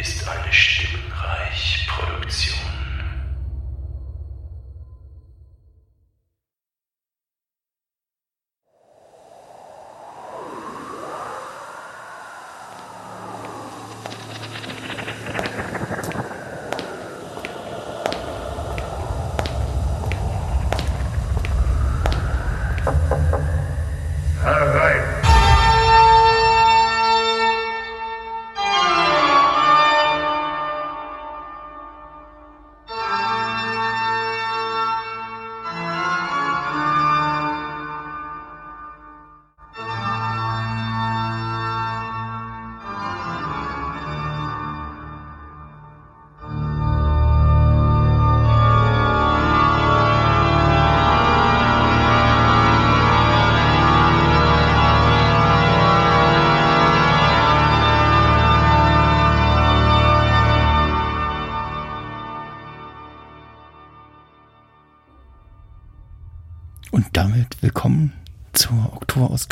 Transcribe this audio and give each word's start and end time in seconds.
ist 0.00 0.26
eine 0.26 0.50
Stimmenreich-Produktion. 0.50 2.58
Herein! 2.58 2.69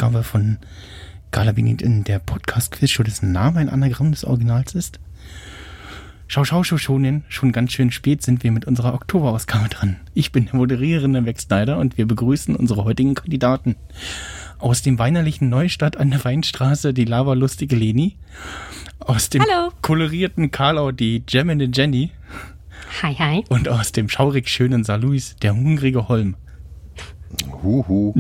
Oktoberausgabe 0.09 0.23
von 0.25 0.59
Galabinit 1.31 1.83
in 1.83 2.03
der 2.03 2.19
Podcast-Quiz-Show, 2.19 3.03
dessen 3.03 3.33
Name 3.33 3.61
ein 3.61 3.69
Anagramm 3.69 4.11
des 4.11 4.25
Originals 4.25 4.75
ist. 4.75 5.01
Schau, 6.27 6.45
schau, 6.45 6.62
schau, 6.62 6.78
schon, 6.78 7.25
schon 7.28 7.53
ganz 7.53 7.73
schön 7.73 7.91
spät 7.91 8.23
sind 8.23 8.42
wir 8.42 8.51
mit 8.51 8.64
unserer 8.64 8.95
Oktoberausgabe 8.95 9.69
dran. 9.69 9.97
Ich 10.14 10.33
bin 10.33 10.47
der 10.47 10.56
moderierende 10.56 11.20
Max 11.20 11.42
Snyder 11.42 11.79
und 11.79 11.98
wir 11.98 12.06
begrüßen 12.06 12.56
unsere 12.56 12.84
heutigen 12.84 13.14
Kandidaten. 13.14 13.77
Aus 14.59 14.81
dem 14.81 14.98
weinerlichen 14.98 15.51
Neustadt 15.51 15.98
an 15.98 16.11
der 16.11 16.25
Weinstraße 16.25 16.95
die 16.95 17.05
lavalustige 17.05 17.77
Leni. 17.77 18.17
Aus 19.01 19.29
dem 19.29 19.42
Hallo. 19.42 19.73
kolorierten 19.83 20.51
Karlau 20.51 20.91
die 20.91 21.23
gemmende 21.25 21.69
Jenny. 21.73 22.12
Hi, 23.03 23.14
hi. 23.14 23.45
Und 23.51 23.69
aus 23.69 23.92
dem 23.92 24.09
schaurig 24.09 24.48
schönen 24.48 24.84
Saarlouis 24.84 25.36
der 25.36 25.55
hungrige 25.55 26.09
Holm. 26.09 26.36
Huhu. 27.62 28.14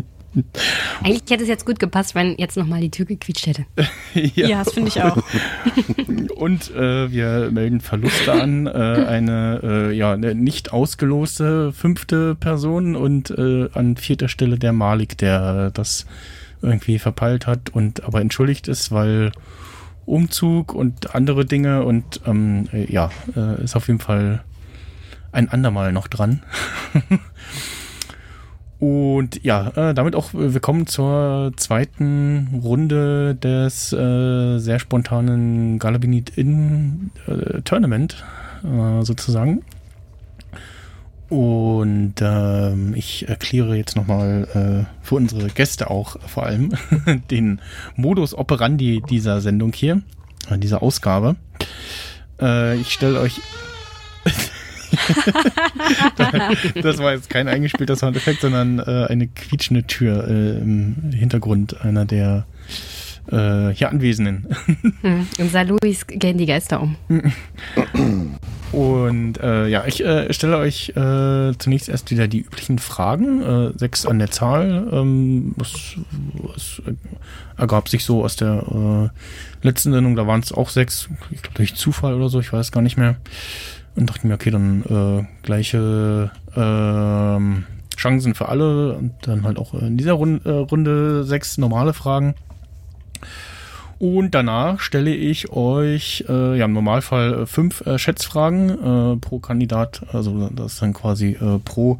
Eigentlich 1.02 1.30
hätte 1.30 1.42
es 1.42 1.48
jetzt 1.48 1.64
gut 1.64 1.78
gepasst, 1.78 2.14
wenn 2.14 2.36
jetzt 2.36 2.56
nochmal 2.56 2.80
die 2.80 2.90
Tür 2.90 3.06
gequietscht 3.06 3.46
hätte. 3.46 3.66
Ja, 4.34 4.64
das 4.64 4.72
finde 4.72 4.88
ich 4.88 5.02
auch. 5.02 5.16
Und 6.36 6.74
äh, 6.74 7.10
wir 7.10 7.50
melden 7.50 7.80
Verluste 7.80 8.32
an. 8.32 8.66
Äh, 8.66 8.70
eine 8.70 9.60
äh, 9.62 9.92
ja 9.96 10.12
eine 10.12 10.34
nicht 10.34 10.72
ausgeloste 10.72 11.72
fünfte 11.72 12.34
Person 12.34 12.96
und 12.96 13.30
äh, 13.30 13.68
an 13.74 13.96
vierter 13.96 14.28
Stelle 14.28 14.58
der 14.58 14.72
Malik, 14.72 15.18
der 15.18 15.70
das 15.70 16.06
irgendwie 16.62 16.98
verpeilt 16.98 17.46
hat 17.46 17.70
und 17.70 18.04
aber 18.04 18.20
entschuldigt 18.20 18.68
ist, 18.68 18.90
weil 18.90 19.32
Umzug 20.06 20.74
und 20.74 21.14
andere 21.14 21.44
Dinge 21.44 21.84
und 21.84 22.20
ähm, 22.26 22.68
äh, 22.72 22.90
ja, 22.90 23.10
äh, 23.36 23.62
ist 23.62 23.76
auf 23.76 23.88
jeden 23.88 24.00
Fall 24.00 24.42
ein 25.32 25.48
andermal 25.48 25.92
noch 25.92 26.08
dran. 26.08 26.42
Und 28.78 29.42
ja, 29.42 29.68
äh, 29.74 29.94
damit 29.94 30.14
auch 30.14 30.34
äh, 30.34 30.54
willkommen 30.54 30.86
zur 30.86 31.52
zweiten 31.56 32.60
Runde 32.62 33.34
des 33.34 33.92
äh, 33.92 34.58
sehr 34.58 34.78
spontanen 34.78 35.80
Galabinit 35.80 36.30
in 36.36 37.10
äh, 37.26 37.60
Tournament 37.62 38.24
äh, 38.62 39.04
sozusagen. 39.04 39.62
Und 41.28 42.14
ähm, 42.20 42.94
ich 42.94 43.28
erkläre 43.28 43.76
jetzt 43.76 43.96
nochmal 43.96 44.48
äh, 44.54 45.04
für 45.04 45.16
unsere 45.16 45.48
Gäste 45.48 45.90
auch 45.90 46.16
vor 46.26 46.46
allem 46.46 46.72
den 47.30 47.60
Modus 47.96 48.32
operandi 48.32 49.02
dieser 49.10 49.40
Sendung 49.40 49.72
hier, 49.72 50.02
äh, 50.50 50.58
dieser 50.58 50.82
Ausgabe. 50.82 51.36
Ich 52.40 52.92
stelle 52.92 53.18
euch 53.18 53.40
das 56.82 56.98
war 56.98 57.12
jetzt 57.12 57.30
kein 57.30 57.48
eingespielter 57.48 57.96
Soundeffekt, 57.96 58.40
sondern 58.40 58.78
äh, 58.78 59.06
eine 59.08 59.28
quietschende 59.28 59.84
Tür 59.84 60.26
äh, 60.28 60.58
im 60.58 61.12
Hintergrund 61.12 61.80
einer 61.82 62.04
der 62.04 62.46
äh, 63.30 63.70
hier 63.70 63.90
Anwesenden. 63.90 64.46
Hm. 65.02 65.26
Und 65.38 65.50
Saarlouis 65.50 66.06
gehen 66.06 66.38
die 66.38 66.46
Geister 66.46 66.80
um. 66.80 66.96
Und 68.72 69.38
äh, 69.40 69.66
ja, 69.68 69.86
ich 69.86 70.04
äh, 70.04 70.32
stelle 70.32 70.58
euch 70.58 70.90
äh, 70.90 71.52
zunächst 71.58 71.88
erst 71.88 72.10
wieder 72.10 72.28
die 72.28 72.40
üblichen 72.40 72.78
Fragen, 72.78 73.42
äh, 73.42 73.78
sechs 73.78 74.04
an 74.04 74.18
der 74.18 74.30
Zahl. 74.30 74.88
Ähm, 74.92 75.54
das, 75.56 75.72
das 76.52 76.82
ergab 77.56 77.88
sich 77.88 78.04
so 78.04 78.24
aus 78.24 78.36
der 78.36 79.10
äh, 79.62 79.66
letzten 79.66 79.92
Sendung, 79.92 80.16
da 80.16 80.26
waren 80.26 80.40
es 80.40 80.52
auch 80.52 80.68
sechs, 80.68 81.08
ich 81.30 81.42
glaube 81.42 81.56
durch 81.56 81.74
Zufall 81.74 82.14
oder 82.14 82.28
so, 82.28 82.40
ich 82.40 82.52
weiß 82.52 82.72
gar 82.72 82.82
nicht 82.82 82.96
mehr. 82.96 83.16
Und 83.98 84.08
dachte 84.08 84.28
mir, 84.28 84.34
okay, 84.34 84.50
dann 84.50 84.82
äh, 84.84 85.26
gleiche 85.42 86.30
ähm, 86.54 87.64
Chancen 87.96 88.34
für 88.36 88.48
alle 88.48 88.94
und 88.94 89.12
dann 89.22 89.42
halt 89.42 89.58
auch 89.58 89.74
in 89.74 89.96
dieser 89.96 90.12
Runde, 90.12 90.48
äh, 90.48 90.52
Runde 90.52 91.24
sechs 91.24 91.58
normale 91.58 91.92
Fragen. 91.92 92.34
Und 93.98 94.36
danach 94.36 94.78
stelle 94.78 95.12
ich 95.12 95.50
euch 95.50 96.24
äh, 96.28 96.56
ja 96.56 96.66
im 96.66 96.72
Normalfall 96.72 97.42
äh, 97.42 97.46
fünf 97.46 97.84
äh, 97.84 97.98
Schätzfragen 97.98 98.70
äh, 98.70 99.16
pro 99.16 99.40
Kandidat. 99.40 100.02
Also 100.12 100.48
das 100.54 100.74
ist 100.74 100.82
dann 100.82 100.94
quasi 100.94 101.30
äh, 101.30 101.58
pro 101.64 101.98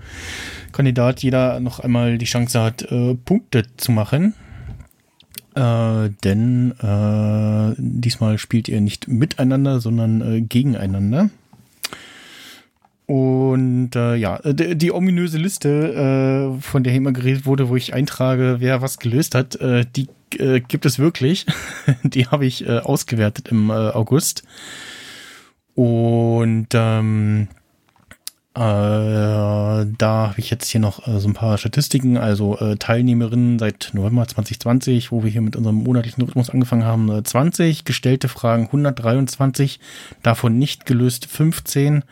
Kandidat 0.71 1.25
jeder 1.25 1.59
noch 1.59 1.81
einmal 1.81 2.17
die 2.17 2.27
Chance 2.27 2.63
hat, 2.63 2.83
äh, 2.83 3.15
Punkte 3.17 3.65
zu 3.77 3.91
machen. 3.91 4.35
Äh, 5.57 6.11
denn 6.23 6.75
äh, 6.79 7.75
diesmal 7.77 8.39
spielt 8.39 8.69
ihr 8.69 8.81
nicht 8.81 9.09
miteinander, 9.09 9.81
sondern 9.81 10.21
äh, 10.21 10.41
gegeneinander. 10.41 11.31
Und 13.09 13.97
äh, 13.97 14.17
ja, 14.17 14.39
die, 14.45 14.77
die 14.77 14.93
ominöse 14.93 15.39
Liste, 15.39 16.53
äh, 16.59 16.61
von 16.61 16.85
der 16.85 16.93
immer 16.93 17.13
geredet 17.13 17.47
wurde, 17.47 17.71
wo 17.71 17.77
ich 17.77 17.95
eintrage, 17.95 18.57
wer 18.59 18.83
was 18.83 18.99
gelöst 18.99 19.35
hat, 19.35 19.57
äh, 19.63 19.87
die 19.97 20.09
äh, 20.39 20.61
gibt 20.61 20.85
es 20.85 20.99
wirklich. 20.99 21.47
die 22.03 22.27
habe 22.27 22.45
ich 22.45 22.67
äh, 22.69 22.81
ausgewertet 22.81 23.49
im 23.49 23.71
äh, 23.71 23.73
August. 23.73 24.43
Und 25.75 26.69
ähm, 26.75 27.49
äh, 27.51 27.58
da 28.59 30.29
habe 30.31 30.39
ich 30.39 30.51
jetzt 30.51 30.69
hier 30.69 30.81
noch 30.81 31.07
äh, 31.07 31.21
so 31.21 31.29
ein 31.29 31.35
paar 31.35 31.59
Statistiken, 31.59 32.17
also 32.17 32.59
äh, 32.59 32.77
Teilnehmerinnen 32.77 33.59
seit 33.59 33.91
November 33.93 34.27
2020, 34.27 35.13
wo 35.13 35.23
wir 35.23 35.31
hier 35.31 35.43
mit 35.43 35.55
unserem 35.55 35.77
monatlichen 35.77 36.25
Rhythmus 36.25 36.51
angefangen 36.51 36.85
haben, 36.85 37.09
äh, 37.11 37.23
20, 37.23 37.85
gestellte 37.85 38.29
Fragen 38.29 38.65
123, 38.65 39.79
davon 40.25 40.59
nicht 40.59 40.87
gelöst 40.87 41.27
15, 41.27 42.03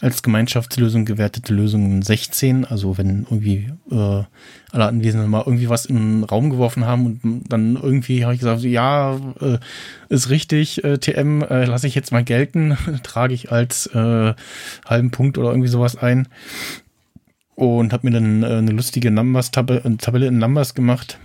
als 0.00 0.22
Gemeinschaftslösung 0.22 1.06
gewertete 1.06 1.52
Lösungen 1.52 2.02
16, 2.02 2.64
also 2.64 2.96
wenn 2.96 3.26
irgendwie 3.28 3.72
äh, 3.90 4.22
alle 4.72 4.86
Anwesenden 4.86 5.30
mal 5.30 5.42
irgendwie 5.44 5.68
was 5.68 5.86
in 5.86 5.96
den 5.96 6.24
Raum 6.24 6.50
geworfen 6.50 6.84
haben 6.84 7.06
und 7.06 7.44
dann 7.48 7.76
irgendwie 7.76 8.24
habe 8.24 8.34
ich 8.34 8.40
gesagt, 8.40 8.62
ja, 8.62 9.16
äh, 9.40 9.58
ist 10.08 10.30
richtig, 10.30 10.84
äh, 10.84 10.98
TM 10.98 11.42
äh, 11.42 11.64
lasse 11.64 11.86
ich 11.86 11.94
jetzt 11.94 12.12
mal 12.12 12.24
gelten, 12.24 12.76
trage 13.02 13.34
ich 13.34 13.50
als 13.50 13.86
äh, 13.88 14.34
halben 14.86 15.10
Punkt 15.10 15.38
oder 15.38 15.50
irgendwie 15.50 15.68
sowas 15.68 15.96
ein. 15.96 16.28
Und 17.54 17.92
habe 17.92 18.06
mir 18.06 18.14
dann 18.14 18.42
äh, 18.42 18.46
eine 18.46 18.70
lustige 18.70 19.10
Numbers-Tabelle 19.10 19.98
Tabelle 19.98 20.26
in 20.26 20.38
Numbers 20.38 20.74
gemacht 20.74 21.18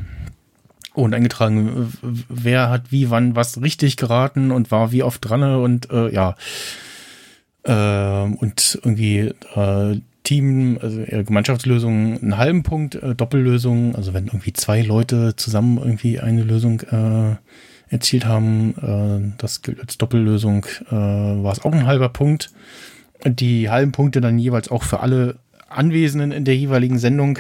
und 0.94 1.14
eingetragen, 1.14 1.94
wer 2.30 2.70
hat 2.70 2.92
wie, 2.92 3.10
wann, 3.10 3.36
was 3.36 3.62
richtig 3.62 3.98
geraten 3.98 4.52
und 4.52 4.72
war 4.72 4.92
wie 4.92 5.04
oft 5.04 5.28
dran 5.28 5.44
und 5.44 5.90
äh, 5.92 6.12
ja. 6.14 6.36
Ähm, 7.66 8.36
und 8.36 8.80
irgendwie 8.84 9.34
äh, 9.56 10.02
Team, 10.26 10.78
also 10.82 11.00
eher 11.02 11.24
Gemeinschaftslösung 11.24 12.22
einen 12.22 12.38
halben 12.38 12.64
Punkt, 12.64 12.96
äh, 12.96 13.16
Doppellösung, 13.16 13.96
also 13.96 14.14
wenn 14.14 14.26
irgendwie 14.26 14.52
zwei 14.52 14.82
Leute 14.82 15.38
zusammen 15.38 15.78
irgendwie 15.78 16.20
eine 16.20 16.44
Lösung 16.44 16.82
äh, 16.82 17.36
erzielt 17.90 18.26
haben, 18.26 18.76
äh, 18.82 19.34
das 19.38 19.62
gilt 19.62 19.80
als 19.80 19.98
Doppellösung, 19.98 20.66
äh, 20.90 20.94
war 20.94 21.54
es 21.54 21.64
auch 21.64 21.72
ein 21.72 21.88
halber 21.88 22.10
Punkt. 22.10 22.52
Die 23.26 23.70
halben 23.70 23.94
Punkte 23.94 24.20
dann 24.20 24.38
jeweils 24.38 24.70
auch 24.70 24.84
für 24.84 25.00
alle 25.00 25.38
Anwesenden 25.70 26.32
in 26.32 26.44
der 26.44 26.56
jeweiligen 26.56 27.00
Sendung. 27.00 27.40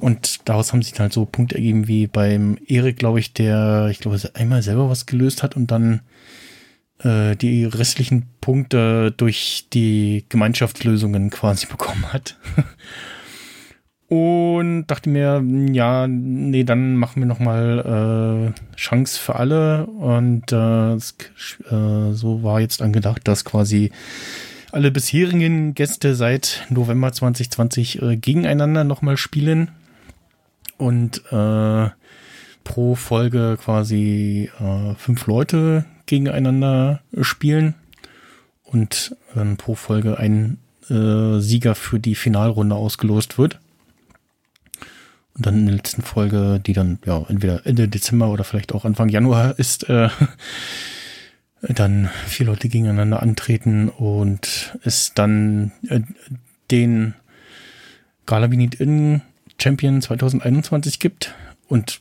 Und 0.00 0.48
daraus 0.48 0.72
haben 0.72 0.82
sich 0.82 0.92
dann 0.92 1.04
halt 1.04 1.12
so 1.12 1.24
Punkte 1.24 1.56
ergeben 1.56 1.88
wie 1.88 2.06
beim 2.06 2.58
Erik, 2.66 2.96
glaube 2.96 3.20
ich, 3.20 3.32
der, 3.32 3.88
ich 3.90 4.00
glaube, 4.00 4.18
einmal 4.34 4.62
selber 4.62 4.90
was 4.90 5.06
gelöst 5.06 5.42
hat 5.42 5.56
und 5.56 5.70
dann 5.70 6.00
äh, 7.02 7.36
die 7.36 7.64
restlichen 7.64 8.26
Punkte 8.40 9.12
durch 9.16 9.68
die 9.72 10.24
Gemeinschaftslösungen 10.28 11.30
quasi 11.30 11.66
bekommen 11.70 12.12
hat. 12.12 12.36
Und 14.08 14.86
dachte 14.86 15.10
mir, 15.10 15.44
ja, 15.70 16.06
nee, 16.08 16.64
dann 16.64 16.96
machen 16.96 17.20
wir 17.20 17.26
nochmal 17.26 18.54
äh, 18.54 18.76
Chance 18.76 19.20
für 19.20 19.34
alle. 19.34 19.84
Und 19.84 20.50
äh, 20.50 20.94
äh, 20.94 22.14
so 22.14 22.42
war 22.42 22.60
jetzt 22.60 22.80
angedacht, 22.80 23.28
dass 23.28 23.44
quasi 23.44 23.92
alle 24.72 24.90
bisherigen 24.90 25.74
Gäste 25.74 26.14
seit 26.14 26.66
November 26.70 27.12
2020 27.12 28.00
äh, 28.00 28.16
gegeneinander 28.16 28.84
nochmal 28.84 29.18
spielen. 29.18 29.70
Und 30.78 31.22
äh, 31.30 31.88
pro 32.64 32.94
Folge 32.94 33.58
quasi 33.62 34.50
äh, 34.60 34.94
fünf 34.94 35.26
Leute 35.26 35.84
gegeneinander 36.06 37.00
spielen. 37.20 37.74
Und 38.64 39.16
äh, 39.34 39.54
pro 39.56 39.74
Folge 39.74 40.18
ein 40.18 40.58
äh, 40.90 41.40
Sieger 41.40 41.74
für 41.74 41.98
die 41.98 42.14
Finalrunde 42.14 42.76
ausgelost 42.76 43.38
wird. 43.38 43.60
Und 45.34 45.46
dann 45.46 45.54
in 45.54 45.66
der 45.66 45.76
letzten 45.76 46.02
Folge, 46.02 46.60
die 46.64 46.72
dann 46.72 46.98
ja 47.06 47.24
entweder 47.28 47.64
Ende 47.64 47.88
Dezember 47.88 48.28
oder 48.30 48.44
vielleicht 48.44 48.74
auch 48.74 48.84
Anfang 48.84 49.08
Januar 49.08 49.58
ist, 49.58 49.88
äh, 49.88 50.08
dann 51.62 52.10
vier 52.26 52.46
Leute 52.46 52.68
gegeneinander 52.68 53.22
antreten 53.22 53.88
und 53.88 54.78
es 54.84 55.14
dann 55.14 55.72
äh, 55.88 56.00
den 56.70 57.14
Galabinit 58.26 58.76
In 58.76 59.22
Champion 59.60 60.02
2021 60.02 60.98
gibt 60.98 61.34
und 61.68 62.00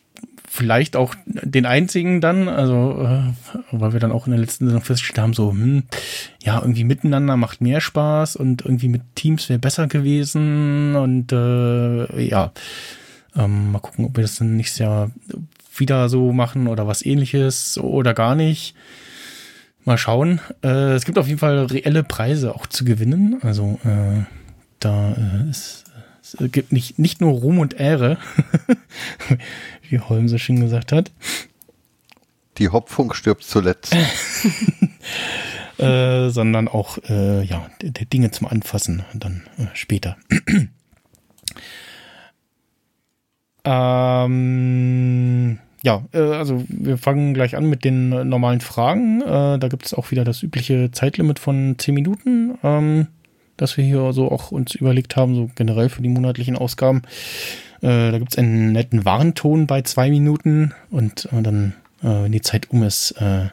vielleicht 0.49 0.95
auch 0.95 1.13
den 1.25 1.65
einzigen 1.65 2.21
dann, 2.21 2.47
also 2.47 2.99
äh, 3.03 3.33
weil 3.71 3.93
wir 3.93 3.99
dann 3.99 4.11
auch 4.11 4.25
in 4.25 4.31
der 4.31 4.39
letzten 4.39 4.65
Saison 4.65 4.81
festgestellt 4.81 5.19
haben, 5.19 5.33
so, 5.33 5.51
hm, 5.51 5.83
ja, 6.41 6.59
irgendwie 6.59 6.85
miteinander 6.85 7.37
macht 7.37 7.61
mehr 7.61 7.81
Spaß 7.81 8.37
und 8.37 8.63
irgendwie 8.63 8.87
mit 8.87 9.01
Teams 9.15 9.49
wäre 9.49 9.59
besser 9.59 9.87
gewesen 9.87 10.95
und 10.95 11.31
äh, 11.31 12.21
ja, 12.21 12.51
ähm, 13.35 13.71
mal 13.71 13.79
gucken, 13.79 14.05
ob 14.05 14.15
wir 14.17 14.23
das 14.23 14.37
dann 14.37 14.55
nächstes 14.55 14.79
Jahr 14.79 15.11
wieder 15.75 16.09
so 16.09 16.31
machen 16.31 16.67
oder 16.67 16.87
was 16.87 17.05
ähnliches 17.05 17.77
oder 17.77 18.13
gar 18.13 18.35
nicht. 18.35 18.73
Mal 19.85 19.97
schauen. 19.97 20.41
Äh, 20.63 20.95
es 20.95 21.05
gibt 21.05 21.17
auf 21.17 21.27
jeden 21.27 21.39
Fall 21.39 21.65
reelle 21.65 22.03
Preise 22.03 22.55
auch 22.55 22.67
zu 22.67 22.83
gewinnen. 22.83 23.37
Also 23.41 23.79
äh, 23.85 24.23
da 24.79 25.13
äh, 25.13 25.49
ist, 25.49 25.85
es 26.21 26.51
gibt 26.51 26.73
nicht, 26.73 26.99
nicht 26.99 27.21
nur 27.21 27.31
Ruhm 27.31 27.59
und 27.59 27.79
Ehre, 27.79 28.17
wie 29.91 29.99
Holm 29.99 30.27
so 30.27 30.37
schön 30.37 30.59
gesagt 30.59 30.91
hat. 30.91 31.11
Die 32.57 32.69
Hopfung 32.69 33.13
stirbt 33.13 33.43
zuletzt. 33.43 33.95
äh, 35.77 36.29
sondern 36.29 36.67
auch 36.67 36.97
äh, 37.09 37.43
ja, 37.43 37.69
der 37.81 38.05
Dinge 38.05 38.31
zum 38.31 38.47
Anfassen 38.47 39.03
dann 39.13 39.43
äh, 39.57 39.65
später. 39.73 40.17
Ähm, 43.69 45.59
ja, 45.83 46.05
äh, 46.13 46.19
also 46.19 46.63
wir 46.69 46.97
fangen 46.97 47.33
gleich 47.33 47.57
an 47.57 47.69
mit 47.69 47.83
den 47.83 48.29
normalen 48.29 48.61
Fragen. 48.61 49.21
Äh, 49.21 49.59
da 49.59 49.67
gibt 49.67 49.85
es 49.85 49.93
auch 49.93 50.11
wieder 50.11 50.23
das 50.23 50.41
übliche 50.41 50.91
Zeitlimit 50.91 51.37
von 51.39 51.75
10 51.77 51.93
Minuten, 51.93 52.57
ähm, 52.63 53.07
das 53.57 53.77
wir 53.77 53.83
hier 53.83 54.13
so 54.13 54.31
auch 54.31 54.51
uns 54.51 54.75
überlegt 54.75 55.15
haben, 55.15 55.35
so 55.35 55.49
generell 55.55 55.89
für 55.89 56.01
die 56.01 56.09
monatlichen 56.09 56.55
Ausgaben. 56.55 57.01
Äh, 57.81 58.11
da 58.11 58.17
gibt 58.17 58.31
es 58.31 58.37
einen 58.37 58.71
netten 58.71 59.05
Warnton 59.05 59.67
bei 59.67 59.81
zwei 59.81 60.09
Minuten 60.09 60.73
und 60.89 61.25
äh, 61.31 61.41
dann, 61.41 61.73
äh, 62.01 62.23
wenn 62.23 62.31
die 62.31 62.41
Zeit 62.41 62.69
um 62.69 62.83
ist, 62.83 63.11
äh, 63.11 63.47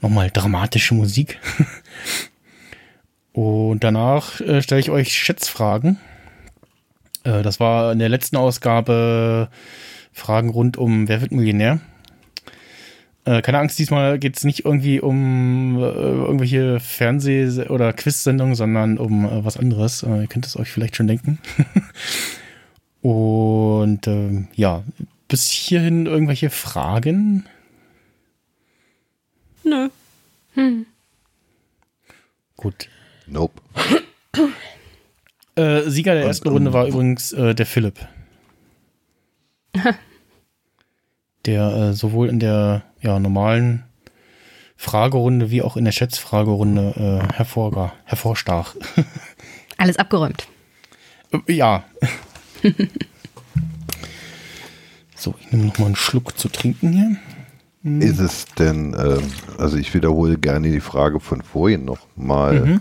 nochmal 0.00 0.30
dramatische 0.30 0.94
Musik. 0.94 1.40
und 3.32 3.82
danach 3.82 4.34
stelle 4.60 4.80
ich 4.80 4.90
euch 4.90 5.12
Schätzfragen 5.12 5.98
äh, 7.28 7.42
das 7.42 7.60
war 7.60 7.92
in 7.92 7.98
der 7.98 8.08
letzten 8.08 8.36
Ausgabe 8.36 9.48
Fragen 10.12 10.50
rund 10.50 10.76
um 10.76 11.08
Wer 11.08 11.20
wird 11.20 11.32
Millionär? 11.32 11.80
Äh, 13.28 13.42
keine 13.42 13.58
Angst, 13.58 13.78
diesmal 13.78 14.18
geht 14.18 14.38
es 14.38 14.44
nicht 14.44 14.64
irgendwie 14.64 15.00
um 15.00 15.76
äh, 15.76 15.82
irgendwelche 15.82 16.80
Fernseh- 16.80 17.68
oder 17.68 17.92
Quiz-Sendungen, 17.92 18.54
sondern 18.54 18.96
um 18.96 19.26
äh, 19.26 19.44
was 19.44 19.58
anderes. 19.58 20.02
Äh, 20.02 20.22
ihr 20.22 20.26
könnt 20.28 20.46
es 20.46 20.56
euch 20.56 20.70
vielleicht 20.70 20.96
schon 20.96 21.08
denken. 21.08 21.38
Und 23.02 24.06
ähm, 24.06 24.48
ja, 24.54 24.82
bis 25.28 25.50
hierhin 25.50 26.06
irgendwelche 26.06 26.48
Fragen? 26.48 27.44
Nö. 29.62 29.90
Hm. 30.54 30.86
Gut. 32.56 32.88
Nope. 33.26 33.60
Äh, 35.54 35.82
Sieger 35.90 36.14
der 36.14 36.24
ersten 36.24 36.48
Runde 36.48 36.72
war 36.72 36.86
übrigens 36.86 37.34
äh, 37.34 37.54
der 37.54 37.66
Philipp. 37.66 37.98
der 41.44 41.68
äh, 41.74 41.92
sowohl 41.92 42.30
in 42.30 42.40
der 42.40 42.87
ja, 43.00 43.18
normalen 43.18 43.84
Fragerunde 44.76 45.50
wie 45.50 45.62
auch 45.62 45.76
in 45.76 45.84
der 45.84 45.92
Schätzfragerunde 45.92 46.94
äh, 47.30 47.34
hervor, 47.34 47.92
hervorstach. 48.04 48.74
Alles 49.76 49.96
abgeräumt. 49.96 50.46
Äh, 51.32 51.52
ja. 51.52 51.84
so, 55.16 55.34
ich 55.40 55.52
nehme 55.52 55.66
noch 55.66 55.78
mal 55.78 55.86
einen 55.86 55.96
Schluck 55.96 56.38
zu 56.38 56.48
trinken 56.48 56.92
hier. 56.92 57.16
Hm. 57.82 58.00
Ist 58.00 58.20
es 58.20 58.44
denn, 58.46 58.94
ähm, 58.98 59.30
also 59.58 59.76
ich 59.76 59.94
wiederhole 59.94 60.38
gerne 60.38 60.70
die 60.70 60.80
Frage 60.80 61.20
von 61.20 61.42
vorhin 61.42 61.84
noch 61.84 62.06
mal. 62.16 62.60
Mhm. 62.60 62.80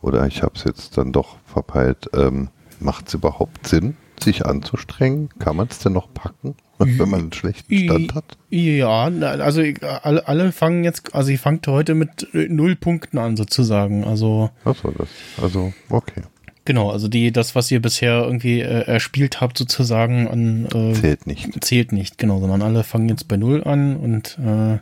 Oder 0.00 0.26
ich 0.26 0.42
habe 0.42 0.52
es 0.56 0.64
jetzt 0.64 0.98
dann 0.98 1.12
doch 1.12 1.36
verpeilt. 1.46 2.10
Ähm, 2.14 2.50
Macht 2.80 3.08
es 3.08 3.14
überhaupt 3.14 3.66
Sinn, 3.66 3.96
sich 4.20 4.44
anzustrengen? 4.44 5.30
Kann 5.38 5.56
man 5.56 5.68
es 5.68 5.78
denn 5.78 5.92
noch 5.92 6.12
packen, 6.12 6.54
wenn 6.78 7.08
man 7.08 7.20
einen 7.20 7.32
schlechten 7.32 7.76
Stand 7.76 8.14
hat? 8.14 8.24
Ja, 8.50 9.04
also 9.04 9.62
alle, 10.02 10.26
alle 10.28 10.52
fangen 10.52 10.84
jetzt, 10.84 11.14
also 11.14 11.30
ich 11.30 11.40
fangt 11.40 11.66
heute 11.66 11.94
mit 11.94 12.28
null 12.32 12.76
Punkten 12.76 13.18
an 13.18 13.36
sozusagen. 13.36 14.04
Also. 14.04 14.50
Was 14.64 14.84
war 14.84 14.92
das? 14.92 15.08
Also, 15.40 15.72
okay. 15.88 16.22
Genau, 16.66 16.90
also 16.90 17.08
die, 17.08 17.30
das, 17.30 17.54
was 17.54 17.70
ihr 17.70 17.82
bisher 17.82 18.22
irgendwie 18.24 18.60
äh, 18.60 18.86
erspielt 18.86 19.40
habt, 19.42 19.58
sozusagen 19.58 20.28
an 20.28 20.66
äh, 20.66 20.94
zählt 20.94 21.26
nicht. 21.26 21.62
Zählt 21.62 21.92
nicht, 21.92 22.16
genau, 22.16 22.40
sondern 22.40 22.62
alle 22.62 22.84
fangen 22.84 23.10
jetzt 23.10 23.28
bei 23.28 23.36
null 23.36 23.62
an 23.64 23.96
und 23.96 24.38
äh, 24.38 24.78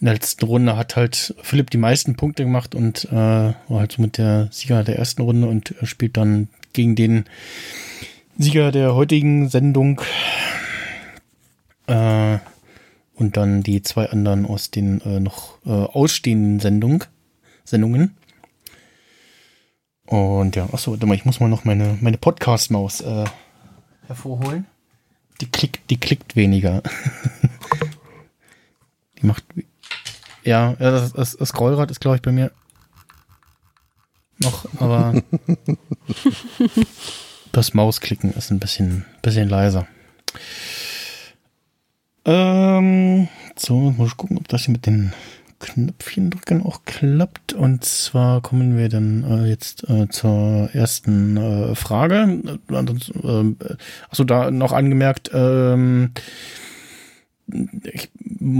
in 0.00 0.06
der 0.06 0.14
letzten 0.14 0.44
Runde 0.44 0.76
hat 0.76 0.96
halt 0.96 1.34
Philipp 1.40 1.70
die 1.70 1.78
meisten 1.78 2.16
Punkte 2.16 2.44
gemacht 2.44 2.74
und 2.74 3.06
äh, 3.06 3.14
war 3.14 3.54
halt 3.68 3.92
so 3.92 4.02
mit 4.02 4.18
der 4.18 4.48
Sieger 4.50 4.84
der 4.84 4.98
ersten 4.98 5.22
Runde 5.22 5.46
und 5.46 5.74
spielt 5.84 6.18
dann 6.18 6.48
gegen 6.74 6.96
den 6.96 7.24
Sieger 8.36 8.70
der 8.70 8.94
heutigen 8.94 9.48
Sendung 9.48 10.02
äh, 11.86 12.38
und 13.14 13.36
dann 13.36 13.62
die 13.62 13.82
zwei 13.82 14.10
anderen 14.10 14.46
aus 14.46 14.70
den 14.70 15.00
äh, 15.02 15.20
noch 15.20 15.58
äh, 15.64 15.70
ausstehenden 15.70 16.60
Sendung, 16.60 17.04
Sendungen. 17.64 18.16
Und 20.06 20.56
ja, 20.56 20.68
achso, 20.72 20.92
warte 20.92 21.06
mal, 21.06 21.14
ich 21.14 21.24
muss 21.24 21.40
mal 21.40 21.48
noch 21.48 21.64
meine, 21.64 21.96
meine 22.00 22.18
Podcast-Maus 22.18 23.00
äh, 23.00 23.24
hervorholen. 24.06 24.66
Die 25.40 25.50
klickt, 25.50 25.90
die 25.90 25.98
klickt 25.98 26.36
weniger. 26.36 26.82
die 29.18 29.26
macht 29.26 29.44
ja, 30.44 30.74
das, 30.74 31.12
das, 31.14 31.36
das 31.36 31.48
Scrollrad 31.48 31.90
ist, 31.90 32.00
glaube 32.00 32.16
ich, 32.16 32.22
bei 32.22 32.32
mir 32.32 32.52
noch, 34.38 34.66
aber 34.78 35.22
das 37.52 37.72
Mausklicken 37.72 38.32
ist 38.34 38.50
ein 38.50 38.60
bisschen, 38.60 39.06
bisschen 39.22 39.48
leiser. 39.48 39.86
Ähm, 42.24 43.28
so, 43.56 43.74
muss 43.76 44.08
ich 44.08 44.16
gucken, 44.16 44.38
ob 44.38 44.48
das 44.48 44.62
hier 44.64 44.72
mit 44.72 44.86
den 44.86 45.12
Knöpfchen 45.64 46.30
drücken 46.30 46.62
auch 46.64 46.84
klappt. 46.84 47.52
Und 47.52 47.84
zwar 47.84 48.40
kommen 48.42 48.76
wir 48.76 48.88
dann 48.88 49.24
äh, 49.24 49.48
jetzt 49.48 49.88
äh, 49.88 50.08
zur 50.08 50.70
ersten 50.72 51.36
äh, 51.36 51.74
Frage. 51.74 52.42
Äh, 52.70 53.66
achso, 54.10 54.24
da 54.24 54.50
noch 54.50 54.72
angemerkt, 54.72 55.30
ähm, 55.32 56.10
ich, 57.82 58.10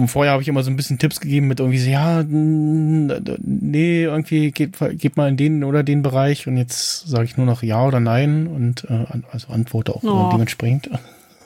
vorher 0.07 0.33
habe 0.33 0.43
ich 0.43 0.49
immer 0.49 0.63
so 0.63 0.71
ein 0.71 0.77
bisschen 0.77 0.99
Tipps 0.99 1.21
gegeben 1.21 1.49
mit 1.49 1.59
irgendwie 1.59 1.79
so, 1.79 1.89
ja, 1.89 2.23
nee, 2.23 4.05
irgendwie 4.05 4.51
geht, 4.51 4.77
geht 4.99 5.17
mal 5.17 5.29
in 5.29 5.39
den 5.39 5.65
oder 5.65 5.83
den 5.83 6.03
Bereich 6.03 6.47
und 6.47 6.59
jetzt 6.59 7.09
sage 7.09 7.25
ich 7.25 7.37
nur 7.39 7.47
noch 7.47 7.63
ja 7.63 7.85
oder 7.87 8.01
nein 8.01 8.47
und 8.47 8.85
äh, 8.91 9.07
also 9.31 9.53
antworte 9.53 9.95
auch 9.95 10.03
oh. 10.03 10.31
dementsprechend. 10.33 10.91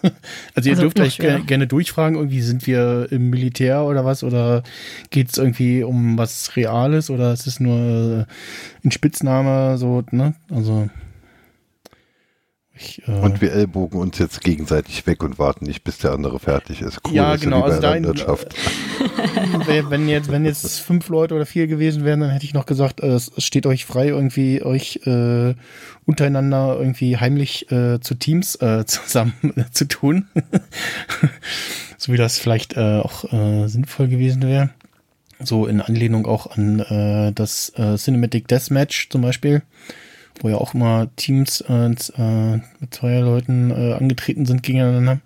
Also 0.54 0.68
ihr 0.68 0.76
also 0.76 0.82
dürft 0.82 1.00
euch 1.00 1.18
ja. 1.18 1.38
gerne 1.38 1.66
durchfragen, 1.66 2.16
irgendwie 2.16 2.40
sind 2.40 2.66
wir 2.66 3.08
im 3.10 3.30
Militär 3.30 3.84
oder 3.84 4.04
was 4.04 4.24
oder 4.24 4.62
geht 5.10 5.30
es 5.30 5.38
irgendwie 5.38 5.82
um 5.82 6.18
was 6.18 6.56
Reales 6.56 7.10
oder 7.10 7.32
ist 7.32 7.46
es 7.46 7.60
nur 7.60 7.78
äh, 7.78 8.24
ein 8.84 8.90
Spitzname 8.90 9.78
so, 9.78 10.02
ne? 10.10 10.34
Also 10.50 10.88
Ich, 12.80 13.02
äh, 13.08 13.10
Und 13.10 13.40
wir 13.40 13.52
ellbogen 13.52 13.98
uns 14.00 14.18
jetzt 14.18 14.40
gegenseitig 14.42 15.06
weg 15.06 15.22
und 15.24 15.38
warten 15.38 15.64
nicht, 15.66 15.82
bis 15.82 15.98
der 15.98 16.12
andere 16.12 16.38
fertig 16.38 16.80
ist. 16.80 17.00
Cool, 17.06 17.14
Ja, 17.14 17.34
ist 17.34 17.40
genau, 17.42 17.58
wie 17.58 17.60
bei 17.62 17.66
also 17.68 17.80
da 17.82 17.94
in- 17.94 18.04
wenn 19.90 20.08
jetzt, 20.08 20.30
wenn 20.30 20.44
jetzt 20.44 20.80
fünf 20.80 21.08
Leute 21.08 21.34
oder 21.34 21.44
vier 21.46 21.66
gewesen 21.66 22.04
wären, 22.04 22.20
dann 22.20 22.30
hätte 22.30 22.44
ich 22.44 22.54
noch 22.54 22.66
gesagt, 22.66 23.00
äh, 23.00 23.08
es 23.08 23.32
steht 23.38 23.66
euch 23.66 23.84
frei, 23.84 24.08
irgendwie 24.08 24.62
euch 24.62 25.00
äh, 25.06 25.54
untereinander 26.06 26.76
irgendwie 26.78 27.16
heimlich 27.16 27.70
äh, 27.72 27.98
zu 28.00 28.14
Teams 28.14 28.54
äh, 28.56 28.84
zusammen 28.86 29.34
zu 29.72 29.86
tun. 29.86 30.28
so 31.98 32.12
wie 32.12 32.16
das 32.16 32.38
vielleicht 32.38 32.78
auch 32.78 33.24
sinnvoll 33.68 34.06
gewesen 34.08 34.42
wäre. 34.42 34.70
So 35.40 35.66
in 35.66 35.80
Anlehnung 35.80 36.26
auch 36.26 36.46
an 36.56 37.32
das 37.34 37.72
Cinematic 37.96 38.46
Deathmatch 38.48 39.08
zum 39.10 39.22
Beispiel, 39.22 39.62
wo 40.40 40.48
ja 40.48 40.56
auch 40.56 40.74
immer 40.74 41.08
Teams 41.16 41.60
äh, 41.62 41.90
äh, 41.90 42.60
mit 42.80 42.94
zwei 42.94 43.18
Leuten 43.18 43.70
äh, 43.70 43.94
angetreten 43.94 44.46
sind 44.46 44.62
gegeneinander. 44.62 45.20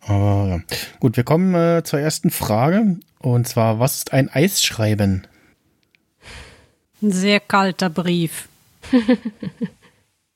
Aber 0.00 0.48
ja. 0.48 0.60
Gut, 1.00 1.16
wir 1.16 1.24
kommen 1.24 1.54
äh, 1.54 1.82
zur 1.84 2.00
ersten 2.00 2.30
Frage. 2.30 2.96
Und 3.18 3.46
zwar, 3.46 3.78
was 3.78 3.98
ist 3.98 4.12
ein 4.12 4.28
Eisschreiben? 4.28 5.26
Ein 7.00 7.12
sehr 7.12 7.40
kalter 7.40 7.90
Brief. 7.90 8.48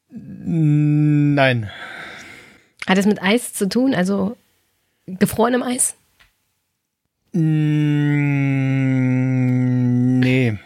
Nein. 0.09 1.71
Hat 2.87 2.99
es 2.99 3.06
mit 3.06 3.21
Eis 3.23 3.52
zu 3.52 3.68
tun? 3.68 3.95
Also 3.95 4.37
gefrorenem 5.06 5.62
Eis? 5.62 5.95
Mm, 7.33 8.47
Nee. 10.21 10.59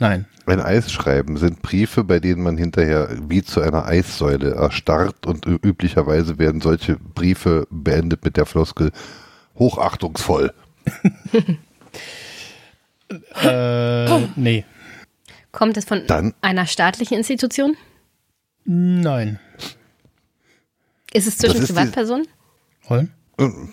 Nein. 0.00 0.26
Ein 0.46 0.60
Eisschreiben 0.60 1.36
sind 1.36 1.62
Briefe, 1.62 2.02
bei 2.02 2.18
denen 2.18 2.42
man 2.42 2.56
hinterher 2.58 3.08
wie 3.28 3.42
zu 3.42 3.60
einer 3.60 3.84
Eissäule 3.86 4.54
erstarrt 4.54 5.26
und 5.26 5.46
üblicherweise 5.46 6.38
werden 6.38 6.60
solche 6.60 6.96
Briefe 6.96 7.66
beendet 7.70 8.24
mit 8.24 8.36
der 8.36 8.46
Floskel 8.46 8.90
hochachtungsvoll. 9.58 10.52
Äh, 13.42 14.20
nee. 14.36 14.64
Kommt 15.50 15.76
es 15.76 15.84
von 15.84 16.06
Dann- 16.06 16.32
einer 16.40 16.64
staatlichen 16.66 17.18
Institution? 17.18 17.76
Nein. 18.64 19.38
Ist 21.12 21.26
es 21.26 21.36
zwischen 21.36 21.66
Privatpersonen? 21.66 22.26
Holm? 22.88 23.10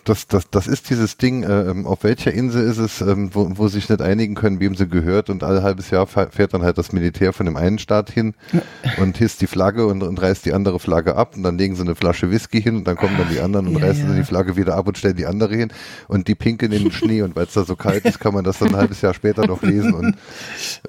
Das, 0.05 0.25
das, 0.27 0.49
das 0.49 0.67
ist 0.67 0.89
dieses 0.89 1.17
Ding, 1.17 1.43
ähm, 1.43 1.85
auf 1.85 2.03
welcher 2.03 2.31
Insel 2.31 2.63
ist 2.63 2.77
es, 2.77 3.01
ähm, 3.01 3.31
wo, 3.33 3.57
wo 3.57 3.67
sich 3.67 3.89
nicht 3.89 4.01
einigen 4.01 4.33
können, 4.33 4.61
wem 4.61 4.73
sie 4.73 4.87
gehört 4.87 5.29
und 5.29 5.43
alle 5.43 5.63
halbes 5.63 5.89
Jahr 5.89 6.07
fährt 6.07 6.53
dann 6.53 6.63
halt 6.63 6.77
das 6.77 6.93
Militär 6.93 7.33
von 7.33 7.45
dem 7.45 7.57
einen 7.57 7.77
Staat 7.77 8.09
hin 8.09 8.35
und 9.01 9.17
hisst 9.17 9.41
die 9.41 9.47
Flagge 9.47 9.85
und, 9.85 10.01
und 10.01 10.19
reißt 10.19 10.45
die 10.45 10.53
andere 10.53 10.79
Flagge 10.79 11.15
ab 11.15 11.35
und 11.35 11.43
dann 11.43 11.57
legen 11.57 11.75
sie 11.75 11.81
eine 11.81 11.95
Flasche 11.95 12.31
Whisky 12.31 12.61
hin 12.61 12.77
und 12.77 12.87
dann 12.87 12.95
kommen 12.95 13.17
dann 13.17 13.27
die 13.29 13.41
anderen 13.41 13.67
und 13.67 13.79
Ja, 13.79 13.87
reißen 13.87 14.09
ja. 14.09 14.15
die 14.15 14.23
Flagge 14.23 14.55
wieder 14.55 14.75
ab 14.75 14.87
und 14.87 14.97
stellen 14.97 15.17
die 15.17 15.25
andere 15.25 15.53
hin 15.55 15.73
und 16.07 16.29
die 16.29 16.35
pinkeln 16.35 16.71
in 16.71 16.83
den 16.83 16.91
Schnee 16.91 17.21
und 17.21 17.35
weil 17.35 17.43
es 17.45 17.53
da 17.53 17.65
so 17.65 17.75
kalt 17.75 18.05
ist, 18.05 18.19
kann 18.21 18.33
man 18.33 18.45
das 18.45 18.59
dann 18.59 18.69
ein 18.69 18.77
halbes 18.77 19.01
Jahr 19.01 19.13
später 19.13 19.45
noch 19.45 19.61
lesen 19.61 19.93
und, 19.93 20.15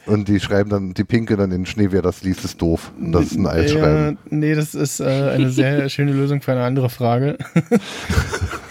und 0.06 0.28
die 0.28 0.38
schreiben 0.38 0.70
dann, 0.70 0.94
die 0.94 1.04
pinkeln 1.04 1.40
dann 1.40 1.50
in 1.50 1.62
den 1.62 1.66
Schnee, 1.66 1.88
wer 1.90 2.02
das 2.02 2.22
liest, 2.22 2.44
ist 2.44 2.62
doof. 2.62 2.92
Und 3.00 3.12
das 3.12 3.24
ist 3.24 3.36
ein 3.36 3.46
Eisschreiben. 3.48 4.12
Ja, 4.12 4.16
nee, 4.30 4.54
das 4.54 4.76
ist 4.76 5.00
äh, 5.00 5.04
eine 5.04 5.50
sehr 5.50 5.88
schöne 5.88 6.12
Lösung 6.12 6.40
für 6.40 6.52
eine 6.52 6.62
andere 6.62 6.88
Frage. 6.88 7.36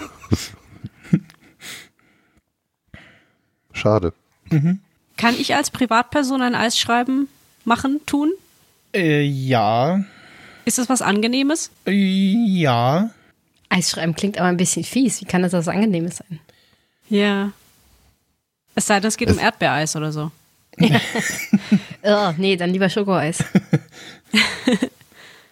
Schade. 3.80 4.14
Kann 5.18 5.36
ich 5.40 5.56
als 5.56 5.70
Privatperson 5.72 6.42
ein 6.42 6.56
Eisschreiben 6.56 7.28
machen, 7.66 8.00
tun? 8.06 8.32
Äh, 8.94 9.22
ja. 9.24 10.04
Ist 10.66 10.78
das 10.78 10.90
was 10.90 11.02
Angenehmes? 11.02 11.72
Äh, 11.86 11.92
Ja. 11.92 13.10
Eisschreiben 13.70 14.16
klingt 14.16 14.38
aber 14.40 14.48
ein 14.48 14.58
bisschen 14.58 14.84
fies. 14.84 15.22
Wie 15.22 15.26
kann 15.26 15.44
das 15.44 15.54
was 15.54 15.68
Angenehmes 15.68 16.18
sein? 16.18 16.40
Ja. 17.10 17.52
Es 18.76 18.88
sei 18.88 19.00
denn, 19.00 19.08
es 19.10 19.18
geht 19.18 19.30
Es- 19.30 19.38
um 19.38 19.42
Erdbeereis 19.44 19.96
oder 19.96 20.12
so. 20.12 20.32
Oh, 22.02 22.32
nee, 22.38 22.56
dann 22.56 22.70
lieber 22.72 22.90
Schokoeis. 22.90 23.44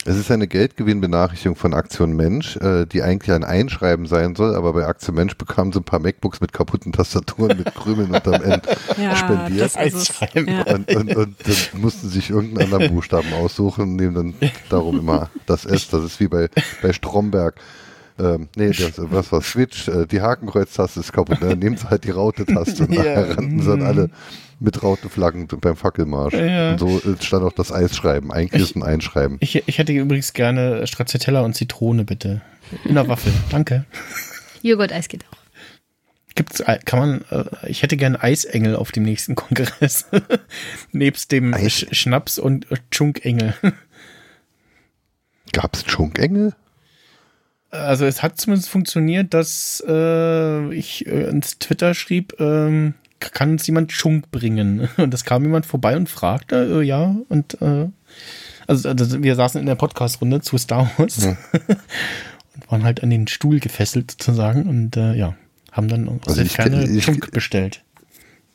Es 0.09 0.15
ist 0.15 0.31
eine 0.31 0.47
Geldgewinnbenachrichtigung 0.47 1.57
von 1.57 1.73
Aktion 1.73 2.15
Mensch, 2.15 2.55
äh, 2.57 2.85
die 2.85 3.01
eigentlich 3.03 3.29
ein 3.35 3.43
Einschreiben 3.43 4.05
sein 4.05 4.35
soll, 4.35 4.55
aber 4.55 4.71
bei 4.71 4.85
Aktion 4.85 5.15
Mensch 5.17 5.35
bekamen 5.35 5.73
sie 5.73 5.79
ein 5.81 5.83
paar 5.83 5.99
MacBooks 5.99 6.39
mit 6.39 6.53
kaputten 6.53 6.93
Tastaturen 6.93 7.57
mit 7.57 7.75
Krümeln 7.75 8.11
unterm 8.11 8.41
End 8.41 8.63
Ja, 8.97 9.17
spendiert. 9.17 9.59
das 9.75 9.75
ist 9.75 9.93
es. 9.93 10.09
Eisschreiben. 10.21 10.47
Ja. 10.47 10.61
Und, 10.73 10.95
und, 10.95 11.15
und 11.17 11.35
dann 11.45 11.81
mussten 11.81 12.07
sie 12.07 12.13
sich 12.15 12.29
irgendeinen 12.29 12.73
anderen 12.73 12.93
Buchstaben 12.95 13.33
aussuchen 13.33 13.81
und 13.81 13.95
nehmen 13.97 14.15
dann 14.15 14.51
darum 14.69 14.97
immer 14.97 15.29
das 15.45 15.65
S. 15.65 15.89
Das 15.89 16.03
ist 16.05 16.21
wie 16.21 16.29
bei, 16.29 16.47
bei 16.81 16.93
Stromberg. 16.93 17.55
Ähm, 18.17 18.47
nee, 18.55 18.69
das, 18.71 18.93
was 18.95 19.31
war 19.33 19.41
Switch? 19.41 19.89
Äh, 19.89 20.07
die 20.07 20.21
Hakenkreuztaste 20.21 21.01
ist 21.01 21.11
kaputt. 21.11 21.39
Dann 21.41 21.59
nehmen 21.59 21.75
sie 21.75 21.89
halt 21.89 22.05
die 22.05 22.11
Raute-Taste 22.11 22.85
und 22.85 22.93
Ja. 22.93 22.99
nachher 23.03 23.37
rannten 23.37 23.61
sie 23.61 23.67
dann 23.69 23.81
alle 23.83 24.09
mit 24.59 24.81
Rauteflaggen 24.81 25.47
beim 25.47 25.75
Fackelmarsch. 25.75 26.33
Ja. 26.33 26.71
Und 26.71 26.79
so 26.79 26.99
äh, 26.99 27.21
stand 27.21 27.43
auch 27.43 27.53
das 27.53 27.71
Eisschreiben. 27.71 28.31
Eigentlich 28.31 28.61
ist 28.61 28.75
ein 28.75 28.83
Einschreiben. 28.83 29.37
Ich, 29.39 29.67
ich 29.67 29.77
hätte 29.77 29.93
übrigens 29.93 30.33
gerne 30.33 30.87
Stracciatella 30.87 31.41
und 31.41 31.53
Zitrone, 31.53 32.03
bitte. 32.03 32.41
In 32.83 32.95
der 32.95 33.07
Waffel. 33.07 33.31
Danke. 33.49 33.85
Joghurt-Eis 34.61 35.07
geht 35.07 35.23
auch. 35.31 35.37
Gibt's, 36.35 36.59
äh, 36.59 36.79
kann 36.85 36.99
man, 36.99 37.25
äh, 37.31 37.69
ich 37.69 37.81
hätte 37.81 37.97
gerne 37.97 38.21
Eisengel 38.21 38.75
auf 38.75 38.91
dem 38.91 39.03
nächsten 39.03 39.35
Kongress. 39.35 40.05
Nebst 40.91 41.31
dem 41.31 41.53
Eis- 41.53 41.71
Sch 41.73 41.87
Schnaps 41.91 42.37
und 42.39 42.67
Chunkengel. 42.91 43.53
Gab's 45.53 45.83
Chunkengel? 45.85 46.53
Also 47.69 48.05
es 48.05 48.21
hat 48.23 48.39
zumindest 48.39 48.69
funktioniert, 48.69 49.33
dass 49.33 49.83
äh, 49.87 50.73
ich 50.73 51.05
äh, 51.07 51.23
ins 51.29 51.59
Twitter 51.59 51.93
schrieb, 51.93 52.35
ähm, 52.39 52.93
kann 53.19 53.51
uns 53.51 53.65
jemand 53.67 53.91
Chunk 53.91 54.31
bringen? 54.31 54.87
Und 54.97 55.13
es 55.13 55.23
kam 55.25 55.43
jemand 55.43 55.65
vorbei 55.65 55.95
und 55.97 56.09
fragte, 56.09 56.81
äh, 56.81 56.83
ja, 56.83 57.15
und 57.29 57.61
äh, 57.61 57.87
also, 58.67 58.89
also 58.89 59.23
wir 59.23 59.35
saßen 59.35 59.59
in 59.59 59.65
der 59.67 59.75
Podcast-Runde 59.75 60.41
zu 60.41 60.57
Star 60.57 60.89
Wars 60.97 61.23
Ja. 61.23 61.37
und 62.55 62.71
waren 62.71 62.83
halt 62.83 63.01
an 63.03 63.09
den 63.09 63.27
Stuhl 63.27 63.59
gefesselt 63.59 64.11
sozusagen 64.11 64.63
und 64.67 64.97
äh, 64.97 65.13
ja, 65.15 65.35
haben 65.71 65.87
dann 65.87 66.07
aus 66.09 66.19
Also 66.27 66.41
der 66.41 66.49
Ferne 66.49 66.83
kenn- 66.85 66.95
ich- 66.97 67.05
Chunk 67.05 67.31
bestellt. 67.31 67.83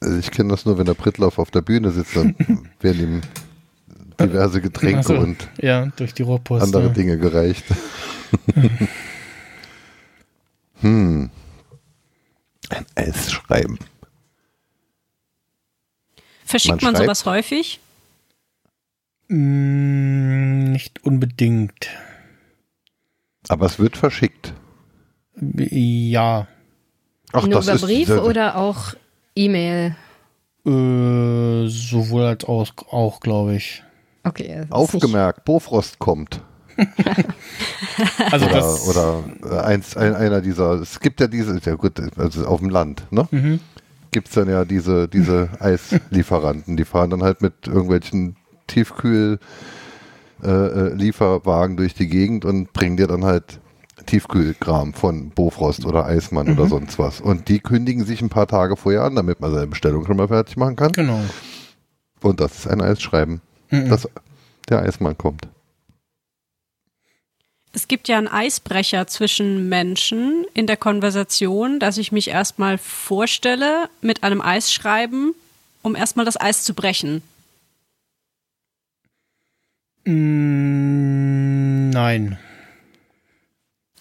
Also 0.01 0.19
ich 0.19 0.31
kenne 0.33 0.49
das 0.51 0.65
nur, 0.67 0.79
wenn 0.79 0.87
der 0.87 0.95
Prittlauf 0.95 1.39
auf 1.39 1.51
der 1.53 1.63
Bühne 1.63 1.91
sitzt, 1.93 2.17
dann 2.17 2.35
werden 2.81 3.01
ihm 3.01 3.21
diverse 4.21 4.61
Getränke 4.61 5.03
so, 5.05 5.15
und 5.17 5.49
ja, 5.61 5.87
durch 5.97 6.13
die 6.15 6.23
Rohrpost. 6.23 6.63
andere 6.63 6.85
ja. 6.85 6.89
Dinge 6.91 7.19
gereicht. 7.19 7.65
hm. 10.81 11.31
Ein 12.69 12.87
Eisschreiben. 12.95 13.79
Verschickt 16.53 16.83
Man 16.83 16.93
man, 16.93 17.03
sowas 17.03 17.25
häufig? 17.25 17.81
Mm, 19.29 20.71
nicht 20.73 21.03
unbedingt. 21.03 21.89
Aber 23.49 23.65
es 23.65 23.79
wird 23.79 23.97
verschickt. 23.97 24.53
Ja. 25.41 26.47
Ach, 27.33 27.47
Nur 27.47 27.55
das 27.55 27.65
über 27.65 27.75
ist 27.77 27.83
Brief 27.83 28.11
oder 28.11 28.57
auch 28.57 28.93
E-Mail? 29.35 29.97
Äh, 30.67 31.69
sowohl 31.69 32.25
als 32.25 32.45
auch, 32.45 32.71
auch 32.91 33.21
glaube 33.21 33.55
ich. 33.55 33.83
Okay. 34.23 34.67
Aufgemerkt, 34.69 35.47
Bofrost 35.47 35.99
kommt. 35.99 36.43
Also 38.31 38.47
Oder, 38.47 38.55
das, 38.55 38.89
oder 38.89 39.25
äh, 39.45 39.59
eins, 39.59 39.97
ein, 39.97 40.15
einer 40.15 40.41
dieser, 40.41 40.81
es 40.81 41.01
gibt 41.01 41.21
ja 41.21 41.27
diese, 41.27 41.61
ja 41.63 41.75
gut, 41.75 42.01
also 42.17 42.47
auf 42.47 42.61
dem 42.61 42.71
Land, 42.71 43.05
ne? 43.11 43.29
Mhm. 43.31 43.61
Gibt 44.13 44.29
es 44.29 44.35
dann 44.35 44.49
ja 44.49 44.65
diese, 44.65 45.09
diese 45.09 45.49
Eislieferanten, 45.59 46.77
die 46.77 46.85
fahren 46.85 47.11
dann 47.11 47.23
halt 47.23 47.43
mit 47.43 47.67
irgendwelchen 47.67 48.37
Tiefkühl 48.69 49.39
äh, 50.43 50.49
äh, 50.51 51.75
durch 51.77 51.95
die 51.95 52.09
Gegend 52.09 52.45
und 52.45 52.73
bringen 52.73 52.97
dir 52.97 53.07
dann 53.07 53.25
halt 53.25 53.61
Tiefkühlkram 54.07 54.95
von 54.95 55.31
Bofrost 55.31 55.85
oder 55.85 56.07
Eismann 56.07 56.47
Mhm. 56.49 56.53
oder 56.59 56.69
sonst 56.69 56.99
was. 56.99 57.21
Und 57.21 57.49
die 57.49 57.61
kündigen 57.61 58.05
sich 58.05 58.21
ein 58.23 58.29
paar 58.29 58.47
Tage 58.47 58.77
vorher 58.77 59.05
an, 59.05 59.15
damit 59.15 59.41
man 59.41 59.53
seine 59.53 59.67
Bestellung 59.69 60.05
schon 60.07 60.17
mal 60.17 60.29
fertig 60.29 60.57
machen 60.57 60.77
kann. 60.77 60.93
Genau. 60.93 61.21
Und 62.21 62.41
das 62.41 62.59
ist 62.61 62.67
ein 62.69 62.81
Eisschreiben, 62.81 63.41
Mhm. 63.71 63.89
dass 63.89 64.09
der 64.69 64.83
Eismann 64.83 65.17
kommt. 65.17 65.49
Es 67.75 67.89
gibt 67.89 68.07
ja 68.09 68.19
einen 68.19 68.29
Eisbrecher 68.29 69.07
zwischen 69.07 69.69
Menschen 69.71 70.45
in 70.53 70.67
der 70.67 70.77
Konversation, 70.77 71.81
dass 71.81 71.97
ich 71.97 72.13
mich 72.13 72.29
erstmal 72.29 72.77
vorstelle 72.77 73.89
mit 74.03 74.23
einem 74.23 74.43
Eisschreiben, 74.43 75.35
um 75.81 75.97
erstmal 75.97 76.27
das 76.27 76.39
Eis 76.39 76.65
zu 76.65 76.75
brechen. 76.75 77.23
Mm, 80.05 81.91
nein. 81.91 82.39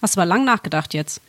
Hast 0.01 0.15
du 0.15 0.21
aber 0.21 0.25
lang 0.27 0.45
nachgedacht 0.45 0.93
jetzt. 0.93 1.21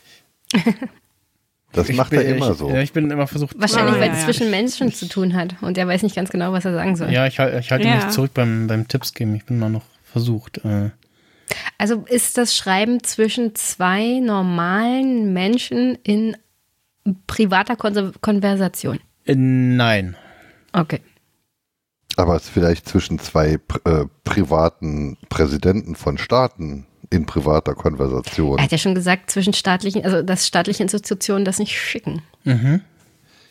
Das 1.71 1.89
Ich 1.89 1.95
macht 1.95 2.09
bin, 2.11 2.19
er 2.19 2.35
immer 2.35 2.51
ich, 2.51 2.57
so. 2.57 2.69
Ja, 2.69 2.81
ich 2.81 2.91
bin 2.93 3.09
immer 3.09 3.27
versucht. 3.27 3.55
Wahrscheinlich, 3.59 3.95
Ah, 3.95 3.99
weil 3.99 4.11
es 4.11 4.19
ja. 4.19 4.25
zwischen 4.25 4.51
Menschen 4.51 4.91
zu 4.93 5.07
tun 5.07 5.33
hat 5.33 5.55
und 5.61 5.77
er 5.77 5.87
weiß 5.87 6.03
nicht 6.03 6.15
ganz 6.15 6.29
genau, 6.29 6.51
was 6.53 6.65
er 6.65 6.73
sagen 6.73 6.95
soll. 6.95 7.11
Ja, 7.11 7.25
ich, 7.25 7.39
ich 7.39 7.71
halte 7.71 7.87
Ja. 7.87 7.95
mich 7.95 8.09
zurück 8.09 8.31
beim, 8.33 8.67
beim 8.67 8.87
Tipps 8.87 9.13
geben. 9.13 9.35
Ich 9.35 9.45
bin 9.45 9.59
mal 9.59 9.69
noch 9.69 9.83
versucht. 10.11 10.57
Äh, 10.65 10.89
Also 11.77 12.05
ist 12.07 12.37
das 12.37 12.55
Schreiben 12.55 13.03
zwischen 13.03 13.55
zwei 13.55 14.19
normalen 14.19 15.33
Menschen 15.33 15.97
in 16.03 16.37
privater 17.27 17.75
Konse 17.75 18.13
Konversation? 18.21 18.99
Äh, 19.25 19.35
nein. 19.35 20.15
Okay. 20.71 21.01
Aber 22.15 22.35
es 22.35 22.43
ist 22.43 22.49
vielleicht 22.49 22.87
zwischen 22.87 23.19
zwei 23.19 23.59
äh, 23.85 24.05
privaten 24.23 25.17
Präsidenten 25.29 25.95
von 25.95 26.17
Staaten 26.17 26.85
in 27.09 27.25
privater 27.25 27.73
Konversation. 27.75 28.57
Er 28.57 28.63
hat 28.65 28.71
ja 28.71 28.77
schon 28.77 28.95
gesagt, 28.95 29.31
zwischen 29.31 29.53
staatlichen, 29.53 30.03
also 30.05 30.21
dass 30.21 30.47
staatliche 30.47 30.83
Institutionen 30.83 31.45
das 31.45 31.59
nicht 31.59 31.77
schicken. 31.77 32.21
Mhm. 32.43 32.81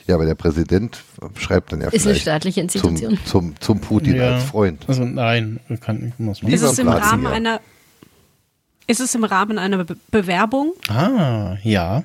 Ja, 0.06 0.16
aber 0.16 0.26
der 0.26 0.34
Präsident 0.34 1.02
schreibt 1.38 1.72
dann 1.72 1.80
ja 1.80 1.86
Ist 1.88 1.94
eine 1.94 2.00
vielleicht 2.00 2.22
staatliche 2.22 2.60
Institution. 2.60 3.16
zum, 3.18 3.24
zum, 3.24 3.60
zum 3.60 3.80
Putin 3.80 4.16
Ja. 4.16 4.34
als 4.34 4.44
Freund. 4.44 4.84
Also 4.88 5.04
nein, 5.04 5.60
kann 5.80 6.08
ich 6.08 6.18
muss 6.18 6.42
man. 6.42 6.52
Ist 6.52 6.62
es 6.62 6.78
im. 6.78 6.88
Rahmen 6.88 7.26
einer 7.26 7.60
ist 8.92 9.00
es 9.00 9.14
im 9.14 9.24
Rahmen 9.24 9.58
einer 9.58 9.84
Be 9.84 9.96
Bewerbung? 10.10 10.74
Ah, 10.88 11.56
ja. 11.62 12.04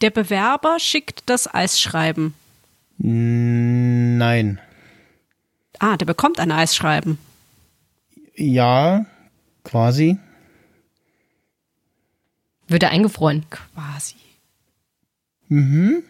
Der 0.00 0.10
Bewerber 0.10 0.78
schickt 0.78 1.22
das 1.26 1.52
Eisschreiben. 1.52 2.34
Nein. 2.98 4.60
Ah, 5.78 5.96
der 5.96 6.06
bekommt 6.06 6.38
ein 6.38 6.52
Eisschreiben. 6.52 7.18
Ja, 8.36 9.06
quasi. 9.64 10.18
Wird 12.68 12.82
er 12.82 12.90
eingefroren? 12.90 13.46
Quasi. 13.50 14.16
Mhm. 15.48 16.02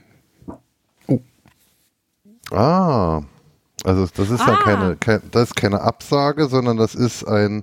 Ah, 2.51 3.23
also 3.85 4.07
das 4.15 4.31
ist 4.31 4.41
dann 4.41 4.57
Ah. 4.57 4.63
keine, 4.65 4.97
kein, 4.97 5.21
das 5.31 5.45
ist 5.51 5.57
keine 5.57 5.81
Absage, 5.81 6.47
sondern 6.49 6.77
das 6.77 6.95
ist 6.95 7.25
ein, 7.27 7.63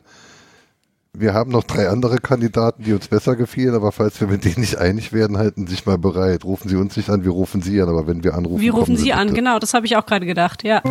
wir 1.14 1.34
haben 1.34 1.52
noch 1.52 1.64
drei 1.64 1.90
andere 1.90 2.18
Kandidaten, 2.20 2.84
die 2.84 2.94
uns 2.94 3.08
besser 3.08 3.36
gefielen, 3.36 3.74
aber 3.76 3.92
falls 3.92 4.20
wir 4.22 4.28
mit 4.28 4.46
denen 4.46 4.60
nicht 4.60 4.78
einig 4.78 5.12
werden, 5.12 5.38
halten 5.38 5.66
Sie 5.66 5.72
sich 5.76 5.86
mal 5.86 5.98
bereit. 5.98 6.44
Rufen 6.46 6.70
Sie 6.70 6.76
uns 6.76 6.96
nicht 6.98 7.10
an, 7.10 7.24
wir 7.24 7.32
rufen 7.32 7.62
Sie 7.62 7.82
an, 7.82 7.90
aber 7.90 8.06
wenn 8.08 8.24
wir 8.24 8.36
anrufen, 8.36 8.62
Wir 8.62 8.72
rufen 8.74 8.86
kommen 8.94 8.98
Sie 8.98 9.12
an, 9.14 9.28
bitte. 9.28 9.36
genau, 9.40 9.60
das 9.60 9.74
habe 9.74 9.86
ich 9.86 9.96
auch 9.98 10.06
gerade 10.06 10.26
gedacht, 10.26 10.64
ja. 10.64 10.82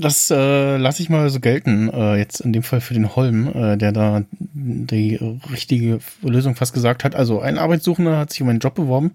Das 0.00 0.30
äh, 0.30 0.76
lasse 0.76 1.02
ich 1.02 1.08
mal 1.10 1.28
so 1.28 1.40
gelten, 1.40 1.88
äh, 1.92 2.16
jetzt 2.18 2.38
in 2.40 2.52
dem 2.52 2.62
Fall 2.62 2.80
für 2.80 2.94
den 2.94 3.16
Holm, 3.16 3.48
äh, 3.48 3.76
der 3.76 3.90
da 3.90 4.22
die 4.54 5.16
richtige 5.50 5.98
Lösung 6.22 6.54
fast 6.54 6.72
gesagt 6.72 7.02
hat. 7.02 7.16
Also 7.16 7.40
ein 7.40 7.58
Arbeitssuchender 7.58 8.16
hat 8.16 8.30
sich 8.30 8.40
um 8.40 8.48
einen 8.48 8.60
Job 8.60 8.76
beworben. 8.76 9.10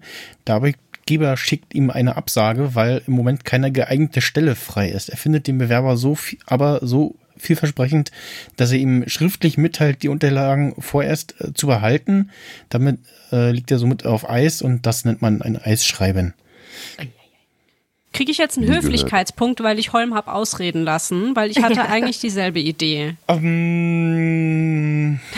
Der 0.46 0.56
Arbeitgeber 1.04 1.36
schickt 1.36 1.74
ihm 1.74 1.90
eine 1.90 2.16
Absage, 2.16 2.74
weil 2.74 3.02
im 3.06 3.12
Moment 3.12 3.44
keine 3.44 3.70
geeignete 3.70 4.22
Stelle 4.22 4.54
frei 4.54 4.88
ist. 4.88 5.10
Er 5.10 5.18
findet 5.18 5.46
den 5.46 5.58
Bewerber 5.58 5.98
so 5.98 6.14
viel, 6.14 6.38
aber 6.46 6.80
so 6.82 7.14
vielversprechend, 7.36 8.10
dass 8.56 8.72
er 8.72 8.78
ihm 8.78 9.06
schriftlich 9.06 9.58
mitteilt, 9.58 10.02
die 10.02 10.08
Unterlagen 10.08 10.74
vorerst 10.78 11.34
äh, 11.40 11.52
zu 11.52 11.66
behalten. 11.66 12.30
Damit 12.70 13.00
äh, 13.32 13.50
liegt 13.50 13.70
er 13.70 13.78
somit 13.78 14.06
auf 14.06 14.30
Eis 14.30 14.62
und 14.62 14.86
das 14.86 15.04
nennt 15.04 15.20
man 15.20 15.42
ein 15.42 15.58
Eisschreiben. 15.58 16.32
Kriege 18.14 18.32
ich 18.32 18.38
jetzt 18.38 18.56
einen 18.56 18.64
Nie 18.64 18.68
gehört. 18.70 18.84
Höflichkeitspunkt, 18.84 19.62
weil 19.62 19.78
ich 19.78 19.92
Holm 19.92 20.14
habe 20.14 20.32
ausreden 20.32 20.82
lassen, 20.84 21.36
weil 21.36 21.50
ich 21.50 21.62
hatte 21.62 21.82
eigentlich 21.88 22.18
dieselbe 22.20 22.60
Idee. 22.60 23.16
Ähm, 23.28 25.18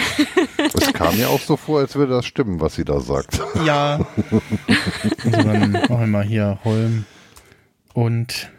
Es 0.58 0.92
kam 0.92 1.16
mir 1.16 1.28
auch 1.28 1.40
so 1.40 1.56
vor, 1.56 1.80
als 1.80 1.94
würde 1.96 2.12
das 2.12 2.26
stimmen, 2.26 2.60
was 2.60 2.74
sie 2.76 2.84
da 2.84 3.00
sagt. 3.00 3.40
Ja. 3.64 4.06
also 5.24 5.42
dann 5.42 5.72
machen 5.72 5.88
wir 6.00 6.06
mal 6.06 6.24
hier 6.24 6.58
Holm 6.64 7.04
und 7.94 8.50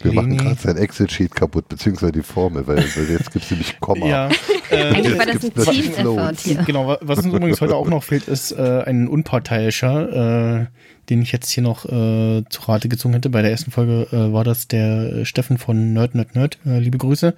Wir 0.00 0.12
machen 0.12 0.30
Leni. 0.30 0.42
gerade 0.42 0.60
sein 0.60 0.76
Excel-Sheet 0.76 1.34
kaputt, 1.34 1.68
beziehungsweise 1.68 2.12
die 2.12 2.22
Formel, 2.22 2.66
weil, 2.66 2.76
weil 2.78 3.10
jetzt 3.10 3.32
gibt 3.32 3.44
es 3.44 3.50
nämlich 3.50 3.80
Komma. 3.80 4.06
Ja, 4.06 4.28
äh, 4.70 4.82
Eigentlich 4.94 5.18
war 5.18 5.26
das 5.26 5.44
ein 5.44 5.54
Team-Effort 5.54 6.34
hier. 6.38 6.62
genau, 6.64 6.86
wa- 6.88 6.98
was 7.02 7.18
uns 7.20 7.34
übrigens 7.34 7.60
heute 7.60 7.76
auch 7.76 7.88
noch 7.88 8.02
fehlt, 8.02 8.28
ist 8.28 8.52
äh, 8.52 8.82
ein 8.86 9.08
unparteiischer, 9.08 10.60
äh, 10.62 10.66
den 11.08 11.22
ich 11.22 11.32
jetzt 11.32 11.50
hier 11.50 11.62
noch 11.62 11.84
äh, 11.84 12.44
zu 12.48 12.62
Rate 12.66 12.88
gezogen 12.88 13.14
hätte. 13.14 13.30
Bei 13.30 13.42
der 13.42 13.50
ersten 13.50 13.70
Folge 13.70 14.08
äh, 14.12 14.32
war 14.32 14.44
das 14.44 14.68
der 14.68 15.24
Steffen 15.24 15.58
von 15.58 15.92
Nerd, 15.92 16.14
Nerd, 16.14 16.34
Nerd. 16.34 16.58
Äh, 16.66 16.80
liebe 16.80 16.98
Grüße. 16.98 17.34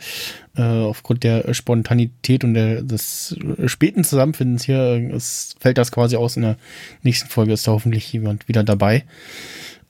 Äh, 0.57 0.63
aufgrund 0.63 1.23
der 1.23 1.55
Spontanität 1.55 2.45
und 2.45 2.55
der, 2.55 2.83
des 2.83 3.37
späten 3.67 4.05
Zusammenfindens 4.05 4.65
hier 4.65 4.79
äh, 4.79 5.13
es 5.13 5.55
fällt 5.61 5.79
das 5.79 5.93
quasi 5.93 6.17
aus. 6.17 6.37
In 6.37 6.43
der 6.43 6.57
nächsten 7.03 7.29
Folge 7.29 7.53
ist 7.53 7.67
da 7.67 7.73
hoffentlich 7.73 8.13
jemand 8.13 8.49
wieder 8.49 8.65
dabei. 8.65 9.05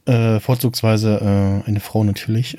Äh, 0.07 0.41
vorzugsweise 0.41 1.63
äh, 1.65 1.69
eine 1.69 1.81
Frau 1.81 2.05
natürlich. 2.05 2.57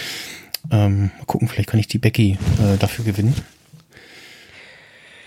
ähm, 0.70 1.10
mal 1.18 1.24
gucken, 1.26 1.48
vielleicht 1.48 1.70
kann 1.70 1.80
ich 1.80 1.88
die 1.88 1.98
Becky 1.98 2.38
äh, 2.62 2.76
dafür 2.78 3.04
gewinnen. 3.04 3.34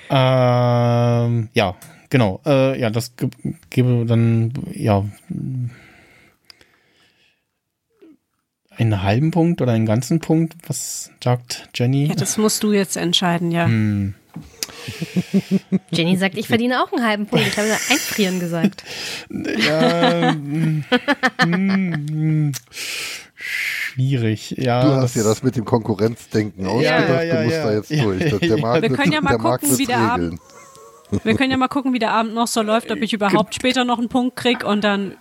Ähm, 0.09 1.49
ja, 1.53 1.75
genau. 2.09 2.41
Äh, 2.45 2.79
ja, 2.79 2.89
das 2.89 3.15
ge 3.15 3.29
gebe 3.69 4.05
dann, 4.05 4.53
ja, 4.73 5.05
einen 8.77 9.01
halben 9.01 9.31
Punkt 9.31 9.61
oder 9.61 9.71
einen 9.71 9.85
ganzen 9.85 10.19
Punkt. 10.19 10.55
Was 10.67 11.11
sagt 11.23 11.69
Jenny? 11.73 12.07
Ja, 12.07 12.15
das 12.15 12.37
musst 12.37 12.63
du 12.63 12.73
jetzt 12.73 12.95
entscheiden, 12.95 13.51
ja. 13.51 13.65
Hm, 13.65 14.13
Jenny 15.91 16.17
sagt, 16.17 16.37
ich 16.37 16.47
verdiene 16.47 16.83
auch 16.83 16.91
einen 16.93 17.05
halben 17.05 17.25
Punkt. 17.25 17.47
Ich 17.47 17.57
habe 17.57 17.71
einfrieren 17.89 18.39
gesagt. 18.39 18.83
ja, 19.29 20.33
mm, 20.33 20.83
schwierig. 23.35 24.51
Ja, 24.57 24.83
Du 24.83 24.95
hast 24.95 25.15
dir 25.15 25.23
das 25.23 25.43
mit 25.43 25.55
dem 25.55 25.65
Konkurrenzdenken 25.65 26.67
ausgedacht, 26.67 27.09
ja, 27.09 27.21
ja, 27.23 27.35
du 27.37 27.43
musst 27.45 27.55
ja. 27.55 27.63
da 27.63 27.73
jetzt 27.73 27.89
Ja, 27.89 28.03
durch. 28.13 28.21
ja, 28.21 28.37
Der 28.37 28.49
ja. 28.49 28.57
Markt 28.57 28.81
Wir 28.83 28.89
können 28.89 29.11
ja 29.11 29.21
mal 29.21 29.37
gucken, 29.37 29.77
wie 29.77 29.85
der 29.85 30.13
regeln. 30.13 30.39
Wir 31.23 31.35
können 31.35 31.51
ja 31.51 31.57
mal 31.57 31.67
gucken, 31.67 31.93
wie 31.93 31.99
der 31.99 32.11
Abend 32.11 32.33
noch 32.33 32.47
so 32.47 32.61
läuft, 32.61 32.91
ob 32.91 32.97
ich 33.01 33.13
überhaupt 33.13 33.55
später 33.55 33.85
noch 33.85 33.97
einen 33.99 34.09
Punkt 34.09 34.35
krieg 34.35 34.63
und 34.63 34.83
dann 34.83 35.15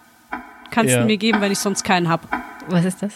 kannst 0.71 0.93
Ja. 0.95 1.01
du 1.01 1.07
mir 1.07 1.17
geben, 1.17 1.41
wenn 1.41 1.53
ich 1.53 1.59
sonst 1.59 1.85
keinen 1.85 2.09
hab. 2.09 2.27
Was 2.69 2.85
ist 2.85 3.03
das? 3.03 3.13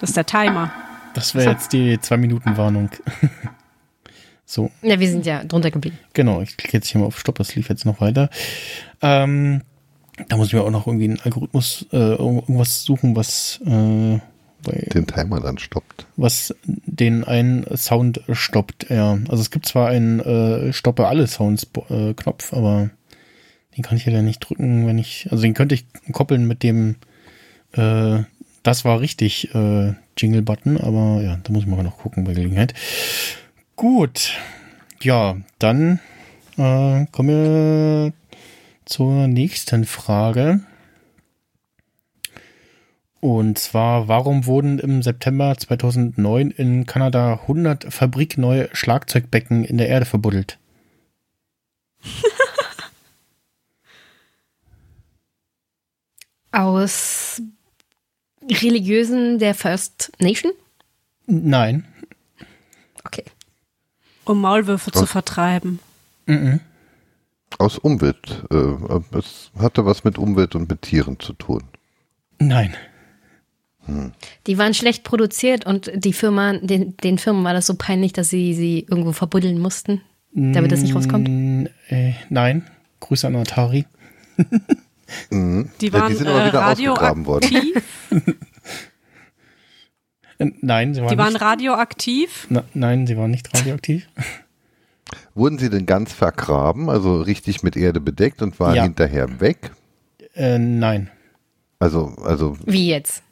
Das 0.00 0.10
ist 0.10 0.16
der 0.16 0.26
Timer. 0.26 0.70
Das 1.14 1.34
wäre 1.34 1.50
jetzt 1.52 1.72
die 1.72 1.98
Zwei-Minuten-Warnung. 2.00 2.90
so, 4.44 4.70
Ja, 4.82 4.98
wir 5.00 5.08
sind 5.08 5.24
ja 5.26 5.42
drunter 5.44 5.70
geblieben. 5.70 5.98
genau. 6.12 6.40
Ich 6.42 6.56
klicke 6.56 6.76
jetzt 6.76 6.88
hier 6.88 7.00
mal 7.00 7.06
auf 7.06 7.18
Stopp, 7.18 7.36
das 7.38 7.54
lief 7.54 7.68
jetzt 7.68 7.86
noch 7.86 8.00
weiter. 8.00 8.28
Ähm, 9.00 9.62
da 10.28 10.36
muss 10.36 10.48
ich 10.48 10.52
mir 10.54 10.62
auch 10.62 10.70
noch 10.70 10.86
irgendwie 10.86 11.06
einen 11.06 11.20
Algorithmus, 11.20 11.86
äh, 11.92 11.96
irgendwas 11.96 12.82
suchen, 12.84 13.16
was, 13.16 13.60
äh, 13.66 14.18
Den 14.66 15.06
Timer 15.06 15.40
dann 15.40 15.58
stoppt. 15.58 16.06
was 16.16 16.54
den 16.66 17.24
einen 17.24 17.64
Sound 17.76 18.22
stoppt. 18.32 18.90
Ja, 18.90 19.18
also 19.28 19.42
es 19.42 19.50
gibt 19.50 19.66
zwar 19.66 19.88
einen 19.88 20.20
äh, 20.20 20.72
Stoppe 20.72 21.06
alle 21.06 21.26
Sounds 21.26 21.66
äh, 21.88 22.14
Knopf, 22.14 22.52
aber 22.52 22.90
den 23.76 23.82
kann 23.82 23.96
ich 23.96 24.04
ja 24.04 24.12
dann 24.12 24.24
nicht 24.24 24.40
drücken, 24.40 24.86
wenn 24.86 24.98
ich, 24.98 25.28
also 25.30 25.42
den 25.42 25.54
könnte 25.54 25.74
ich 25.74 25.86
koppeln 26.12 26.46
mit 26.46 26.62
dem 26.62 26.96
äh, 27.72 28.22
das 28.62 28.84
war 28.84 29.00
richtig 29.00 29.54
äh, 29.54 29.94
Jingle 30.16 30.42
Button, 30.42 30.76
aber 30.78 31.22
ja, 31.22 31.38
da 31.42 31.52
muss 31.52 31.62
ich 31.62 31.68
mal 31.68 31.82
noch 31.82 31.98
gucken 31.98 32.24
bei 32.24 32.34
Gelegenheit. 32.34 32.74
Gut, 33.76 34.34
ja, 35.02 35.36
dann 35.58 35.98
äh, 36.58 37.06
kommen 37.06 37.28
wir 37.28 38.12
zur 38.84 39.28
nächsten 39.28 39.86
Frage. 39.86 40.60
Und 43.20 43.58
zwar, 43.58 44.08
warum 44.08 44.46
wurden 44.46 44.78
im 44.78 45.02
September 45.02 45.54
2009 45.56 46.50
in 46.52 46.86
Kanada 46.86 47.34
100 47.42 47.92
fabrikneue 47.92 48.70
Schlagzeugbecken 48.72 49.62
in 49.64 49.76
der 49.76 49.88
Erde 49.88 50.06
verbuddelt? 50.06 50.58
Aus 56.52 57.42
religiösen 58.50 59.38
der 59.38 59.54
First 59.54 60.12
Nation? 60.18 60.52
Nein. 61.26 61.86
Okay. 63.04 63.24
Um 64.24 64.40
Maulwürfe 64.40 64.90
zu 64.92 65.02
Was? 65.02 65.10
vertreiben. 65.10 65.78
Mhm. 66.24 66.60
Aus 67.58 67.76
Umwelt. 67.76 68.44
Äh, 68.50 69.16
es 69.18 69.50
hatte 69.58 69.84
was 69.84 70.04
mit 70.04 70.16
Umwelt 70.16 70.54
und 70.54 70.70
mit 70.70 70.80
Tieren 70.82 71.20
zu 71.20 71.34
tun. 71.34 71.64
Nein. 72.38 72.74
Die 74.46 74.58
waren 74.58 74.74
schlecht 74.74 75.04
produziert 75.04 75.66
und 75.66 75.90
die 75.94 76.12
Firma, 76.12 76.54
den, 76.58 76.96
den 76.98 77.18
Firmen 77.18 77.44
war 77.44 77.52
das 77.52 77.66
so 77.66 77.74
peinlich, 77.74 78.12
dass 78.12 78.28
sie 78.30 78.54
sie 78.54 78.86
irgendwo 78.88 79.12
verbuddeln 79.12 79.58
mussten, 79.58 80.00
damit 80.32 80.72
das 80.72 80.80
nicht 80.82 80.94
rauskommt. 80.94 81.28
Mm, 81.28 81.66
Äh, 81.88 82.12
nein. 82.28 82.66
Grüße 83.00 83.26
an 83.26 83.36
Atari. 83.36 83.84
Mhm. 85.30 85.70
Die 85.80 85.86
ja, 85.88 85.92
waren 85.94 86.08
die 86.12 86.14
sind 86.18 86.28
aber 86.28 86.44
äh, 86.44 86.48
wieder 86.48 86.66
ausgegraben 86.68 87.26
worden. 87.26 87.44
radioaktiv. 87.52 87.82
Äh, 90.38 90.52
nein, 90.62 90.94
sie 90.94 91.00
waren, 91.02 91.10
Die 91.10 91.18
waren 91.18 91.32
nicht, 91.34 91.42
radioaktiv. 91.42 92.46
na, 92.48 92.64
nein, 92.72 93.06
sie 93.06 93.16
waren 93.16 93.30
nicht 93.30 93.54
radioaktiv. 93.54 94.08
Wurden 95.34 95.58
sie 95.58 95.68
denn 95.70 95.84
ganz 95.86 96.12
vergraben, 96.14 96.88
also 96.88 97.20
richtig 97.20 97.62
mit 97.62 97.76
Erde 97.76 98.00
bedeckt 98.00 98.40
und 98.42 98.58
waren 98.58 98.74
Ja. 98.74 98.82
hinterher 98.84 99.40
weg? 99.40 99.70
Äh, 100.34 100.58
nein. 100.58 101.10
Also, 101.78 102.14
also 102.24 102.56
Wie 102.64 102.88
jetzt? 102.88 103.22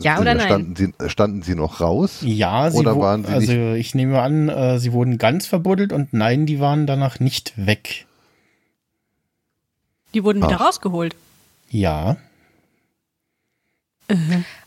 Ja 0.00 0.18
oder 0.20 0.34
nein? 0.34 0.46
Standen 0.46 0.76
sie, 0.76 0.92
standen 1.08 1.42
sie 1.42 1.54
noch 1.54 1.80
raus? 1.80 2.18
Ja, 2.22 2.70
sie 2.70 2.78
Oder 2.78 2.98
waren 2.98 3.24
sie 3.24 3.32
also 3.32 3.52
nicht- 3.52 3.80
ich 3.86 3.94
nehme 3.94 4.20
an, 4.20 4.48
äh, 4.48 4.78
sie 4.80 4.92
wurden 4.92 5.16
ganz 5.18 5.46
verbuddelt 5.46 5.92
und 5.92 6.12
nein, 6.12 6.44
die 6.46 6.58
waren 6.58 6.86
danach 6.86 7.20
nicht 7.20 7.52
weg. 7.56 8.06
Die 10.12 10.24
wurden 10.24 10.42
wieder 10.42 10.56
Ach. 10.60 10.66
rausgeholt. 10.68 11.14
Ja, 11.70 12.16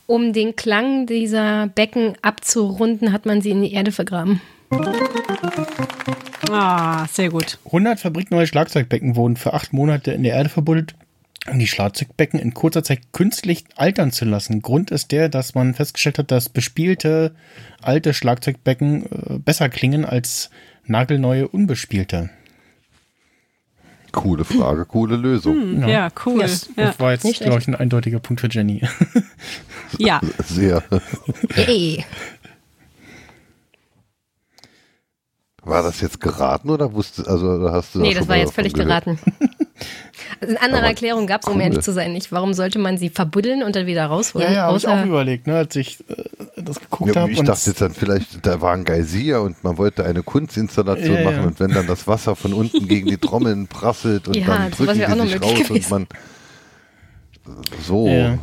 Um 0.05 0.33
den 0.33 0.55
Klang 0.57 1.05
dieser 1.05 1.67
Becken 1.67 2.15
abzurunden, 2.21 3.13
hat 3.13 3.25
man 3.25 3.41
sie 3.41 3.51
in 3.51 3.61
die 3.61 3.71
Erde 3.71 3.91
vergraben. 3.93 4.41
Ah, 6.51 7.05
sehr 7.07 7.29
gut. 7.29 7.57
100 7.65 7.99
fabrikneue 7.99 8.47
Schlagzeugbecken 8.47 9.15
wurden 9.15 9.37
für 9.37 9.53
acht 9.53 9.71
Monate 9.71 10.11
in 10.11 10.23
der 10.23 10.33
Erde 10.33 10.49
verbuddelt, 10.49 10.95
die 11.53 11.67
Schlagzeugbecken 11.67 12.39
in 12.39 12.53
kurzer 12.53 12.83
Zeit 12.83 13.13
künstlich 13.13 13.65
altern 13.75 14.11
zu 14.11 14.25
lassen. 14.25 14.61
Grund 14.61 14.91
ist 14.91 15.11
der, 15.11 15.29
dass 15.29 15.55
man 15.55 15.73
festgestellt 15.73 16.19
hat, 16.19 16.31
dass 16.31 16.49
bespielte 16.49 17.33
alte 17.81 18.13
Schlagzeugbecken 18.13 19.05
äh, 19.05 19.39
besser 19.39 19.69
klingen 19.69 20.05
als 20.05 20.49
nagelneue 20.85 21.47
unbespielte. 21.47 22.29
Coole 24.11 24.43
Frage, 24.43 24.85
coole 24.85 25.15
Lösung. 25.15 25.87
Ja, 25.87 26.09
cool. 26.25 26.39
Das, 26.41 26.67
Ja. 26.75 26.87
das 26.87 26.99
war 26.99 27.11
jetzt, 27.11 27.25
Nicht 27.25 27.41
glaube 27.41 27.59
ich, 27.59 27.67
ein 27.67 27.75
eindeutiger 27.75 28.19
Punkt 28.19 28.41
für 28.41 28.49
Jenny. 28.49 28.81
ja. 29.99 30.19
Sehr. 30.43 30.83
Ey. 31.55 32.03
War 35.61 35.83
das 35.83 36.01
jetzt 36.01 36.19
geraten 36.21 36.69
oder 36.69 36.93
wusste, 36.93 37.27
also 37.27 37.71
hast 37.71 37.93
du 37.93 37.99
Nee, 37.99 38.11
schon 38.11 38.19
das 38.21 38.27
war 38.27 38.37
jetzt 38.37 38.53
völlig 38.53 38.73
geraten. 38.73 39.19
Also 40.41 40.55
eine 40.55 40.61
andere 40.61 40.79
Aber 40.81 40.87
Erklärung 40.89 41.27
gab 41.27 41.41
es, 41.43 41.47
um 41.47 41.55
cool. 41.55 41.61
ehrlich 41.61 41.81
zu 41.81 41.91
sein, 41.91 42.13
nicht. 42.13 42.31
Warum 42.31 42.53
sollte 42.53 42.79
man 42.79 42.97
sie 42.97 43.09
verbuddeln 43.09 43.61
und 43.63 43.75
dann 43.75 43.85
wieder 43.85 44.05
rausholen? 44.05 44.47
Ja, 44.47 44.53
ja, 44.53 44.61
habe 44.67 44.77
ich 44.77 44.87
auch 44.87 45.05
überlegt, 45.05 45.47
ne, 45.47 45.55
als 45.55 45.75
ich 45.75 45.99
äh, 46.09 46.61
das 46.61 46.79
geguckt 46.79 47.13
Ja, 47.15 47.21
habe. 47.21 47.31
ich 47.31 47.41
dachte 47.41 47.69
jetzt 47.69 47.81
dann 47.81 47.93
vielleicht, 47.93 48.45
da 48.45 48.61
war 48.61 48.73
ein 48.73 48.83
Geysir 48.85 49.41
und 49.41 49.63
man 49.63 49.77
wollte 49.77 50.05
eine 50.05 50.23
Kunstinstallation 50.23 51.15
Ja, 51.15 51.21
ja. 51.21 51.31
machen 51.31 51.45
und 51.47 51.59
wenn 51.59 51.71
dann 51.71 51.87
das 51.87 52.07
Wasser 52.07 52.35
von 52.35 52.53
unten 52.53 52.87
gegen 52.87 53.07
die 53.07 53.17
Trommeln 53.17 53.67
prasselt 53.67 54.27
und 54.27 54.35
Ja, 54.37 54.45
dann 54.47 54.71
drücken 54.71 54.93
die 54.93 55.15
noch 55.15 55.25
sich 55.25 55.41
raus 55.41 55.51
und 55.59 55.67
gewesen. 55.67 55.89
man 55.91 56.07
so. 57.85 58.07
Ja. 58.07 58.37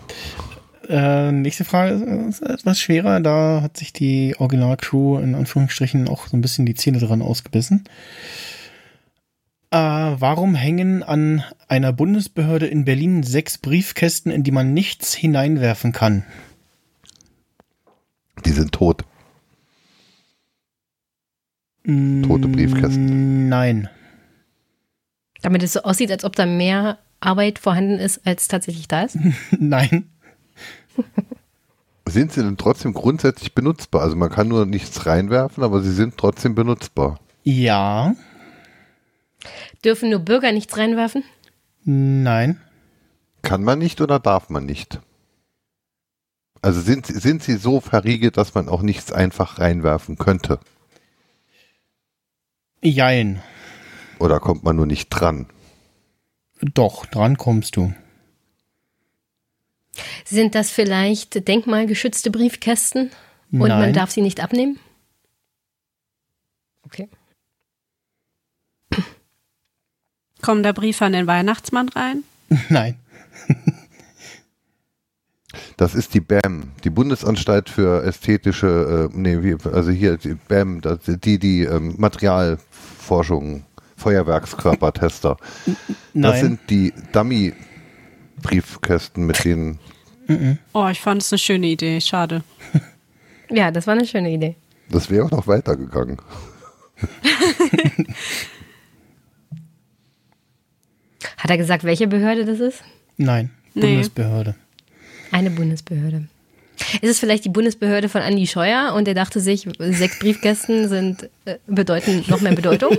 Äh, 0.88 1.32
nächste 1.32 1.64
Frage 1.64 1.94
ist 2.28 2.42
etwas 2.42 2.78
schwerer. 2.78 3.20
Da 3.20 3.61
hat 3.62 3.76
sich 3.76 3.92
die 3.92 4.37
Originalcrew 4.38 5.18
in 5.18 5.35
Anführungsstrichen 5.35 6.09
auch 6.09 6.28
so 6.28 6.37
ein 6.37 6.40
bisschen 6.40 6.66
die 6.66 6.74
Zähne 6.74 6.98
dran 6.98 7.22
ausgebissen. 7.22 7.85
Äh, 9.70 9.76
warum 9.76 10.55
hängen 10.55 11.02
an 11.02 11.42
einer 11.68 11.92
Bundesbehörde 11.92 12.66
in 12.66 12.85
Berlin 12.85 13.22
sechs 13.22 13.59
Briefkästen, 13.59 14.31
in 14.31 14.42
die 14.44 14.52
man 14.52 14.72
nichts 14.72 15.14
hineinwerfen 15.14 15.92
kann? 15.92 16.24
Die 18.44 18.52
sind 18.52 18.72
tot. 18.72 19.05
Tote 21.85 22.48
Briefkästen. 22.48 23.48
Nein. 23.48 23.88
damit 25.42 25.62
es 25.62 25.72
so 25.72 25.83
aussieht, 25.83 26.11
als 26.11 26.24
ob 26.24 26.35
da 26.35 26.44
mehr 26.44 26.98
Arbeit 27.20 27.61
vorhanden 27.61 27.98
ist, 27.98 28.26
als 28.26 28.48
tatsächlich 28.48 28.88
da 28.88 29.02
ist. 29.02 29.16
Nein. 29.59 30.11
Sind 32.09 32.33
sie 32.33 32.42
denn 32.42 32.57
trotzdem 32.57 32.92
grundsätzlich 32.94 33.55
benutzbar? 33.55 34.02
Also 34.02 34.16
man 34.16 34.31
kann 34.31 34.48
nur 34.48 34.64
nichts 34.64 35.07
reinwerfen, 35.07 35.64
aber 35.64 35.83
sie 35.83 35.92
sind 35.92 36.16
trotzdem 36.16 36.55
benutzbar. 36.55 37.18
Ja. 37.42 38.14
Dürfen 39.84 40.10
nur 40.10 40.18
Bürger 40.20 40.52
nichts 40.52 40.76
reinwerfen? 40.76 41.24
Nein. 41.84 42.60
Kann 43.42 43.62
man 43.62 43.78
nicht 43.78 44.00
oder 44.00 44.18
darf 44.18 44.48
man 44.50 44.66
nicht? 44.66 45.00
Also 46.62 46.80
sind, 46.80 47.06
sie- 47.06 47.18
sind 47.20 47.42
sie 47.42 47.56
so 47.56 47.80
verriegelt, 47.80 48.36
dass 48.36 48.54
man 48.54 48.68
auch 48.68 48.82
nichts 48.82 49.12
einfach 49.12 49.58
reinwerfen 49.60 50.16
könnte? 50.18 50.58
Jein. 52.82 53.42
Oder 54.18 54.40
kommt 54.40 54.64
man 54.64 54.76
nur 54.76 54.86
nicht 54.86 55.08
dran? 55.10 55.46
Doch, 56.60 57.06
dran 57.06 57.36
kommst 57.36 57.76
du. 57.76 57.94
Sind 60.24 60.54
das 60.54 60.70
vielleicht 60.70 61.46
denkmalgeschützte 61.46 62.30
Briefkästen 62.30 63.10
und 63.52 63.68
man 63.68 63.92
darf 63.92 64.10
sie 64.10 64.22
nicht 64.22 64.40
abnehmen? 64.40 64.78
Okay. 66.82 67.08
Kommen 70.46 70.62
da 70.62 70.70
Briefe 70.70 71.04
an 71.04 71.12
den 71.12 71.26
Weihnachtsmann 71.26 71.88
rein? 71.88 72.22
Nein. 72.68 72.94
Das 75.76 75.96
ist 75.96 76.14
die 76.14 76.20
BAM, 76.20 76.70
die 76.85 76.90
Bundesanstalt 76.90 77.68
für 77.68 78.04
ästhetische, 78.04 79.11
äh, 79.12 79.18
nee, 79.18 79.42
wie, 79.42 79.56
also 79.68 79.90
hier 79.90 80.18
die 80.18 80.35
BAM, 80.35 80.82
das, 80.82 81.00
die 81.04 81.40
die 81.40 81.64
ähm, 81.64 81.96
Materialforschung, 81.98 83.64
Feuerwerkskörpertester. 83.96 85.37
Das 86.14 86.14
Nein. 86.14 86.40
sind 86.40 86.61
die 86.70 86.94
Dummy-Briefkästen 87.11 89.26
mit 89.26 89.44
denen. 89.44 89.80
Oh, 90.72 90.87
ich 90.87 91.00
fand 91.00 91.22
es 91.22 91.32
eine 91.32 91.40
schöne 91.40 91.66
Idee. 91.66 92.00
Schade. 92.00 92.44
Ja, 93.50 93.72
das 93.72 93.88
war 93.88 93.94
eine 93.94 94.06
schöne 94.06 94.30
Idee. 94.30 94.54
Das 94.90 95.11
wäre 95.11 95.24
auch 95.24 95.30
noch 95.32 95.48
weitergegangen. 95.48 96.18
Hat 101.46 101.50
er 101.50 101.59
gesagt, 101.59 101.85
welche 101.85 102.09
Behörde 102.09 102.44
das 102.44 102.59
ist? 102.59 102.82
Nein. 103.18 103.50
Nee. 103.72 103.82
Bundesbehörde. 103.82 104.56
Eine 105.30 105.50
Bundesbehörde. 105.50 106.26
Ist 107.00 107.09
es 107.09 107.20
vielleicht 107.20 107.44
die 107.44 107.50
Bundesbehörde 107.50 108.09
von 108.09 108.20
Andi 108.20 108.48
Scheuer 108.48 108.94
und 108.96 109.06
er 109.06 109.14
dachte 109.14 109.38
sich, 109.38 109.64
sechs 109.78 110.18
Briefkästen 110.18 110.88
sind 110.88 111.30
äh, 111.44 111.59
bedeuten 111.68 112.24
noch 112.26 112.40
mehr 112.40 112.52
Bedeutung? 112.52 112.98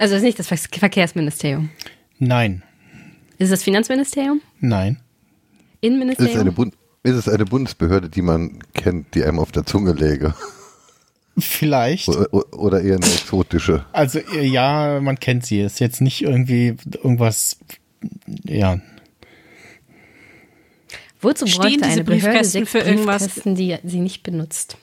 Also 0.00 0.14
es 0.14 0.20
ist 0.20 0.26
nicht 0.26 0.38
das 0.38 0.46
Ver 0.46 0.56
Verkehrsministerium. 0.56 1.70
Nein. 2.20 2.62
Ist 3.32 3.46
es 3.46 3.50
das 3.50 3.62
Finanzministerium? 3.64 4.40
Nein. 4.60 4.92
Ist 4.92 5.00
es, 5.00 5.02
eine 5.02 5.80
Innenministerium? 5.80 6.54
Bund 6.54 6.74
ist 7.02 7.16
es 7.16 7.28
eine 7.28 7.44
Bundesbehörde, 7.44 8.08
die 8.08 8.22
man 8.22 8.60
kennt, 8.74 9.14
die 9.16 9.24
einem 9.24 9.40
auf 9.40 9.50
der 9.50 9.66
Zunge 9.66 9.92
läge? 9.92 10.34
Vielleicht. 11.38 12.08
Oder 12.08 12.82
eher 12.82 12.96
eine 12.96 13.06
exotische? 13.06 13.84
Also 13.92 14.18
äh, 14.18 14.44
ja, 14.44 15.00
man 15.00 15.18
kennt 15.18 15.46
sie. 15.46 15.60
Ist 15.60 15.80
jetzt 15.80 16.00
nicht 16.00 16.22
irgendwie 16.22 16.76
irgendwas. 17.02 17.58
Ja. 18.44 18.80
Wozu 21.20 21.46
Stehen 21.46 21.60
bräuchte 21.60 21.78
diese 21.78 21.90
eine 21.90 22.04
Behörde 22.04 22.44
sechs 22.44 22.70
für 22.70 22.78
irgendwas? 22.78 23.22
Briefkästen, 23.22 23.54
die 23.54 23.76
sie 23.84 24.00
nicht 24.00 24.22
benutzt? 24.22 24.76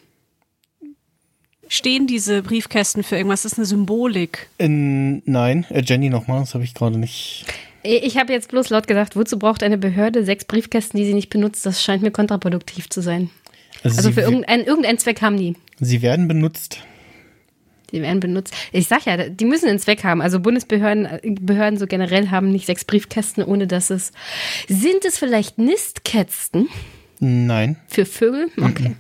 Stehen 1.68 2.08
diese 2.08 2.44
Briefkästen 2.44 3.04
für 3.04 3.16
irgendwas? 3.16 3.44
Das 3.44 3.54
ist 3.54 3.58
eine 3.58 3.66
Symbolik. 3.66 4.50
In, 4.58 5.24
nein, 5.26 5.66
äh, 5.70 5.82
Jenny 5.84 6.10
nochmal, 6.10 6.42
das 6.42 6.54
habe 6.54 6.64
ich 6.64 6.74
gerade 6.74 6.98
nicht. 6.98 7.46
Ich 7.84 8.18
habe 8.18 8.34
jetzt 8.34 8.50
bloß 8.50 8.70
laut 8.70 8.88
gedacht, 8.88 9.16
wozu 9.16 9.38
braucht 9.38 9.62
eine 9.62 9.78
Behörde 9.78 10.26
sechs 10.26 10.46
Briefkästen, 10.46 11.00
die 11.00 11.06
sie 11.06 11.14
nicht 11.14 11.30
benutzt? 11.30 11.66
Das 11.66 11.84
scheint 11.84 12.02
mir 12.02 12.12
kontraproduktiv 12.12 12.90
zu 12.90 13.02
sein. 13.02 13.30
Also 13.86 14.02
sie, 14.02 14.14
für 14.14 14.22
irgendeinen 14.22 14.66
irgendeinen 14.66 14.98
Zweck 14.98 15.22
haben 15.22 15.38
die. 15.38 15.56
sie 15.80 16.02
werden 16.02 16.28
benutzt. 16.28 16.80
Die 17.92 18.02
werden 18.02 18.20
benutzt. 18.20 18.54
Ich 18.72 18.88
sag 18.88 19.06
ja, 19.06 19.30
die 19.30 19.46
müssen 19.46 19.70
einen 19.70 19.80
Zweck 19.80 20.04
haben. 20.04 20.22
Also 20.22 20.40
Bundesbehörden 20.40 21.06
äh, 21.06 21.20
Behörden 21.40 21.78
so 21.78 21.86
generell 21.88 22.30
haben 22.32 22.52
nicht 22.52 22.66
sechs 22.66 22.84
Briefkästen, 22.84 23.44
ohne 23.44 23.68
dass 23.68 23.90
es. 23.90 24.12
Sind 24.68 25.06
es 25.06 25.18
vielleicht 25.18 25.58
Nistkästen 25.60 26.68
Nein. 27.20 27.78
für 27.88 28.06
Vögel? 28.06 28.50
Okay. 28.60 28.96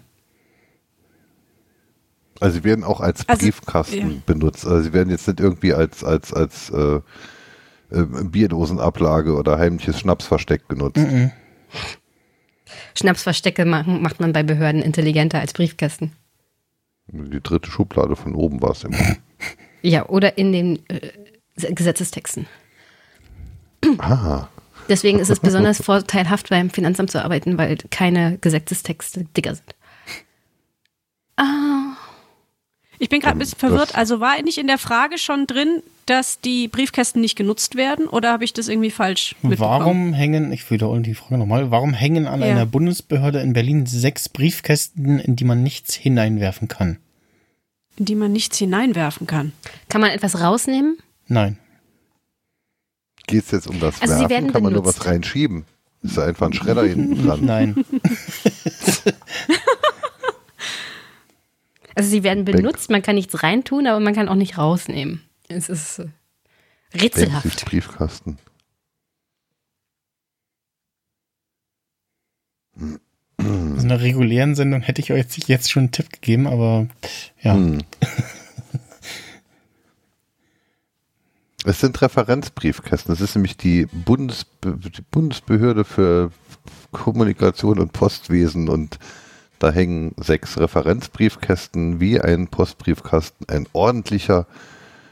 Also 2.39 2.57
sie 2.57 2.63
werden 2.63 2.83
auch 2.83 3.01
als 3.01 3.27
Also, 3.27 3.45
Briefkasten 3.45 4.11
ja. 4.11 4.17
benutzt. 4.25 4.65
Also 4.67 4.83
sie 4.83 4.93
werden 4.93 5.09
jetzt 5.09 5.27
nicht 5.27 5.39
irgendwie 5.39 5.73
als, 5.73 6.03
als, 6.03 6.33
als 6.33 6.69
äh, 6.69 6.99
äh, 7.91 8.05
Bierdosenablage 8.23 9.33
oder 9.35 9.57
heimliches 9.57 9.99
Schnapsversteck 9.99 10.67
genutzt. 10.69 10.99
Schnapsverstecke 12.97 13.65
macht 13.65 14.19
man 14.19 14.33
bei 14.33 14.43
Behörden 14.43 14.81
intelligenter 14.81 15.39
als 15.39 15.53
Briefkästen. 15.53 16.11
Die 17.07 17.41
dritte 17.41 17.69
Schublade 17.69 18.15
von 18.15 18.33
oben 18.35 18.61
war 18.61 18.71
es 18.71 18.83
immer. 18.83 18.97
Ja, 19.81 20.07
oder 20.09 20.39
in 20.39 20.51
den 20.51 20.79
äh, 20.89 21.11
Gesetzestexten. 21.71 22.47
ah, 23.99 24.47
Deswegen 24.89 25.19
ist 25.19 25.29
es 25.29 25.39
besonders 25.39 25.77
vorteilhaft, 25.83 26.49
beim 26.49 26.71
Finanzamt 26.71 27.11
zu 27.11 27.23
arbeiten, 27.23 27.59
weil 27.59 27.77
keine 27.91 28.39
Gesetzestexte 28.39 29.25
dicker 29.37 29.53
sind. 29.53 29.75
Ah, 31.37 31.74
Ich 33.05 33.09
bin 33.09 33.19
gerade 33.21 33.35
ein 33.35 33.39
bisschen 33.39 33.59
Das- 33.61 33.69
verwirrt. 33.69 33.95
Also 33.95 34.19
war 34.19 34.41
nicht 34.41 34.57
in 34.57 34.65
der 34.65 34.79
Frage 34.79 35.19
schon 35.19 35.45
drin, 35.45 35.83
dass 36.07 36.39
die 36.41 36.67
Briefkästen 36.67 37.21
nicht 37.21 37.35
genutzt 37.35 37.75
werden? 37.75 38.07
Oder 38.07 38.31
habe 38.31 38.43
ich 38.43 38.51
das 38.51 38.67
irgendwie 38.67 38.89
falsch 38.89 39.35
mitbekommen? 39.43 39.59
Warum 39.59 40.13
hängen, 40.13 40.51
ich 40.51 40.71
wiederhole 40.71 41.01
die 41.01 41.13
Frage 41.13 41.37
nochmal, 41.37 41.69
warum 41.69 41.93
hängen 41.93 42.25
an 42.25 42.41
Ja. 42.41 42.47
einer 42.47 42.65
Bundesbehörde 42.65 43.41
in 43.41 43.53
Berlin 43.53 43.85
sechs 43.85 44.27
Briefkästen, 44.27 45.19
in 45.19 45.35
die 45.35 45.43
man 45.43 45.61
nichts 45.61 45.93
hineinwerfen 45.93 46.67
kann? 46.67 46.97
In 47.95 48.05
die 48.05 48.15
man 48.15 48.31
nichts 48.31 48.57
hineinwerfen 48.57 49.27
kann. 49.27 49.51
kann 49.87 50.01
man 50.01 50.09
etwas 50.09 50.39
rausnehmen? 50.41 50.97
Nein. 51.27 51.59
Geht 53.27 53.43
es 53.45 53.51
jetzt 53.51 53.67
um 53.67 53.79
das 53.79 54.01
Also 54.01 54.15
sie 54.15 54.19
Werfen? 54.21 54.29
werden 54.31 54.51
Kann 54.51 54.63
man 54.63 54.73
nur 54.73 54.81
benutzt. 54.81 54.99
was 55.01 55.05
reinschieben? 55.05 55.65
Ist 56.01 56.17
da 56.17 56.25
einfach 56.25 56.47
ein 56.47 56.53
Schredder 56.53 56.85
hinten 56.85 57.23
dran? 57.23 57.39
Nein. 57.45 57.85
Also 61.95 62.09
sie 62.09 62.23
werden 62.23 62.45
benutzt, 62.45 62.89
man 62.89 63.01
kann 63.01 63.15
nichts 63.15 63.41
reintun, 63.41 63.87
aber 63.87 63.99
man 63.99 64.13
kann 64.13 64.29
auch 64.29 64.35
nicht 64.35 64.57
rausnehmen. 64.57 65.21
Es 65.47 65.69
ist 65.69 66.01
rätselhaft. 66.93 67.43
Benzis 67.43 67.65
Briefkasten. 67.65 68.37
In 72.77 73.79
einer 73.79 74.01
regulären 74.01 74.55
Sendung 74.55 74.81
hätte 74.81 75.01
ich 75.01 75.11
euch 75.11 75.25
jetzt 75.47 75.71
schon 75.71 75.83
einen 75.83 75.91
Tipp 75.91 76.11
gegeben, 76.11 76.47
aber 76.47 76.87
ja. 77.41 77.53
Hm. 77.53 77.83
Es 81.67 81.79
sind 81.79 81.99
Referenzbriefkästen. 81.99 83.11
Das 83.11 83.21
ist 83.21 83.35
nämlich 83.35 83.57
die, 83.57 83.87
Bundesbe 83.87 84.77
die 84.77 85.01
Bundesbehörde 85.09 85.83
für 85.83 86.31
Kommunikation 86.91 87.79
und 87.79 87.91
Postwesen 87.91 88.69
und 88.69 88.99
da 89.65 89.71
hängen 89.71 90.13
sechs 90.17 90.57
Referenzbriefkästen 90.59 91.99
wie 91.99 92.21
ein 92.21 92.47
Postbriefkasten, 92.47 93.47
ein 93.49 93.65
ordentlicher, 93.73 94.45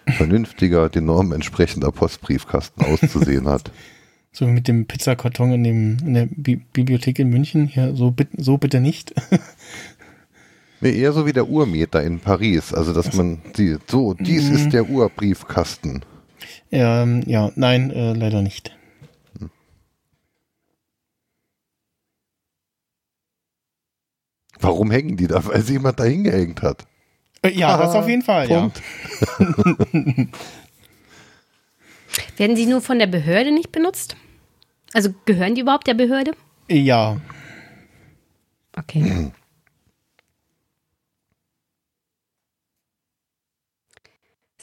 vernünftiger, 0.08 0.90
den 0.90 1.06
Normen 1.06 1.32
entsprechender 1.34 1.92
Postbriefkasten 1.92 2.86
auszusehen 2.86 3.48
hat. 3.48 3.72
So 4.36 4.48
wie 4.48 4.52
mit 4.52 4.68
dem 4.68 4.88
Pizzakarton 4.88 5.52
in, 5.52 5.64
dem, 5.64 5.98
in 6.04 6.14
der 6.16 6.26
Bi 6.26 6.56
Bibliothek 6.56 7.20
in 7.20 7.30
München. 7.30 7.68
Hier, 7.68 7.96
so, 7.96 8.16
so 8.36 8.58
bitte 8.58 8.80
nicht. 8.82 9.14
Nee, 10.82 10.98
eher 11.00 11.14
so 11.14 11.26
wie 11.28 11.34
der 11.34 11.48
Urmeter 11.48 12.02
in 12.04 12.20
Paris. 12.20 12.74
Also, 12.74 12.94
dass 12.94 13.14
man 13.14 13.42
sieht, 13.56 13.90
so, 13.90 14.16
dies 14.16 14.50
Mhm. 14.50 14.56
ist 14.56 14.74
der 14.74 14.90
Urbriefkasten. 14.90 16.02
ähm, 16.72 17.22
ja, 17.28 17.52
nein, 17.56 17.92
äh, 17.92 18.14
leider 18.14 18.42
nicht. 18.42 18.76
Warum 24.64 24.90
hängen 24.92 25.18
die 25.18 25.28
da? 25.28 25.46
Weil 25.46 25.62
sie 25.62 25.74
jemand 25.74 26.00
da 26.00 26.06
hingehängt 26.06 26.62
hat. 26.62 26.86
Äh, 27.42 27.52
ja, 27.52 27.78
das 27.78 27.94
auf 27.96 28.08
jeden 28.08 28.22
Fall, 28.22 28.48
Punkt. 28.48 28.82
Werden 32.38 32.56
sie 32.56 32.66
nur 32.66 32.82
von 32.82 33.00
der 33.00 33.08
Behörde 33.08 33.52
nicht 33.52 33.72
benutzt? 33.72 34.16
Also 34.94 35.14
gehören 35.26 35.56
die 35.56 35.62
überhaupt 35.62 35.88
der 35.88 35.94
Behörde? 35.96 36.32
ja. 36.70 36.76
Ja, 36.76 37.18
Okay. 38.76 39.32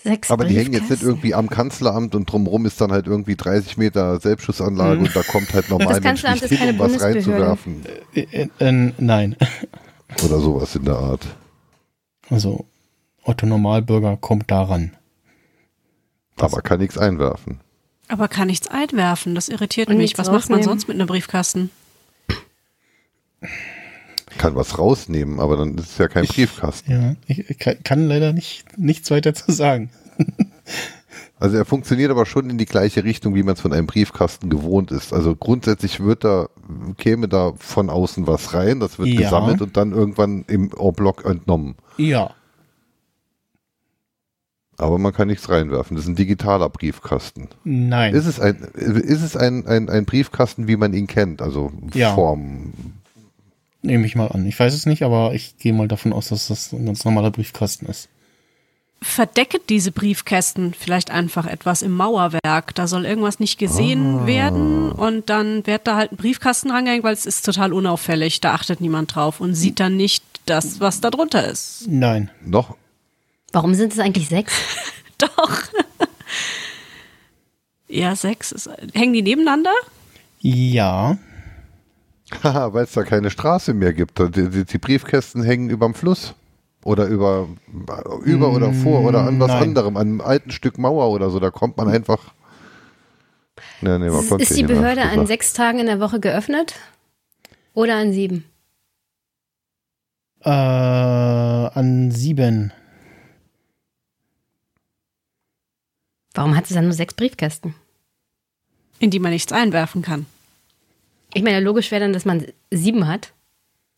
Sechs 0.02 0.30
Aber 0.30 0.46
die 0.46 0.56
hängen 0.56 0.72
jetzt 0.72 0.88
nicht 0.90 1.02
irgendwie 1.02 1.34
am 1.34 1.50
Kanzleramt 1.50 2.14
und 2.14 2.24
drumrum 2.32 2.64
ist 2.64 2.80
dann 2.80 2.90
halt 2.90 3.06
irgendwie 3.06 3.36
30 3.36 3.76
Meter 3.76 4.18
Selbstschussanlage 4.18 4.96
Mhm. 5.00 5.06
und 5.06 5.14
da 5.14 5.22
kommt 5.22 5.52
halt 5.52 5.68
normal 5.68 5.86
Das 5.88 6.00
Mensch 6.02 6.22
Kanzleramt 6.22 6.42
nicht 6.42 6.52
ist 6.52 6.58
hin, 6.58 6.68
keine 6.76 6.82
um 6.82 6.94
was 6.94 7.02
reinzuwerfen. 7.02 7.84
äh, 8.14 8.48
äh, 8.58 8.92
nein. 8.98 9.36
Oder 10.24 10.40
sowas 10.40 10.74
in 10.76 10.84
der 10.84 10.96
Art. 10.96 11.26
Also, 12.28 12.66
Otto 13.24 13.46
Normalbürger 13.46 14.16
kommt 14.16 14.50
daran. 14.50 14.96
Aber 16.36 16.62
kann 16.62 16.80
nichts 16.80 16.98
einwerfen. 16.98 17.60
Aber 18.08 18.28
kann 18.28 18.48
nichts 18.48 18.68
einwerfen. 18.68 19.34
Das 19.34 19.48
irritiert 19.48 19.88
Und 19.88 19.98
mich. 19.98 20.18
Was 20.18 20.30
macht 20.30 20.50
man 20.50 20.62
sonst 20.62 20.88
mit 20.88 20.96
einem 20.96 21.06
Briefkasten? 21.06 21.70
Kann 24.38 24.54
was 24.54 24.78
rausnehmen, 24.78 25.38
aber 25.38 25.56
dann 25.56 25.76
ist 25.76 25.92
es 25.92 25.98
ja 25.98 26.08
kein 26.08 26.26
Briefkasten. 26.26 26.90
Ja, 26.90 27.14
ich 27.26 27.58
kann, 27.58 27.82
kann 27.82 28.08
leider 28.08 28.32
nicht, 28.32 28.64
nichts 28.78 29.10
weiter 29.10 29.34
zu 29.34 29.52
sagen. 29.52 29.90
Also 31.40 31.56
er 31.56 31.64
funktioniert 31.64 32.10
aber 32.10 32.26
schon 32.26 32.50
in 32.50 32.58
die 32.58 32.66
gleiche 32.66 33.02
Richtung, 33.02 33.34
wie 33.34 33.42
man 33.42 33.54
es 33.54 33.62
von 33.62 33.72
einem 33.72 33.86
Briefkasten 33.86 34.50
gewohnt 34.50 34.90
ist. 34.90 35.14
Also 35.14 35.34
grundsätzlich 35.34 36.00
wird 36.00 36.22
da, 36.22 36.50
käme 36.96 37.28
da 37.28 37.52
von 37.58 37.90
außen 37.90 38.26
was 38.26 38.54
rein, 38.54 38.80
das 38.80 38.98
wird 38.98 39.08
Ja. 39.08 39.20
gesammelt 39.22 39.60
und 39.62 39.76
dann 39.76 39.92
irgendwann 39.92 40.44
im 40.48 40.70
En-Bloc 40.78 41.24
entnommen. 41.24 41.76
Ja. 41.96 42.30
Aber 44.78 44.96
man 44.98 45.12
kann 45.12 45.28
nichts 45.28 45.48
reinwerfen. 45.50 45.94
Das 45.96 46.04
ist 46.06 46.10
ein 46.10 46.16
digitaler 46.16 46.70
Briefkasten. 46.70 47.48
Nein. 47.64 48.14
Ist 48.14 48.24
es 48.26 48.40
ein, 48.40 48.56
ist 48.56 49.22
es 49.22 49.36
ein, 49.36 49.66
ein, 49.66 49.90
ein 49.90 50.06
Briefkasten, 50.06 50.68
wie 50.68 50.76
man 50.76 50.94
ihn 50.94 51.06
kennt? 51.06 51.42
Also 51.42 51.70
Ja. 51.92 52.14
Form. 52.14 52.72
Nehme 53.82 54.06
ich 54.06 54.14
mal 54.16 54.28
an. 54.28 54.46
Ich 54.46 54.58
weiß 54.58 54.72
es 54.74 54.86
nicht, 54.86 55.02
aber 55.02 55.34
ich 55.34 55.56
gehe 55.58 55.72
mal 55.74 55.88
davon 55.88 56.12
aus, 56.12 56.28
dass 56.28 56.48
das 56.48 56.72
ein 56.72 56.86
ganz 56.86 57.04
normaler 57.04 57.30
Briefkasten 57.30 57.86
ist. 57.86 58.08
Verdecket 59.02 59.70
diese 59.70 59.92
Briefkästen 59.92 60.74
vielleicht 60.74 61.10
einfach 61.10 61.46
etwas 61.46 61.80
im 61.80 61.92
Mauerwerk. 61.92 62.74
Da 62.74 62.86
soll 62.86 63.06
irgendwas 63.06 63.40
nicht 63.40 63.58
gesehen 63.58 64.26
werden 64.26 64.92
und 64.92 65.30
dann 65.30 65.66
wird 65.66 65.86
da 65.86 65.96
halt 65.96 66.12
ein 66.12 66.16
Briefkasten 66.16 66.70
rangehängt, 66.70 67.02
weil 67.02 67.14
es 67.14 67.24
ist 67.24 67.46
total 67.46 67.72
unauffällig. 67.72 68.40
Da 68.40 68.52
achtet 68.52 68.82
niemand 68.82 69.14
drauf 69.14 69.40
und 69.40 69.54
sieht 69.54 69.80
dann 69.80 69.96
nicht 69.96 70.22
das, 70.44 70.80
was 70.80 71.00
da 71.00 71.10
drunter 71.10 71.48
ist. 71.48 71.86
Nein. 71.88 72.30
Noch? 72.44 72.76
Warum 73.52 73.74
sind 73.74 73.92
es 73.92 73.98
eigentlich 73.98 74.28
sechs? 74.28 74.52
Doch. 75.18 75.62
ja, 77.88 78.14
sechs. 78.14 78.52
Ist, 78.52 78.68
hängen 78.92 79.14
die 79.14 79.22
nebeneinander? 79.22 79.72
Ja. 80.40 81.16
Haha, 82.42 82.72
weil 82.74 82.84
es 82.84 82.92
da 82.92 83.02
keine 83.02 83.30
Straße 83.30 83.72
mehr 83.74 83.92
gibt. 83.92 84.18
Die, 84.18 84.50
die, 84.50 84.64
die 84.64 84.78
Briefkästen 84.78 85.42
hängen 85.42 85.70
überm 85.70 85.94
Fluss. 85.94 86.34
Oder 86.84 87.06
über, 87.06 87.48
über 88.24 88.52
oder 88.52 88.72
vor 88.72 89.04
oder 89.04 89.24
an 89.24 89.38
was 89.38 89.48
Nein. 89.48 89.62
anderem, 89.64 89.96
an 89.96 90.08
einem 90.08 90.20
alten 90.20 90.50
Stück 90.50 90.78
Mauer 90.78 91.10
oder 91.10 91.30
so. 91.30 91.38
Da 91.38 91.50
kommt 91.50 91.76
man 91.76 91.88
einfach. 91.88 92.32
Nee, 93.82 93.98
nee, 93.98 94.08
man 94.08 94.26
kommt 94.26 94.40
Ist 94.40 94.56
die 94.56 94.62
Behörde 94.62 95.02
an 95.02 95.26
sechs 95.26 95.52
Tagen 95.52 95.78
in 95.78 95.86
der 95.86 96.00
Woche 96.00 96.20
geöffnet? 96.20 96.74
Oder 97.74 97.96
an 97.96 98.12
sieben? 98.12 98.44
Äh, 100.42 100.48
an 100.50 102.10
sieben. 102.10 102.72
Warum 106.32 106.56
hat 106.56 106.66
sie 106.66 106.74
dann 106.74 106.84
nur 106.84 106.94
sechs 106.94 107.14
Briefkästen? 107.14 107.74
In 108.98 109.10
die 109.10 109.18
man 109.18 109.32
nichts 109.32 109.52
einwerfen 109.52 110.02
kann. 110.02 110.26
Ich 111.34 111.42
meine, 111.42 111.60
logisch 111.60 111.90
wäre 111.90 112.00
dann, 112.00 112.12
dass 112.12 112.24
man 112.24 112.46
sieben 112.70 113.06
hat 113.06 113.32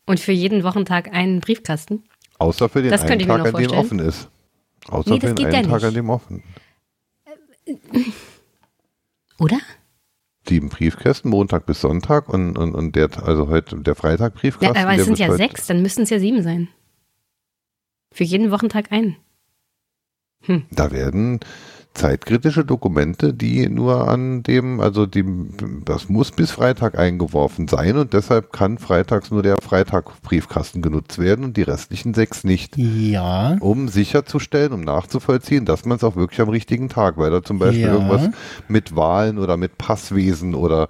und 0.05 0.19
für 0.19 0.31
jeden 0.31 0.63
Wochentag 0.63 1.13
einen 1.13 1.39
Briefkasten. 1.39 2.03
Außer 2.43 2.67
für 2.67 2.81
den 2.81 2.91
Das 2.91 3.03
einen 3.03 3.25
Tag, 3.25 3.45
an 3.45 3.55
dem 3.55 3.71
offen 3.71 3.99
ist. 3.99 4.29
Außer 4.89 5.11
Nee, 5.11 5.19
für 5.21 5.33
den 5.33 5.49
ja 5.49 5.59
einen 5.59 5.69
Tag, 5.69 5.83
an 5.83 5.93
dem 5.93 6.09
offen. 6.09 6.43
Oder? 9.39 9.57
Sieben 10.47 10.67
Briefkästen, 10.67 11.31
Montag 11.31 11.65
bis 11.65 11.79
Sonntag 11.79 12.27
und, 12.27 12.57
und, 12.57 12.75
und 12.75 12.97
der, 12.97 13.09
also 13.23 13.47
heute 13.47 13.77
der 13.77 13.95
Freitag 13.95 14.33
Ja, 14.35 14.41
Briefkasten. 14.41 14.77
aber 14.77 14.93
es 14.97 15.05
sind 15.05 15.19
ja 15.19 15.33
sechs, 15.33 15.67
dann 15.67 15.81
müssten 15.81 16.01
es 16.01 16.09
ja 16.09 16.19
sieben 16.19 16.43
sein. 16.43 16.67
Für 18.11 18.25
jeden 18.25 18.51
Wochentag 18.51 18.91
einen. 18.91 19.15
Da 20.71 20.91
werden 20.91 21.39
zeitkritische 21.93 22.65
Dokumente, 22.65 23.33
die 23.33 23.69
nur 23.69 24.07
an 24.07 24.41
dem, 24.41 24.79
also 24.79 25.05
dem, 25.05 25.49
das 25.85 26.09
muss 26.09 26.31
bis 26.31 26.49
Freitag 26.51 26.97
eingeworfen 26.97 27.67
sein 27.67 27.97
und 27.97 28.13
deshalb 28.13 28.51
kann 28.51 28.79
freitags 28.79 29.29
nur 29.29 29.43
der 29.43 29.57
Freitag-Briefkasten 29.61 30.81
genutzt 30.81 31.19
werden 31.19 31.45
und 31.45 31.55
die 31.55 31.61
restlichen 31.61 32.13
sechs 32.15 32.43
nicht. 32.43 32.75
Ja. 32.77 33.57
Um 33.59 33.89
sicherzustellen, 33.89 34.73
um 34.73 34.81
nachzuvollziehen, 34.81 35.65
dass 35.65 35.85
man 35.85 35.97
es 35.97 36.03
auch 36.03 36.15
wirklich 36.15 36.41
am 36.41 36.49
richtigen 36.49 36.89
Tag, 36.89 37.17
weil 37.17 37.29
da 37.29 37.43
zum 37.43 37.59
Beispiel 37.59 37.81
Ja. 37.83 37.93
irgendwas 37.93 38.29
mit 38.67 38.95
Wahlen 38.95 39.37
oder 39.37 39.55
mit 39.57 39.77
Passwesen 39.77 40.55
oder 40.55 40.87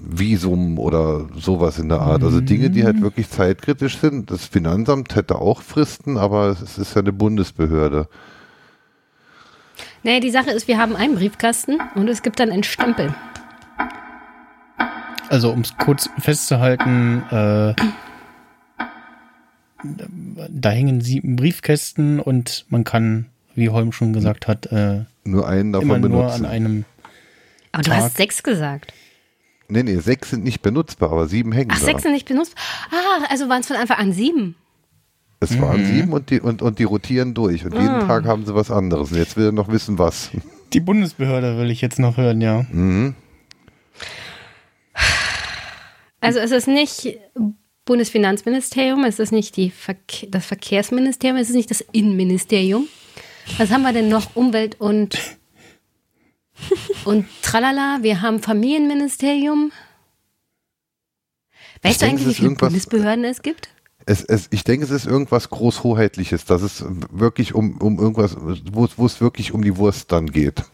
Visum 0.00 0.78
oder 0.78 1.26
sowas 1.36 1.78
in 1.78 1.88
der 1.88 2.00
Art. 2.00 2.22
Also 2.22 2.40
Dinge, 2.40 2.70
die 2.70 2.82
Mhm. 2.82 2.86
halt 2.86 3.00
wirklich 3.02 3.30
zeitkritisch 3.30 3.98
sind. 3.98 4.30
Das 4.30 4.44
Finanzamt 4.44 5.16
hätte 5.16 5.36
auch 5.36 5.62
Fristen, 5.62 6.18
aber 6.18 6.48
es 6.48 6.78
ist 6.78 6.94
ja 6.94 7.00
eine 7.00 7.12
Bundesbehörde. 7.12 8.08
Nee, 10.02 10.20
die 10.20 10.30
Sache 10.30 10.50
ist, 10.50 10.68
wir 10.68 10.78
haben 10.78 10.96
einen 10.96 11.14
Briefkasten 11.16 11.78
und 11.94 12.08
es 12.08 12.22
gibt 12.22 12.40
dann 12.40 12.50
einen 12.50 12.62
Stempel. 12.62 13.14
Also 15.28 15.50
um 15.50 15.60
es 15.60 15.76
kurz 15.76 16.08
festzuhalten, 16.18 17.22
äh, 17.30 17.74
da 20.48 20.70
hängen 20.70 21.00
sieben 21.00 21.36
Briefkästen 21.36 22.20
und 22.20 22.64
man 22.68 22.84
kann, 22.84 23.26
wie 23.54 23.68
Holm 23.68 23.92
schon 23.92 24.12
gesagt 24.12 24.48
hat, 24.48 24.66
äh, 24.72 25.04
Nur 25.24 25.46
einen 25.48 25.72
davon 25.72 25.88
immer 25.88 25.98
nur 25.98 26.08
benutzen. 26.22 26.44
an 26.46 26.50
einem. 26.50 26.84
Aber 27.72 27.82
du 27.82 27.90
Tag. 27.90 28.00
hast 28.00 28.16
sechs 28.16 28.42
gesagt. 28.42 28.92
Nee, 29.68 29.82
nee, 29.82 29.96
sechs 29.98 30.30
sind 30.30 30.44
nicht 30.44 30.62
benutzbar, 30.62 31.12
aber 31.12 31.28
sieben 31.28 31.52
hängen 31.52 31.70
Ach, 31.72 31.78
da. 31.78 31.84
sechs 31.84 32.02
sind 32.02 32.12
nicht 32.12 32.26
benutzt. 32.26 32.54
Ah, 32.90 33.26
also 33.28 33.48
waren 33.50 33.60
es 33.60 33.66
von 33.66 33.76
Anfang 33.76 33.98
an 33.98 34.12
sieben. 34.12 34.54
Es 35.40 35.60
waren 35.60 35.84
sieben 35.84 36.12
und 36.12 36.30
die, 36.30 36.40
und, 36.40 36.62
und 36.62 36.78
die 36.78 36.84
rotieren 36.84 37.32
durch. 37.32 37.64
Und 37.64 37.74
jeden 37.74 38.00
Tag 38.00 38.24
haben 38.24 38.44
sie 38.44 38.54
was 38.54 38.70
anderes. 38.70 39.12
Und 39.12 39.18
jetzt 39.18 39.36
will 39.36 39.46
er 39.46 39.52
noch 39.52 39.68
wissen, 39.68 39.98
was. 39.98 40.30
Die 40.72 40.80
Bundesbehörde 40.80 41.58
will 41.58 41.70
ich 41.70 41.80
jetzt 41.80 41.98
noch 41.98 42.16
hören, 42.16 42.40
ja. 42.40 42.66
Mhm. 42.72 43.14
Also 46.20 46.40
es 46.40 46.50
ist 46.50 46.66
nicht 46.66 47.16
Bundesfinanzministerium, 47.84 49.04
es 49.04 49.20
ist 49.20 49.30
nicht 49.30 49.56
die 49.56 49.70
Verke 49.70 50.26
das 50.28 50.44
Verkehrsministerium, 50.44 51.38
es 51.38 51.48
ist 51.48 51.54
nicht 51.54 51.70
das 51.70 51.80
Innenministerium. 51.92 52.88
Was 53.56 53.70
haben 53.70 53.82
wir 53.82 53.92
denn 53.92 54.08
noch? 54.08 54.34
Umwelt 54.34 54.80
und 54.80 55.16
Und 57.04 57.26
tralala, 57.42 57.98
wir 58.02 58.20
haben 58.22 58.40
Familienministerium. 58.40 59.72
Weißt 61.82 61.94
Ich 61.94 61.98
du 61.98 62.06
denke, 62.06 62.22
eigentlich, 62.22 62.38
wie 62.38 62.42
viele 62.42 62.54
Bundesbehörden 62.56 63.24
es 63.24 63.42
gibt? 63.42 63.68
Es, 64.08 64.24
es, 64.24 64.48
ich 64.50 64.64
denke, 64.64 64.86
es 64.86 64.90
ist 64.90 65.06
irgendwas 65.06 65.50
Großhoheitliches, 65.50 66.46
dass 66.46 66.62
es 66.62 66.82
wirklich 67.12 67.54
um, 67.54 67.76
um 67.76 67.98
irgendwas, 67.98 68.38
wo 68.72 68.86
es, 68.86 68.96
wo 68.96 69.04
es 69.04 69.20
wirklich 69.20 69.52
um 69.52 69.60
die 69.60 69.76
Wurst 69.76 70.10
dann 70.12 70.28
geht. 70.28 70.64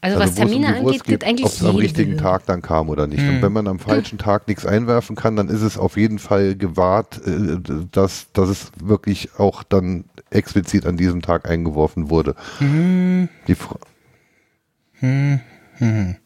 Also, 0.00 0.20
was 0.20 0.20
wo 0.20 0.22
es 0.22 0.28
um 0.28 0.34
Termine 0.36 0.66
Wurst 0.66 0.78
angeht, 0.78 0.92
gibt 0.92 1.06
geht, 1.06 1.24
eigentlich 1.24 1.46
ob 1.46 1.52
es 1.52 1.64
am 1.64 1.74
richtigen 1.74 2.16
Behörde. 2.16 2.22
Tag 2.22 2.46
dann 2.46 2.62
kam 2.62 2.88
oder 2.90 3.08
nicht. 3.08 3.22
Und 3.22 3.42
wenn 3.42 3.52
man 3.52 3.66
am 3.66 3.80
falschen 3.80 4.18
Tag 4.18 4.46
nichts 4.46 4.64
einwerfen 4.64 5.16
kann, 5.16 5.34
dann 5.34 5.48
ist 5.48 5.62
es 5.62 5.78
auf 5.78 5.96
jeden 5.96 6.20
Fall 6.20 6.54
gewahrt, 6.54 7.20
äh, 7.26 7.58
dass, 7.90 8.30
dass 8.32 8.48
es 8.48 8.70
wirklich 8.80 9.30
auch 9.36 9.64
dann 9.64 10.04
explizit 10.30 10.86
an 10.86 10.96
diesem 10.96 11.22
Tag 11.22 11.50
eingeworfen 11.50 12.08
wurde. 12.08 12.36
Die 12.60 13.54
Fra 13.56 13.78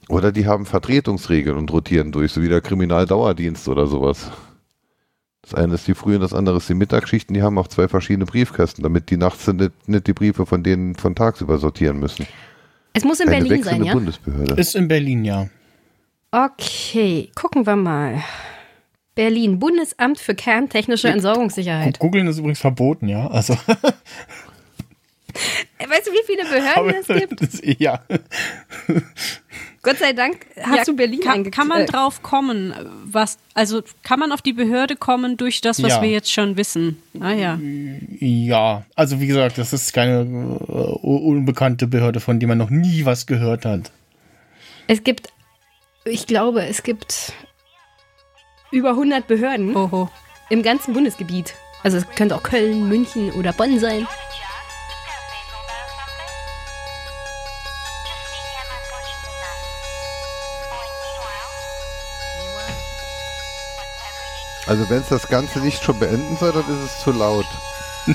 Oder 0.09 0.31
die 0.31 0.47
haben 0.47 0.67
Vertretungsregeln 0.67 1.57
und 1.57 1.73
rotieren 1.73 2.13
durch, 2.13 2.33
so 2.33 2.43
wie 2.43 2.49
der 2.49 2.61
Kriminaldauerdienst 2.61 3.67
oder 3.69 3.87
sowas. 3.87 4.31
Das 5.51 5.59
eine 5.61 5.75
ist 5.75 5.89
die 5.89 5.95
Früh- 5.95 6.15
und 6.15 6.21
das 6.21 6.33
andere 6.33 6.59
ist 6.59 6.69
die 6.69 6.75
Mittagsschichten, 6.75 7.35
die 7.35 7.43
haben 7.43 7.59
auch 7.59 7.67
zwei 7.67 7.89
verschiedene 7.89 8.25
Briefkästen, 8.25 8.85
damit 8.85 9.11
die 9.11 9.17
nachts 9.17 9.49
nicht, 9.49 9.89
nicht 9.89 10.07
die 10.07 10.13
Briefe 10.13 10.47
von 10.47 10.63
denen 10.63 10.95
von 10.95 11.17
tagsüber 11.17 11.59
sortieren 11.59 11.99
müssen. 11.99 12.27
Es 12.93 13.05
muss 13.05 13.19
in 13.19 13.29
Eine 13.29 13.45
Berlin 13.45 13.63
sein, 13.65 13.83
ja? 13.85 13.93
Bundesbehörde. 13.93 14.55
Ist 14.55 14.77
in 14.77 14.87
Berlin, 14.87 15.25
ja. 15.25 15.49
Okay, 16.31 17.31
gucken 17.35 17.67
wir 17.67 17.75
mal. 17.75 18.23
Berlin, 19.17 19.59
Bundesamt 19.59 20.21
für 20.21 20.37
kerntechnische 20.37 21.09
Entsorgungssicherheit. 21.09 21.99
Googeln 21.99 22.29
ist 22.29 22.39
übrigens 22.39 22.61
verboten, 22.61 23.09
ja. 23.09 23.27
Also, 23.27 23.55
Weißt 25.89 26.07
du, 26.07 26.13
wie 26.13 26.23
viele 26.27 26.45
Behörden 26.45 26.95
es 27.01 27.07
gibt? 27.09 27.41
das, 27.43 27.61
ja. 27.79 28.01
Gott 29.83 29.97
sei 29.99 30.13
Dank 30.13 30.45
hast 30.61 30.77
Ja, 30.77 30.85
du 30.85 30.95
Berlin 30.95 31.21
kann, 31.21 31.51
kann 31.51 31.67
man 31.67 31.81
äh, 31.83 31.87
drauf 31.87 32.23
kommen, 32.23 32.75
was, 33.05 33.39
also 33.55 33.83
kann 34.03 34.21
man 34.21 34.31
auf 34.31 34.43
die 34.43 34.53
Behörde 34.53 34.95
kommen 34.95 35.39
durch 35.39 35.63
das, 35.63 35.83
was 35.83 35.93
Ja. 35.93 36.03
wir 36.03 36.11
jetzt 36.11 36.31
schon 36.31 36.57
wissen? 36.59 37.03
Naja. 37.15 37.59
Ja, 38.21 38.85
also 38.95 39.21
wie 39.21 39.27
gesagt, 39.27 39.57
das 39.57 39.73
ist 39.73 39.95
keine 39.95 40.21
äh, 40.21 40.73
unbekannte 41.07 41.87
Behörde, 41.87 42.21
von 42.21 42.39
der 42.39 42.49
man 42.49 42.59
noch 42.59 42.69
nie 42.71 43.07
was 43.07 43.27
gehört 43.27 43.65
hat. 43.65 43.91
Es 44.87 45.03
gibt, 45.03 45.29
ich 46.05 46.27
glaube, 46.27 46.67
es 46.67 46.83
gibt 46.83 47.33
über 48.71 48.91
100 48.91 49.27
Behörden 49.27 49.75
Oho. 49.75 50.11
im 50.51 50.63
ganzen 50.63 50.93
Bundesgebiet. 50.93 51.55
Also 51.83 51.97
es 51.97 52.07
könnte 52.17 52.37
auch 52.37 52.43
Köln, 52.43 52.89
München 52.89 53.31
oder 53.33 53.55
Bonn 53.55 53.79
sein. 53.81 54.07
Also 64.71 64.89
wenn 64.89 65.01
es 65.01 65.09
das 65.09 65.27
Ganze 65.27 65.59
nicht 65.59 65.83
schon 65.83 65.99
beenden 65.99 66.37
soll, 66.37 66.53
dann 66.53 66.63
ist 66.63 66.85
es 66.85 67.01
zu 67.01 67.11
laut. 67.11 67.47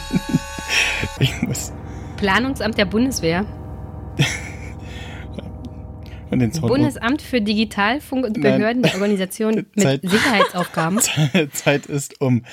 Ich 1.20 1.42
muss 1.44 1.72
Planungsamt 2.18 2.78
der 2.78 2.86
Bundeswehr. 2.86 3.46
von 6.30 6.40
den 6.40 6.54
Sound 6.54 6.68
Bundesamt 6.68 7.22
für 7.22 7.42
Digitalfunk 7.42 8.26
und 8.26 8.38
Nein. 8.38 8.58
Behörden 8.58 8.84
der 8.84 8.94
Organisation 8.96 9.56
mit 9.76 9.80
Zeit. 9.80 10.02
Sicherheitsaufgaben. 10.02 11.00
Zeit 11.52 11.86
ist 11.86 12.20
um. 12.22 12.44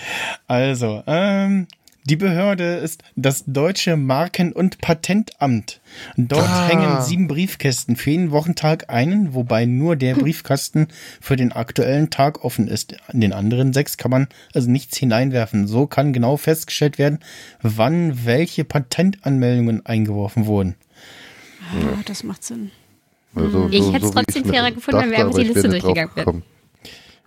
Also, 0.46 1.02
ähm, 1.06 1.68
die 2.04 2.16
Behörde 2.16 2.74
ist 2.76 3.02
das 3.14 3.44
Deutsche 3.46 3.96
Marken- 3.96 4.52
und 4.52 4.78
Patentamt. 4.80 5.80
Dort 6.16 6.48
Ah. 6.48 6.66
hängen 6.68 7.00
sieben 7.02 7.28
Briefkästen 7.28 7.94
für 7.96 8.10
jeden 8.10 8.30
Wochentag 8.32 8.90
einen, 8.90 9.34
wobei 9.34 9.66
nur 9.66 9.94
der 9.96 10.14
Briefkasten 10.14 10.88
für 11.20 11.36
den 11.36 11.52
aktuellen 11.52 12.10
Tag 12.10 12.44
offen 12.44 12.66
ist. 12.66 12.94
In 13.12 13.20
den 13.20 13.32
anderen 13.32 13.72
sechs 13.72 13.96
kann 13.96 14.10
man 14.10 14.28
also 14.54 14.70
nichts 14.70 14.96
hineinwerfen. 14.98 15.68
So 15.68 15.86
kann 15.86 16.12
genau 16.12 16.36
festgestellt 16.36 16.98
werden, 16.98 17.20
wann 17.62 18.24
welche 18.24 18.64
Patentanmeldungen 18.64 19.86
eingeworfen 19.86 20.46
wurden. 20.46 20.74
Ah, 21.72 22.00
das 22.04 22.24
macht 22.24 22.42
Sinn. 22.42 22.70
Also, 23.34 23.68
Ich 23.70 23.92
hätte 23.92 24.04
es 24.06 24.10
wie 24.10 24.14
trotzdem 24.14 24.44
fairer 24.44 24.72
gefunden, 24.72 25.00
wenn 25.02 25.10
wir 25.10 25.18
dachte, 25.18 25.26
einfach 25.28 25.38
die 25.40 25.44
Liste 25.46 25.68
durchgegangen 25.68 26.10
wären. 26.16 26.42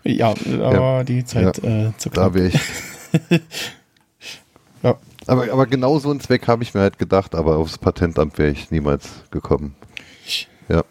Ja, 0.03 0.35
aber 0.61 1.03
die 1.03 1.25
Zeit 1.25 1.57
äh, 1.59 1.91
zu 1.97 2.09
Da 2.09 2.29
knapp. 2.29 2.33
wäre 2.35 2.47
ich. 2.49 2.59
Ja. 4.85 4.95
Aber, 5.25 5.51
aber 5.51 5.65
genau 5.65 5.97
so 5.97 6.11
einen 6.11 6.19
Zweck 6.19 6.47
habe 6.47 6.61
ich 6.61 6.75
mir 6.75 6.81
halt 6.81 6.99
gedacht, 6.99 7.33
aber 7.33 7.57
aufs 7.57 7.79
Patentamt 7.79 8.37
wäre 8.37 8.51
ich 8.51 8.69
niemals 8.69 9.09
gekommen. 9.31 9.75
Ja. 10.69 10.83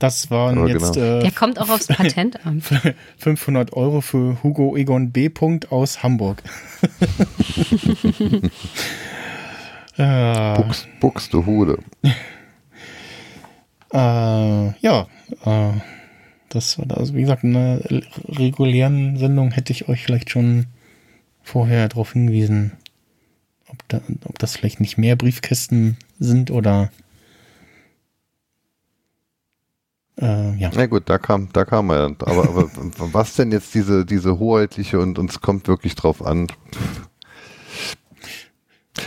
Das 0.00 0.28
waren 0.30 0.58
Aber 0.58 0.68
jetzt 0.68 0.94
genau. 0.94 1.18
äh, 1.18 1.22
Der 1.22 1.30
kommt 1.30 1.60
auch 1.60 1.68
aufs 1.70 1.86
Patentamt. 1.86 2.64
500 3.18 3.72
Euro 3.74 4.00
für 4.00 4.42
Hugo 4.42 4.76
Egon 4.76 5.12
B. 5.12 5.28
Punkt 5.28 5.70
aus 5.70 6.02
Hamburg. 6.02 6.42
äh, 9.96 10.54
Buchs, 10.56 10.88
Buxtehude. 11.00 11.78
äh, 13.92 13.98
ja, 14.80 15.06
äh, 15.44 15.70
das 16.48 16.78
war 16.78 16.86
da, 16.86 16.96
also 16.96 17.14
wie 17.14 17.20
gesagt, 17.20 17.44
in 17.44 17.56
einer 17.56 17.80
regulären 18.28 19.16
Sendung 19.16 19.52
hätte 19.52 19.72
ich 19.72 19.88
euch 19.88 20.02
vielleicht 20.04 20.30
schon 20.30 20.66
vorher 21.42 21.88
darauf 21.88 22.12
hingewiesen, 22.12 22.72
da, 23.88 24.00
ob 24.24 24.38
das 24.38 24.56
vielleicht 24.56 24.80
nicht 24.80 24.98
mehr 24.98 25.16
Briefkästen 25.16 25.96
sind 26.18 26.50
oder 26.50 26.90
äh, 30.18 30.54
ja. 30.56 30.70
Na 30.74 30.86
gut, 30.86 31.04
da 31.06 31.18
kam, 31.18 31.50
da 31.52 31.64
kam 31.64 31.90
er. 31.90 32.16
Aber, 32.20 32.48
aber 32.48 32.70
was 33.12 33.34
denn 33.34 33.52
jetzt 33.52 33.74
diese, 33.74 34.04
diese 34.06 34.38
hoheitliche 34.38 34.98
und 34.98 35.18
uns 35.18 35.40
kommt 35.40 35.68
wirklich 35.68 35.94
drauf 35.94 36.24
an. 36.24 36.46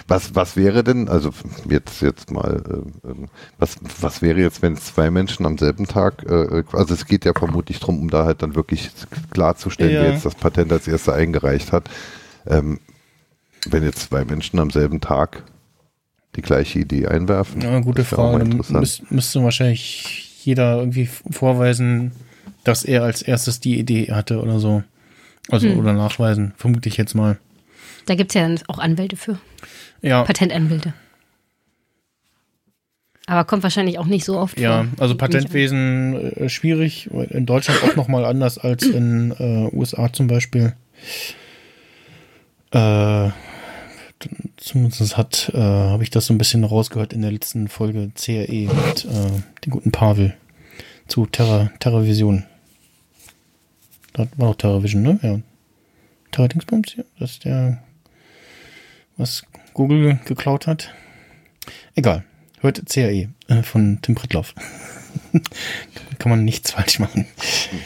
Was, 0.08 0.36
was 0.36 0.56
wäre 0.56 0.84
denn, 0.84 1.10
also 1.10 1.32
jetzt, 1.68 2.02
jetzt 2.02 2.30
mal, 2.30 2.62
äh, 3.04 3.10
ähm, 3.10 3.28
was, 3.58 3.78
was 4.02 4.22
wäre 4.22 4.40
jetzt, 4.40 4.62
wenn 4.62 4.78
zwei 4.78 5.10
Menschen 5.10 5.48
am 5.48 5.58
selben 5.58 5.88
Tag, 5.88 6.24
äh, 6.30 6.64
also 6.74 6.94
es 6.94 7.06
geht 7.06 7.26
ja 7.26 7.34
vermutlich 7.34 7.80
drum, 7.80 8.00
um 8.00 8.10
da 8.10 8.26
halt 8.26 8.44
dann 8.44 8.54
wirklich 8.54 8.92
klarzustellen, 9.32 9.94
Ja. 9.96 10.02
wer 10.04 10.14
jetzt 10.14 10.26
das 10.26 10.36
Patent 10.36 10.72
als 10.72 10.88
erster 10.88 11.14
eingereicht 11.14 11.72
hat. 11.72 11.90
Ähm, 12.46 12.80
wenn 13.68 13.84
jetzt 13.84 14.00
zwei 14.10 14.26
Menschen 14.26 14.60
am 14.60 14.70
selben 14.72 15.02
Tag 15.02 15.44
die 16.36 16.42
gleiche 16.42 16.80
Idee 16.80 17.08
einwerfen. 17.08 17.62
Ja, 17.62 17.80
gute 17.80 18.04
Frage. 18.04 18.46
Müß, 18.46 19.04
müsste 19.10 19.44
wahrscheinlich 19.44 20.44
jeder 20.46 20.78
irgendwie 20.78 21.10
vorweisen, 21.32 22.12
dass 22.64 22.84
er 22.84 23.04
als 23.04 23.22
erstes 23.22 23.60
die 23.60 23.80
Idee 23.80 24.12
hatte 24.12 24.42
oder 24.42 24.60
so. 24.60 24.84
Also 25.50 25.68
Hm. 25.68 25.80
oder 25.80 25.94
nachweisen, 25.94 26.54
vermute 26.58 26.88
ich 26.90 26.98
jetzt 26.98 27.16
mal. 27.16 27.38
Da 28.06 28.16
gibt 28.16 28.32
es 28.32 28.36
ja 28.36 28.42
dann 28.44 28.60
auch 28.68 28.78
Anwälte 28.80 29.16
für. 29.16 29.40
Ja, 30.02 30.24
Patentanwälte. 30.24 30.94
Aber 33.26 33.44
kommt 33.44 33.62
wahrscheinlich 33.62 34.00
auch 34.00 34.06
nicht 34.08 34.26
so 34.26 34.40
oft 34.40 34.60
ja, 34.60 34.86
vor. 34.86 35.04
also 35.04 35.16
Patentwesen 35.16 36.16
äh, 36.36 36.50
schwierig. 36.50 37.10
In 37.30 37.46
Deutschland 37.46 37.84
auch 37.84 37.96
nochmal 37.96 38.26
anders 38.26 38.58
als 38.58 38.84
in 38.84 39.32
äh, 39.38 39.76
USA 39.76 40.12
zum 40.12 40.26
Beispiel. 40.28 40.74
Äh, 42.72 43.30
zumindest 44.58 45.18
hat, 45.18 45.52
äh, 45.54 45.58
habe 45.60 46.04
ich 46.04 46.10
das 46.10 46.26
so 46.26 46.34
ein 46.34 46.38
bisschen 46.38 46.64
rausgehört 46.64 47.14
in 47.14 47.22
der 47.22 47.32
letzten 47.32 47.68
Folge 47.68 48.12
CRE 48.16 48.70
mit 48.88 49.06
äh, 49.06 49.42
dem 49.66 49.72
guten 49.72 49.92
Pavel 49.92 50.36
zu 51.08 51.26
Terra, 51.26 51.72
Terravision. 51.80 52.46
Das 54.14 54.28
war 54.38 54.50
doch 54.50 54.56
Terravision, 54.56 55.02
ne? 55.04 55.20
Ja. 55.22 55.40
Terra 56.32 56.48
Dingsbums, 56.48 56.96
ja. 56.96 57.04
Das 57.20 57.32
ist 57.32 57.46
der, 57.46 57.82
was 59.18 59.44
Google 59.74 60.20
geklaut 60.26 60.68
hat. 60.68 60.94
Egal. 61.96 62.24
Hört 62.62 62.82
CRE 62.90 63.30
äh, 63.48 63.64
von 63.64 64.00
Tim 64.02 64.16
Prittloff. 64.16 64.54
Kann 66.20 66.30
man 66.30 66.44
nichts 66.44 66.72
falsch 66.72 67.00
machen. 67.00 67.26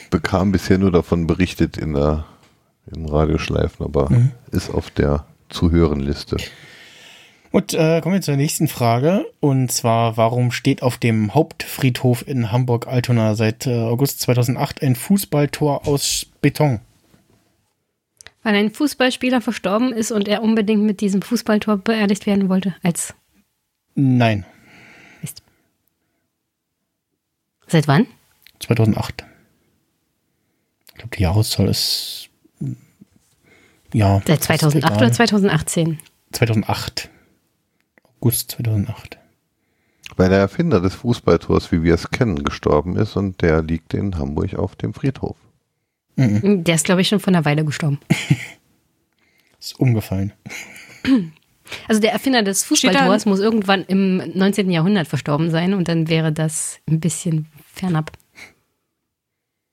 bekam 0.10 0.51
bisher 0.51 0.78
nur 0.78 0.91
davon 0.91 1.28
berichtet 1.28 1.78
in 1.78 1.93
der 1.93 2.26
in 2.93 3.08
Radioschleifen, 3.08 3.86
aber 3.86 4.10
Mhm. 4.10 4.32
ist 4.51 4.70
auf 4.70 4.89
der 4.89 5.26
Zuhörenliste. 5.50 6.38
Und 7.52 7.74
äh, 7.74 8.02
kommen 8.02 8.16
wir 8.16 8.22
zur 8.22 8.36
nächsten 8.36 8.68
Frage. 8.68 9.26
Und 9.39 9.72
zwar, 9.72 10.18
warum 10.18 10.52
steht 10.52 10.82
auf 10.82 10.98
dem 10.98 11.36
Hauptfriedhof 11.36 12.28
in 12.28 12.52
Hamburg-Altona 12.52 13.36
seit 13.36 13.68
äh, 13.68 13.80
August 13.82 14.22
2008 14.22 14.82
ein 14.82 14.96
Fußballtor 14.96 15.88
aus 15.88 16.26
Beton? 16.41 16.80
Weil 18.41 18.56
ein 18.56 18.72
Fußballspieler 18.72 19.39
verstorben 19.39 19.94
ist 19.94 20.12
und 20.12 20.28
er 20.28 20.41
unbedingt 20.41 20.82
mit 20.82 21.00
diesem 21.00 21.22
Fußballtor 21.22 21.78
beerdigt 21.78 22.26
werden 22.26 22.50
wollte. 22.50 22.76
Als 22.82 23.14
Nein, 23.96 24.46
seit 27.74 27.88
wann? 27.88 28.08
2008. 28.60 29.26
Ich 30.88 30.94
glaube, 30.96 31.16
die 31.18 31.24
Jahreszahl 31.24 31.68
ist 31.68 32.30
ja 33.94 34.22
Seit 34.26 34.39
ist 34.39 34.46
2008 34.46 34.91
egal. 34.94 34.98
oder 34.98 35.12
2018? 35.12 36.00
2008. 36.32 37.10
August 38.20 38.52
2008. 38.52 39.18
Weil 40.16 40.30
der 40.30 40.39
Erfinder 40.39 40.80
des 40.80 40.96
Fußballtors, 40.96 41.72
wie 41.72 41.84
wir 41.84 41.94
es 41.94 42.10
kennen, 42.12 42.44
gestorben 42.44 42.96
ist 42.98 43.16
und 43.16 43.41
der 43.41 43.62
liegt 43.64 43.94
in 43.94 44.18
Hamburg 44.18 44.56
auf 44.56 44.76
dem 44.76 44.94
Friedhof. 44.94 45.38
Der 46.16 46.76
ist, 46.76 46.86
glaube 46.86 47.02
ich, 47.02 47.08
schon 47.08 47.20
vor 47.20 47.30
einer 47.34 47.46
Weile 47.46 47.66
gestorben. 47.66 48.00
Ist 49.60 49.80
umgefallen. 49.80 50.34
Also 51.88 52.02
der 52.02 52.12
Erfinder 52.12 52.44
des 52.44 52.66
Fußballtors 52.66 53.26
muss 53.26 53.39
irgendwann 53.39 53.84
im 53.86 54.18
19. 54.18 54.70
Jahrhundert 54.70 55.08
verstorben 55.08 55.50
sein 55.50 55.74
und 55.74 55.88
dann 55.88 56.08
wäre 56.08 56.32
das 56.32 56.78
ein 56.88 57.00
bisschen 57.00 57.48
fernab. 57.74 58.12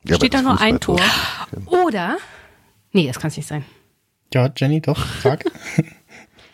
Ja, 0.05 0.17
Steht 0.17 0.33
da 0.33 0.41
nur 0.41 0.59
ein 0.59 0.81
Tor? 0.81 1.01
Oder, 1.67 2.17
nee, 2.93 3.07
das 3.07 3.19
kann 3.19 3.29
es 3.29 3.37
nicht 3.37 3.49
sein. 3.49 3.65
Ja, 4.33 4.51
Jenny, 4.57 4.81
doch, 4.81 5.05
sag. 5.23 5.45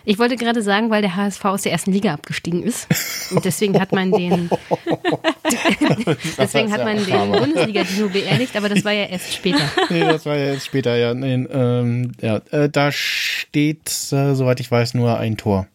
Ich 0.08 0.20
wollte 0.20 0.36
gerade 0.36 0.62
sagen, 0.62 0.88
weil 0.90 1.02
der 1.02 1.16
HSV 1.16 1.44
aus 1.46 1.62
der 1.62 1.72
ersten 1.72 1.90
Liga 1.90 2.14
abgestiegen 2.14 2.62
ist. 2.62 2.86
Und 3.32 3.44
deswegen 3.44 3.78
hat 3.80 3.90
man 3.90 4.12
den, 4.12 4.48
deswegen 6.38 6.72
hat 6.72 6.84
man 6.84 7.04
den 7.04 7.32
Bundesliga-Dino 7.32 8.08
beerdigt, 8.10 8.56
aber 8.56 8.68
das 8.68 8.84
war 8.84 8.92
ja 8.92 9.06
erst 9.06 9.34
später. 9.34 9.68
nee, 9.90 9.98
das 9.98 10.24
war 10.24 10.36
ja 10.36 10.52
jetzt 10.52 10.66
später, 10.66 10.94
ja. 10.94 11.12
Nee, 11.12 11.44
ähm, 11.50 12.12
ja 12.20 12.40
äh, 12.52 12.68
da 12.68 12.92
steht, 12.92 13.88
äh, 14.12 14.34
soweit 14.36 14.60
ich 14.60 14.70
weiß, 14.70 14.94
nur 14.94 15.18
ein 15.18 15.36
Tor. 15.36 15.66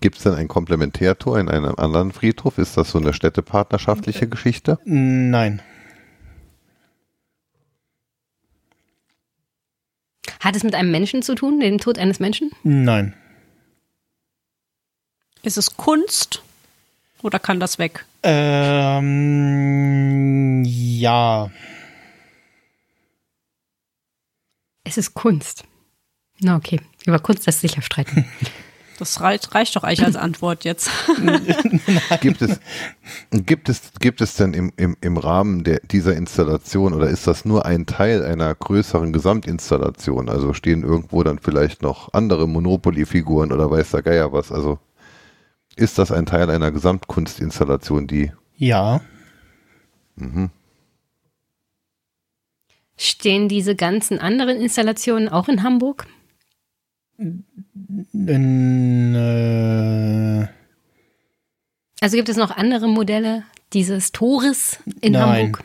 Gibt 0.00 0.16
es 0.16 0.22
denn 0.22 0.32
ein 0.32 0.48
Komplementärtor 0.48 1.38
in 1.38 1.50
einem 1.50 1.74
anderen 1.76 2.12
Friedhof? 2.12 2.56
Ist 2.56 2.78
das 2.78 2.92
so 2.92 2.98
eine 2.98 3.12
städtepartnerschaftliche 3.12 4.26
Geschichte? 4.26 4.78
Nein. 4.86 5.60
Hat 10.40 10.56
es 10.56 10.62
mit 10.62 10.74
einem 10.74 10.90
Menschen 10.90 11.22
zu 11.22 11.34
tun, 11.34 11.60
dem 11.60 11.78
Tod 11.78 11.98
eines 11.98 12.20
Menschen? 12.20 12.50
Nein. 12.62 13.14
Ist 15.42 15.56
es 15.58 15.76
Kunst 15.76 16.42
oder 17.22 17.38
kann 17.38 17.60
das 17.60 17.78
weg? 17.78 18.04
Ähm, 18.22 19.04
ja. 20.64 21.50
Es 24.84 24.96
ist 24.98 25.14
Kunst. 25.14 25.64
Na 26.40 26.56
okay, 26.56 26.80
über 27.04 27.18
Kunst 27.18 27.46
lässt 27.46 27.60
sich 27.60 27.74
ja 27.74 27.82
streiten. 27.82 28.24
Das 28.98 29.20
reicht, 29.20 29.54
reicht 29.54 29.76
doch 29.76 29.84
eigentlich 29.84 30.04
als 30.04 30.16
Antwort 30.16 30.64
jetzt. 30.64 30.90
Gibt 32.20 32.42
es, 32.42 32.60
gibt 33.30 33.68
es, 33.68 33.92
gibt 34.00 34.20
es 34.20 34.34
denn 34.34 34.52
im, 34.54 34.72
im, 34.76 34.96
im 35.00 35.16
Rahmen 35.16 35.62
der, 35.62 35.80
dieser 35.80 36.16
Installation 36.16 36.92
oder 36.92 37.08
ist 37.08 37.26
das 37.26 37.44
nur 37.44 37.64
ein 37.64 37.86
Teil 37.86 38.24
einer 38.24 38.54
größeren 38.54 39.12
Gesamtinstallation? 39.12 40.28
Also 40.28 40.52
stehen 40.52 40.82
irgendwo 40.82 41.22
dann 41.22 41.38
vielleicht 41.38 41.82
noch 41.82 42.12
andere 42.12 42.48
Monopoly-Figuren 42.48 43.52
oder 43.52 43.70
weiß 43.70 43.92
der 43.92 44.02
Geier 44.02 44.32
was? 44.32 44.50
Also 44.50 44.78
ist 45.76 45.98
das 45.98 46.10
ein 46.10 46.26
Teil 46.26 46.50
einer 46.50 46.72
Gesamtkunstinstallation, 46.72 48.08
die 48.08 48.32
Ja. 48.56 49.00
Stehen 52.96 53.48
diese 53.48 53.76
ganzen 53.76 54.18
anderen 54.18 54.60
Installationen 54.60 55.28
auch 55.28 55.48
in 55.48 55.62
Hamburg? 55.62 56.08
In, 57.18 59.14
äh, 59.14 60.46
Also 62.00 62.16
gibt 62.16 62.28
es 62.28 62.36
noch 62.36 62.52
andere 62.56 62.88
Modelle 62.88 63.42
dieses 63.72 64.12
Tores 64.12 64.78
in 65.00 65.12
Nein. 65.12 65.22
Hamburg? 65.22 65.64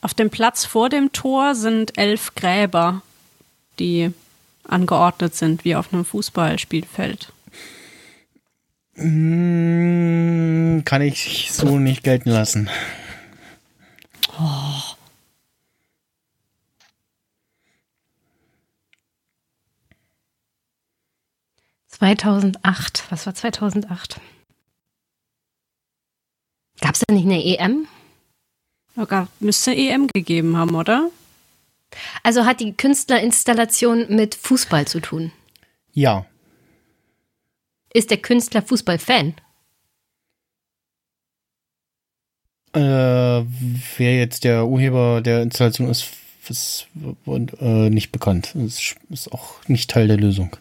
Auf 0.00 0.14
dem 0.14 0.30
Platz 0.30 0.64
vor 0.64 0.88
dem 0.88 1.12
Tor 1.12 1.54
sind 1.54 1.98
elf 1.98 2.34
Gräber, 2.34 3.02
die 3.78 4.12
angeordnet 4.64 5.34
sind 5.34 5.64
wie 5.64 5.74
auf 5.74 5.92
einem 5.92 6.04
Fußballspielfeld. 6.04 7.32
mm, 8.96 10.80
kann 10.84 11.02
ich 11.02 11.50
so 11.52 11.78
nicht 11.78 12.02
gelten 12.04 12.30
lassen. 12.30 12.70
2008. 21.98 23.04
Was 23.10 23.26
war 23.26 23.34
2008? 23.34 24.20
Gab 26.80 26.94
es 26.94 27.02
da 27.06 27.14
nicht 27.14 27.24
eine 27.24 27.42
E 27.42 27.56
EM? 27.56 27.88
Sogar 28.94 29.28
müsste 29.40 29.74
EM 29.74 30.06
gegeben 30.08 30.56
haben, 30.56 30.74
oder? 30.74 31.10
Also 32.22 32.44
hat 32.44 32.60
die 32.60 32.72
Künstlerinstallation 32.72 34.14
mit 34.14 34.34
Fußball 34.34 34.86
zu 34.86 35.00
tun. 35.00 35.32
Ja. 35.92 36.26
Ist 37.94 38.10
der 38.10 38.18
Künstler 38.18 38.60
Fußballfan? 38.60 39.34
Äh, 42.74 42.78
wer 42.78 44.18
jetzt 44.18 44.44
der 44.44 44.66
Urheber 44.66 45.22
der 45.22 45.42
Installation 45.42 45.88
ist, 45.88 46.10
ist 46.46 46.88
äh, 47.26 47.88
nicht 47.88 48.12
bekannt. 48.12 48.54
Ist, 48.54 48.96
ist 49.08 49.32
auch 49.32 49.66
nicht 49.66 49.88
Teil 49.88 50.08
der 50.08 50.18
Lösung. 50.18 50.54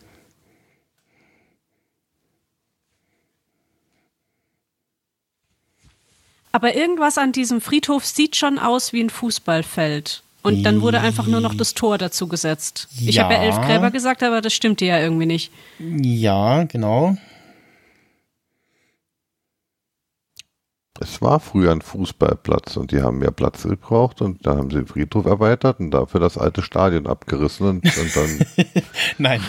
Aber 6.56 6.74
irgendwas 6.74 7.18
an 7.18 7.34
diesem 7.34 7.60
Friedhof 7.60 8.06
sieht 8.06 8.38
schon 8.38 8.60
aus 8.60 8.94
wie 8.94 9.04
ein 9.04 9.10
Fußballfeld. 9.10 10.24
Und 10.42 10.64
dann 10.64 10.82
wurde 10.82 11.02
einfach 11.02 11.28
nur 11.28 11.42
noch 11.42 11.54
das 11.54 11.74
Tor 11.74 11.98
dazu 11.98 12.30
gesetzt. 12.30 12.88
Ich 13.06 13.20
habe 13.20 13.34
ja 13.34 13.44
elf. 13.44 13.60
Gräber 13.60 13.92
gesagt, 13.92 14.24
aber 14.24 14.40
das 14.40 14.54
stimmte 14.54 14.86
ja 14.86 14.98
irgendwie 14.98 15.26
nicht. 15.26 15.52
Ja, 15.80 16.64
genau. 16.64 17.18
Es 21.06 21.22
war 21.22 21.40
früher 21.40 21.72
ein 21.72 21.82
Fußballplatz 21.82 22.78
und 22.78 22.92
die 22.92 23.00
haben 23.00 23.20
mehr 23.20 23.30
Platz 23.30 23.62
gebraucht 23.62 24.24
und 24.24 24.44
da 24.44 24.58
haben 24.58 24.72
sie 24.72 24.78
den 24.78 24.88
Friedhof 24.88 25.28
erweitert 25.28 25.80
und 25.80 25.92
dafür 25.92 26.20
das 26.20 26.36
alte 26.36 26.64
Stadion 26.64 27.06
abgerissen 27.06 27.68
und, 27.68 27.86
und 27.86 28.16
dann 28.16 28.46
Nein. 29.20 29.40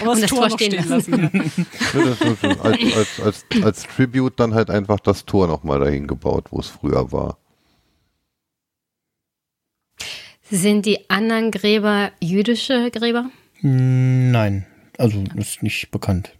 Aber 0.00 0.16
das 0.16 0.28
Tor 0.28 0.50
stehen 0.50 0.88
lassen. 0.88 1.52
Das 1.92 2.18
so 2.18 2.48
als, 2.62 2.96
als, 2.96 3.20
als, 3.24 3.44
als 3.62 3.82
Tribute 3.84 4.40
dann 4.40 4.54
halt 4.54 4.70
einfach 4.70 4.98
das 4.98 5.24
Tor 5.24 5.46
nochmal 5.46 5.78
dahin 5.78 6.08
gebaut, 6.08 6.46
wo 6.50 6.58
es 6.58 6.66
früher 6.66 7.12
war. 7.12 7.38
Sind 10.50 10.84
die 10.84 11.08
anderen 11.08 11.52
Gräber 11.52 12.10
jüdische 12.20 12.90
Gräber? 12.90 13.30
Nein. 13.60 14.66
Also 14.98 15.22
ist 15.36 15.62
nicht 15.62 15.92
bekannt. 15.92 16.32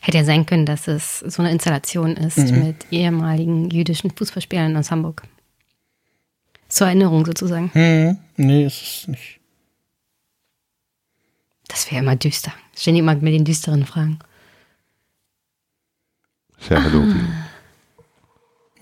Hätte 0.00 0.18
ja 0.18 0.24
sein 0.24 0.46
können, 0.46 0.66
dass 0.66 0.88
es 0.88 1.20
so 1.20 1.42
eine 1.42 1.50
Installation 1.50 2.16
ist 2.16 2.38
mit 2.52 2.86
ehemaligen 2.90 3.70
jüdischen 3.70 4.10
Fußballspielern 4.10 4.76
aus 4.76 4.90
Hamburg. 4.90 5.22
Zur 6.68 6.88
Erinnerung 6.88 7.24
sozusagen. 7.24 7.70
Hm, 7.72 8.18
nee, 8.36 8.66
ist 8.66 8.82
es 8.82 9.08
nicht. 9.08 9.40
Das 11.68 11.90
wäre 11.90 12.02
immer 12.02 12.16
düster. 12.16 12.52
Stehen 12.76 12.96
immer 12.96 13.14
mit 13.14 13.32
den 13.34 13.44
düsteren 13.44 13.84
Fragen. 13.84 14.18
Ist 16.58 16.70
ja 16.70 16.82
Halloween. 16.82 17.28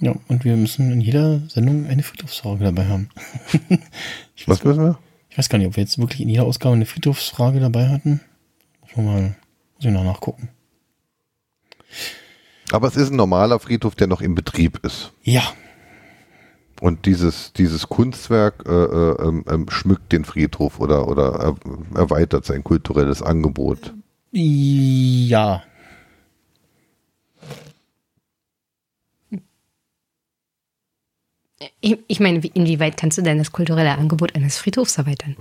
Ja, 0.01 0.15
und 0.29 0.45
wir 0.45 0.57
müssen 0.57 0.91
in 0.91 1.01
jeder 1.01 1.41
Sendung 1.49 1.87
eine 1.87 2.03
Friedhofsfrage 2.03 2.65
dabei 2.65 2.87
haben. 2.87 3.09
ich, 4.35 4.49
weiß, 4.49 4.59
Was 4.59 4.65
müssen 4.65 4.83
wir? 4.83 4.99
ich 5.31 5.39
weiß 5.39 5.49
gar 5.49 5.59
nicht, 5.59 5.69
ob 5.69 5.77
wir 5.77 5.83
jetzt 5.85 5.99
wirklich 5.99 6.21
in 6.21 6.29
jeder 6.29 6.45
Ausgabe 6.45 6.75
eine 6.75 6.87
Friedhofsfrage 6.87 7.61
dabei 7.61 7.89
hatten. 7.89 8.21
Muss 8.81 8.97
man 8.97 9.07
mal, 9.07 9.23
muss 9.77 9.85
ich 9.85 9.91
noch 9.91 10.05
nachgucken. 10.05 10.49
Aber 12.71 12.89
es 12.89 12.97
ist 12.97 13.11
ein 13.11 13.17
normaler 13.17 13.59
Friedhof, 13.61 13.95
der 13.95 14.07
noch 14.07 14.21
im 14.23 14.35
Betrieb 14.35 14.79
ist. 14.85 15.13
Ja, 15.23 15.43
Und 16.81 17.07
dieses, 17.07 17.53
dieses 17.53 17.89
Kunstwerk 17.89 18.65
äh, 18.67 18.71
äh, 18.73 19.43
ähm, 19.49 19.67
schmückt 19.69 20.11
den 20.13 20.25
Friedhof 20.25 20.81
oder, 20.81 21.07
oder 21.09 21.55
er, 21.95 21.99
erweitert 22.01 22.45
sein 22.45 22.65
kulturelles 22.65 23.23
Angebot. 23.23 23.93
ja. 24.33 25.63
Ich, 31.81 31.99
ich 32.09 32.19
meine, 32.21 32.43
wie- 32.43 32.51
inwieweit 32.55 32.97
kannst 32.97 33.19
du 33.19 33.23
denn 33.23 33.39
das 33.39 33.53
kulturelle 33.53 33.93
Angebot 33.97 34.35
eines 34.35 34.59
Friedhofs 34.59 34.99
erweitern? 34.99 35.37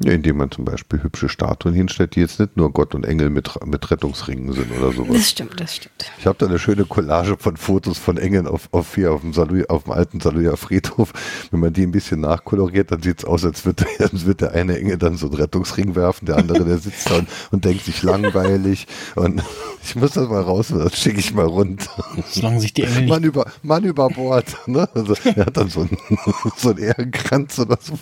Ja, 0.00 0.12
indem 0.12 0.36
man 0.36 0.50
zum 0.50 0.64
Beispiel 0.64 1.02
hübsche 1.02 1.28
Statuen 1.28 1.74
hinstellt, 1.74 2.14
die 2.14 2.20
jetzt 2.20 2.38
nicht 2.38 2.56
nur 2.56 2.72
Gott 2.72 2.94
und 2.94 3.04
Engel 3.04 3.30
mit, 3.30 3.50
mit 3.66 3.90
Rettungsringen 3.90 4.52
sind 4.52 4.70
oder 4.78 4.92
sowas. 4.92 5.16
Das 5.16 5.30
stimmt, 5.30 5.60
das 5.60 5.74
stimmt. 5.74 6.12
Ich 6.18 6.26
habe 6.26 6.38
da 6.38 6.46
eine 6.46 6.60
schöne 6.60 6.84
Collage 6.84 7.36
von 7.36 7.56
Fotos 7.56 7.98
von 7.98 8.16
Engeln 8.16 8.46
auf, 8.46 8.68
auf 8.70 8.94
hier 8.94 9.12
auf 9.12 9.22
dem, 9.22 9.32
Salu, 9.32 9.64
auf 9.68 9.84
dem 9.84 9.92
alten 9.92 10.20
Saluja 10.20 10.54
Friedhof. 10.54 11.12
Wenn 11.50 11.58
man 11.58 11.72
die 11.72 11.82
ein 11.82 11.90
bisschen 11.90 12.20
nachkoloriert, 12.20 12.92
dann 12.92 13.02
sieht's 13.02 13.24
aus, 13.24 13.44
als 13.44 13.64
würde, 13.64 13.86
als 13.98 14.24
würde 14.24 14.46
der 14.46 14.52
eine 14.52 14.78
Engel 14.78 14.98
dann 14.98 15.16
so 15.16 15.26
einen 15.26 15.36
Rettungsring 15.36 15.96
werfen, 15.96 16.26
der 16.26 16.36
andere, 16.36 16.64
der 16.64 16.78
sitzt 16.78 17.10
da 17.10 17.16
und, 17.16 17.28
und 17.50 17.64
denkt 17.64 17.84
sich 17.84 18.02
langweilig. 18.04 18.86
Und 19.16 19.42
ich 19.84 19.96
muss 19.96 20.12
das 20.12 20.28
mal 20.28 20.42
raus, 20.42 20.68
das 20.68 20.96
schicke 20.96 21.18
ich 21.18 21.34
mal 21.34 21.46
runter. 21.46 21.90
Solange 22.30 22.60
sich 22.60 22.72
die 22.72 22.84
Engel 22.84 23.00
nicht 23.00 23.10
Mann 23.10 23.24
über, 23.24 23.50
Mann 23.62 23.82
über 23.82 24.08
Bord. 24.08 24.56
Ne? 24.66 24.88
Also, 24.94 25.14
er 25.24 25.46
hat 25.46 25.56
dann 25.56 25.68
so 25.68 25.80
einen, 25.80 25.98
so 26.56 26.70
einen 26.70 26.78
Ehrenkranz 26.78 27.58
oder 27.58 27.78
so. 27.80 27.98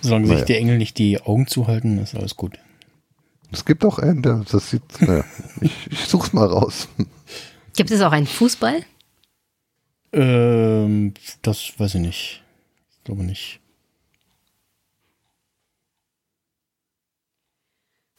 Solange 0.00 0.26
Naja. 0.26 0.38
sich 0.38 0.46
die 0.46 0.56
Engel 0.56 0.78
nicht 0.78 0.98
die 0.98 1.20
Augen 1.20 1.46
zuhalten, 1.46 1.98
ist 1.98 2.14
alles 2.14 2.36
gut. 2.36 2.58
Es 3.50 3.64
gibt 3.64 3.84
auch 3.84 3.98
einen, 3.98 4.22
der, 4.22 4.44
das 4.50 4.70
sieht, 4.70 4.82
naja, 5.00 5.24
ich, 5.60 5.72
ich 5.90 6.00
such's 6.06 6.32
mal 6.32 6.46
raus. 6.46 6.88
Gibt 7.76 7.90
es 7.90 8.00
auch 8.00 8.12
einen 8.12 8.26
Fußball? 8.26 8.84
Ähm, 10.12 11.14
das 11.42 11.72
weiß 11.78 11.96
ich 11.96 12.00
nicht. 12.00 12.42
Ich 12.92 13.04
glaube 13.04 13.24
nicht. 13.24 13.58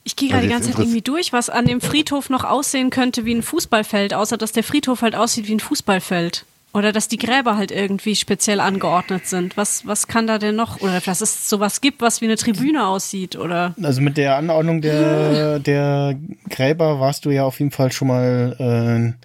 Ich 0.05 0.15
gehe 0.17 0.29
gerade 0.29 0.43
die 0.43 0.49
ganze 0.49 0.71
Zeit 0.71 0.79
irgendwie 0.79 1.01
durch, 1.01 1.31
was 1.31 1.49
an 1.49 1.65
dem 1.65 1.79
Friedhof 1.79 2.29
noch 2.29 2.43
aussehen 2.43 2.89
könnte 2.89 3.23
wie 3.25 3.33
ein 3.33 3.41
Fußballfeld, 3.43 4.13
außer 4.13 4.37
dass 4.37 4.51
der 4.51 4.63
Friedhof 4.63 5.01
halt 5.01 5.15
aussieht 5.15 5.47
wie 5.47 5.55
ein 5.55 5.61
Fußballfeld. 5.61 6.45
Oder 6.73 6.91
dass 6.91 7.07
die 7.07 7.17
Gräber 7.17 7.55
halt 7.55 7.71
irgendwie 7.71 8.15
speziell 8.15 8.59
angeordnet 8.59 9.27
sind. 9.27 9.57
Was, 9.57 9.85
was 9.85 10.07
kann 10.07 10.25
da 10.25 10.39
denn 10.39 10.55
noch? 10.55 10.81
Oder 10.81 11.01
dass 11.01 11.21
es 11.21 11.47
sowas 11.47 11.81
gibt, 11.81 12.01
was 12.01 12.21
wie 12.21 12.25
eine 12.25 12.35
Tribüne 12.35 12.87
aussieht, 12.87 13.35
oder? 13.35 13.75
Also 13.81 14.01
mit 14.01 14.17
der 14.17 14.37
Anordnung 14.37 14.81
der, 14.81 15.59
der 15.59 16.15
Gräber 16.49 16.99
warst 16.99 17.25
du 17.25 17.29
ja 17.29 17.43
auf 17.45 17.59
jeden 17.59 17.71
Fall 17.71 17.91
schon 17.91 18.07
mal 18.07 18.55
äh, 18.59 19.23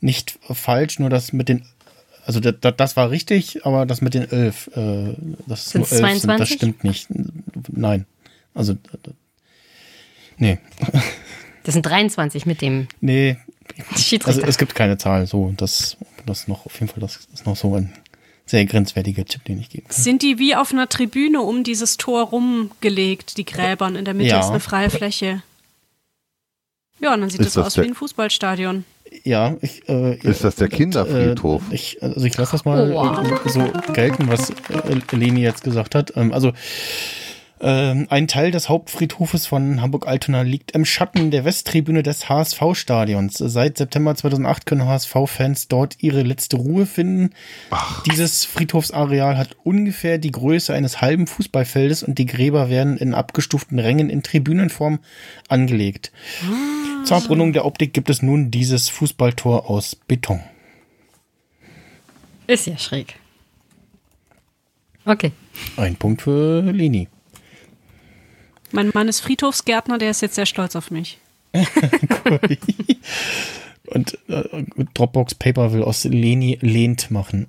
nicht 0.00 0.38
falsch, 0.50 0.98
nur 0.98 1.10
das 1.10 1.34
mit 1.34 1.50
den, 1.50 1.66
also 2.24 2.40
das, 2.40 2.54
das 2.76 2.96
war 2.96 3.10
richtig, 3.10 3.66
aber 3.66 3.84
das 3.84 4.00
mit 4.00 4.14
den 4.14 4.30
elf, 4.30 4.68
äh, 4.74 5.14
das 5.46 5.70
Sind's 5.70 5.90
nur 5.92 6.00
elf 6.00 6.20
sind, 6.20 6.30
das 6.30 6.48
22? 6.48 6.56
stimmt 6.56 6.84
nicht. 6.84 7.08
Nein. 7.68 8.06
Also, 8.54 8.74
nee, 10.38 10.58
Das 11.64 11.74
sind 11.74 11.84
23 11.84 12.46
mit 12.46 12.62
dem 12.62 12.86
nee, 13.00 13.36
also 14.24 14.40
es 14.42 14.56
gibt 14.56 14.74
keine 14.74 14.96
Zahl, 14.96 15.26
so, 15.26 15.52
das, 15.56 15.96
das 16.26 16.48
noch, 16.48 16.66
auf 16.66 16.74
jeden 16.80 16.88
Fall, 16.88 17.00
das 17.00 17.28
ist 17.32 17.46
noch 17.46 17.56
so 17.56 17.74
ein 17.76 17.92
sehr 18.44 18.64
grenzwertiger 18.66 19.24
Tipp, 19.24 19.44
den 19.44 19.58
ich 19.58 19.70
geben 19.70 19.88
kann. 19.88 19.96
Sind 19.96 20.22
die 20.22 20.38
wie 20.38 20.54
auf 20.54 20.72
einer 20.72 20.88
Tribüne 20.88 21.40
um 21.40 21.64
dieses 21.64 21.96
Tor 21.96 22.22
rumgelegt, 22.28 23.38
die 23.38 23.44
Gräbern? 23.44 23.96
In 23.96 24.04
der 24.04 24.14
Mitte 24.14 24.30
Ja. 24.30 24.40
ist 24.40 24.50
eine 24.50 24.60
freie 24.60 24.90
Fläche. 24.90 25.42
Ja, 27.00 27.12
und 27.14 27.20
dann 27.20 27.30
sieht 27.30 27.40
Ist 27.40 27.48
es 27.48 27.54
das 27.54 27.66
aus 27.66 27.76
wie 27.78 27.88
ein 27.88 27.94
Fußballstadion. 27.94 28.84
Ja, 29.24 29.56
ich, 29.60 29.88
äh, 29.88 30.16
Ist 30.18 30.44
das 30.44 30.56
der 30.56 30.68
Kinderfriedhof? 30.68 31.70
Äh, 31.70 31.74
ich, 31.74 32.02
also 32.02 32.24
ich 32.24 32.36
lasse 32.36 32.52
das 32.52 32.64
mal 32.64 32.90
Oh, 32.90 32.94
wow. 32.94 33.44
äh, 33.44 33.48
so 33.48 33.92
gelten, 33.92 34.28
was 34.28 34.50
äh, 34.50 35.16
Leni 35.16 35.40
jetzt 35.42 35.62
gesagt 35.64 35.94
hat. 35.94 36.12
Ähm, 36.16 36.32
also 36.32 36.52
ähm, 37.58 38.06
ein 38.10 38.28
Teil 38.28 38.50
des 38.50 38.68
Hauptfriedhofes 38.68 39.46
von 39.46 39.80
Hamburg-Altona 39.80 40.42
liegt 40.42 40.72
im 40.72 40.84
Schatten 40.84 41.30
der 41.30 41.44
Westtribüne 41.44 42.02
des 42.02 42.28
HSV-Stadions. 42.28 43.38
Seit 43.38 43.78
September 43.78 44.14
2008 44.14 44.66
können 44.66 44.86
HSV-Fans 44.86 45.68
dort 45.68 45.96
ihre 46.00 46.22
letzte 46.22 46.56
Ruhe 46.56 46.84
finden. 46.84 47.30
Dieses 48.10 48.44
Friedhofsareal 48.44 49.38
hat 49.38 49.56
ungefähr 49.64 50.18
die 50.18 50.32
Größe 50.32 50.74
eines 50.74 51.00
halben 51.00 51.26
Fußballfeldes 51.26 52.02
und 52.02 52.18
die 52.18 52.26
Gräber 52.26 52.68
werden 52.68 52.98
in 52.98 53.14
abgestuften 53.14 53.78
Rängen 53.78 54.10
in 54.10 54.22
Tribünenform 54.22 54.98
angelegt. 55.48 56.12
Zur 57.04 57.16
Abrundung 57.16 57.54
der 57.54 57.64
Optik 57.64 57.94
gibt 57.94 58.10
es 58.10 58.20
nun 58.20 58.50
dieses 58.50 58.90
Fußballtor 58.90 59.70
aus 59.70 59.96
Beton. 59.96 60.40
Ist 62.46 62.66
ja 62.66 62.76
schräg. 62.76 63.18
Okay. 65.06 65.32
Ein 65.76 65.96
Punkt 65.96 66.22
für 66.22 66.60
Leni. 66.60 67.08
Mein 68.72 68.90
Mann 68.92 69.08
ist 69.08 69.20
Friedhofsgärtner, 69.20 69.98
der 69.98 70.10
ist 70.10 70.22
jetzt 70.22 70.34
sehr 70.34 70.46
stolz 70.46 70.76
auf 70.76 70.90
mich. 70.90 71.18
Und 73.86 74.18
äh, 74.28 74.64
Dropbox 74.94 75.34
Paper 75.36 75.72
will 75.72 75.82
aus 75.82 76.04
Leni 76.04 76.58
lehnt 76.60 77.10
machen. 77.10 77.46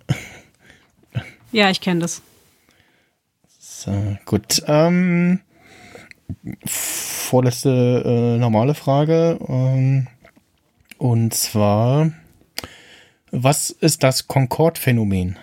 Ja, 1.51 1.69
ich 1.69 1.81
kenne 1.81 2.01
das. 2.01 2.21
So, 3.59 4.17
gut. 4.25 4.61
Ähm, 4.67 5.39
vorletzte 6.65 8.03
äh, 8.05 8.37
normale 8.37 8.75
Frage. 8.75 9.39
Ähm, 9.47 10.07
und 10.97 11.33
zwar, 11.33 12.11
was 13.31 13.69
ist 13.69 14.03
das 14.03 14.27
Concorde-Phänomen? 14.27 15.37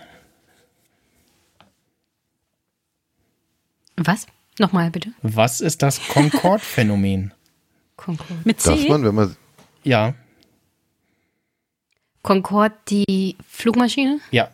Was? 3.96 4.26
Nochmal 4.58 4.90
bitte. 4.90 5.12
Was 5.22 5.60
ist 5.60 5.82
das 5.82 6.00
Concorde-Phänomen? 6.08 7.32
Concorde. 7.96 8.40
Mit 8.44 8.60
C? 8.60 8.70
Dass 8.70 8.88
man, 8.88 9.04
wenn 9.04 9.14
man, 9.14 9.36
Ja, 9.82 10.14
Concorde, 12.22 12.74
die 12.88 13.36
Flugmaschine? 13.48 14.18
ja. 14.30 14.48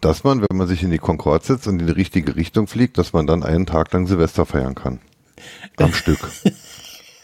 dass 0.00 0.24
man, 0.24 0.40
wenn 0.40 0.56
man 0.56 0.66
sich 0.68 0.82
in 0.82 0.90
die 0.90 0.98
Concorde 0.98 1.44
setzt 1.44 1.66
und 1.68 1.78
in 1.80 1.86
die 1.86 1.92
richtige 1.92 2.34
Richtung 2.36 2.66
fliegt, 2.66 2.96
dass 2.98 3.12
man 3.12 3.26
dann 3.26 3.42
einen 3.42 3.66
Tag 3.66 3.92
lang 3.92 4.06
Silvester 4.06 4.46
feiern 4.46 4.74
kann. 4.74 5.00
Am 5.76 5.92
Stück. 5.92 6.18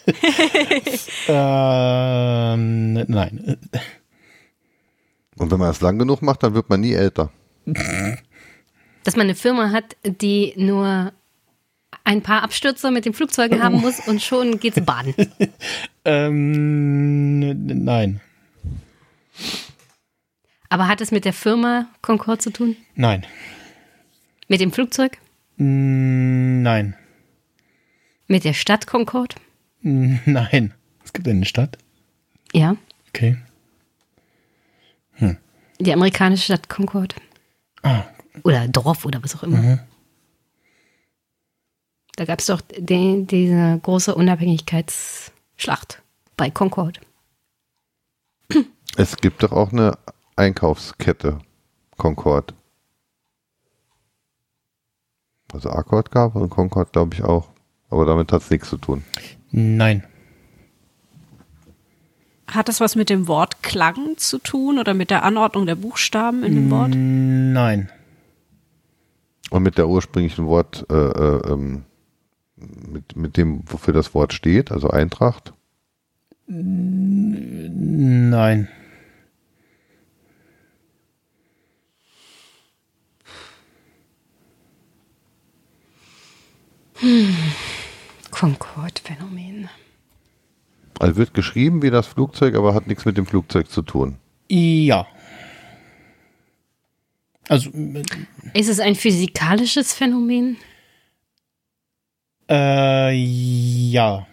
Ähm, 1.29 2.93
nein. 3.09 3.57
Und 5.37 5.51
wenn 5.51 5.59
man 5.59 5.71
es 5.71 5.81
lang 5.81 5.99
genug 5.99 6.23
macht, 6.23 6.43
dann 6.43 6.55
wird 6.55 6.71
man 6.71 6.81
nie 6.81 6.93
älter. 6.93 7.31
Dass 9.05 9.17
man 9.17 9.27
eine 9.27 9.35
Firma 9.35 9.71
hat, 9.73 9.97
die 10.05 10.55
nur 10.57 11.13
ein 12.07 12.23
paar 12.23 12.43
Abstürze 12.45 12.91
mit 12.93 13.05
den 13.05 13.13
Flugzeugen 13.13 13.63
haben 13.63 13.81
muss 13.81 14.07
und 14.07 14.23
schon 14.23 14.59
geht's 14.61 14.81
baden. 14.81 15.15
Ähm, 16.09 17.41
nein. 17.85 18.21
Aber 20.69 20.87
hat 20.87 21.01
es 21.01 21.11
mit 21.11 21.25
der 21.25 21.33
Firma 21.33 21.89
Concorde 22.01 22.39
zu 22.39 22.51
tun? 22.53 22.77
Nein. 22.95 23.27
Mit 24.47 24.61
dem 24.61 24.71
Flugzeug? 24.71 25.19
Mm, 25.57 26.63
Nein. 26.63 26.95
Mit 28.29 28.45
der 28.45 28.53
Stadt 28.53 28.87
Concorde? 28.87 29.35
Mm, 29.81 30.15
Nein. 30.27 30.75
Es 31.05 31.13
gibt 31.13 31.27
eine 31.27 31.45
Stadt. 31.45 31.77
Ja. 32.53 32.77
Okay. 33.09 33.37
Die 35.81 35.93
amerikanische 35.93 36.45
Stadt 36.45 36.69
Concorde. 36.69 37.17
Ah, 37.83 38.05
Oder 38.45 38.69
Dorf 38.69 39.05
oder 39.05 39.21
was 39.25 39.35
auch 39.35 39.43
immer. 39.43 39.81
Da 42.17 42.25
gab 42.25 42.41
es 42.41 42.47
doch 42.47 42.63
die, 42.63 43.27
diese 43.27 43.79
große 43.83 44.15
Unabhängigkeitsschlacht 44.15 46.03
bei 46.37 46.51
Concorde. 46.51 47.01
Es 48.97 49.17
gibt 49.19 49.43
doch 49.43 49.53
auch 49.53 49.73
eine 49.73 49.99
Einkaufskette, 50.37 51.39
Concord. 51.99 52.55
Also 55.53 55.71
Accord 55.71 56.11
gab 56.11 56.35
und 56.35 56.49
Concord 56.49 56.93
glaube 56.93 57.15
ich 57.15 57.23
auch. 57.23 57.49
Aber 57.91 58.07
damit 58.07 58.33
hat 58.33 58.43
es 58.43 58.51
nichts 58.51 58.71
zu 58.71 58.79
tun. 58.79 59.05
nein. 59.51 60.05
Hat 62.49 62.69
das 62.69 62.81
was 62.81 62.95
mit 62.95 63.11
dem 63.11 63.27
Wort 63.27 63.63
Klang 63.65 64.17
zu 64.19 64.39
tun 64.39 64.79
oder 64.79 64.95
mit 64.95 65.11
der 65.11 65.25
Anordnung 65.25 65.67
der 65.67 65.75
Buchstaben 65.75 66.45
in 66.45 66.55
dem 66.55 66.71
Wort? 66.71 66.93
Nein. 66.95 67.91
Und 69.51 69.65
mit 69.65 69.79
der 69.79 69.89
ursprünglichen 69.89 70.47
Wort, 70.47 70.87
äh, 70.89 70.95
äh, 70.95 71.53
ähm, 71.53 71.85
mit, 72.57 73.17
mit 73.17 73.37
dem, 73.37 73.63
wofür 73.67 73.93
das 73.95 74.15
Wort 74.15 74.33
steht, 74.33 74.73
also 74.73 74.89
Eintracht. 74.91 75.53
Nein. 76.47 77.49
Concorde-Phänomen. 88.31 89.69
Also 90.99 91.17
wird 91.17 91.35
geschrieben 91.35 91.83
wie 91.83 91.91
das 91.91 92.07
Flugzeug, 92.07 92.55
aber 92.55 92.75
hat 92.75 92.87
nichts 92.87 93.05
mit 93.05 93.19
dem 93.19 93.27
Flugzeug 93.27 93.71
zu 93.71 93.83
tun. 93.83 94.17
Ja. 94.49 95.07
Also, 97.49 97.71
äh, 97.71 98.03
Ist 98.55 98.69
es 98.69 98.81
ein 98.81 98.95
physikalisches 98.95 99.93
Phänomen? 99.93 100.57
Äh, 102.49 103.13
ja. 103.13 104.27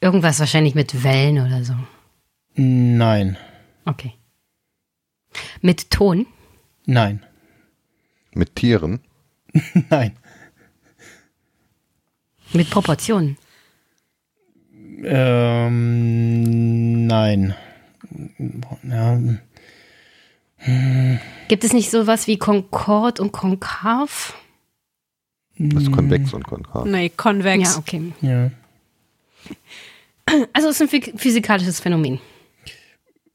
Irgendwas 0.00 0.40
wahrscheinlich 0.40 0.74
mit 0.74 1.02
Wellen 1.02 1.38
oder 1.38 1.64
so. 1.64 1.74
Nein. 2.54 3.36
Okay. 3.84 4.14
Mit 5.60 5.90
Ton? 5.90 6.26
Nein. 6.86 7.24
Mit 8.34 8.56
Tieren. 8.56 9.00
Nein. 9.90 10.16
Mit 12.52 12.70
Proportionen? 12.70 13.36
Ähm, 15.04 17.06
nein. 17.06 17.54
Ja, 18.82 19.18
Gibt 21.48 21.64
es 21.64 21.72
nicht 21.72 21.90
sowas 21.90 22.26
wie 22.26 22.38
Concorde 22.38 23.20
und 23.20 23.32
Konkav? 23.32 24.34
Das 25.56 25.84
ist 25.84 25.92
konvex 25.92 26.32
und 26.34 26.44
konkav. 26.46 26.84
Nee, 26.86 27.10
konvex. 27.10 27.74
Ja, 27.74 27.78
okay. 27.78 28.12
ja. 28.20 28.50
Also 30.52 30.68
es 30.68 30.80
ist 30.80 30.82
ein 30.82 30.88
phy- 31.02 31.16
physikalisches 31.18 31.80
Phänomen. 31.80 32.18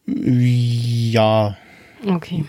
Ja. 0.06 1.56
Okay. 2.06 2.46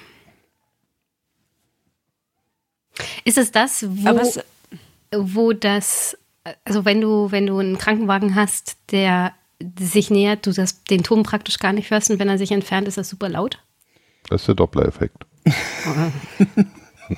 Ist 3.25 3.39
es 3.39 3.53
das, 3.53 3.85
wo, 3.89 4.09
es, 4.19 4.41
wo 5.15 5.53
das, 5.53 6.17
also 6.65 6.85
wenn 6.85 7.01
du, 7.01 7.31
wenn 7.31 7.47
du 7.47 7.59
einen 7.59 7.79
Krankenwagen 7.79 8.35
hast, 8.35 8.77
der 8.93 9.35
sich 9.79 10.11
nähert, 10.11 10.47
du 10.47 10.53
das, 10.53 10.85
den 10.85 11.03
Ton 11.03 11.23
praktisch 11.23 11.59
gar 11.59 11.73
nicht 11.75 11.91
hörst 11.91 12.11
und 12.11 12.19
wenn 12.19 12.29
er 12.29 12.39
sich 12.39 12.51
entfernt, 12.51 12.89
ist 12.89 12.97
das 12.99 13.09
super 13.11 13.29
laut? 13.29 13.63
Das 14.29 14.41
ist 14.43 14.49
der 14.49 14.55
Doppler-Effekt. 14.55 15.27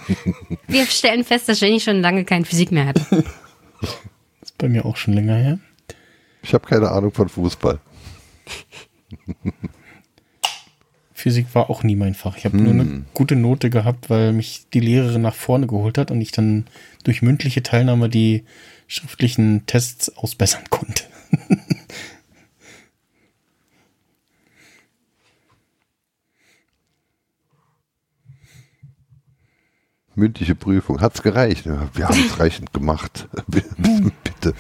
Wir 0.66 0.86
stellen 0.86 1.24
fest, 1.24 1.48
dass 1.48 1.60
Jenny 1.60 1.80
schon 1.80 2.00
lange 2.00 2.24
keine 2.24 2.44
Physik 2.44 2.72
mehr 2.72 2.86
hat. 2.86 2.98
Ist 4.42 4.58
bei 4.58 4.68
mir 4.68 4.84
auch 4.84 4.96
schon 4.96 5.14
länger 5.14 5.36
her. 5.36 5.58
Ich 6.42 6.54
habe 6.54 6.66
keine 6.66 6.90
Ahnung 6.90 7.12
von 7.12 7.28
Fußball. 7.28 7.80
Physik 11.12 11.54
war 11.54 11.70
auch 11.70 11.84
nie 11.84 11.94
mein 11.94 12.14
Fach. 12.14 12.36
Ich 12.36 12.44
habe 12.44 12.56
nur 12.56 12.72
eine 12.72 13.04
gute 13.14 13.36
Note 13.36 13.70
gehabt, 13.70 14.10
weil 14.10 14.32
mich 14.32 14.66
die 14.74 14.80
Lehrerin 14.80 15.22
nach 15.22 15.36
vorne 15.36 15.68
geholt 15.68 15.96
hat 15.96 16.10
und 16.10 16.20
ich 16.20 16.32
dann 16.32 16.66
durch 17.04 17.22
mündliche 17.22 17.62
Teilnahme 17.62 18.08
die 18.08 18.42
schriftlichen 18.88 19.64
Tests 19.66 20.16
ausbessern 20.16 20.64
konnte. 20.68 21.04
Mündliche 30.14 30.54
Prüfung. 30.54 31.00
Hat's 31.00 31.22
gereicht? 31.22 31.64
Ja, 31.66 31.88
Wir 31.94 32.08
haben 32.08 32.22
es 32.26 32.38
reichend 32.38 32.72
gemacht. 32.72 33.28
bitte, 33.46 34.54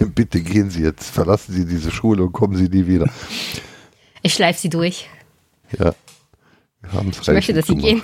bitte 0.14 0.40
gehen 0.42 0.70
Sie 0.70 0.82
jetzt. 0.82 1.10
Verlassen 1.10 1.54
Sie 1.54 1.64
diese 1.64 1.90
Schule 1.90 2.22
und 2.24 2.32
kommen 2.32 2.56
Sie 2.56 2.68
nie 2.68 2.86
wieder. 2.86 3.08
Ich 4.22 4.34
schleife 4.34 4.60
sie 4.60 4.68
durch. 4.68 5.08
Ja. 5.78 5.94
Wir 6.82 6.92
haben 6.92 7.08
es 7.10 7.20
Ich 7.20 7.28
möchte, 7.28 7.54
dass 7.54 7.66
sie 7.66 7.76
gehen. 7.76 8.02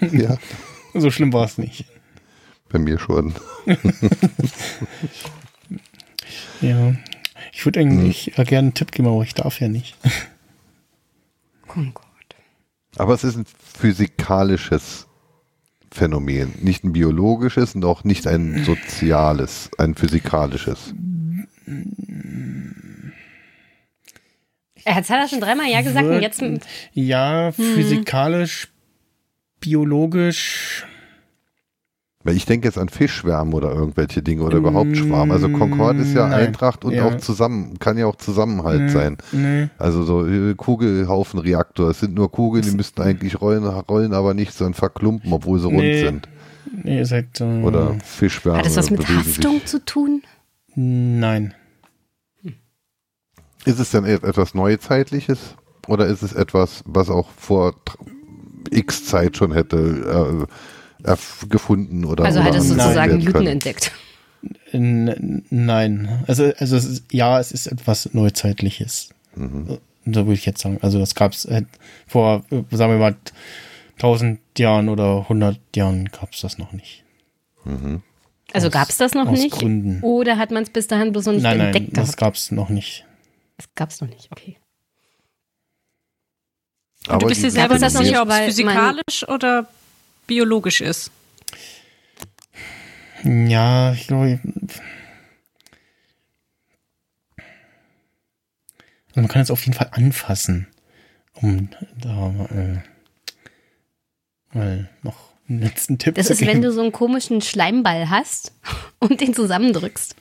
gehen. 0.00 0.20
Ja, 0.20 0.36
So 0.94 1.10
schlimm 1.10 1.32
war 1.32 1.44
es 1.46 1.58
nicht. 1.58 1.84
bei 2.68 2.78
mir 2.78 2.98
schon. 2.98 3.34
Ja. 6.60 6.94
Ich 7.52 7.64
würde 7.64 7.80
eigentlich 7.80 8.38
äh, 8.38 8.44
gerne 8.44 8.66
einen 8.68 8.74
Tipp 8.74 8.92
geben, 8.92 9.08
aber 9.08 9.22
ich 9.22 9.34
darf 9.34 9.60
ja 9.60 9.68
nicht. 9.68 9.96
Oh 11.68 11.74
Gott. 11.92 12.04
Aber 12.96 13.14
es 13.14 13.24
ist 13.24 13.36
ein 13.36 13.44
physikalisches 13.78 15.05
Phänomen. 15.92 16.52
Nicht 16.60 16.84
ein 16.84 16.92
biologisches 16.92 17.74
und 17.74 17.84
auch 17.84 18.04
nicht 18.04 18.26
ein 18.26 18.64
soziales, 18.64 19.70
ein 19.78 19.94
physikalisches. 19.94 20.94
Jetzt 24.84 25.10
hat 25.10 25.20
er 25.20 25.28
schon 25.28 25.40
dreimal 25.40 25.68
Ja 25.68 25.82
gesagt 25.82 26.06
und 26.06 26.20
jetzt. 26.20 26.42
Ja, 26.92 27.52
physikalisch, 27.52 28.68
biologisch. 29.60 30.86
Weil 32.26 32.36
ich 32.36 32.44
denke 32.44 32.66
jetzt 32.66 32.76
an 32.76 32.88
Fischschwärme 32.88 33.54
oder 33.54 33.70
irgendwelche 33.72 34.20
Dinge 34.20 34.42
oder 34.42 34.56
überhaupt 34.58 34.96
Schwarm. 34.96 35.30
Also 35.30 35.48
Concorde 35.48 36.00
ist 36.00 36.12
ja 36.12 36.26
Nein. 36.28 36.48
Eintracht 36.48 36.84
und 36.84 36.92
Ja. 36.92 37.04
auch 37.04 37.16
zusammen, 37.18 37.78
kann 37.78 37.96
ja 37.96 38.06
auch 38.06 38.16
Zusammenhalt 38.16 38.80
Nee, 38.82 38.88
sein. 38.88 39.16
Nee. 39.30 39.68
Also 39.78 40.02
so 40.02 40.26
äh, 40.26 40.54
Kugelhaufenreaktor. 40.56 41.90
Es 41.90 42.00
sind 42.00 42.14
nur 42.14 42.32
Kugeln, 42.32 42.64
die 42.64 42.72
müssten 42.72 43.00
eigentlich 43.00 43.40
rollen, 43.40 43.64
rollen 43.64 44.12
aber 44.12 44.34
nicht, 44.34 44.52
sondern 44.52 44.74
verklumpen, 44.74 45.32
obwohl 45.32 45.60
sie 45.60 45.66
rund 45.66 45.78
Nee. 45.78 46.02
sind. 46.02 46.28
Nee, 46.82 46.98
ihr 46.98 47.06
seid. 47.06 47.40
Äh, 47.40 47.62
Oder 47.62 47.94
Fischschwärme. 48.04 48.58
Hat 48.58 48.66
das 48.66 48.76
was 48.76 48.90
mit 48.90 49.08
Haftung 49.08 49.64
zu 49.64 49.84
tun? 49.84 50.22
Nein. 50.74 51.54
Sich. 52.42 52.56
Ist 53.66 53.78
es 53.78 53.92
denn 53.92 54.04
et- 54.04 54.24
etwas 54.24 54.52
Neuzeitliches 54.54 55.54
oder 55.86 56.06
ist 56.06 56.22
es 56.22 56.32
etwas, 56.32 56.82
was 56.86 57.08
auch 57.08 57.28
vor 57.36 57.74
x 58.70 59.04
Zeit 59.06 59.36
schon 59.36 59.52
hätte 59.52 59.76
äh, 60.42 60.46
gefunden 61.48 62.04
oder 62.04 62.24
Also 62.24 62.40
oder 62.40 62.48
hat 62.48 62.54
es 62.56 62.62
angewandt 62.70 62.82
sozusagen 62.82 63.18
Newton 63.18 63.46
entdeckt. 63.46 63.92
N 64.72 65.42
nein. 65.50 66.24
Also, 66.26 66.52
also 66.58 66.76
es 66.76 66.84
ist, 66.84 67.04
ja, 67.12 67.40
es 67.40 67.52
ist 67.52 67.66
etwas 67.66 68.12
Neuzeitliches. 68.12 69.10
Mhm. 69.34 69.78
So 70.04 70.26
würde 70.26 70.34
ich 70.34 70.46
jetzt 70.46 70.60
sagen. 70.60 70.78
Also 70.82 70.98
das 70.98 71.14
gab 71.14 71.32
es 71.32 71.48
vor, 72.06 72.44
äh, 72.50 72.62
sagen 72.70 72.92
wir 72.92 72.98
mal, 72.98 73.16
1000 73.96 74.38
Jahren 74.58 74.88
oder 74.88 75.22
100 75.22 75.58
Jahren 75.74 76.04
gab 76.06 76.32
es 76.32 76.40
das 76.42 76.58
noch 76.58 76.72
nicht. 76.72 77.02
Also 78.52 78.68
Aus- 78.68 78.72
gab 78.72 78.88
es 78.90 78.96
das 78.98 79.14
noch 79.14 79.26
aus 79.26 79.38
nicht? 79.38 79.50
Gründen. 79.52 80.00
Oder 80.02 80.36
hat 80.38 80.50
man 80.52 80.62
es 80.62 80.70
bis 80.70 80.86
dahin 80.86 81.12
bloß 81.12 81.26
noch 81.26 81.32
nicht 81.32 81.42
nein, 81.42 81.58
nein, 81.58 81.66
entdeckt 81.74 81.96
das 81.96 82.08
gehabt? 82.08 82.18
gab 82.18 82.34
es 82.34 82.50
noch 82.52 82.68
nicht. 82.68 83.04
Das 83.56 83.66
gab 83.74 83.90
es 83.90 84.00
noch 84.00 84.08
nicht, 84.08 84.28
okay. 84.30 84.58
und 87.06 87.10
Aber 87.14 87.18
du 87.20 87.26
bist 87.28 87.42
dir 87.42 87.50
selber 87.50 87.78
das 87.78 87.94
nicht 87.94 87.94
noch 87.94 88.04
sicher, 88.04 88.22
ob 88.22 88.28
es 88.30 88.38
physikalisch 88.44 89.28
oder 89.28 89.66
biologisch 90.26 90.80
ist. 90.80 91.10
Ja, 93.24 93.92
ich 93.92 94.06
glaube. 94.06 94.40
Also 99.08 99.20
man 99.20 99.28
kann 99.28 99.42
es 99.42 99.50
auf 99.50 99.64
jeden 99.64 99.76
Fall 99.76 99.88
anfassen, 99.92 100.66
um 101.34 101.70
da 102.00 102.12
mal, 102.30 102.82
äh, 104.52 104.56
mal 104.56 104.90
noch 105.02 105.16
einen 105.48 105.60
letzten 105.62 105.98
Tipp 105.98 106.14
Das 106.16 106.26
zu 106.26 106.32
ist, 106.34 106.40
geben. 106.40 106.52
wenn 106.52 106.62
du 106.62 106.72
so 106.72 106.82
einen 106.82 106.92
komischen 106.92 107.40
Schleimball 107.40 108.10
hast 108.10 108.52
und 108.98 109.20
den 109.20 109.32
zusammendrückst 109.34 110.16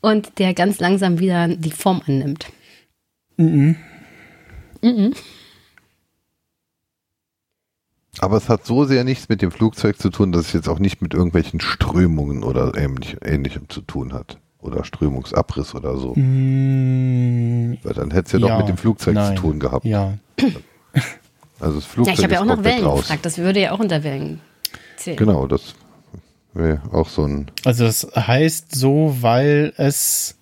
und 0.00 0.38
der 0.38 0.54
ganz 0.54 0.78
langsam 0.78 1.18
wieder 1.18 1.48
die 1.48 1.70
Form 1.72 2.02
annimmt. 2.06 2.46
Mhm. 3.36 3.76
Mhm. 4.82 5.14
Aber 8.20 8.36
es 8.36 8.48
hat 8.48 8.64
so 8.66 8.84
sehr 8.84 9.04
nichts 9.04 9.28
mit 9.28 9.42
dem 9.42 9.50
Flugzeug 9.50 9.98
zu 9.98 10.10
tun, 10.10 10.32
dass 10.32 10.46
es 10.46 10.52
jetzt 10.52 10.68
auch 10.68 10.78
nicht 10.78 11.02
mit 11.02 11.14
irgendwelchen 11.14 11.60
Strömungen 11.60 12.42
oder 12.42 12.76
ähnlich, 12.76 13.16
ähnlichem 13.22 13.68
zu 13.68 13.80
tun 13.82 14.12
hat. 14.12 14.38
Oder 14.60 14.82
Strömungsabriss 14.84 15.74
oder 15.74 15.96
so. 15.98 16.14
Mm, 16.14 17.76
Weil 17.82 17.92
dann 17.94 18.10
hätte 18.12 18.26
es 18.26 18.32
ja 18.32 18.38
doch 18.38 18.48
ja, 18.48 18.58
mit 18.58 18.68
dem 18.68 18.76
Flugzeug 18.78 19.14
nein. 19.14 19.36
zu 19.36 19.42
tun 19.42 19.60
gehabt. 19.60 19.84
Ja, 19.84 20.14
Also 21.60 21.76
das 21.76 21.84
Ja, 21.84 21.90
Flugzeug 21.90 22.14
ich 22.18 22.24
habe 22.24 22.34
ja 22.34 22.40
auch 22.42 22.46
komplett 22.46 22.74
Wellen 22.76 22.84
raus. 22.86 23.00
gefragt. 23.00 23.26
Das 23.26 23.38
würde 23.38 23.60
ja 23.60 23.72
auch 23.72 23.80
unter 23.80 24.02
Wellen 24.04 24.40
zählen. 24.96 25.16
Genau, 25.18 25.46
das 25.46 25.74
wäre 26.54 26.80
auch 26.92 27.08
so 27.08 27.24
ein. 27.26 27.50
also 27.64 27.84
das 27.84 28.06
heißt 28.16 28.74
so, 28.74 29.16
weil 29.20 29.72
es 29.76 30.36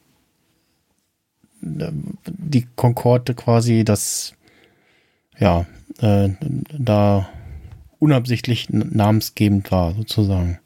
ähm, 1.62 2.18
die 2.27 2.66
Concorde 2.77 3.35
quasi 3.35 3.85
das 3.85 4.35
ja 5.39 5.66
äh, 5.99 6.29
da 6.79 7.29
unabsichtlich 8.03 8.68
namensgebend 8.70 9.70
war 9.70 9.94
sozusagen. 9.94 10.59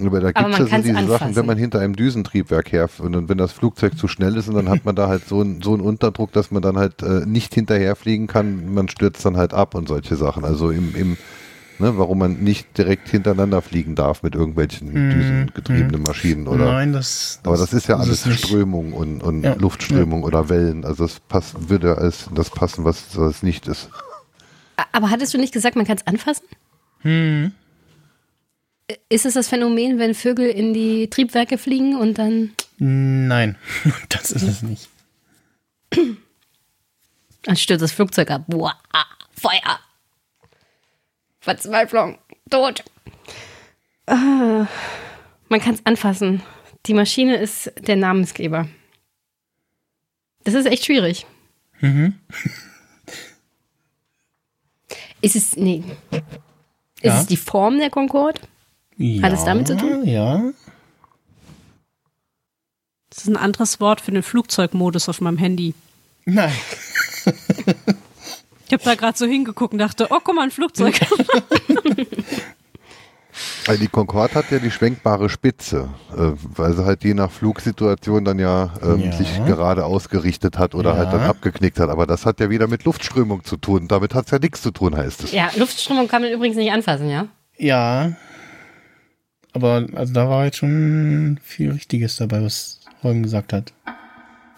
Aber 0.00 0.20
da 0.20 0.30
gibt 0.30 0.48
es 0.52 0.58
ja 0.58 0.66
so 0.66 0.76
diese 0.76 0.92
Sachen, 0.94 0.96
anfassen. 1.12 1.36
wenn 1.36 1.46
man 1.46 1.58
hinter 1.58 1.80
einem 1.80 1.96
Düsentriebwerk 1.96 2.70
herfährt 2.70 3.16
und 3.16 3.28
wenn 3.28 3.36
das 3.38 3.50
Flugzeug 3.50 3.98
zu 3.98 4.06
schnell 4.06 4.36
ist 4.36 4.48
und 4.48 4.54
dann 4.54 4.68
hat 4.68 4.84
man 4.84 4.94
da 4.94 5.08
halt 5.08 5.26
so, 5.26 5.40
einen 5.40 5.60
so 5.60 5.72
einen 5.74 5.82
Unterdruck, 5.82 6.32
dass 6.32 6.52
man 6.52 6.62
dann 6.62 6.76
halt 6.78 7.02
äh, 7.02 7.26
nicht 7.26 7.52
hinterherfliegen 7.54 8.28
kann, 8.28 8.72
man 8.72 8.88
stürzt 8.88 9.24
dann 9.26 9.36
halt 9.36 9.52
ab 9.52 9.74
und 9.74 9.88
solche 9.88 10.14
Sachen. 10.14 10.44
Also 10.44 10.70
im, 10.70 10.94
im 10.94 11.16
ne, 11.80 11.98
warum 11.98 12.18
man 12.18 12.34
nicht 12.44 12.78
direkt 12.78 13.08
hintereinander 13.08 13.60
fliegen 13.60 13.96
darf 13.96 14.22
mit 14.22 14.36
irgendwelchen 14.36 14.92
Mhm. 14.92 15.10
düsengetriebenen 15.10 16.02
Maschinen 16.04 16.46
oder. 16.46 16.66
Nein, 16.66 16.92
das, 16.92 17.40
Aber 17.42 17.56
das 17.56 17.72
ist 17.72 17.88
ja 17.88 17.96
alles 17.96 18.20
es 18.20 18.26
nicht. 18.26 18.46
Strömung 18.46 18.92
und, 18.92 19.20
und 19.20 19.42
Ja. 19.42 19.54
Luftströmung 19.54 20.22
oder 20.22 20.48
Wellen. 20.48 20.84
Also 20.84 21.02
das 21.08 21.18
passt, 21.18 21.68
würde 21.70 21.98
als 21.98 22.28
das 22.32 22.50
passen, 22.50 22.84
was, 22.84 23.16
was 23.18 23.36
es 23.38 23.42
nicht 23.42 23.66
ist. 23.66 23.90
Aber 24.92 25.10
hattest 25.10 25.34
du 25.34 25.38
nicht 25.38 25.52
gesagt, 25.52 25.76
man 25.76 25.86
kann 25.86 25.96
es 25.96 26.06
anfassen? 26.06 26.46
Hm. 27.00 27.52
Ist 29.08 29.26
es 29.26 29.34
das 29.34 29.48
Phänomen, 29.48 29.98
wenn 29.98 30.14
Vögel 30.14 30.48
in 30.48 30.72
die 30.72 31.10
Triebwerke 31.10 31.58
fliegen 31.58 31.96
und 31.96 32.18
dann 32.18 32.54
Nein, 32.78 33.56
das 34.08 34.30
ist 34.30 34.42
es 34.42 34.62
nicht. 34.62 34.88
dann 37.42 37.56
stürzt 37.56 37.82
das 37.82 37.92
Flugzeug 37.92 38.30
ab? 38.30 38.44
Boah, 38.46 38.78
ah, 38.92 39.04
Feuer! 39.36 39.80
Verzweiflung, 41.40 42.18
Tod! 42.50 42.84
Ah, 44.06 44.66
man 45.48 45.60
kann 45.60 45.74
es 45.74 45.84
anfassen. 45.84 46.42
Die 46.86 46.94
Maschine 46.94 47.36
ist 47.36 47.72
der 47.78 47.96
Namensgeber. 47.96 48.68
Das 50.44 50.54
ist 50.54 50.66
echt 50.66 50.86
schwierig. 50.86 51.26
Mhm. 51.80 52.18
Ist 55.20 55.36
es, 55.36 55.56
nee. 55.56 55.82
Ist 56.10 56.22
Ja. 57.02 57.20
es 57.20 57.26
die 57.26 57.36
Form 57.36 57.78
der 57.78 57.90
Concorde? 57.90 58.40
Hat 59.22 59.32
es 59.32 59.44
damit 59.44 59.66
zu 59.68 59.76
tun? 59.76 60.04
Ja. 60.06 60.42
Das 63.10 63.18
ist 63.18 63.28
ein 63.28 63.36
anderes 63.36 63.80
Wort 63.80 64.00
für 64.00 64.10
den 64.12 64.22
Flugzeugmodus 64.22 65.08
auf 65.08 65.20
meinem 65.20 65.38
Handy. 65.38 65.74
Nein. 66.24 66.52
Ich 68.66 68.72
habe 68.72 68.84
da 68.84 68.94
gerade 68.96 69.16
so 69.16 69.26
hingeguckt 69.26 69.72
und 69.72 69.78
dachte, 69.78 70.08
oh, 70.10 70.18
guck 70.22 70.34
mal, 70.34 70.42
ein 70.42 70.50
Flugzeug. 70.50 71.00
Also 73.66 73.80
die 73.80 73.88
Concorde 73.88 74.34
hat 74.34 74.50
ja 74.50 74.58
die 74.58 74.70
schwenkbare 74.70 75.28
Spitze, 75.28 75.88
äh, 76.16 76.32
weil 76.56 76.72
sie 76.74 76.84
halt 76.84 77.04
je 77.04 77.14
nach 77.14 77.30
Flugsituation 77.30 78.24
dann 78.24 78.38
ja, 78.38 78.70
ähm, 78.82 79.00
Ja. 79.00 79.12
sich 79.12 79.28
gerade 79.46 79.84
ausgerichtet 79.84 80.58
hat 80.58 80.74
oder 80.74 80.92
Ja. 80.92 80.96
halt 80.98 81.12
dann 81.12 81.22
abgeknickt 81.22 81.78
hat. 81.80 81.90
Aber 81.90 82.06
das 82.06 82.24
hat 82.26 82.40
ja 82.40 82.50
wieder 82.50 82.66
mit 82.66 82.84
Luftströmung 82.84 83.44
zu 83.44 83.56
tun. 83.56 83.88
Damit 83.88 84.14
hat 84.14 84.26
es 84.26 84.30
ja 84.30 84.38
nichts 84.38 84.62
zu 84.62 84.70
tun, 84.70 84.96
heißt 84.96 85.24
es. 85.24 85.32
Ja, 85.32 85.50
Luftströmung 85.56 86.08
kann 86.08 86.22
man 86.22 86.30
übrigens 86.32 86.56
nicht 86.56 86.72
anfassen, 86.72 87.08
ja? 87.10 87.26
Ja. 87.58 88.12
aber 89.52 89.86
also 89.94 90.12
da 90.12 90.28
war 90.28 90.44
jetzt 90.44 90.58
schon 90.58 91.40
viel 91.42 91.72
Richtiges 91.72 92.16
dabei, 92.16 92.42
was 92.42 92.80
Holm 93.02 93.22
gesagt 93.22 93.52
hat. 93.52 93.72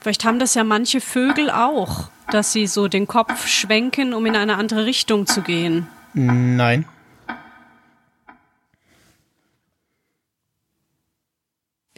Vielleicht 0.01 0.25
haben 0.25 0.39
das 0.39 0.55
ja 0.55 0.65
manche 0.65 1.01
Vögel 1.01 1.51
auch, 1.51 2.11
dass 2.31 2.53
sie 2.53 2.67
so 2.67 2.89
den 2.89 3.07
Kopf 3.07 3.47
schwenken, 3.47 4.15
um 4.15 4.25
in 4.27 4.37
eine 4.37 4.57
andere 4.57 4.85
Richtung 4.87 5.27
zu 5.27 5.43
gehen. 5.43 5.87
Nein. 6.15 6.85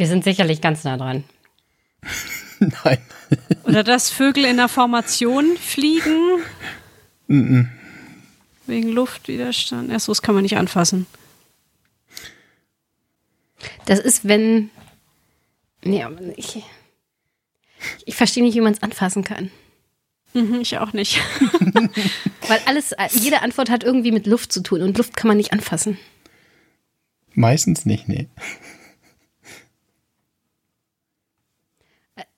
Wir 0.02 0.08
sind 0.08 0.24
sicherlich 0.24 0.60
ganz 0.60 0.82
nah 0.82 0.96
dran. 0.96 1.22
Nein. 2.58 2.98
Oder 3.62 3.84
dass 3.84 4.10
Vögel 4.10 4.44
in 4.46 4.56
der 4.56 4.66
Formation 4.66 5.56
fliegen. 5.56 6.42
Wegen 7.28 8.88
Luftwiderstand. 8.88 9.92
Erst 9.92 10.06
so, 10.06 10.10
das 10.10 10.20
kann 10.20 10.34
man 10.34 10.42
nicht 10.42 10.56
anfassen. 10.56 11.06
Das 13.86 14.00
ist, 14.00 14.26
wenn. 14.26 14.70
Nee, 15.84 16.02
aber 16.02 16.18
ich. 16.36 16.64
Ich 18.04 18.16
verstehe 18.16 18.42
nicht, 18.42 18.56
wie 18.56 18.60
man 18.60 18.72
es 18.72 18.82
anfassen 18.82 19.22
kann. 19.22 19.52
Mhm, 20.34 20.62
ich 20.62 20.78
auch 20.78 20.92
nicht. 20.94 21.20
Weil 22.48 22.60
alles, 22.66 22.92
jede 23.12 23.42
Antwort 23.42 23.70
hat 23.70 23.84
irgendwie 23.84 24.10
mit 24.10 24.26
Luft 24.26 24.52
zu 24.52 24.64
tun 24.64 24.82
und 24.82 24.98
Luft 24.98 25.16
kann 25.16 25.28
man 25.28 25.36
nicht 25.36 25.52
anfassen. 25.52 25.96
Meistens 27.34 27.86
nicht, 27.86 28.08
nee. 28.08 28.26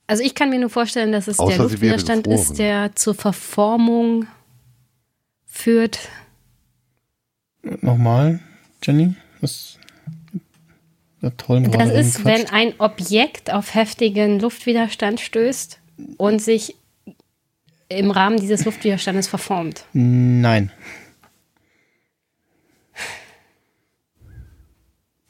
Also 0.07 0.23
ich 0.23 0.35
kann 0.35 0.51
mir 0.51 0.59
nur 0.59 0.71
vorstellen, 0.71 1.13
dass 1.13 1.29
es 1.29 1.39
Außer 1.39 1.57
der 1.57 1.63
Luftwiderstand 1.65 2.27
ist, 2.27 2.59
der 2.59 2.95
zur 2.95 3.15
Verformung 3.15 4.27
führt. 5.47 6.09
Nochmal, 7.63 8.41
Jenny? 8.83 9.15
Was? 9.41 9.79
Das 11.21 11.91
ist, 11.91 12.25
wenn 12.27 12.51
ein 12.51 12.75
Objekt 12.79 13.51
auf 13.51 13.75
heftigen 13.75 14.41
Luftwiderstand 14.41 15.21
stößt 15.21 15.81
und 16.19 16.43
sich 16.43 16.77
im 17.89 18.11
Rahmen 18.11 18.37
dieses 18.39 18.67
Luftwiderstandes 18.67 19.27
verformt. 19.27 19.87
Nein. 19.95 20.71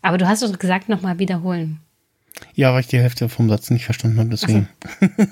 Aber 0.02 0.18
du 0.18 0.26
hast 0.26 0.42
doch 0.42 0.58
gesagt, 0.58 0.88
nochmal 0.88 1.20
wiederholen. 1.20 1.80
Ja, 2.54 2.72
weil 2.72 2.80
ich 2.80 2.86
die 2.86 2.98
Hälfte 2.98 3.28
vom 3.28 3.48
Satz 3.48 3.70
nicht 3.70 3.84
verstanden 3.84 4.18
habe, 4.18 4.30
deswegen. 4.30 4.68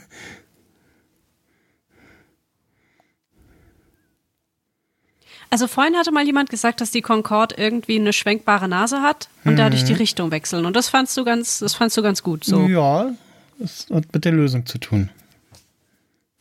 Also 5.51 5.67
vorhin 5.67 5.97
hatte 5.97 6.13
mal 6.13 6.25
jemand 6.25 6.49
gesagt, 6.49 6.81
dass 6.81 6.93
die 6.93 7.03
Concorde 7.03 7.57
irgendwie 7.59 7.97
eine 7.97 8.15
schwenkbare 8.15 8.69
Nase 8.69 9.03
hat 9.03 9.29
und 9.45 9.57
dadurch 9.57 9.85
die 9.85 9.93
Richtung 9.93 10.31
wechseln. 10.31 10.65
Und 10.65 10.75
das 10.75 10.89
fandst 10.89 11.15
du 11.15 11.25
ganz, 11.25 11.59
das 11.59 11.75
fandst 11.75 11.95
du 11.95 12.01
ganz 12.01 12.23
gut. 12.23 12.43
So. 12.43 12.67
Ja, 12.69 13.11
das 13.59 13.87
hat 13.93 14.15
mit 14.15 14.25
der 14.25 14.33
Lösung 14.33 14.65
zu 14.65 14.79
tun. 14.79 15.11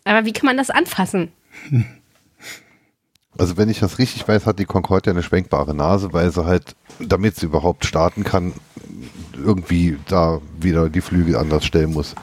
Aber 0.05 0.23
wie 0.25 0.31
kann 0.31 0.45
man 0.45 0.55
das 0.55 0.69
anfassen? 0.69 1.33
Also 3.37 3.55
wenn 3.55 3.69
ich 3.69 3.79
das 3.79 3.97
richtig 3.97 4.27
weiß, 4.27 4.45
hat 4.45 4.59
die 4.59 4.65
Concorde 4.65 5.09
ja 5.09 5.13
eine 5.13 5.23
schwenkbare 5.23 5.73
Nase, 5.73 6.11
weil 6.11 6.31
sie 6.31 6.45
halt, 6.45 6.75
damit 6.99 7.37
sie 7.37 7.45
überhaupt 7.45 7.85
starten 7.85 8.25
kann, 8.25 8.53
irgendwie 9.43 9.97
da 10.07 10.39
wieder 10.59 10.89
die 10.89 11.01
Flügel 11.01 11.35
anders 11.35 11.65
stellen 11.65 11.93
muss. 11.93 12.15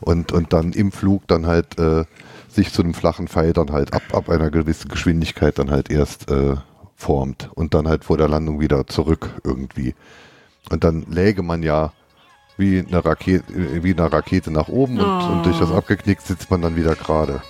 Und, 0.00 0.32
und 0.32 0.52
dann 0.52 0.72
im 0.72 0.92
Flug 0.92 1.26
dann 1.26 1.46
halt 1.46 1.78
äh, 1.78 2.04
sich 2.48 2.72
zu 2.72 2.82
einem 2.82 2.94
flachen 2.94 3.28
Pfeil 3.28 3.52
dann 3.52 3.72
halt 3.72 3.92
ab, 3.92 4.02
ab 4.12 4.28
einer 4.30 4.50
gewissen 4.50 4.88
Geschwindigkeit 4.88 5.58
dann 5.58 5.70
halt 5.70 5.90
erst 5.90 6.30
äh, 6.30 6.54
formt 6.96 7.50
und 7.54 7.74
dann 7.74 7.88
halt 7.88 8.04
vor 8.04 8.16
der 8.16 8.28
Landung 8.28 8.60
wieder 8.60 8.86
zurück 8.86 9.30
irgendwie. 9.44 9.94
Und 10.70 10.84
dann 10.84 11.04
läge 11.10 11.42
man 11.42 11.62
ja 11.62 11.92
wie 12.56 12.78
eine 12.80 13.04
Rakete, 13.04 13.44
wie 13.84 13.92
eine 13.92 14.12
Rakete 14.12 14.50
nach 14.50 14.68
oben 14.68 14.98
und, 14.98 15.06
Oh. 15.06 15.32
und 15.32 15.46
durch 15.46 15.58
das 15.58 15.70
abgeknickt 15.70 16.26
sitzt 16.26 16.50
man 16.50 16.60
dann 16.62 16.74
wieder 16.76 16.94
gerade. 16.96 17.40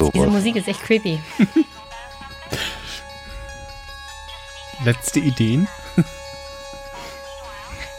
Diese 0.00 0.12
Sowas. 0.12 0.30
Musik 0.32 0.56
ist 0.56 0.68
echt 0.68 0.82
creepy. 0.82 1.18
Letzte 4.84 5.20
Ideen? 5.20 5.68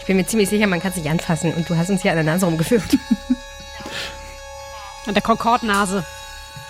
Ich 0.02 0.08
bin 0.08 0.18
mir 0.18 0.26
ziemlich 0.26 0.50
sicher, 0.50 0.68
man 0.68 0.82
kann 0.82 0.92
sich 0.92 1.10
anfassen 1.10 1.54
und 1.54 1.70
du 1.70 1.78
hast 1.78 1.90
uns 1.90 2.02
hier 2.02 2.12
an 2.12 2.18
der 2.18 2.26
Nase 2.26 2.46
rumgeführt. 2.46 2.98
An 5.06 5.14
der 5.14 5.22
Concorde-Nase. 5.22 6.04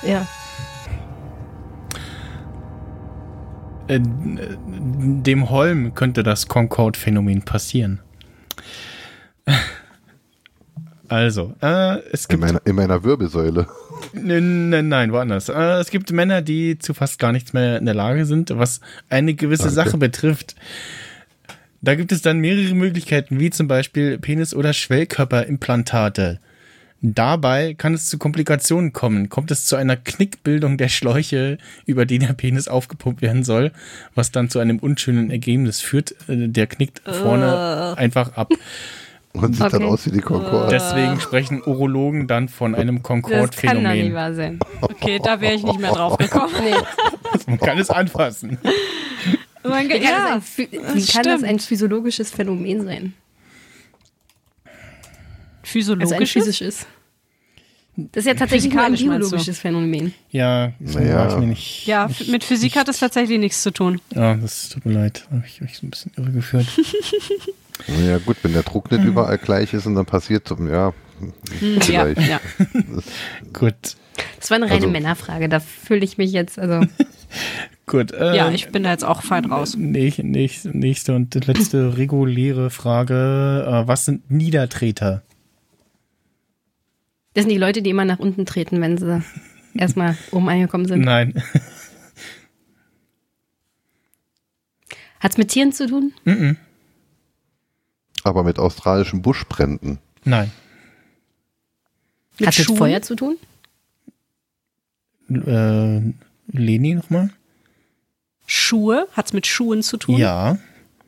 Ja. 0.04 0.28
Äh, 3.88 4.00
dem 4.02 5.50
Holm 5.50 5.96
könnte 5.96 6.24
das 6.24 6.48
Concorde-Phänomen 6.48 7.44
passieren. 7.44 8.02
Also, 11.08 11.56
äh, 11.62 11.98
es 12.14 12.24
In 12.24 12.30
gibt. 12.30 12.42
meiner, 12.42 12.62
in 12.64 12.74
meiner 12.74 13.04
Wirbelsäule. 13.04 13.68
Nein, 14.14 14.70
nein, 14.70 14.88
nein, 14.88 15.12
woanders. 15.12 15.50
Äh, 15.50 15.80
es 15.82 15.90
gibt 15.90 16.10
Männer, 16.14 16.42
die 16.42 16.80
zu 16.80 16.94
fast 16.94 17.20
gar 17.20 17.34
nichts 17.34 17.52
mehr 17.52 17.80
in 17.80 17.84
der 17.86 17.96
Lage 17.96 18.26
sind, 18.26 18.50
was 18.58 18.80
eine 19.10 19.34
gewisse 19.34 19.64
Danke. 19.64 19.76
Sache 19.76 19.98
betrifft. 19.98 20.56
Da 21.82 21.96
gibt 21.96 22.12
es 22.12 22.22
dann 22.22 22.40
mehrere 22.40 22.74
Möglichkeiten, 22.76 23.40
wie 23.40 23.50
zum 23.50 23.68
Beispiel 23.68 24.20
Penis- 24.20 24.54
oder 24.54 24.74
Schwellkörperimplantate. 24.74 26.40
Dabei 27.04 27.74
kann 27.74 27.96
es 27.96 28.06
zu 28.06 28.20
Komplikationen 28.20 28.94
kommen. 28.94 29.30
Kommt 29.30 29.50
es 29.50 29.66
zu 29.66 29.76
einer 29.76 29.96
Knickbildung 29.96 30.78
der 30.78 30.90
Schläuche, 30.90 31.58
über 31.88 32.06
die 32.06 32.20
der 32.20 32.34
Penis 32.34 32.68
aufgepumpt 32.68 33.24
werden 33.24 33.44
soll, 33.44 33.72
was 34.14 34.32
dann 34.32 34.50
zu 34.52 34.60
einem 34.60 34.78
unschönen 34.78 35.32
Ergebnis 35.32 35.82
führt. 35.82 36.12
Äh, 36.28 36.48
Der 36.50 36.68
knickt 36.68 37.02
vorne 37.06 37.96
einfach 37.98 38.34
ab. 38.38 38.50
Und 39.34 39.56
sieht 39.56 39.62
dann 39.74 39.82
Okay. 39.82 39.86
aus 39.86 40.06
wie 40.06 40.12
die 40.12 40.20
Concorde. 40.20 40.68
Deswegen 40.70 41.20
sprechen 41.22 41.64
Urologen 41.66 42.28
dann 42.28 42.50
von 42.50 42.76
einem 42.76 42.98
Das 42.98 43.04
kann 43.08 43.22
doch 43.22 43.30
nicht 43.30 43.32
Concorde-Phänomen. 43.32 44.14
wahr 44.14 44.34
sein. 44.36 44.60
Okay, 44.82 45.20
da 45.24 45.40
wäre 45.42 45.54
ich 45.54 45.64
nicht 45.64 45.80
mehr 45.80 45.94
drauf 45.94 46.18
gekommen. 46.18 46.54
Nee. 46.62 46.76
Man 47.48 47.58
kann 47.58 47.80
es 47.80 47.90
anfassen. 47.90 48.60
Mein 49.64 49.88
Wie 49.88 49.94
Gott, 49.94 50.02
kann, 50.02 50.12
ja, 50.12 50.36
das, 50.36 50.58
ein, 50.58 50.96
wie 50.96 51.06
kann 51.06 51.24
das 51.24 51.44
ein 51.44 51.60
physiologisches 51.60 52.32
Phänomen 52.32 52.84
sein? 52.84 53.14
Also 55.64 55.64
ein 55.64 55.64
physiologisch. 55.64 56.32
physisches. 56.34 56.86
Das 57.96 58.24
ist 58.24 58.28
ja 58.28 58.34
tatsächlich 58.34 58.74
nur 58.74 58.84
ein 58.84 58.92
Physikalisch 58.94 59.10
meinst 59.10 59.26
du? 59.28 59.30
biologisches 59.30 59.60
Phänomen. 59.60 60.14
Ja, 60.32 60.72
so 60.84 61.00
ich 61.00 61.06
mir 61.06 61.48
nicht. 61.48 61.86
ja, 61.86 62.08
nicht, 62.08 62.30
mit 62.30 62.44
Physik 62.44 62.76
hat 62.78 62.88
das 62.88 63.00
tatsächlich 63.00 63.38
nichts 63.38 63.62
zu 63.62 63.72
tun. 63.72 64.00
Ja, 64.16 64.36
das 64.36 64.70
tut 64.70 64.86
mir 64.86 64.94
leid. 64.94 65.28
Habe 65.30 65.44
ich 65.46 65.62
euch 65.62 65.78
so 65.78 65.86
ein 65.86 65.90
bisschen 65.90 66.12
irregeführt. 66.18 66.68
Ja 68.06 68.20
gut, 68.20 68.38
wenn 68.44 68.54
der 68.54 68.62
Druck 68.62 68.92
nicht 68.92 69.04
überall 69.04 69.40
gleich 69.40 69.74
ist 69.74 69.88
und 69.88 69.96
dann 69.96 70.06
passiert 70.06 70.48
so, 70.48 70.56
ja, 70.68 70.94
Ja, 71.60 71.80
vielleicht. 71.82 72.22
ja. 72.30 72.40
gut. 73.54 73.74
Das 74.40 74.52
war 74.52 74.58
eine 74.58 74.66
reine 74.66 74.76
Also- 74.76 74.90
Männerfrage. 74.90 75.50
Da 75.50 75.60
fühle 75.60 76.06
ich 76.06 76.16
mich 76.20 76.32
jetzt, 76.32 76.60
also 76.60 76.86
Gut. 77.92 78.14
Äh, 78.14 78.38
ja, 78.38 78.50
ich 78.50 78.70
bin 78.70 78.84
da 78.84 78.92
jetzt 78.92 79.04
auch 79.04 79.22
fein 79.22 79.44
raus. 79.44 79.76
Näch, 79.76 80.20
näch, 80.20 80.64
nächste 80.64 81.14
und 81.14 81.36
letzte 81.46 81.98
reguläre 81.98 82.70
Frage. 82.70 83.66
Äh, 83.68 83.86
was 83.86 84.06
sind 84.06 84.32
Niedertreter? 84.32 85.24
das 87.34 87.44
sind 87.44 87.52
die 87.52 87.58
Leute, 87.58 87.82
die 87.82 87.90
immer 87.90 88.06
nach 88.06 88.20
unten 88.20 88.46
treten, 88.46 88.80
wenn 88.80 88.98
sie 88.98 89.22
erstmal 89.74 90.16
oben 90.32 90.48
angekommen 90.48 90.86
sind. 90.86 91.02
Nein. 91.02 91.34
Hat 95.20 95.32
es 95.32 95.38
mit 95.38 95.50
Tieren 95.50 95.74
zu 95.74 95.86
tun? 95.88 96.14
Aber 98.24 98.44
mit 98.46 98.58
australischen 98.58 99.22
Buschbränden. 99.22 100.00
Nein. 100.24 100.50
Mit 102.40 102.48
Hat 102.48 102.58
es 102.58 102.70
mit? 102.70 102.78
Feuer 102.78 103.02
zu 103.02 103.16
tun? 103.16 103.36
Äh, 105.30 106.14
Leni 106.58 106.96
nochmal? 106.96 107.32
Schuhe? 108.54 109.08
Hat 109.14 109.28
es 109.28 109.34
mit 109.34 109.48
Schuhen 109.48 109.82
zu 109.82 109.96
tun? 109.96 110.18
Ja. 110.18 110.58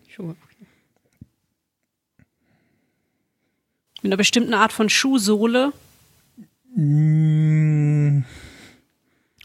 Schuhe. 0.08 0.36
Mit 4.02 4.06
einer 4.12 4.18
bestimmten 4.18 4.54
Art 4.54 4.72
von 4.72 4.88
Schuhsohle? 4.90 5.74
Mm, 6.76 8.22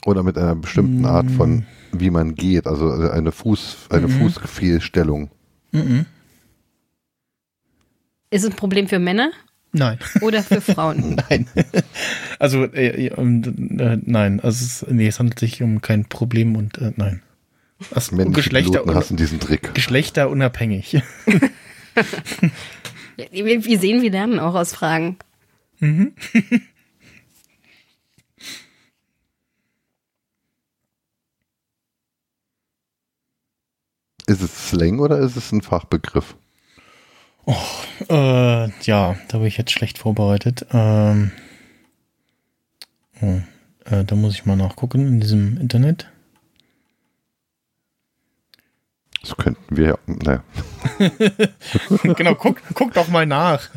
Oder 0.07 0.22
mit 0.22 0.38
einer 0.38 0.55
bestimmten 0.55 1.05
Art 1.07 1.28
von, 1.30 1.66
wie 1.92 2.11
man 2.11 2.36
geht, 2.36 2.66
also 2.68 2.88
eine 3.11 3.32
Fuß, 3.32 3.88
eine 3.90 4.07
Mhm. 4.07 4.20
Fußfehlstellung. 4.30 5.30
mm, 5.72 6.01
Ist 8.30 8.44
es 8.44 8.51
ein 8.51 8.57
Problem 8.57 8.86
für 8.88 9.01
Männer 9.01 9.32
Nein. 9.72 9.99
oder 10.20 10.42
für 10.44 10.61
Frauen? 10.61 11.16
Nein. 11.30 11.49
Also, 12.38 12.62
äh, 12.64 13.09
ähm, 13.09 13.76
äh, 13.80 13.99
nein. 14.03 14.38
Also, 14.40 14.64
es, 14.64 14.86
nee, 14.88 15.09
es 15.09 15.18
handelt 15.18 15.38
sich 15.40 15.62
um 15.62 15.80
kein 15.82 16.05
Problem 16.05 16.55
und 16.57 16.78
äh, 16.78 16.92
nein. 16.96 17.22
Das 17.91 18.11
Männliche 18.11 18.43
Geschlechter, 18.43 18.81
Piloten 18.81 18.95
hassen 18.95 19.16
diesen 19.16 19.41
Trick. 19.41 19.72
geschlechterunabhängig. 19.74 21.03
wir, 23.31 23.79
sehen, 23.79 24.03
wir 24.03 24.11
lernen 24.11 24.41
auch 24.41 24.55
aus 24.55 24.72
Fragen. 24.72 25.16
Ist 34.29 34.43
es 34.43 34.68
Slang 34.68 34.99
oder 34.99 35.20
ist 35.20 35.37
es 35.37 35.53
ein 35.53 35.62
Fachbegriff? 35.62 36.37
Äh, 38.11 38.68
ja, 38.83 39.16
da 39.29 39.39
bin 39.39 39.47
ich 39.47 39.57
jetzt 39.57 39.70
schlecht 39.70 39.97
vorbereitet. 39.97 40.66
Ähm, 40.70 41.31
oh, 43.22 43.41
äh, 43.87 44.05
da 44.05 44.14
muss 44.16 44.35
ich 44.35 44.45
mal 44.45 44.57
nachgucken 44.57 45.07
in 45.07 45.20
diesem 45.20 45.57
Internet. 45.57 46.11
Das 49.22 49.35
könnten 49.39 49.68
wir 49.79 49.87
ja. 49.87 49.99
Naja. 50.07 50.43
genau, 52.16 52.35
guck, 52.35 52.61
guck 52.74 52.93
doch 52.93 53.09
mal 53.09 53.26
nach. 53.26 53.70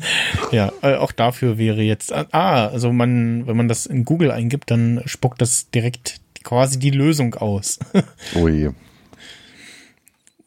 ja, 0.52 0.72
äh, 0.82 0.96
auch 0.96 1.12
dafür 1.12 1.58
wäre 1.58 1.82
jetzt. 1.82 2.12
Ah, 2.12 2.66
also 2.66 2.92
man, 2.92 3.46
wenn 3.46 3.56
man 3.56 3.68
das 3.68 3.86
in 3.86 4.04
Google 4.04 4.30
eingibt, 4.30 4.70
dann 4.70 5.02
spuckt 5.06 5.40
das 5.40 5.70
direkt 5.70 6.20
quasi 6.42 6.78
die 6.78 6.90
Lösung 6.90 7.34
aus. 7.34 7.78
Oh 8.34 8.48
je. 8.48 8.70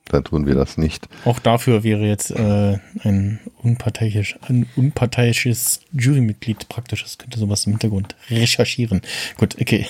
Dann 0.06 0.24
tun 0.24 0.46
wir 0.46 0.54
das 0.54 0.78
nicht. 0.78 1.10
Auch 1.26 1.40
dafür 1.40 1.84
wäre 1.84 2.06
jetzt 2.06 2.32
äh, 2.32 2.78
ein, 3.04 3.40
unparteiisch, 3.64 4.38
ein 4.42 4.68
unparteiisches 4.76 5.82
Jurymitglied 5.94 6.70
praktisch. 6.70 7.04
Das 7.04 7.18
könnte 7.18 7.40
sowas 7.40 7.66
im 7.66 7.74
Hintergrund 7.74 8.16
recherchieren. 8.30 9.02
Gut, 9.38 9.58
okay. 9.60 9.88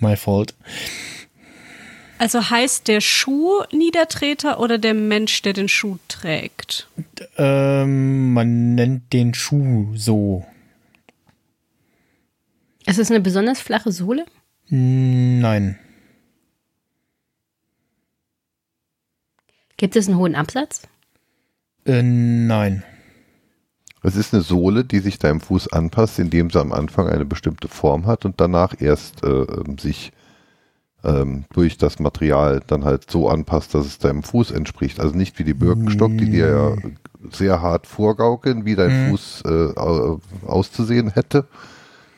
My 0.00 0.16
fault. 0.16 0.54
Also 2.18 2.50
heißt 2.50 2.88
der 2.88 3.00
Schuh 3.00 3.62
Niedertreter 3.72 4.58
oder 4.58 4.78
der 4.78 4.94
Mensch, 4.94 5.42
der 5.42 5.52
den 5.52 5.68
Schuh 5.68 5.98
trägt? 6.08 6.88
Ähm, 7.36 8.32
man 8.32 8.74
nennt 8.74 9.12
den 9.12 9.34
Schuh 9.34 9.94
so. 9.94 10.46
Ist 12.86 12.98
es 12.98 13.10
eine 13.10 13.20
besonders 13.20 13.60
flache 13.60 13.92
Sohle? 13.92 14.24
Nein. 14.68 15.78
Gibt 19.76 19.96
es 19.96 20.08
einen 20.08 20.16
hohen 20.16 20.34
Absatz? 20.34 20.82
Äh, 21.84 22.02
nein. 22.02 22.82
Es 24.02 24.16
ist 24.16 24.32
eine 24.32 24.42
Sohle, 24.42 24.84
die 24.84 25.00
sich 25.00 25.18
deinem 25.18 25.40
Fuß 25.40 25.72
anpasst, 25.72 26.18
indem 26.18 26.50
sie 26.50 26.60
am 26.60 26.72
Anfang 26.72 27.08
eine 27.08 27.24
bestimmte 27.24 27.68
Form 27.68 28.06
hat 28.06 28.24
und 28.24 28.40
danach 28.40 28.80
erst 28.80 29.22
äh, 29.24 29.44
sich 29.78 30.12
ähm, 31.06 31.44
durch 31.54 31.78
das 31.78 31.98
Material 32.00 32.60
dann 32.66 32.84
halt 32.84 33.10
so 33.10 33.28
anpasst, 33.30 33.72
dass 33.74 33.86
es 33.86 33.98
deinem 33.98 34.22
Fuß 34.22 34.50
entspricht. 34.50 35.00
Also 35.00 35.16
nicht 35.16 35.38
wie 35.38 35.44
die 35.44 35.54
Birkenstock, 35.54 36.18
die 36.18 36.28
dir 36.28 36.48
ja 36.48 36.76
sehr 37.30 37.62
hart 37.62 37.86
vorgaukeln, 37.86 38.64
wie 38.66 38.74
dein 38.74 39.06
Mhm. 39.06 39.10
Fuß 39.10 39.42
äh, 39.46 39.78
au- 39.78 40.20
auszusehen 40.46 41.10
hätte. 41.10 41.46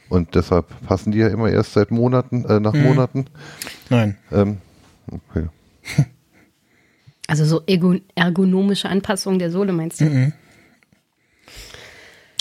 Und 0.09 0.34
deshalb 0.34 0.66
passen 0.86 1.12
die 1.12 1.18
ja 1.18 1.28
immer 1.28 1.51
erst 1.51 1.74
seit 1.74 1.91
Monaten, 1.91 2.45
äh, 2.47 2.61
nach 2.61 2.72
Mhm. 2.72 2.82
Monaten. 2.82 3.26
Nein. 3.91 4.16
Ähm, 4.32 4.57
okay. 5.11 5.47
Also 7.30 7.45
so 7.45 7.61
ergo 7.66 7.95
ergonomische 8.14 8.89
Anpassung 8.89 9.39
der 9.39 9.51
Sohle 9.51 9.74
meinst 9.74 10.01
du? 10.01 10.07
Mhm. 10.07 10.32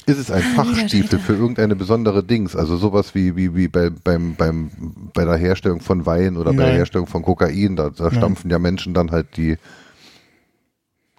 Ist 0.07 0.17
es 0.17 0.31
ein 0.31 0.41
Fachstiefel 0.41 1.19
für 1.19 1.33
irgendeine 1.33 1.75
besondere 1.75 2.23
Dings? 2.23 2.55
Also 2.55 2.77
sowas 2.77 3.13
wie, 3.13 3.35
wie, 3.35 3.53
wie 3.55 3.67
bei, 3.67 3.89
beim, 3.89 4.35
beim, 4.35 4.71
bei 5.13 5.25
der 5.25 5.35
Herstellung 5.35 5.81
von 5.81 6.05
Wein 6.05 6.37
oder 6.37 6.51
bei 6.51 6.57
der 6.59 6.67
Nein. 6.67 6.75
Herstellung 6.77 7.07
von 7.07 7.23
Kokain, 7.23 7.75
da, 7.75 7.89
da 7.89 8.09
stampfen 8.11 8.49
ja 8.49 8.57
Menschen 8.57 8.93
dann 8.93 9.11
halt 9.11 9.35
die 9.35 9.57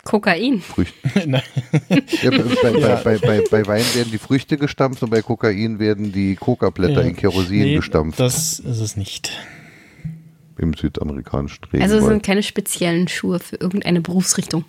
Kokain. 0.04 0.60
Früchte. 0.62 0.94
Nein. 1.28 1.42
Ja, 2.22 2.30
bei, 2.30 2.38
bei, 2.38 2.96
bei, 3.04 3.18
bei, 3.18 3.44
bei 3.50 3.66
Wein 3.66 3.84
werden 3.94 4.10
die 4.10 4.16
Früchte 4.18 4.56
gestampft 4.56 5.02
und 5.02 5.10
bei 5.10 5.20
Kokain 5.20 5.78
werden 5.78 6.10
die 6.12 6.34
Kokablätter 6.36 7.02
in 7.04 7.14
Kerosin 7.14 7.58
Nee, 7.64 7.76
gestampft 7.76 8.18
Das 8.18 8.58
ist 8.58 8.80
es 8.80 8.96
nicht. 8.96 9.32
im 10.56 10.72
südamerikanischen 10.72 11.62
Also 11.72 11.76
es 11.82 11.88
sind 11.90 11.94
Regenwald. 11.94 12.22
keine 12.22 12.42
speziellen 12.42 13.06
Schuhe 13.08 13.38
für 13.38 13.56
irgendeine 13.56 14.00
Berufsrichtung. 14.00 14.64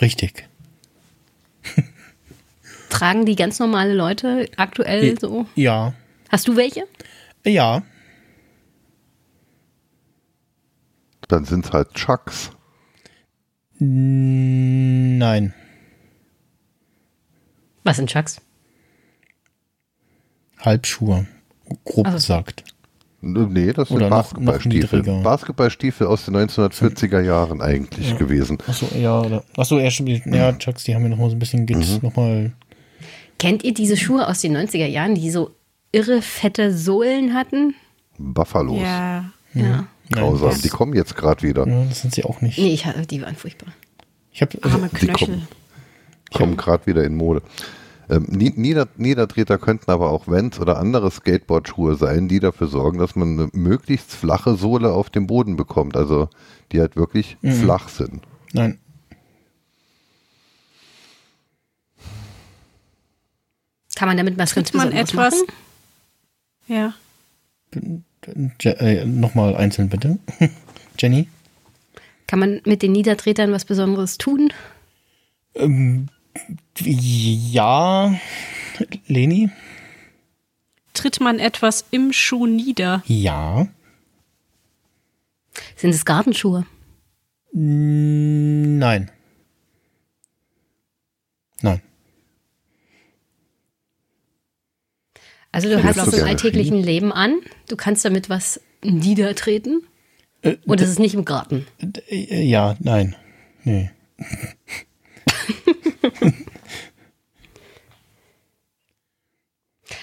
Richtig. 0.00 0.48
Tragen 2.90 3.26
die 3.26 3.36
ganz 3.36 3.58
normale 3.58 3.94
Leute 3.94 4.48
aktuell 4.56 5.04
Ja. 5.08 5.14
so? 5.20 5.46
Ja. 5.54 5.94
Hast 6.30 6.48
du 6.48 6.56
welche? 6.56 6.84
Ja. 7.46 7.82
Dann 11.28 11.44
sind 11.44 11.66
es 11.66 11.72
halt 11.72 11.92
Chucks. 11.94 12.50
Nein. 13.78 15.52
Was 17.84 17.96
sind 17.96 18.10
Chucks? 18.10 18.40
Halbschuhe. 20.58 21.26
Grob 21.84 22.06
Also- 22.06 22.16
gesagt. 22.16 22.64
Nee, 23.20 23.72
das 23.72 23.88
sind 23.88 23.96
Oder 23.96 24.08
noch- 24.10 24.32
noch 24.32 24.44
Basketballstiefel. 24.44 25.02
Basketballstiefel 25.22 26.06
aus 26.06 26.24
den 26.24 26.34
1940er 26.36 27.20
Jahren 27.20 27.60
eigentlich 27.60 28.16
gewesen. 28.16 28.58
Achso, 28.66 28.86
ja, 28.96 29.20
oder. 29.20 29.44
Achso, 29.56 29.76
er 29.78 29.90
spielt. 29.90 30.24
Ja, 30.26 30.52
Chucks, 30.52 30.84
die 30.84 30.94
haben 30.94 31.02
ja 31.02 31.08
nochmal 31.08 31.28
so 31.30 31.36
ein 31.36 31.40
bisschen 31.40 31.64
Mhm. 31.64 31.98
noch 32.02 32.14
mal. 32.16 32.52
Kennt 33.38 33.64
ihr 33.64 33.72
diese 33.74 33.96
Schuhe 33.96 34.26
aus 34.26 34.40
den 34.40 34.56
90er 34.56 34.86
Jahren, 34.86 35.14
die 35.14 35.30
so 35.30 35.50
irre 35.92 36.22
fette 36.22 36.76
Sohlen 36.76 37.34
hatten? 37.34 37.74
Buffalos. 38.18 38.80
Ja. 38.80 39.30
Ja. 39.54 39.86
Grausam. 40.10 40.60
Die 40.62 40.68
kommen 40.68 40.94
jetzt 40.94 41.14
gerade 41.16 41.42
wieder. 41.42 41.66
Ja, 41.68 41.84
das 41.84 42.00
sind 42.00 42.14
sie 42.14 42.24
auch 42.24 42.40
nicht. 42.40 42.58
Nee, 42.58 42.72
ich, 42.74 42.86
die 43.10 43.22
waren 43.22 43.36
furchtbar. 43.36 43.72
Ich 44.32 44.40
habe 44.42 44.58
also, 44.62 44.76
Arme 44.76 44.88
die 44.92 44.96
Knöchel. 45.06 45.26
kommen. 45.26 45.48
Kommen 46.32 46.56
gerade 46.56 46.86
wieder 46.86 47.04
in 47.04 47.14
Mode. 47.16 47.42
Ähm, 48.10 48.26
Ni- 48.30 48.52
Nieder 48.56 48.88
Niedertreter 48.96 49.58
könnten 49.58 49.90
aber 49.90 50.10
auch 50.10 50.26
Vans 50.26 50.58
oder 50.58 50.78
andere 50.78 51.10
Skateboardschuhe 51.10 51.94
sein, 51.96 52.26
die 52.28 52.40
dafür 52.40 52.66
sorgen, 52.66 52.98
dass 52.98 53.16
man 53.16 53.38
eine 53.38 53.48
möglichst 53.52 54.12
flache 54.12 54.54
Sohle 54.56 54.92
auf 54.92 55.10
dem 55.10 55.26
Boden 55.26 55.56
bekommt. 55.56 55.96
Also 55.96 56.28
die 56.72 56.80
halt 56.80 56.96
wirklich 56.96 57.36
Mhm. 57.42 57.52
flach 57.52 57.88
sind. 57.88 58.22
nein. 58.52 58.78
Kann 63.98 64.06
man 64.06 64.16
damit 64.16 64.38
was 64.38 64.54
ganz 64.54 64.70
Tritt 64.70 64.76
man 64.76 64.90
Besonderes 64.90 65.10
etwas? 65.10 65.34
machen? 65.34 65.52
Ja. 66.68 66.94
Je, 68.62 68.70
äh, 68.70 69.04
Nochmal 69.04 69.56
einzeln 69.56 69.88
bitte. 69.88 70.20
Jenny? 71.00 71.26
Kann 72.28 72.38
man 72.38 72.60
mit 72.64 72.82
den 72.82 72.92
Niedertretern 72.92 73.50
was 73.50 73.64
Besonderes 73.64 74.16
tun? 74.16 74.52
Ähm, 75.56 76.10
ja. 76.78 78.14
Leni? 79.08 79.50
Tritt 80.94 81.18
man 81.20 81.40
etwas 81.40 81.84
im 81.90 82.12
Schuh 82.12 82.46
nieder? 82.46 83.02
Ja. 83.04 83.66
Sind 85.74 85.90
es 85.90 86.04
Gartenschuhe? 86.04 86.66
Nein. 87.52 89.10
Nein. 91.62 91.82
Also 95.58 95.70
du 95.70 95.82
hast 95.82 95.96
es 95.96 96.14
im 96.14 96.24
alltäglichen 96.24 96.80
Leben 96.80 97.12
an. 97.12 97.40
Du 97.68 97.74
kannst 97.74 98.04
damit 98.04 98.30
was 98.30 98.60
niedertreten. 98.84 99.82
Äh, 100.42 100.54
Und 100.66 100.80
es 100.80 100.88
ist 100.88 101.00
nicht 101.00 101.14
im 101.14 101.24
Garten. 101.24 101.66
äh, 102.08 102.42
ja, 102.42 102.76
nein. 102.78 103.16
Nee. 103.64 103.90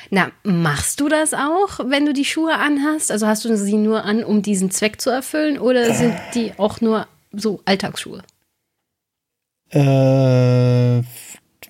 Na, 0.09 0.29
machst 0.43 0.99
du 0.99 1.07
das 1.07 1.33
auch, 1.33 1.79
wenn 1.85 2.05
du 2.05 2.11
die 2.11 2.25
Schuhe 2.25 2.55
anhast? 2.55 3.09
Also 3.09 3.25
hast 3.25 3.45
du 3.45 3.55
sie 3.55 3.77
nur 3.77 4.03
an, 4.03 4.25
um 4.25 4.41
diesen 4.41 4.71
Zweck 4.71 4.99
zu 4.99 5.09
erfüllen? 5.09 5.57
Oder 5.57 5.93
sind 5.93 6.15
die 6.33 6.51
auch 6.57 6.81
nur 6.81 7.07
so 7.31 7.61
Alltagsschuhe? 7.63 8.21
Äh, 9.71 10.99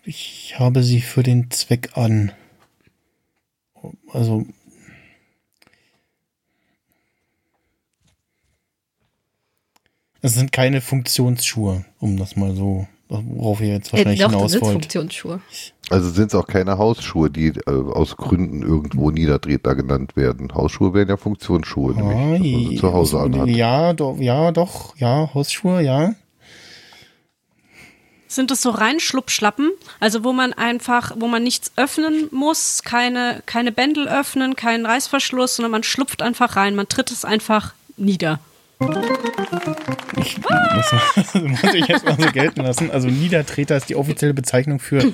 ich 0.05 0.55
habe 0.57 0.81
sie 0.81 1.01
für 1.01 1.21
den 1.21 1.51
Zweck 1.51 1.91
an. 1.93 2.31
Also. 4.15 4.45
Es 10.21 10.33
sind 10.33 10.51
keine 10.51 10.81
Funktionsschuhe, 10.81 11.85
um 11.99 12.17
das 12.17 12.35
mal 12.35 12.55
so, 12.55 12.87
worauf 13.09 13.61
ihr 13.61 13.67
jetzt 13.67 13.93
wahrscheinlich 13.93 14.21
Äh, 14.21 14.23
doch, 14.23 14.31
hinaus 14.31 14.51
sind 14.51 14.61
wollt. 14.63 14.73
Funktionsschuhe. 14.73 15.39
Also 15.91 16.09
sind 16.09 16.27
es 16.27 16.35
auch 16.35 16.47
keine 16.47 16.79
Hausschuhe, 16.79 17.29
die 17.29 17.49
äh, 17.49 17.69
aus 17.69 18.17
Gründen 18.17 18.63
irgendwo 18.63 19.11
Niedertreter 19.11 19.75
genannt 19.75 20.15
werden. 20.15 20.51
Hausschuhe 20.53 20.93
wären 20.95 21.09
ja 21.09 21.17
Funktionsschuhe, 21.17 21.93
Ah, 21.95 22.01
nämlich, 22.01 22.69
sie 22.69 22.75
zu 22.77 22.91
Hause 22.91 23.19
anhat. 23.19 23.49
ja, 23.49 23.93
doch, 23.93 24.17
ja, 24.19 24.51
doch, 24.51 24.97
ja, 24.97 25.29
Hausschuhe, 25.33 25.81
ja. 25.83 26.15
Sind 28.35 28.51
es 28.51 28.61
so 28.61 28.69
Reinschlupfschlappen? 28.69 29.71
Also 29.99 30.23
wo 30.23 30.33
man 30.33 30.51
einfach, 30.51 31.13
wo 31.17 31.27
man 31.27 31.41
nichts 31.41 31.71
öffnen 31.77 32.27
muss, 32.31 32.83
keine, 32.83 33.41
keine 33.45 33.71
Bändel 33.71 34.07
öffnen, 34.07 34.55
keinen 34.55 34.85
Reißverschluss, 34.85 35.55
sondern 35.55 35.71
man 35.71 35.83
schlupft 35.83 36.21
einfach 36.21 36.57
rein, 36.57 36.75
man 36.75 36.89
tritt 36.89 37.11
es 37.11 37.23
einfach 37.23 37.73
nieder. 37.97 38.39
Ich 40.17 40.37
muss, 40.37 41.33
muss 41.33 41.73
ich 41.73 41.87
jetzt 41.87 42.03
mal 42.03 42.17
so 42.19 42.29
gelten 42.31 42.61
lassen. 42.61 42.91
Also 42.91 43.07
Niedertreter 43.07 43.77
ist 43.77 43.87
die 43.87 43.95
offizielle 43.95 44.33
Bezeichnung 44.33 44.79
für 44.79 45.13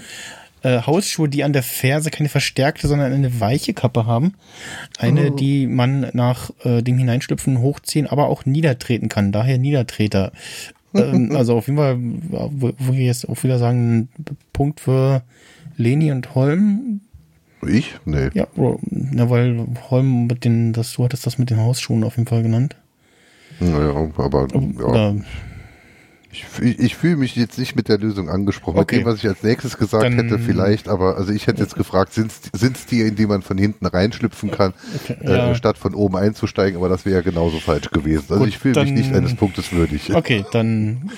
äh, 0.63 0.82
Hausschuhe, 0.82 1.30
die 1.30 1.43
an 1.43 1.53
der 1.53 1.63
Ferse 1.63 2.09
keine 2.09 2.30
verstärkte, 2.30 2.88
sondern 2.88 3.13
eine 3.13 3.39
weiche 3.39 3.74
Kappe 3.74 4.05
haben. 4.05 4.34
Eine, 4.97 5.32
die 5.32 5.67
man 5.67 6.09
nach 6.13 6.51
äh, 6.63 6.82
dem 6.82 6.97
Hineinschlüpfen 6.97 7.59
hochziehen, 7.59 8.07
aber 8.07 8.28
auch 8.28 8.45
niedertreten 8.45 9.09
kann. 9.09 9.32
Daher 9.32 9.57
Niedertreter. 9.57 10.32
Ähm, 10.94 11.36
also 11.36 11.58
auf 11.58 11.68
jeden 11.68 11.78
Fall, 11.78 11.98
wo, 12.00 12.72
wo 12.78 12.94
ich 12.94 13.00
jetzt 13.00 13.28
auch 13.28 13.42
wieder 13.44 13.58
sagen, 13.58 14.10
Punkt 14.54 14.80
für 14.80 15.24
Leni 15.78 16.12
und 16.12 16.36
Holm. 16.36 17.02
Ich? 17.68 17.96
Nee. 18.06 18.30
Ja, 18.34 18.48
na, 18.56 19.30
weil 19.30 19.68
Holm 19.89 20.28
mit 20.28 20.46
den, 20.46 20.74
das, 20.74 20.94
du 20.94 21.04
hattest 21.04 21.26
das 21.26 21.38
mit 21.38 21.50
den 21.50 21.60
Hausschuhen 21.60 22.04
auf 22.04 22.18
jeden 22.18 22.28
Fall 22.28 22.44
genannt. 22.44 22.76
Naja, 23.60 24.10
aber 24.18 24.48
ja. 24.52 24.86
Oder 24.86 25.16
Ich, 26.34 26.46
ich 26.80 26.96
fühle 26.96 27.18
mich 27.18 27.36
jetzt 27.36 27.58
nicht 27.60 27.76
mit 27.76 27.90
der 27.90 27.98
Lösung 27.98 28.30
angesprochen. 28.30 28.80
Okay. 28.80 28.98
Mit 28.98 29.06
dem, 29.06 29.12
was 29.12 29.20
ich 29.20 29.28
als 29.28 29.44
nächstes 29.44 29.78
gesagt 29.78 30.04
Dann- 30.06 30.14
hätte, 30.14 30.40
vielleicht, 30.40 30.88
aber 30.88 31.18
also 31.18 31.34
ich 31.34 31.48
hätte 31.48 31.62
jetzt 31.62 31.76
gefragt, 31.76 32.14
sind 32.14 32.32
es 32.54 32.86
die, 32.86 33.02
in 33.02 33.16
die 33.16 33.26
man 33.26 33.42
von 33.42 33.58
hinten 33.58 33.86
reinschlüpfen 33.86 34.50
kann, 34.50 34.74
Okay, 35.04 35.18
äh, 35.22 35.30
ja. 35.30 35.56
statt 35.56 35.78
von 35.78 35.94
oben 35.94 36.16
einzusteigen, 36.16 36.78
aber 36.78 36.88
das 36.88 37.06
wäre 37.06 37.16
ja 37.18 37.22
genauso 37.22 37.60
falsch 37.60 37.90
gewesen. 37.92 38.26
Also 38.30 38.40
Gut, 38.40 38.48
ich 38.48 38.58
fühle 38.58 38.82
mich 38.84 38.94
nicht 38.94 39.14
eines 39.14 39.36
Punktes 39.36 39.74
würdig. 39.74 40.14
Okay, 40.16 40.46
dann 40.54 41.12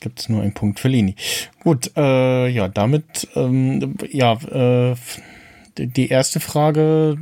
gibt 0.00 0.18
es 0.20 0.28
nur 0.28 0.42
einen 0.42 0.52
Punkt 0.54 0.80
für 0.80 0.88
Leni. 0.88 1.14
Gut, 1.62 1.92
äh, 1.96 2.48
ja, 2.48 2.66
damit, 2.68 3.28
ähm, 3.36 3.94
ja, 4.10 4.32
äh, 4.32 4.96
die- 5.78 5.86
die 5.86 6.08
erste 6.08 6.40
Frage, 6.40 7.16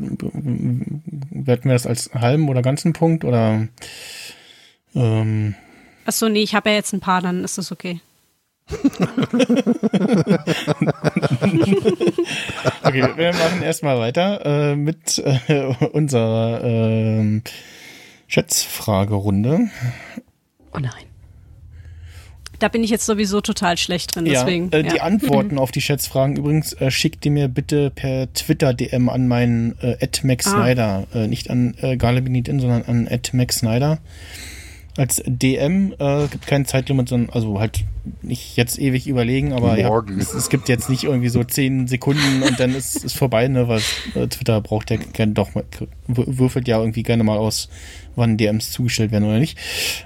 werten 1.31 1.64
wir 1.68 1.74
das 1.74 1.87
als 1.87 2.11
halben 2.14 2.49
oder 2.49 2.62
ganzen 2.62 2.95
Punkt 2.95 3.24
oder 3.24 3.68
ähm, 4.95 5.55
Achso, 6.09 6.30
nee, 6.30 6.42
ich 6.42 6.54
habe 6.54 6.70
ja 6.70 6.76
jetzt 6.76 6.94
ein 6.94 7.00
paar, 7.00 7.20
dann 7.20 7.44
ist 7.44 7.59
das 7.59 7.70
okay. 7.70 8.00
Okay, 12.82 13.09
wir 13.16 13.32
machen 13.34 13.62
erstmal 13.62 13.98
weiter 13.98 14.70
äh, 14.72 14.76
mit 14.76 15.18
äh, 15.18 15.64
unserer 15.92 16.64
ähm, 16.64 17.42
Schätzfragerunde. 18.26 19.68
Oh 20.72 20.78
nein. 20.78 20.92
Da 22.59 22.68
bin 22.68 22.82
ich 22.82 22.88
jetzt 22.88 23.04
sowieso 23.04 23.42
total 23.42 23.76
schlecht 23.76 24.14
drin, 24.16 24.24
deswegen. 24.24 24.72
äh, 24.72 24.84
die 24.84 24.96
ja. 24.96 25.02
Antworten 25.02 25.59
auf 25.61 25.72
die 25.72 25.82
Schätzfragen 25.82 26.36
übrigens 26.36 26.72
äh, 26.72 26.90
schickt 26.90 27.26
ihr 27.26 27.32
mir 27.32 27.48
bitte 27.48 27.90
per 27.90 28.32
Twitter 28.32 28.72
DM 28.72 29.11
an 29.11 29.28
meinen 29.28 29.78
äh, 29.82 29.98
Max 30.22 30.46
Ah. 30.46 30.52
Snyder, 30.52 31.06
äh, 31.12 31.26
nicht 31.26 31.50
an 31.50 31.74
äh, 31.82 31.98
Galebinitin, 31.98 32.61
sondern 32.61 32.84
an 32.84 33.09
Max 33.34 33.59
Snyder. 33.59 33.98
Als 34.99 35.22
DM 35.24 35.94
äh, 35.99 36.26
gibt 36.26 36.46
kein 36.49 36.66
Zeitlimit, 36.66 37.09
sondern 37.09 37.30
also 37.32 37.61
halt 37.61 37.84
nicht 38.22 38.57
jetzt 38.57 38.78
ewig 38.78 39.07
überlegen, 39.07 39.53
aber 39.53 39.78
ja, 39.78 40.03
es, 40.18 40.34
es 40.34 40.49
gibt 40.49 40.68
jetzt 40.68 40.90
nicht 40.90 41.05
irgendwie 41.05 41.28
so 41.28 41.44
zehn 41.44 41.86
Sekunden 41.86 42.42
und 42.42 42.59
dann 42.59 42.74
ist 42.74 43.05
es 43.05 43.12
vorbei, 43.12 43.46
ne, 43.49 43.68
weil 43.68 43.80
äh, 44.16 44.26
Twitter 44.26 44.61
braucht 44.61 44.90
ja 44.90 44.96
gerne 44.96 45.32
doch 45.34 45.55
mal, 45.55 45.64
wür- 46.09 46.38
würfelt 46.38 46.66
ja 46.66 46.80
irgendwie 46.80 47.05
gerne 47.05 47.22
mal 47.22 47.38
aus, 47.38 47.68
wann 48.16 48.36
DMs 48.36 48.72
zugestellt 48.72 49.12
werden 49.12 49.24
oder 49.24 49.38
nicht. 49.38 49.57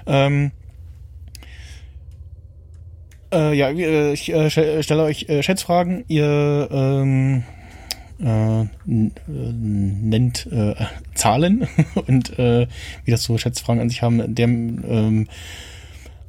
Ähm, 0.05 0.51
äh, 3.33 3.53
ja, 3.57 3.69
äh, 3.69 4.13
ich 4.13 4.31
äh, 4.31 4.49
stell- 4.49 4.83
stelle 4.83 5.03
euch 5.03 5.27
äh, 5.29 5.41
Schätzfragen. 5.41 6.05
Ihr 6.07 6.69
ähm, 6.71 7.43
äh, 8.19 8.61
äh, 8.61 8.67
nennt 8.87 10.47
äh, 10.51 10.75
Zahlen 11.13 11.67
und 12.07 12.37
äh, 12.39 12.67
wie 13.05 13.11
das 13.11 13.23
so 13.23 13.37
Schätzfragen 13.37 13.81
an 13.81 13.89
sich 13.89 14.01
haben, 14.01 14.35
der 14.35 14.47
ähm, 14.47 15.27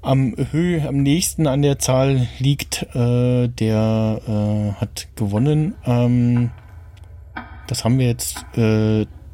am 0.03 0.35
Höhe, 0.51 0.87
am 0.87 0.97
nächsten 0.97 1.47
an 1.47 1.63
der 1.63 1.79
Zahl 1.79 2.29
liegt, 2.39 2.83
äh, 2.95 3.49
der 3.49 4.21
äh, 4.27 4.81
hat 4.81 5.09
gewonnen. 5.17 5.75
Ähm, 5.87 6.51
das 7.67 7.85
haben 7.85 7.99
wir 7.99 8.07
jetzt 8.07 8.45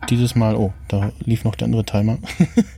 dieses 0.08 0.36
Mal. 0.36 0.54
Oh, 0.54 0.72
da 0.86 1.10
lief 1.24 1.44
noch 1.44 1.56
der 1.56 1.66
andere 1.66 1.84
Timer. 1.84 2.18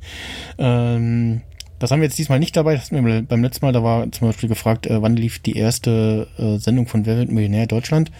ähm, 0.58 1.42
das 1.78 1.90
haben 1.90 2.00
wir 2.00 2.06
jetzt 2.06 2.18
diesmal 2.18 2.38
nicht 2.38 2.56
dabei. 2.56 2.74
Das 2.74 2.90
hatten 2.90 3.04
wir 3.04 3.22
beim 3.22 3.42
letzten 3.42 3.66
Mal. 3.66 3.72
Da 3.72 3.82
war 3.82 4.10
zum 4.10 4.28
Beispiel 4.28 4.48
gefragt, 4.48 4.86
wann 4.88 5.16
lief 5.16 5.40
die 5.40 5.56
erste 5.56 6.28
Sendung 6.58 6.86
von 6.86 7.04
Wer 7.04 7.18
wird 7.18 7.30
Millionär 7.30 7.66
Deutschland? 7.66 8.10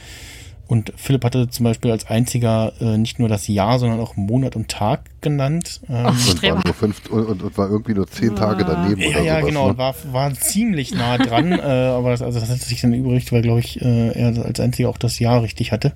Und 0.73 0.91
Philipp 0.97 1.23
hatte 1.23 1.51
zum 1.51 1.65
Beispiel 1.65 1.91
als 1.91 2.07
einziger 2.07 2.73
äh, 2.81 2.97
nicht 2.97 3.19
nur 3.19 3.29
das 3.29 3.47
Jahr, 3.47 3.79
sondern 3.79 4.01
auch 4.01 4.17
Monat 4.17 4.57
und 4.57 4.69
Tag 4.69 5.03
genannt. 5.21 5.83
Ähm, 5.87 6.07
Und 6.07 6.19
Streber. 6.19 6.57
war, 6.57 6.65
nur 6.65 6.73
fünf, 6.73 7.11
und, 7.11 7.25
und, 7.27 7.43
und 7.43 7.59
war 7.59 7.69
irgendwie 7.69 7.93
nur 7.93 8.07
zehn 8.07 8.35
Tage 8.35 8.65
daneben 8.65 9.03
ja, 9.03 9.09
oder 9.11 9.21
ja, 9.21 9.35
sowas. 9.41 9.49
genau. 9.49 9.69
Ne? 9.73 9.77
War, 9.77 9.95
war 10.13 10.33
ziemlich 10.33 10.95
nah 10.95 11.19
dran, 11.19 11.53
äh, 11.53 11.61
aber 11.61 12.13
das, 12.13 12.23
also 12.23 12.41
das 12.41 12.49
hat 12.49 12.59
sich 12.61 12.81
dann 12.81 12.95
übrig, 12.95 13.31
weil, 13.33 13.43
glaube 13.43 13.61
ich, 13.61 13.83
äh, 13.83 14.13
er 14.19 14.47
als 14.47 14.61
einziger 14.61 14.89
auch 14.89 14.97
das 14.97 15.19
Jahr 15.19 15.43
richtig 15.43 15.73
hatte. 15.73 15.93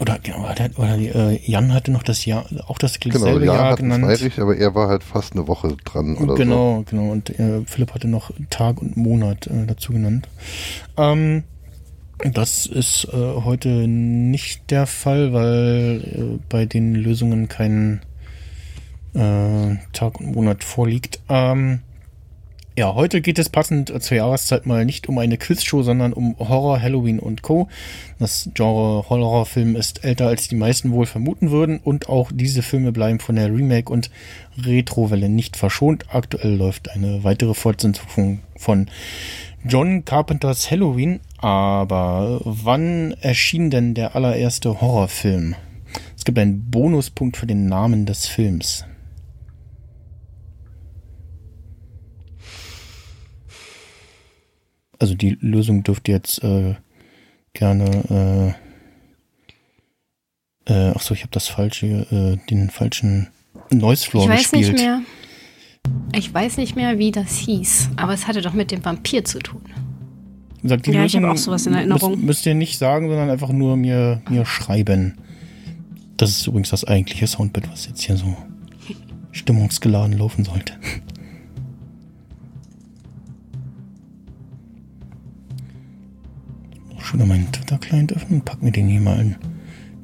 Oder, 0.00 0.18
genau, 0.22 0.50
oder, 0.50 0.70
oder 0.76 0.96
äh, 0.96 1.38
Jan 1.44 1.74
hatte 1.74 1.90
noch 1.90 2.02
das 2.02 2.24
Jahr, 2.24 2.46
auch 2.68 2.78
das 2.78 3.00
Genau, 3.00 3.18
selbe 3.18 3.44
ja, 3.44 3.52
Jahr 3.52 3.72
hatten 3.72 3.90
genannt. 3.90 4.06
richtig, 4.06 4.38
aber 4.38 4.56
er 4.56 4.74
war 4.74 4.88
halt 4.88 5.04
fast 5.04 5.34
eine 5.34 5.46
Woche 5.46 5.76
dran 5.84 6.16
oder 6.16 6.28
so. 6.28 6.42
genau, 6.42 6.84
genau. 6.88 7.10
Und 7.10 7.38
äh, 7.38 7.60
Philipp 7.66 7.92
hatte 7.92 8.08
noch 8.08 8.30
Tag 8.48 8.80
und 8.80 8.96
Monat 8.96 9.46
äh, 9.46 9.66
dazu 9.66 9.92
genannt. 9.92 10.26
Ähm, 10.96 11.44
das 12.24 12.66
ist 12.66 13.08
äh, 13.12 13.16
heute 13.16 13.68
nicht 13.68 14.70
der 14.70 14.86
Fall, 14.86 15.32
weil 15.32 16.02
äh, 16.04 16.38
bei 16.48 16.66
den 16.66 16.94
Lösungen 16.94 17.48
kein 17.48 18.00
äh, 19.14 19.76
Tag 19.92 20.20
und 20.20 20.34
Monat 20.34 20.64
vorliegt. 20.64 21.20
Ähm, 21.28 21.80
ja, 22.78 22.94
heute 22.94 23.20
geht 23.20 23.38
es 23.38 23.48
passend 23.48 23.92
zur 24.02 24.16
Jahreszeit 24.16 24.64
mal 24.64 24.84
nicht 24.84 25.08
um 25.08 25.18
eine 25.18 25.36
Quizshow, 25.36 25.82
sondern 25.82 26.12
um 26.12 26.36
Horror, 26.38 26.80
Halloween 26.80 27.18
und 27.18 27.42
Co. 27.42 27.68
Das 28.18 28.48
Genre 28.54 29.08
Horrorfilm 29.10 29.76
ist 29.76 30.04
älter 30.04 30.28
als 30.28 30.48
die 30.48 30.54
meisten 30.54 30.92
wohl 30.92 31.04
vermuten 31.04 31.50
würden 31.50 31.78
und 31.78 32.08
auch 32.08 32.30
diese 32.32 32.62
Filme 32.62 32.92
bleiben 32.92 33.18
von 33.18 33.36
der 33.36 33.48
Remake- 33.48 33.92
und 33.92 34.10
Retrowelle 34.64 35.28
nicht 35.28 35.56
verschont. 35.56 36.06
Aktuell 36.10 36.54
läuft 36.54 36.90
eine 36.90 37.24
weitere 37.24 37.54
Fortsetzung 37.54 38.38
von 38.56 38.86
John 39.64 40.04
Carpenters 40.04 40.70
Halloween, 40.70 41.20
aber 41.38 42.40
wann 42.44 43.12
erschien 43.20 43.70
denn 43.70 43.94
der 43.94 44.14
allererste 44.16 44.80
Horrorfilm? 44.80 45.54
Es 46.16 46.24
gibt 46.24 46.38
einen 46.38 46.70
Bonuspunkt 46.70 47.36
für 47.36 47.46
den 47.46 47.66
Namen 47.66 48.06
des 48.06 48.26
Films. 48.26 48.84
Also 54.98 55.14
die 55.14 55.36
Lösung 55.40 55.82
dürft 55.82 56.08
ihr 56.08 56.14
jetzt 56.16 56.42
äh, 56.44 56.74
gerne. 57.54 58.54
Äh, 60.68 60.72
äh, 60.72 60.92
ach 60.94 61.00
so, 61.00 61.14
ich 61.14 61.22
habe 61.22 61.32
das 61.32 61.48
falsche, 61.48 61.86
äh, 61.86 62.36
den 62.50 62.68
falschen 62.70 63.28
Noise 63.70 64.06
Floor 64.06 64.24
Ich 64.24 64.30
weiß 64.30 64.50
gespielt. 64.50 64.72
nicht 64.72 64.82
mehr. 64.84 65.00
Ich 66.14 66.32
weiß 66.32 66.56
nicht 66.56 66.76
mehr, 66.76 66.98
wie 66.98 67.12
das 67.12 67.36
hieß, 67.36 67.90
aber 67.96 68.12
es 68.12 68.26
hatte 68.26 68.42
doch 68.42 68.52
mit 68.52 68.70
dem 68.70 68.84
Vampir 68.84 69.24
zu 69.24 69.38
tun. 69.38 69.62
Gesagt, 70.62 70.86
die 70.86 70.90
Ja, 70.90 71.04
ich 71.04 71.12
Lösung 71.14 71.24
habe 71.24 71.34
auch 71.34 71.38
sowas 71.38 71.66
in 71.66 71.74
Erinnerung. 71.74 72.12
Müsst, 72.12 72.24
müsst 72.24 72.46
ihr 72.46 72.54
nicht 72.54 72.78
sagen, 72.78 73.08
sondern 73.08 73.30
einfach 73.30 73.50
nur 73.50 73.76
mir, 73.76 74.20
mir 74.28 74.44
schreiben. 74.44 75.14
Das 76.16 76.30
ist 76.30 76.46
übrigens 76.46 76.70
das 76.70 76.84
eigentliche 76.84 77.26
Soundbit, 77.26 77.70
was 77.70 77.86
jetzt 77.86 78.02
hier 78.02 78.16
so 78.16 78.36
stimmungsgeladen 79.32 80.18
laufen 80.18 80.44
sollte. 80.44 80.74
Schon 86.98 87.20
mal 87.20 87.26
meinen 87.26 87.50
Twitter-Client 87.50 88.12
öffnen 88.12 88.40
und 88.40 88.44
pack 88.44 88.62
mir 88.62 88.70
den 88.70 88.88
hier 88.88 89.00
mal 89.00 89.18
an 89.18 89.36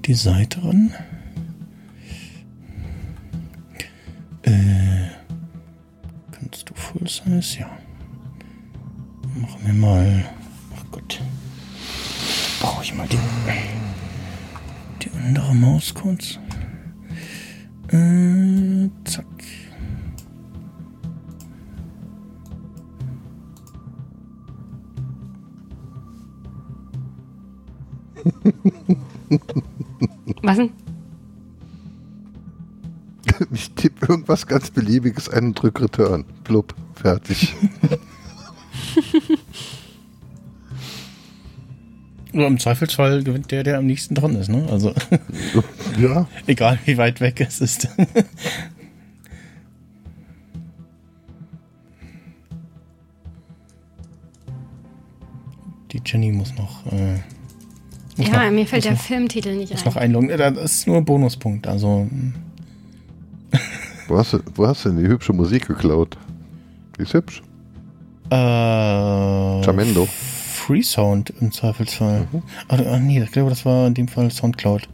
die 0.06 0.14
Seite 0.14 0.64
ran. 0.64 0.92
Äh, 4.42 5.05
kannst 6.46 6.70
du 6.70 6.74
Full 6.74 7.08
Size? 7.08 7.60
Ja. 7.60 7.78
Machen 9.34 9.60
wir 9.64 9.74
mal. 9.74 10.24
Ach 10.76 10.84
Gott. 10.92 11.20
Brauche 12.60 12.84
ich 12.84 12.94
mal 12.94 13.08
die, 13.08 13.18
die 15.02 15.10
andere 15.16 15.54
Maus 15.54 15.92
kurz. 15.92 16.38
Äh, 17.88 18.88
zack. 19.04 19.26
Was 30.42 30.56
denn? 30.56 30.85
Ich 33.52 33.70
tippe 33.72 34.06
irgendwas 34.06 34.46
ganz 34.46 34.70
Beliebiges 34.70 35.28
ein 35.28 35.46
und 35.46 35.54
drück 35.54 35.80
Return. 35.80 36.24
Blub, 36.44 36.74
fertig. 36.94 37.54
Oder 42.32 42.46
im 42.48 42.58
Zweifelsfall 42.58 43.22
gewinnt 43.24 43.50
der, 43.50 43.62
der 43.62 43.78
am 43.78 43.86
nächsten 43.86 44.14
dran 44.14 44.34
ist, 44.36 44.48
ne? 44.48 44.66
Also, 44.70 44.92
ja, 45.98 46.28
egal 46.46 46.78
wie 46.84 46.98
weit 46.98 47.20
weg 47.20 47.40
es 47.40 47.60
ist. 47.60 47.88
Die 55.92 56.00
Jenny 56.04 56.32
muss 56.32 56.54
noch. 56.56 56.84
Äh, 56.92 57.14
muss 58.16 58.28
Ja, 58.28 58.44
noch, 58.44 58.50
mir 58.50 58.66
fällt 58.66 58.84
der 58.84 58.92
noch, 58.92 59.00
Filmtitel 59.00 59.54
nicht 59.56 59.72
muss 59.72 59.82
ein. 59.82 59.86
noch 59.86 59.96
einloggen. 59.96 60.28
Das 60.36 60.56
ist 60.56 60.86
nur 60.86 60.96
ein 60.98 61.04
Bonuspunkt. 61.04 61.66
Also, 61.66 62.08
wo 64.08 64.18
hast, 64.18 64.32
du, 64.34 64.40
wo 64.54 64.66
hast 64.66 64.84
du 64.84 64.90
denn 64.90 64.98
die 64.98 65.08
hübsche 65.08 65.32
Musik 65.32 65.66
geklaut? 65.66 66.16
Die 66.98 67.02
ist 67.02 67.14
hübsch. 67.14 67.42
Äh, 68.30 69.60
Jamendo. 69.62 70.06
Freesound 70.06 71.32
im 71.40 71.52
Zweifelsfall. 71.52 72.26
Ach, 72.68 72.80
ach 72.80 72.98
nee, 72.98 73.22
ich 73.22 73.30
glaube, 73.30 73.50
das 73.50 73.64
war 73.64 73.86
in 73.86 73.94
dem 73.94 74.08
Fall 74.08 74.30
Soundcloud. 74.30 74.88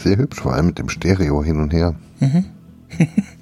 Sehr 0.00 0.16
hübsch, 0.16 0.40
vor 0.40 0.54
allem 0.54 0.66
mit 0.66 0.78
dem 0.78 0.88
Stereo 0.88 1.44
hin 1.44 1.60
und 1.60 1.72
her. 1.74 1.94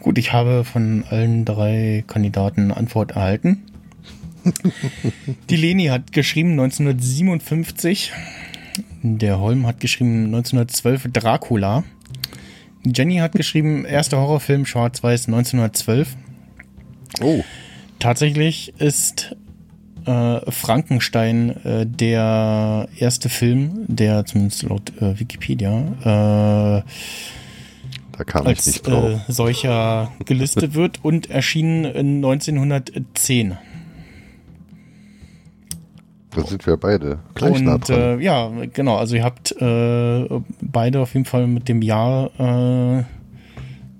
Gut, 0.00 0.18
ich 0.18 0.32
habe 0.32 0.64
von 0.64 1.04
allen 1.10 1.44
drei 1.44 2.04
Kandidaten 2.06 2.72
Antwort 2.72 3.12
erhalten. 3.12 3.62
Die 5.50 5.56
Leni 5.56 5.86
hat 5.86 6.12
geschrieben 6.12 6.52
1957. 6.52 8.12
Der 9.02 9.38
Holm 9.38 9.66
hat 9.66 9.80
geschrieben 9.80 10.26
1912 10.26 11.08
Dracula. 11.12 11.84
Jenny 12.84 13.16
hat 13.16 13.32
geschrieben 13.32 13.84
erster 13.84 14.18
Horrorfilm 14.18 14.64
Schwarz-Weiß 14.64 15.26
1912. 15.26 16.16
Oh, 17.22 17.44
Tatsächlich 18.00 18.72
ist 18.78 19.36
äh, 20.06 20.50
Frankenstein 20.50 21.50
äh, 21.64 21.86
der 21.86 22.88
erste 22.96 23.28
Film, 23.28 23.84
der 23.88 24.24
zumindest 24.24 24.62
laut 24.62 24.90
äh, 25.00 25.20
Wikipedia 25.20 26.82
äh, 26.82 26.82
da 28.20 28.24
kam 28.24 28.42
ich 28.42 28.48
als 28.48 28.66
nicht 28.66 28.86
drauf. 28.86 29.12
äh, 29.28 29.32
solcher 29.32 30.12
gelistet 30.26 30.74
wird 30.74 31.02
und 31.02 31.30
erschien 31.30 31.86
in 31.86 32.16
1910. 32.16 33.56
da 36.36 36.44
sind 36.44 36.66
wir 36.66 36.76
beide 36.76 37.20
gleich 37.34 37.62
nah 37.62 37.76
und 37.76 37.88
dran. 37.88 38.20
äh, 38.20 38.22
ja, 38.22 38.50
genau, 38.74 38.96
also 38.96 39.16
ihr 39.16 39.24
habt 39.24 39.52
äh, 39.52 40.28
beide 40.60 41.00
auf 41.00 41.14
jeden 41.14 41.24
Fall 41.24 41.46
mit 41.46 41.66
dem 41.70 41.80
Jahr 41.80 42.26
äh, 42.38 43.04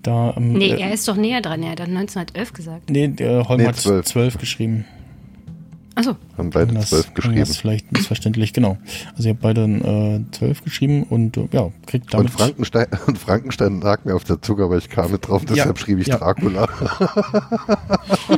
da. 0.02 0.34
Ähm, 0.36 0.52
Nee, 0.52 0.72
äh, 0.72 0.80
er 0.82 0.92
ist 0.92 1.08
doch 1.08 1.16
näher 1.16 1.40
dran. 1.40 1.62
Er 1.62 1.70
hat 1.70 1.78
dann 1.80 1.96
1911 1.96 2.52
gesagt. 2.52 2.90
nee, 2.90 3.08
der 3.08 3.48
Holm 3.48 3.62
Nee, 3.62 3.68
hat 3.68 3.76
zwölf. 3.76 4.04
zwölf 4.04 4.36
geschrieben. 4.36 4.84
Achso, 5.96 6.16
Haben 6.38 6.50
beide 6.50 6.72
Das- 6.74 6.90
zwölf 6.90 7.12
geschrieben. 7.14 7.40
Das 7.40 7.50
ist 7.50 7.56
vielleicht 7.58 7.90
missverständlich, 7.92 8.52
genau. 8.52 8.78
Also 9.16 9.28
ihr 9.28 9.34
habt 9.34 9.42
beide 9.42 9.62
äh, 9.64 10.20
zwölf 10.32 10.62
geschrieben 10.62 11.02
und 11.02 11.36
äh, 11.36 11.48
ja, 11.52 11.70
kriegt 11.86 12.14
damit. 12.14 12.30
Und 12.30 12.38
Frankenstein, 12.38 12.86
und 13.06 13.18
Frankenstein 13.18 13.80
lag 13.80 14.04
mir 14.04 14.14
auf 14.14 14.24
der 14.24 14.40
Zunge, 14.40 14.64
aber 14.64 14.78
ich 14.78 14.88
kam 14.88 15.10
nicht 15.10 15.20
drauf, 15.22 15.44
deshalb 15.48 15.78
schrieb 15.78 15.98
ich 15.98 16.06
ja. 16.06 16.16
Dracula. 16.18 16.68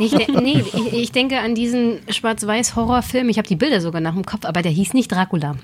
ich, 0.01 0.13
de 0.13 0.41
nee, 0.41 0.61
ich, 0.73 0.93
ich 0.95 1.13
denke 1.13 1.39
an 1.41 1.55
diesen 1.55 1.99
Schwarz-Weiß-Horrorfilm. 2.09 3.29
Ich 3.29 3.39
habe 3.39 3.49
die 3.49 3.57
Bilder 3.57 3.81
sogar 3.81 4.01
nach 4.01 4.15
dem 4.15 4.25
Kopf, 4.25 4.45
aber 4.45 4.63
der 4.63 4.73
hieß 4.73 4.95
nicht 4.95 5.13
Dracula. 5.13 5.57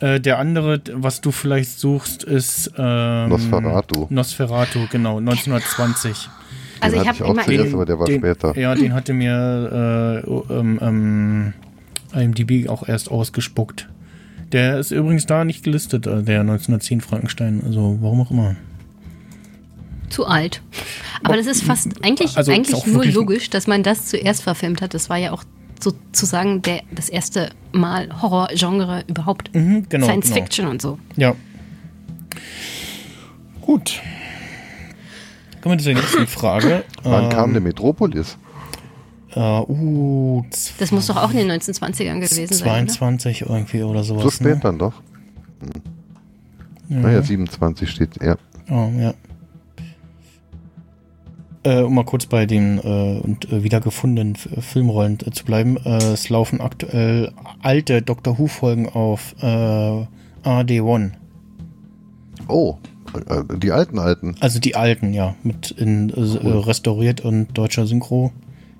Äh, 0.00 0.20
der 0.20 0.38
andere, 0.38 0.80
was 0.92 1.20
du 1.20 1.30
vielleicht 1.32 1.78
suchst, 1.78 2.22
ist 2.24 2.70
ähm, 2.76 3.28
Nosferatu. 3.30 4.06
Nosferatu, 4.10 4.80
genau, 4.90 5.18
1920. 5.18 6.28
Also 6.80 6.96
Den 6.96 7.02
ich 7.02 7.08
hatte 7.08 7.08
habe 7.08 7.16
ich 7.16 7.22
auch 7.22 7.30
immer. 7.30 7.44
zuerst, 7.44 7.74
aber 7.74 7.86
der 7.86 7.98
war 7.98 8.06
den, 8.06 8.20
später. 8.20 8.58
Ja, 8.58 8.74
den 8.74 8.94
hatte 8.94 9.12
mir 9.12 10.22
äh, 10.24 10.52
ähm, 10.52 10.78
ähm, 10.82 11.52
IMDb 12.14 12.68
auch 12.68 12.86
erst 12.88 13.10
ausgespuckt. 13.10 13.88
Der 14.52 14.78
ist 14.78 14.90
übrigens 14.90 15.26
da 15.26 15.44
nicht 15.44 15.64
gelistet, 15.64 16.06
äh, 16.06 16.22
der 16.22 16.40
1910 16.40 17.00
Frankenstein. 17.00 17.62
Also 17.64 17.98
warum 18.00 18.20
auch 18.20 18.30
immer. 18.30 18.56
Zu 20.08 20.26
alt. 20.26 20.62
Aber 21.24 21.36
das 21.36 21.46
ist 21.46 21.64
fast 21.64 22.04
eigentlich, 22.04 22.36
Also 22.36 22.52
eigentlich 22.52 22.86
nur 22.86 23.04
logisch, 23.04 23.50
dass 23.50 23.66
man 23.66 23.82
das 23.82 24.06
zuerst 24.06 24.42
verfilmt 24.42 24.80
hat. 24.80 24.94
Das 24.94 25.10
war 25.10 25.16
ja 25.16 25.32
auch 25.32 25.42
sozusagen 25.82 26.62
der, 26.62 26.82
das 26.92 27.08
erste 27.08 27.50
Mal 27.72 28.08
Horror-Genre 28.22 29.04
überhaupt. 29.08 29.54
Mhm, 29.54 29.86
genau, 29.88 30.06
Science 30.06 30.28
genau. 30.28 30.40
Fiction 30.40 30.66
und 30.68 30.80
so. 30.80 30.98
Ja. 31.16 31.34
Gut. 33.60 34.00
Kommen 35.66 35.78
wir 35.80 35.84
zur 35.84 35.94
nächsten 35.94 36.26
Frage. 36.28 36.84
Wann 37.02 37.24
Ähm, 37.24 37.30
kam 37.30 37.52
der 37.52 37.60
Metropolis? 37.60 38.38
Äh, 39.34 39.40
uh, 39.40 40.44
Das 40.78 40.92
muss 40.92 41.08
doch 41.08 41.16
auch 41.16 41.30
in 41.32 41.38
den 41.38 41.50
1920ern 41.50 42.20
gewesen 42.20 42.46
sein. 42.54 42.88
22 42.88 43.40
irgendwie 43.42 43.82
oder 43.82 44.04
sowas. 44.04 44.22
So 44.22 44.30
spät 44.30 44.46
Ne? 44.54 44.60
dann 44.62 44.78
doch. 44.78 44.92
Hm. 46.88 47.00
Naja, 47.02 47.20
27 47.20 47.90
steht, 47.90 48.22
ja. 48.22 48.36
Oh, 48.70 48.88
ja. 48.96 49.12
Äh, 51.64 51.82
um 51.82 51.96
mal 51.96 52.04
kurz 52.04 52.26
bei 52.26 52.46
den 52.46 52.78
äh, 52.78 53.20
und 53.20 53.50
äh, 53.50 53.64
wiedergefundenen 53.64 54.36
F- 54.36 54.64
Filmrollen 54.64 55.18
äh, 55.26 55.32
zu 55.32 55.44
bleiben. 55.44 55.78
Äh, 55.84 55.96
es 56.12 56.28
laufen 56.28 56.60
aktuell 56.60 57.32
alte 57.60 58.02
Doctor 58.02 58.38
Who-Folgen 58.38 58.88
auf 58.88 59.34
äh, 59.42 60.06
AD1. 60.44 61.10
Oh, 62.46 62.76
die 63.56 63.72
alten 63.72 63.98
alten. 63.98 64.36
Also 64.40 64.58
die 64.58 64.76
alten, 64.76 65.12
ja, 65.12 65.34
mit 65.42 65.70
in, 65.72 66.10
äh, 66.10 66.20
äh, 66.20 66.48
restauriert 66.48 67.20
und 67.20 67.56
deutscher 67.56 67.86
Synchro. 67.86 68.32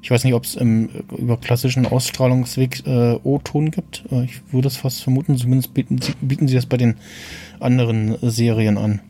Ich 0.03 0.11
weiß 0.11 0.24
nicht, 0.24 0.35
ob 0.35 0.45
es 0.45 0.55
im 0.55 0.89
äh, 0.89 1.16
über 1.16 1.37
klassischen 1.37 1.87
Ausstrahlungsweg 1.87 2.87
äh, 2.87 3.18
O-Ton 3.24 3.70
gibt. 3.70 4.05
Äh, 4.11 4.24
ich 4.24 4.41
würde 4.53 4.68
es 4.68 4.77
fast 4.77 5.03
vermuten. 5.03 5.37
Zumindest 5.37 5.74
bieten 5.74 6.01
sie, 6.01 6.12
bieten 6.20 6.49
sie 6.49 6.55
das 6.55 6.66
bei 6.66 6.77
den 6.77 6.97
anderen 7.59 8.16
Serien 8.22 8.79
an. 8.79 9.01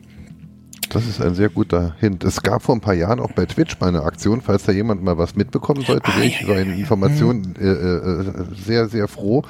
Das 0.89 1.05
ist 1.05 1.21
ein 1.21 1.35
sehr 1.35 1.49
guter 1.49 1.95
Hint. 1.99 2.23
Es 2.23 2.41
gab 2.41 2.63
vor 2.63 2.75
ein 2.75 2.81
paar 2.81 2.93
Jahren 2.93 3.19
auch 3.19 3.31
bei 3.31 3.45
Twitch 3.45 3.79
mal 3.79 3.87
eine 3.87 4.03
Aktion, 4.03 4.41
falls 4.41 4.63
da 4.63 4.71
jemand 4.71 5.03
mal 5.03 5.17
was 5.17 5.35
mitbekommen 5.35 5.83
sollte, 5.83 6.07
wäre 6.15 6.25
ich 6.25 6.41
über 6.41 6.55
eine 6.55 6.75
Information 6.75 7.55
äh, 7.59 7.65
äh, 7.65 8.45
sehr, 8.65 8.87
sehr 8.87 9.07
froh. 9.07 9.43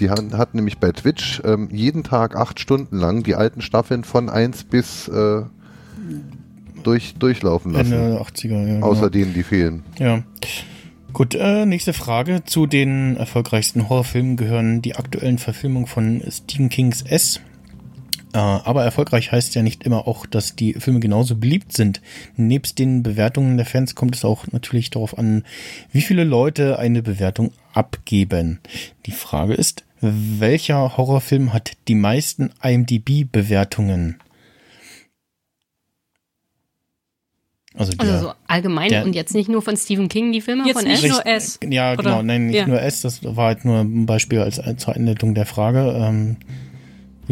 Die 0.00 0.10
hat, 0.10 0.32
hat 0.32 0.54
nämlich 0.54 0.78
bei 0.78 0.92
Twitch 0.92 1.42
ähm, 1.44 1.68
jeden 1.70 2.04
Tag 2.04 2.36
acht 2.36 2.58
Stunden 2.60 2.96
lang 2.96 3.22
die 3.22 3.34
alten 3.34 3.60
Staffeln 3.60 4.04
von 4.04 4.28
1 4.28 4.64
bis 4.64 5.08
äh, 5.08 5.42
durch, 6.82 7.14
durchlaufen 7.14 7.72
lassen. 7.72 7.92
Ende 7.92 8.20
80er, 8.20 8.78
ja. 8.78 8.82
Außer 8.82 9.10
genau. 9.10 9.10
denen, 9.10 9.34
die 9.34 9.42
fehlen. 9.42 9.82
Ja. 9.98 10.22
Gut, 11.12 11.34
äh, 11.34 11.66
nächste 11.66 11.92
Frage. 11.92 12.44
Zu 12.44 12.66
den 12.66 13.16
erfolgreichsten 13.16 13.88
Horrorfilmen 13.88 14.36
gehören 14.36 14.82
die 14.82 14.96
aktuellen 14.96 15.38
Verfilmungen 15.38 15.86
von 15.86 16.22
Stephen 16.30 16.68
Kings 16.68 17.02
S. 17.02 17.40
Äh, 18.38 18.40
aber 18.40 18.84
erfolgreich 18.84 19.32
heißt 19.32 19.56
ja 19.56 19.62
nicht 19.62 19.82
immer 19.82 20.06
auch, 20.06 20.24
dass 20.24 20.54
die 20.54 20.74
Filme 20.74 21.00
genauso 21.00 21.34
beliebt 21.34 21.76
sind. 21.76 22.00
Nebst 22.36 22.78
den 22.78 23.02
Bewertungen 23.02 23.56
der 23.56 23.66
Fans 23.66 23.96
kommt 23.96 24.14
es 24.14 24.24
auch 24.24 24.46
natürlich 24.52 24.90
darauf 24.90 25.18
an, 25.18 25.42
wie 25.90 26.02
viele 26.02 26.22
Leute 26.22 26.78
eine 26.78 27.02
Bewertung 27.02 27.50
abgeben. 27.74 28.60
Die 29.06 29.10
Frage 29.10 29.54
ist, 29.54 29.82
welcher 30.00 30.96
Horrorfilm 30.96 31.52
hat 31.52 31.72
die 31.88 31.96
meisten 31.96 32.50
IMDb-Bewertungen? 32.62 34.18
Also, 37.74 37.92
der, 37.92 38.00
Also 38.08 38.26
so 38.28 38.32
allgemein 38.46 38.90
der- 38.90 39.04
und 39.04 39.16
jetzt 39.16 39.34
nicht 39.34 39.48
nur 39.48 39.62
von 39.62 39.76
Stephen 39.76 40.08
King, 40.08 40.30
die 40.30 40.40
Filme 40.40 40.64
Jetzt 40.64 40.78
von 40.78 40.86
nicht 40.88 41.02
S. 41.02 41.10
nur 41.10 41.26
S. 41.26 41.60
Ja, 41.68 41.92
Oder? 41.94 42.02
genau, 42.04 42.22
nein, 42.22 42.46
nicht 42.46 42.54
Ja. 42.56 42.66
nur 42.68 42.80
S, 42.80 43.00
das 43.00 43.24
war 43.24 43.46
halt 43.48 43.64
nur 43.64 43.80
ein 43.80 44.06
Beispiel 44.06 44.38
als, 44.38 44.60
als 44.60 44.82
zur 44.84 44.94
Einleitung 44.94 45.34
der 45.34 45.46
Frage. 45.46 45.92
Ähm, 46.00 46.36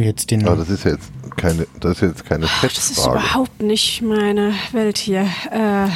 jetzt 0.05 0.31
den. 0.31 0.47
Aber 0.47 0.57
das 0.57 0.71
ist 0.71 0.85
ja 0.85 0.93
jetzt 0.93 1.11
keine, 1.37 1.67
das 1.81 1.93
ist 1.93 2.01
jetzt 2.03 2.25
keine 2.25 2.47
Das 2.63 2.91
ist 2.91 2.99
überhaupt 3.07 3.63
nicht 3.63 4.03
meine 4.03 4.53
Welt 4.73 4.99
hier. 4.99 5.27
Äh, 5.51 5.89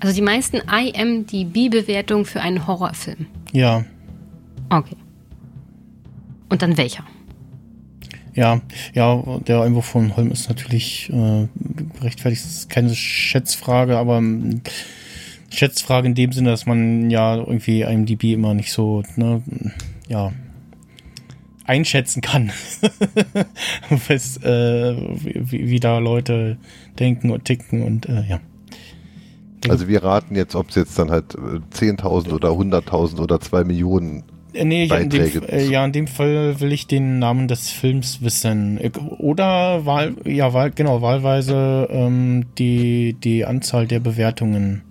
Also 0.00 0.14
die 0.14 0.22
meisten 0.22 0.58
IMDb-Bewertungen 0.58 2.24
für 2.24 2.40
einen 2.40 2.66
Horrorfilm. 2.66 3.26
ja, 3.52 3.84
Okay. 4.68 4.96
Und 6.48 6.62
dann 6.62 6.76
welcher? 6.76 7.04
ja, 8.34 8.60
ja, 8.92 9.22
der 9.46 9.62
Einwurf 9.62 9.86
von 9.86 10.14
Holm 10.16 10.30
ist 10.30 10.48
natürlich 10.48 11.10
äh, 11.10 11.48
gerechtfertigt. 11.98 12.44
Das 12.44 12.52
ist 12.52 12.70
keine 12.70 12.94
Schätzfrage, 12.94 13.96
aber 13.96 14.18
ähm, 14.18 14.60
Schätzfrage 15.50 16.08
in 16.08 16.14
dem 16.14 16.32
Sinne, 16.32 16.50
dass 16.50 16.66
man 16.66 17.08
ja 17.10 17.36
irgendwie 17.36 17.80
IMDb 17.82 18.24
immer 18.34 18.52
nicht 18.52 18.72
so, 18.72 19.02
ne, 19.16 19.42
ja, 20.08 20.32
einschätzen 21.66 22.22
kann, 22.22 22.52
was, 24.08 24.36
äh, 24.38 24.96
wie, 24.96 25.68
wie 25.70 25.80
da 25.80 25.98
Leute 25.98 26.58
denken 26.98 27.30
und 27.30 27.44
ticken 27.44 27.82
und 27.82 28.08
äh, 28.08 28.24
ja. 28.28 28.40
Also 29.68 29.88
wir 29.88 30.02
raten 30.04 30.36
jetzt, 30.36 30.54
ob 30.54 30.68
es 30.68 30.76
jetzt 30.76 30.98
dann 30.98 31.10
halt 31.10 31.34
äh, 31.34 31.60
10.000 31.74 32.32
oder 32.32 32.50
100.000 32.50 33.20
oder 33.20 33.40
2 33.40 33.64
Millionen 33.64 34.24
Äh, 34.52 34.64
Nee, 34.64 34.84
ja, 34.84 34.96
in 34.96 35.10
dem, 35.10 35.22
Beiträge 35.22 35.52
äh, 35.52 35.68
ja, 35.68 35.84
in 35.84 35.92
dem 35.92 36.06
Fall 36.06 36.60
will 36.60 36.72
ich 36.72 36.86
den 36.86 37.18
Namen 37.18 37.48
des 37.48 37.70
Films 37.70 38.22
wissen. 38.22 38.78
Äh, 38.78 38.90
Oder 39.18 39.86
Wahl, 39.86 40.14
ja, 40.24 40.52
Wahl, 40.52 40.70
genau, 40.70 41.02
wahlweise 41.02 41.88
ähm, 41.90 42.46
die, 42.58 43.14
die 43.14 43.44
Anzahl 43.44 43.86
der 43.86 44.00
Bewertungen. 44.00 44.82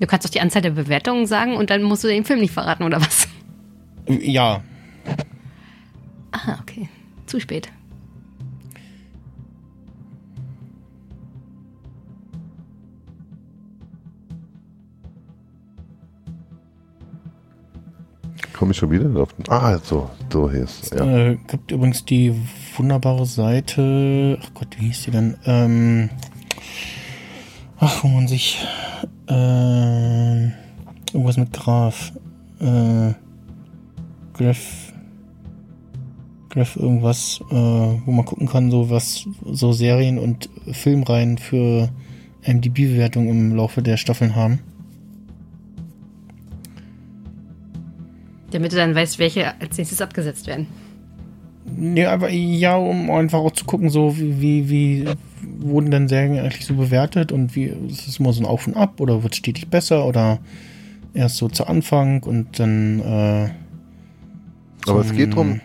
Du 0.00 0.06
kannst 0.06 0.26
doch 0.26 0.30
die 0.30 0.40
Anzahl 0.40 0.60
der 0.60 0.70
Bewertungen 0.70 1.26
sagen 1.26 1.56
und 1.56 1.70
dann 1.70 1.82
musst 1.82 2.04
du 2.04 2.08
den 2.08 2.24
Film 2.24 2.40
nicht 2.40 2.52
verraten, 2.52 2.82
oder 2.82 3.00
was? 3.00 3.28
Ja, 4.08 4.62
Ah, 6.34 6.58
okay. 6.60 6.88
Zu 7.26 7.40
spät. 7.40 7.70
Komme 18.52 18.72
ich 18.72 18.78
schon 18.78 18.90
wieder 18.90 19.08
drauf? 19.08 19.34
Ah, 19.48 19.78
so, 19.78 20.10
so 20.30 20.50
hier 20.50 20.62
ist 20.64 20.94
ja. 20.94 21.04
Äh, 21.04 21.36
gibt 21.48 21.70
übrigens 21.70 22.04
die 22.04 22.34
wunderbare 22.76 23.26
Seite. 23.26 24.38
Ach 24.42 24.50
Gott, 24.54 24.76
wie 24.78 24.86
hieß 24.86 25.04
die 25.04 25.10
denn? 25.12 25.36
Ähm, 25.44 26.10
ach, 27.78 28.04
wo 28.04 28.08
man 28.08 28.28
sich 28.28 28.64
äh, 29.28 30.44
irgendwas 31.12 31.36
mit 31.36 31.52
Graf. 31.52 32.12
Äh, 32.60 33.14
Graph. 34.34 34.92
Graph 36.50 36.76
irgendwas, 36.76 37.40
äh, 37.50 37.54
wo 37.54 38.12
man 38.12 38.24
gucken 38.24 38.46
kann, 38.46 38.70
so 38.70 38.90
was 38.90 39.26
so 39.44 39.72
Serien 39.72 40.18
und 40.18 40.48
Filmreihen 40.70 41.38
für 41.38 41.88
MDB-Bewertung 42.42 43.28
im 43.28 43.56
Laufe 43.56 43.82
der 43.82 43.96
Staffeln 43.96 44.36
haben. 44.36 44.60
Damit 48.50 48.72
du 48.72 48.76
dann 48.76 48.94
weißt, 48.94 49.18
welche 49.18 49.60
als 49.60 49.78
nächstes 49.78 50.00
abgesetzt 50.00 50.46
werden. 50.46 50.66
Ja, 51.96 52.12
aber 52.12 52.30
ja, 52.30 52.76
um 52.76 53.10
einfach 53.10 53.38
auch 53.38 53.50
zu 53.50 53.64
gucken, 53.64 53.88
so 53.88 54.16
wie, 54.16 54.40
wie, 54.40 54.70
wie 54.70 55.04
wurden 55.58 55.90
denn 55.90 56.08
Serien 56.08 56.38
eigentlich 56.38 56.66
so 56.66 56.74
bewertet 56.74 57.32
und 57.32 57.56
wie 57.56 57.64
ist 57.64 58.06
es 58.06 58.20
immer 58.20 58.32
so 58.32 58.42
ein 58.42 58.46
Auf 58.46 58.66
und 58.66 58.76
Ab 58.76 59.00
oder 59.00 59.22
wird 59.22 59.34
stetig 59.34 59.68
besser 59.68 60.06
oder 60.06 60.38
erst 61.14 61.38
so 61.38 61.48
zu 61.48 61.66
Anfang 61.66 62.22
und 62.22 62.58
dann 62.58 63.00
äh, 63.00 63.48
Aber 64.86 65.00
es 65.00 65.12
geht 65.12 65.32
darum, 65.32 65.60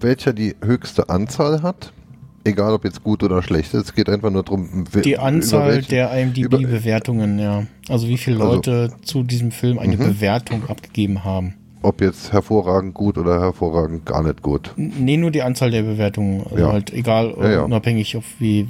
welcher 0.00 0.32
die 0.32 0.54
höchste 0.64 1.08
Anzahl 1.08 1.62
hat. 1.62 1.92
Egal 2.44 2.72
ob 2.74 2.84
jetzt 2.84 3.02
gut 3.02 3.24
oder 3.24 3.42
schlecht. 3.42 3.74
Es 3.74 3.92
geht 3.92 4.08
einfach 4.08 4.30
nur 4.30 4.44
darum, 4.44 4.84
die 5.04 5.18
Anzahl 5.18 5.82
der 5.82 6.06
über- 6.06 6.16
IMDb-Bewertungen, 6.58 7.38
ja. 7.40 7.64
Also 7.88 8.06
wie 8.06 8.16
viele 8.16 8.40
Also- 8.40 8.54
Leute 8.54 8.92
zu 9.02 9.24
diesem 9.24 9.50
Film 9.50 9.78
eine 9.80 9.96
Mhm. 9.96 10.00
Bewertung 10.00 10.68
abgegeben 10.68 11.24
haben. 11.24 11.54
ob 11.82 12.00
jetzt 12.00 12.32
hervorragend 12.32 12.94
gut 12.94 13.16
oder 13.16 13.38
hervorragend 13.40 14.04
gar 14.06 14.20
nicht 14.24 14.42
gut. 14.42 14.72
Nee, 14.76 15.16
nur 15.18 15.30
die 15.30 15.42
Anzahl 15.42 15.70
der 15.70 15.82
Bewertungen. 15.82 16.42
Also 16.44 16.56
Ja. 16.56 16.72
halt 16.72 16.92
egal, 16.92 17.32
Ja, 17.38 17.50
ja. 17.50 17.62
unabhängig, 17.62 18.16
ob 18.16 18.24
wie 18.40 18.68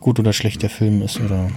gut 0.00 0.18
oder 0.18 0.34
schlecht 0.34 0.62
der 0.62 0.68
Film 0.68 1.00
ist 1.00 1.18
oder. 1.20 1.48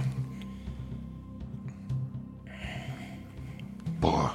Boah. 4.00 4.30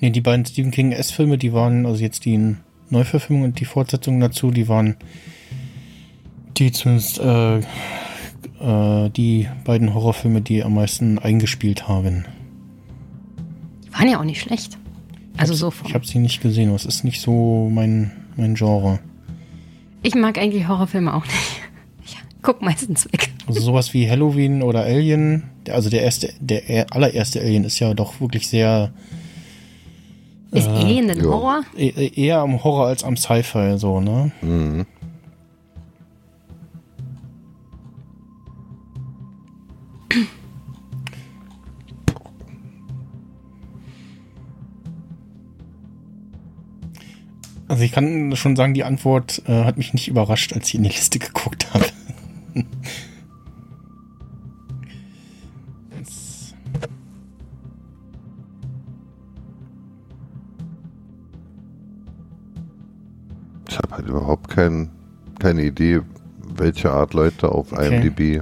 Nee, 0.00 0.10
die 0.10 0.20
beiden 0.20 0.44
Stephen 0.44 0.70
King 0.70 0.92
S-Filme, 0.92 1.38
die 1.38 1.52
waren, 1.52 1.86
also 1.86 2.02
jetzt 2.02 2.24
die 2.24 2.56
Neuverfilmung 2.90 3.44
und 3.44 3.60
die 3.60 3.64
Fortsetzung 3.64 4.20
dazu, 4.20 4.50
die 4.50 4.68
waren 4.68 4.96
die 6.56 6.72
zumindest 6.72 7.18
äh, 7.18 7.58
äh, 7.58 9.10
die 9.10 9.48
beiden 9.64 9.94
Horrorfilme, 9.94 10.40
die 10.40 10.62
am 10.62 10.74
meisten 10.74 11.18
eingespielt 11.18 11.88
haben. 11.88 12.24
Die 13.84 13.92
waren 13.92 14.08
ja 14.08 14.20
auch 14.20 14.24
nicht 14.24 14.40
schlecht. 14.40 14.78
Also 15.36 15.54
so 15.54 15.72
Ich 15.86 15.94
habe 15.94 16.06
sie 16.06 16.18
nicht 16.18 16.40
gesehen, 16.40 16.72
das 16.72 16.86
ist 16.86 17.04
nicht 17.04 17.20
so 17.20 17.68
mein, 17.70 18.12
mein 18.36 18.54
Genre. 18.54 19.00
Ich 20.02 20.14
mag 20.14 20.38
eigentlich 20.38 20.66
Horrorfilme 20.66 21.12
auch 21.12 21.24
nicht. 21.24 21.60
Ich 22.04 22.16
guck 22.42 22.62
meistens 22.62 23.06
weg. 23.12 23.30
Also 23.46 23.60
sowas 23.60 23.92
wie 23.92 24.08
Halloween 24.08 24.62
oder 24.62 24.84
Alien, 24.84 25.44
also 25.68 25.90
der 25.90 26.02
erste, 26.02 26.32
der 26.40 26.86
allererste 26.90 27.40
Alien 27.40 27.64
ist 27.64 27.78
ja 27.78 27.92
doch 27.92 28.20
wirklich 28.20 28.48
sehr 28.48 28.92
Ist 30.52 30.68
Alien 30.68 31.08
denn 31.08 31.18
ja. 31.18 31.24
Horror? 31.24 31.62
e- 31.76 32.10
eher 32.14 32.38
am 32.38 32.62
Horror 32.62 32.86
als 32.86 33.04
am 33.04 33.16
Sci-Fi 33.16 33.78
so, 33.78 34.00
ne? 34.00 34.30
Mhm. 34.40 34.86
Also 47.68 47.82
ich 47.82 47.92
kann 47.92 48.34
schon 48.36 48.54
sagen, 48.54 48.74
die 48.74 48.84
Antwort 48.84 49.42
äh, 49.46 49.64
hat 49.64 49.76
mich 49.76 49.92
nicht 49.92 50.08
überrascht, 50.08 50.52
als 50.52 50.68
ich 50.68 50.76
in 50.76 50.84
die 50.84 50.88
Liste 50.90 51.18
geguckt 51.18 51.66
habe. 51.74 51.86
Ich 63.76 63.82
habe 63.82 63.96
halt 63.96 64.08
überhaupt 64.08 64.48
kein, 64.48 64.88
keine 65.38 65.62
Idee, 65.62 66.00
welche 66.56 66.90
Art 66.90 67.12
Leute 67.12 67.50
auf 67.52 67.72
Okay. 67.72 67.96
IMDb 67.96 68.40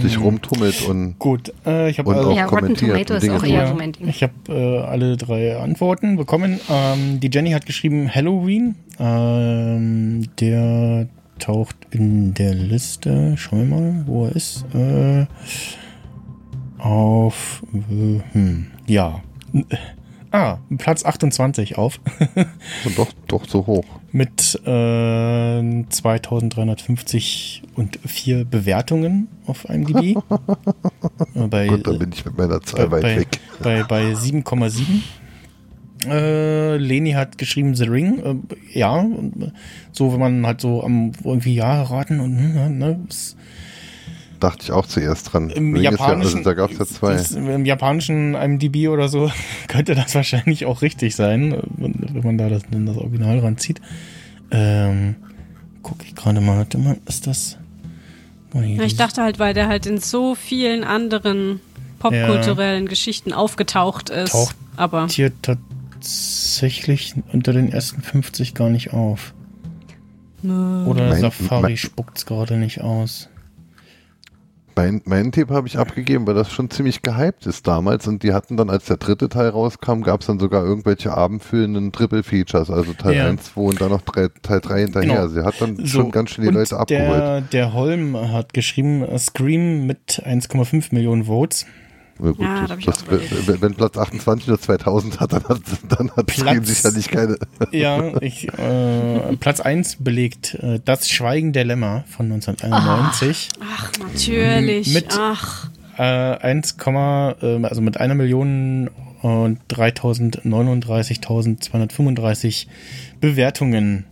sich 0.00 0.20
rumtummelt 0.20 0.86
und, 0.88 1.18
Gut, 1.18 1.52
äh, 1.66 1.90
ich 1.90 1.98
habe 1.98 2.14
also, 2.14 2.30
auch 2.30 2.36
Ja, 2.36 2.44
Rotten 2.44 2.56
kommentiert. 2.56 3.08
Tomato 3.08 3.14
ist 3.14 3.22
Dinge 3.22 3.36
auch 3.36 3.42
eher 3.42 3.64
Ja, 3.64 3.92
so. 3.98 4.06
Ich 4.06 4.22
habe 4.22 4.32
äh, 4.48 4.78
alle 4.78 5.16
drei 5.16 5.56
Antworten 5.56 6.16
bekommen. 6.16 6.60
Ähm, 6.70 7.18
die 7.18 7.30
Jenny 7.32 7.50
hat 7.50 7.66
geschrieben 7.66 8.08
Halloween. 8.14 8.76
Ähm, 9.00 10.28
der 10.38 11.08
taucht 11.40 11.74
in 11.90 12.32
der 12.34 12.54
Liste. 12.54 13.36
Schauen 13.36 13.70
wir 13.70 13.76
mal, 13.76 14.02
wo 14.06 14.26
er 14.26 14.36
ist. 14.36 14.64
Äh, 14.72 15.26
auf. 16.78 17.64
Äh, 17.72 18.20
hm, 18.34 18.66
ja. 18.86 19.20
Ah, 20.30 20.58
Platz 20.78 21.04
28 21.04 21.76
auf. 21.76 21.98
Und 22.84 22.98
doch, 22.98 23.08
doch 23.26 23.48
so 23.48 23.66
hoch. 23.66 23.84
Mit 24.14 24.60
äh, 24.66 25.84
2350 25.88 27.62
und 27.76 27.98
vier 28.04 28.44
Bewertungen 28.44 29.28
auf 29.46 29.68
IMDb. 29.68 30.18
Äh, 31.34 31.46
bei, 31.48 31.66
Gut, 31.66 31.86
dann 31.86 31.98
bin 31.98 32.10
ich 32.12 32.24
mit 32.24 32.36
meiner 32.36 32.60
Zahl 32.60 32.88
bei, 32.88 32.96
weit 32.96 33.02
bei, 33.02 33.16
weg. 33.16 33.28
Bei, 33.62 33.82
bei 33.84 34.12
7,7. 34.12 34.82
Äh, 36.08 36.76
Leni 36.78 37.12
hat 37.12 37.38
geschrieben 37.38 37.74
The 37.74 37.84
Ring. 37.84 38.18
Äh, 38.18 38.34
ja, 38.78 39.04
so 39.92 40.12
wenn 40.12 40.20
man 40.20 40.46
halt 40.46 40.60
so 40.60 40.82
am 40.82 41.12
irgendwie 41.24 41.54
ja 41.54 41.82
raten 41.82 42.20
und 42.20 42.34
ne, 42.34 42.68
ne, 42.70 43.00
es- 43.08 43.36
Dachte 44.42 44.64
ich 44.64 44.72
auch 44.72 44.86
zuerst 44.86 45.32
dran. 45.32 45.50
im 45.50 45.76
ist 45.76 45.82
ja, 45.84 45.92
japanischen 45.92 46.38
also 46.38 46.52
da 46.52 46.64
es 46.64 46.78
ja 46.78 46.86
zwei. 46.86 47.12
das, 47.12 47.30
im 47.30 47.64
japanischen 47.64 48.34
IMDb 48.34 48.88
oder 48.88 49.08
so 49.08 49.30
könnte 49.68 49.94
das 49.94 50.16
wahrscheinlich 50.16 50.66
auch 50.66 50.82
richtig 50.82 51.14
sein, 51.14 51.62
wenn 51.76 52.22
man 52.24 52.38
da 52.38 52.48
das, 52.48 52.62
das 52.68 52.96
Original 52.96 53.38
ranzieht. 53.38 53.80
Ähm, 54.50 55.14
gucke 55.82 56.04
ich 56.06 56.16
gerade 56.16 56.40
mal, 56.40 56.58
warte 56.58 56.76
mal, 56.78 56.98
ist 57.06 57.28
das? 57.28 57.56
Ja, 58.52 58.82
ich 58.82 58.96
dachte 58.96 59.22
halt, 59.22 59.38
weil 59.38 59.54
der 59.54 59.68
halt 59.68 59.86
in 59.86 59.98
so 59.98 60.34
vielen 60.34 60.82
anderen 60.82 61.60
popkulturellen 62.00 62.88
Geschichten 62.88 63.32
aufgetaucht 63.32 64.10
ist. 64.10 64.32
Taucht 64.32 64.56
aber 64.76 65.06
hier 65.06 65.30
tatsächlich 65.40 67.14
unter 67.32 67.52
den 67.52 67.70
ersten 67.70 68.02
50 68.02 68.54
gar 68.54 68.70
nicht 68.70 68.92
auf. 68.92 69.34
Oder 70.42 71.08
Mein- 71.10 71.20
Safari 71.20 71.62
mein- 71.62 71.76
spuckt's 71.76 72.26
gerade 72.26 72.56
nicht 72.56 72.80
aus. 72.80 73.28
Mein, 74.74 75.02
meinen 75.04 75.32
Tipp 75.32 75.50
habe 75.50 75.66
ich 75.66 75.78
abgegeben, 75.78 76.26
weil 76.26 76.34
das 76.34 76.50
schon 76.52 76.70
ziemlich 76.70 77.02
gehypt 77.02 77.46
ist 77.46 77.66
damals. 77.66 78.06
Und 78.06 78.22
die 78.22 78.32
hatten 78.32 78.56
dann, 78.56 78.70
als 78.70 78.86
der 78.86 78.96
dritte 78.96 79.28
Teil 79.28 79.48
rauskam, 79.50 80.02
gab 80.02 80.20
es 80.20 80.26
dann 80.26 80.38
sogar 80.38 80.64
irgendwelche 80.64 81.12
abendfüllenden 81.14 81.92
Triple-Features. 81.92 82.70
Also 82.70 82.92
Teil 82.94 83.14
Ja. 83.16 83.26
1, 83.28 83.54
2 83.54 83.60
und 83.60 83.80
dann 83.80 83.90
noch 83.90 84.02
drei, 84.02 84.28
Teil 84.42 84.60
3 84.60 84.80
hinterher. 84.80 85.14
Genau. 85.16 85.28
Sie 85.28 85.44
hat 85.44 85.60
dann 85.60 85.76
So, 85.76 85.86
schon 85.86 86.10
ganz 86.10 86.30
schön 86.30 86.44
die 86.44 86.50
Leute 86.50 86.78
abgeholt. 86.78 87.20
Der, 87.20 87.40
der 87.42 87.72
Holm 87.72 88.16
hat 88.32 88.54
geschrieben, 88.54 89.06
Scream 89.18 89.86
mit 89.86 90.22
1,5 90.24 90.94
Millionen 90.94 91.24
Votes. 91.24 91.66
Gut, 92.18 92.38
Ja, 92.38 92.66
das, 92.66 92.78
das, 92.84 93.04
wenn, 93.08 93.60
wenn 93.62 93.74
Platz 93.74 93.96
28 93.98 94.46
nur 94.48 94.60
2000 94.60 95.18
hat, 95.20 95.32
dann 95.32 95.44
hat, 95.44 95.60
dann 95.88 96.10
hat 96.12 96.26
Platz- 96.26 96.38
Scream 96.40 96.64
sicherlich 96.64 97.08
keine. 97.08 97.36
Ja, 97.72 98.20
ich, 98.22 98.46
äh, 98.58 99.36
Platz 99.38 99.60
1 99.60 99.96
belegt 99.96 100.54
äh, 100.54 100.78
Das 100.84 101.08
Schweigen 101.08 101.52
der 101.52 101.64
Lämmer 101.64 102.04
von 102.08 102.26
1991. 102.30 103.48
ach, 103.60 103.90
natürlich. 103.98 104.94
Mit- 104.94 105.16
ach, 105.18 105.68
Äh, 105.98 106.02
1, 106.02 106.76
äh, 106.86 107.64
also 107.64 107.80
mit 107.82 107.96
einer 107.98 108.14
Million 108.14 108.88
und 109.22 109.58
3039.235 109.68 112.66
Bewertungen. 113.20 114.04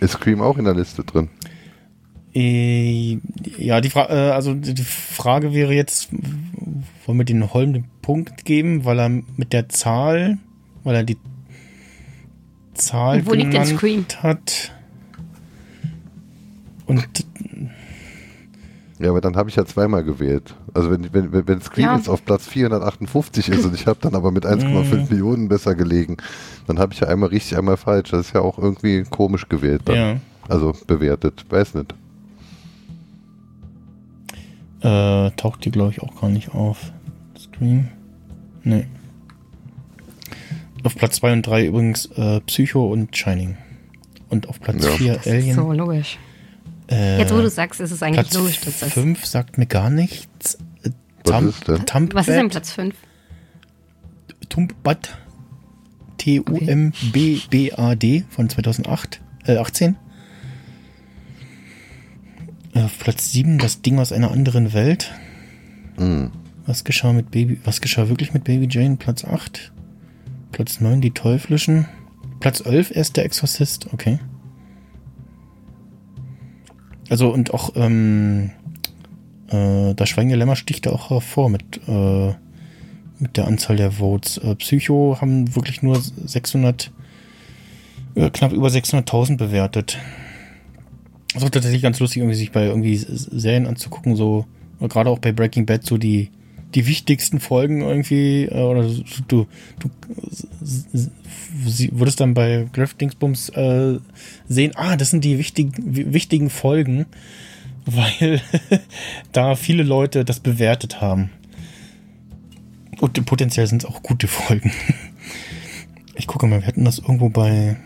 Ist 0.00 0.12
Scream 0.12 0.40
auch 0.40 0.56
in 0.58 0.64
der 0.64 0.74
Liste 0.74 1.04
drin? 1.04 1.28
Äh, 2.34 3.18
ja, 3.58 3.80
die 3.80 3.90
Frage, 3.90 4.12
äh, 4.14 4.30
also 4.30 4.54
die 4.54 4.82
Frage 4.82 5.52
wäre 5.52 5.74
jetzt, 5.74 6.08
wollen 7.06 7.18
wir 7.18 7.24
den 7.24 7.52
Holm 7.52 7.72
den 7.74 7.84
Punkt 8.00 8.44
geben, 8.44 8.84
weil 8.84 8.98
er 8.98 9.08
mit 9.08 9.52
der 9.52 9.68
Zahl, 9.68 10.38
weil 10.82 10.94
er 10.96 11.04
die 11.04 11.18
Zahl 12.74 13.18
Und 13.18 13.26
wo 13.26 13.34
liegt 13.34 13.66
Scream? 13.66 14.06
hat. 14.22 14.72
Und 16.86 17.06
Ja, 18.98 19.10
aber 19.10 19.20
dann 19.20 19.36
habe 19.36 19.50
ich 19.50 19.56
ja 19.56 19.64
zweimal 19.66 20.04
gewählt. 20.04 20.54
Also 20.74 20.90
wenn, 20.90 21.12
wenn, 21.12 21.46
wenn- 21.48 21.60
Scream 21.60 21.86
Ja. 21.86 21.96
jetzt 21.96 22.08
auf 22.08 22.24
Platz 22.24 22.46
458 22.46 23.48
ist 23.48 23.64
und 23.64 23.74
ich 23.74 23.86
habe 23.86 23.98
dann 24.00 24.14
aber 24.14 24.30
mit 24.30 24.46
1,5 24.46 25.02
Mhm. 25.02 25.08
Millionen 25.10 25.48
besser 25.48 25.74
gelegen, 25.74 26.16
dann 26.66 26.78
habe 26.78 26.92
ich 26.94 27.00
ja 27.00 27.08
einmal 27.08 27.28
richtig, 27.30 27.58
einmal 27.58 27.76
falsch. 27.76 28.10
Das 28.10 28.26
ist 28.28 28.34
ja 28.34 28.40
auch 28.40 28.58
irgendwie 28.58 29.02
komisch 29.02 29.48
gewählt 29.48 29.82
dann. 29.86 29.96
ja, 29.96 30.16
Also 30.48 30.72
bewertet. 30.86 31.44
Weiß 31.50 31.74
nicht. 31.74 31.94
Äh, 34.82 35.30
taucht 35.32 35.64
die 35.64 35.70
glaube 35.70 35.92
ich 35.92 36.02
auch 36.02 36.20
gar 36.20 36.30
nicht 36.30 36.54
auf. 36.54 36.92
Scream. 37.38 37.88
Nee. 38.64 38.86
Auf 40.84 40.96
Platz 40.96 41.16
2 41.16 41.32
und 41.32 41.42
3 41.46 41.66
übrigens 41.66 42.06
äh, 42.16 42.40
Psycho 42.40 42.86
und 42.92 43.16
Shining. 43.16 43.56
Und 44.28 44.48
auf 44.48 44.60
Platz 44.60 44.84
Ja. 44.84 44.90
4 44.92 45.20
Alien. 45.26 45.54
So, 45.56 45.72
logisch. 45.72 46.18
Äh, 46.90 47.18
Jetzt, 47.20 47.32
wo 47.32 47.40
du 47.40 47.48
sagst, 47.50 47.80
ist 47.80 47.92
es 47.92 48.02
eigentlich 48.02 48.28
Platz 48.28 48.34
logisch, 48.34 48.60
dass 48.60 48.80
das. 48.80 48.92
5 48.92 49.24
sagt 49.24 49.58
mir 49.58 49.66
gar 49.66 49.90
nichts. 49.90 50.54
Äh, 50.82 50.90
Was 51.24 51.30
Tam- 51.30 51.48
ist 51.48 51.68
denn? 51.68 51.86
Tumbad, 51.86 52.14
Was 52.14 52.28
ist 52.28 52.34
denn 52.34 52.48
Platz 52.48 52.72
5? 52.72 52.94
Tumbad. 54.48 55.16
T-U-M-B-B-A-D 56.92 58.24
von 58.30 58.48
2008, 58.48 59.20
äh, 59.46 59.56
18. 59.56 59.96
Äh, 62.74 62.82
Auf 62.82 62.98
Platz 62.98 63.32
7 63.32 63.58
das 63.58 63.82
Ding 63.82 63.98
aus 63.98 64.12
einer 64.12 64.30
anderen 64.30 64.72
Welt. 64.72 65.12
Hm. 65.96 66.30
Was 66.66 66.84
geschah 66.84 67.12
mit 67.12 67.30
Baby, 67.30 67.58
was 67.64 67.80
geschah 67.80 68.08
wirklich 68.08 68.32
mit 68.32 68.44
Baby 68.44 68.68
Jane? 68.70 68.96
Platz 68.96 69.24
8. 69.24 69.72
Platz 70.52 70.80
9 70.80 71.00
die 71.00 71.10
Teuflischen. 71.10 71.86
Platz 72.40 72.60
11 72.64 72.94
erst 72.94 73.16
der 73.16 73.24
Exorzist, 73.24 73.92
okay. 73.92 74.18
Also 77.08 77.32
und 77.32 77.52
auch 77.52 77.70
ähm, 77.74 78.50
äh, 79.48 79.94
das 79.94 80.08
Schweigen 80.08 80.30
der 80.30 80.38
Lämmer 80.38 80.56
sticht 80.56 80.86
da 80.86 80.90
auch 80.90 81.10
hervor 81.10 81.50
mit, 81.50 81.80
äh, 81.86 82.34
mit 83.18 83.36
der 83.36 83.46
Anzahl 83.46 83.76
der 83.76 83.92
Votes. 83.92 84.38
Äh, 84.38 84.54
Psycho 84.56 85.18
haben 85.20 85.54
wirklich 85.54 85.82
nur 85.82 86.00
600, 86.00 86.90
äh, 88.14 88.30
knapp 88.30 88.52
über 88.52 88.68
600.000 88.68 89.36
bewertet. 89.36 89.98
Das 91.34 91.42
war 91.42 91.50
tatsächlich 91.50 91.82
ganz 91.82 91.98
lustig, 92.00 92.18
irgendwie 92.18 92.36
sich 92.36 92.52
bei 92.52 92.66
irgendwie 92.66 92.96
Serien 92.96 93.66
anzugucken, 93.66 94.16
so 94.16 94.44
gerade 94.80 95.10
auch 95.10 95.18
bei 95.18 95.32
Breaking 95.32 95.66
Bad 95.66 95.84
so 95.84 95.96
die 95.98 96.30
die 96.74 96.86
wichtigsten 96.86 97.38
Folgen 97.38 97.82
irgendwie 97.82 98.44
äh, 98.46 98.62
oder 98.62 98.88
du 99.28 99.46
du 99.78 99.90
sie- 101.66 101.90
würdest 101.92 102.20
dann 102.20 102.34
bei 102.34 102.66
Griff 102.72 102.96
äh, 103.00 103.98
sehen, 104.48 104.72
ah, 104.76 104.96
das 104.96 105.10
sind 105.10 105.24
die 105.24 105.38
wichtigen 105.38 105.72
wi- 105.94 106.12
wichtigen 106.12 106.48
Folgen, 106.50 107.06
weil 107.86 108.40
da 109.32 109.54
viele 109.54 109.82
Leute 109.82 110.24
das 110.24 110.40
bewertet 110.40 111.00
haben. 111.00 111.30
Und 113.00 113.24
potenziell 113.26 113.66
sind 113.66 113.82
es 113.84 113.88
auch 113.88 114.02
gute 114.02 114.28
Folgen. 114.28 114.72
Ich 116.14 116.26
gucke 116.26 116.46
mal, 116.46 116.60
wir 116.60 116.66
hatten 116.66 116.84
das 116.84 116.98
irgendwo 116.98 117.30
bei 117.30 117.78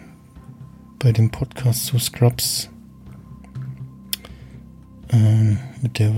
bei 0.98 1.12
dem 1.12 1.31
Podcast 1.31 1.86
zu 1.86 1.97
Scrubs 1.98 2.68
ähm, 5.12 5.59
mit 5.83 5.99
der 5.99 6.12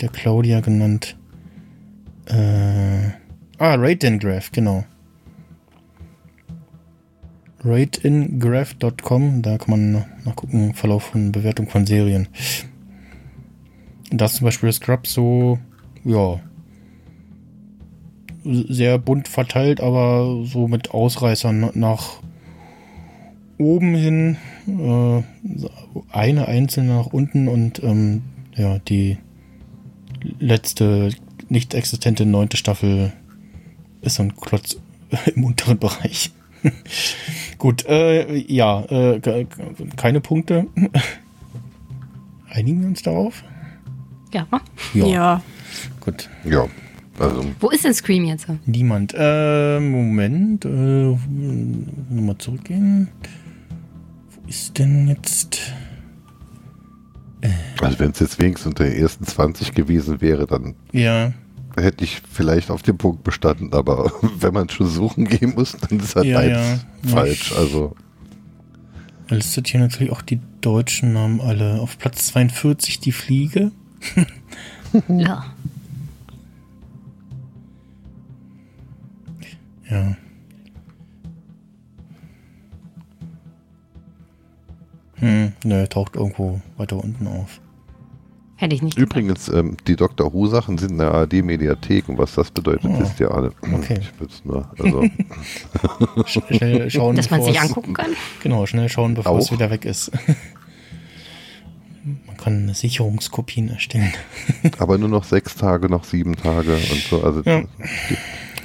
der 0.00 0.08
Claudia 0.08 0.60
genannt. 0.60 1.16
Äh, 2.26 3.10
ah, 3.58 3.74
Ratingraph, 3.74 4.50
genau. 4.52 4.84
Ratingraph.com, 7.64 9.42
da 9.42 9.58
kann 9.58 9.70
man 9.70 10.04
nachgucken, 10.24 10.74
Verlauf 10.74 11.04
von 11.04 11.32
Bewertung 11.32 11.68
von 11.68 11.86
Serien. 11.86 12.28
Und 14.10 14.20
da 14.20 14.26
ist 14.26 14.36
zum 14.36 14.44
Beispiel 14.44 14.72
Scrubs 14.72 15.12
so, 15.12 15.58
ja, 16.04 16.40
sehr 18.44 18.98
bunt 18.98 19.26
verteilt, 19.26 19.80
aber 19.80 20.44
so 20.44 20.68
mit 20.68 20.92
Ausreißern 20.92 21.70
nach 21.74 22.20
oben 23.58 23.94
hin, 23.94 24.36
äh, 24.68 25.22
eine 26.12 26.46
einzelne 26.48 26.94
nach 26.96 27.06
unten 27.06 27.48
und 27.48 27.82
ähm, 27.82 28.22
ja, 28.54 28.78
die 28.78 29.18
letzte 30.38 31.10
nicht 31.48 31.74
existente 31.74 32.26
neunte 32.26 32.56
Staffel 32.56 33.12
ist 34.02 34.16
so 34.16 34.22
ein 34.24 34.36
Klotz 34.36 34.76
im 35.34 35.44
unteren 35.44 35.78
Bereich. 35.78 36.30
Gut, 37.58 37.86
äh, 37.86 38.36
ja, 38.36 38.82
äh, 38.84 39.20
ke- 39.20 39.46
keine 39.96 40.20
Punkte. 40.20 40.66
Einigen 42.50 42.80
wir 42.80 42.88
uns 42.88 43.02
darauf? 43.02 43.44
Ja. 44.32 44.46
Ja. 44.94 45.42
Gut. 46.00 46.28
Ja, 46.44 46.66
also 47.18 47.44
Wo 47.60 47.68
ist 47.70 47.84
denn 47.84 47.94
Scream 47.94 48.24
jetzt? 48.24 48.46
Niemand. 48.66 49.14
Äh, 49.16 49.78
Moment. 49.80 50.64
Äh, 50.64 50.68
nochmal 52.10 52.36
zurückgehen. 52.38 53.08
Ist 54.46 54.78
denn 54.78 55.08
jetzt. 55.08 55.60
Also 57.80 57.98
wenn 57.98 58.10
es 58.10 58.18
jetzt 58.20 58.38
wenigstens 58.40 58.66
unter 58.68 58.84
den 58.84 58.94
ersten 58.94 59.24
20 59.24 59.72
gewesen 59.74 60.20
wäre, 60.20 60.46
dann 60.46 60.74
Ja. 60.92 61.32
hätte 61.76 62.04
ich 62.04 62.22
vielleicht 62.32 62.70
auf 62.70 62.82
den 62.82 62.96
Punkt 62.98 63.22
bestanden, 63.24 63.72
aber 63.72 64.10
wenn 64.40 64.54
man 64.54 64.68
schon 64.68 64.88
suchen 64.88 65.26
gehen 65.26 65.54
muss, 65.54 65.76
dann 65.76 66.00
ist 66.00 66.16
halt 66.16 66.26
Ja, 66.26 66.38
eins 66.40 66.84
ja. 67.04 67.10
falsch. 67.10 67.52
Also 67.56 67.94
es 69.28 69.52
sind 69.54 69.68
hier 69.68 69.80
natürlich 69.80 70.12
auch 70.12 70.22
die 70.22 70.40
deutschen 70.60 71.12
Namen 71.12 71.40
alle. 71.40 71.80
Auf 71.80 71.98
Platz 71.98 72.26
42 72.28 73.00
die 73.00 73.12
Fliege. 73.12 73.72
Ja. 75.08 75.44
Ja. 79.90 80.16
Hm, 85.18 85.52
ne, 85.64 85.88
taucht 85.88 86.16
irgendwo 86.16 86.60
weiter 86.76 87.02
unten 87.02 87.26
auf. 87.26 87.60
Hätte 88.58 88.74
ich 88.74 88.80
nicht. 88.82 88.96
übrigens, 88.96 89.48
ähm, 89.48 89.76
die 89.86 89.96
Dr. 89.96 90.32
Who-Sachen 90.32 90.78
sind 90.78 90.92
in 90.92 90.98
der 90.98 91.12
ARD-Mediathek 91.12 92.08
und 92.08 92.16
was 92.16 92.34
das 92.34 92.50
bedeutet, 92.50 92.86
Oh. 92.90 93.00
wisst 93.00 93.20
ihr 93.20 93.30
alle. 93.30 93.52
Okay. 93.60 93.98
Ich 94.00 94.18
würde 94.18 94.32
es 94.32 94.44
nur, 94.46 94.70
also 94.78 95.02
Sch 96.26 96.40
schnell 96.50 96.90
schauen, 96.90 97.16
Dass 97.16 97.28
man 97.30 97.40
bevor 97.40 97.52
sich 97.52 97.62
es- 97.62 97.68
angucken 97.68 97.92
kann. 97.92 98.10
Genau, 98.42 98.64
schnell 98.64 98.88
schauen, 98.88 99.12
bevor 99.14 99.38
es 99.38 99.48
Auch? 99.48 99.52
wieder 99.52 99.70
weg 99.70 99.84
ist. 99.84 100.10
Man 102.26 102.36
kann 102.36 102.72
Sicherungskopien 102.72 103.68
erstellen. 103.68 104.12
aber 104.78 104.96
nur 104.96 105.08
noch 105.08 105.24
sechs 105.24 105.56
Tage, 105.56 105.88
noch 105.88 106.04
sieben 106.04 106.36
Tage 106.36 106.74
und 106.76 107.00
so. 107.10 107.22
Also 107.24 107.42
Ja. 107.44 107.62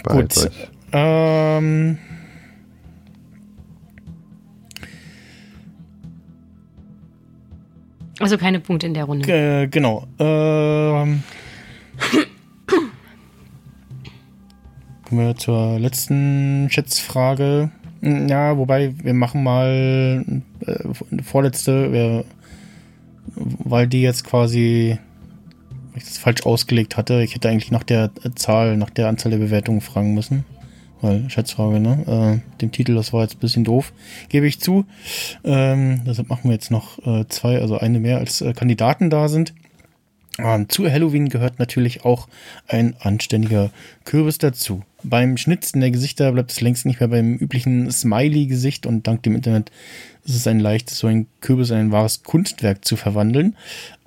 Gut. 0.03 0.37
euch. 0.37 0.69
Ähm, 0.93 1.97
Also 8.21 8.37
keine 8.37 8.59
Punkte 8.59 8.87
in 8.87 8.93
der 8.93 9.05
Runde. 9.05 9.29
äh, 9.31 9.67
genau. 9.67 10.05
Ähm, 10.19 11.23
kommen 15.05 15.21
wir 15.27 15.35
zur 15.35 15.79
letzten 15.79 16.67
Schätzfrage. 16.69 17.71
Hm, 18.01 18.27
Ja, 18.27 18.57
wobei 18.57 18.93
wir 19.03 19.13
machen 19.13 19.43
mal 19.43 20.23
äh, 20.65 21.21
vorletzte, 21.23 21.91
wir, 21.91 22.25
weil 23.35 23.87
die 23.87 24.01
jetzt 24.01 24.23
quasi 24.23 24.97
ich 25.95 26.03
das 26.05 26.17
falsch 26.17 26.45
ausgelegt 26.45 26.95
hatte. 26.97 27.21
Ich 27.21 27.35
hätte 27.35 27.49
eigentlich 27.49 27.71
nach 27.71 27.83
der 27.83 28.11
Zahl, 28.35 28.77
nach 28.77 28.89
der 28.89 29.07
Anzahl 29.09 29.31
der 29.31 29.39
Bewertungen 29.39 29.81
fragen 29.81 30.13
müssen. 30.13 30.45
Weil, 31.01 31.29
Schätzfrage, 31.29 31.79
ne? 31.79 32.41
Äh, 32.43 32.59
dem 32.61 32.71
Titel, 32.71 32.95
das 32.95 33.11
war 33.11 33.23
jetzt 33.23 33.35
ein 33.35 33.39
bisschen 33.39 33.63
doof, 33.63 33.91
gebe 34.29 34.47
ich 34.47 34.59
zu. 34.59 34.85
Ähm, 35.43 36.01
deshalb 36.05 36.29
machen 36.29 36.45
wir 36.45 36.53
jetzt 36.53 36.71
noch 36.71 36.99
äh, 37.05 37.27
zwei, 37.27 37.59
also 37.59 37.77
eine 37.77 37.99
mehr 37.99 38.19
als 38.19 38.41
äh, 38.41 38.53
Kandidaten 38.53 39.09
da 39.09 39.27
sind. 39.27 39.53
Ähm, 40.37 40.69
zu 40.69 40.89
Halloween 40.89 41.29
gehört 41.29 41.59
natürlich 41.59 42.05
auch 42.05 42.27
ein 42.67 42.95
anständiger 42.99 43.71
Kürbis 44.05 44.37
dazu. 44.37 44.83
Beim 45.03 45.37
Schnitzen 45.37 45.81
der 45.81 45.91
Gesichter 45.91 46.31
bleibt 46.31 46.51
es 46.51 46.61
längst 46.61 46.85
nicht 46.85 46.99
mehr 46.99 47.09
beim 47.09 47.35
üblichen 47.35 47.91
Smiley-Gesicht 47.91 48.85
und 48.85 49.07
dank 49.07 49.23
dem 49.23 49.35
Internet 49.35 49.71
ist 50.23 50.35
es 50.35 50.47
ein 50.47 50.59
leichtes, 50.59 50.99
so 50.99 51.07
ein 51.07 51.27
Kürbis 51.41 51.71
in 51.71 51.77
ein 51.77 51.91
wahres 51.91 52.23
Kunstwerk 52.23 52.85
zu 52.85 52.95
verwandeln. 52.95 53.55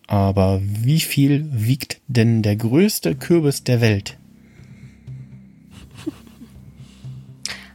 Aber 0.07 0.61
wie 0.63 1.01
viel 1.01 1.47
wiegt 1.51 2.01
denn 2.09 2.43
der 2.43 2.57
größte 2.57 3.15
Kürbis 3.17 3.65
der 3.65 3.81
Welt? 3.81 4.17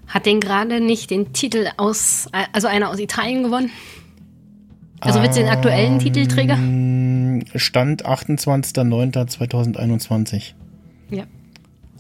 Hat 0.10 0.26
den 0.26 0.40
gerade 0.40 0.82
nicht 0.82 1.12
den 1.12 1.34
Titel 1.34 1.68
aus, 1.78 2.28
also 2.52 2.68
einer 2.68 2.90
aus 2.90 2.98
Italien 3.00 3.44
gewonnen? 3.44 3.70
Also 5.02 5.22
wird 5.22 5.34
sie 5.34 5.42
den 5.42 5.50
aktuellen 5.50 6.00
Titelträger? 6.00 6.56
Ähm, 6.56 7.44
Stand 7.56 8.06
28.09.2021. 8.06 10.54
Ja. 11.10 11.24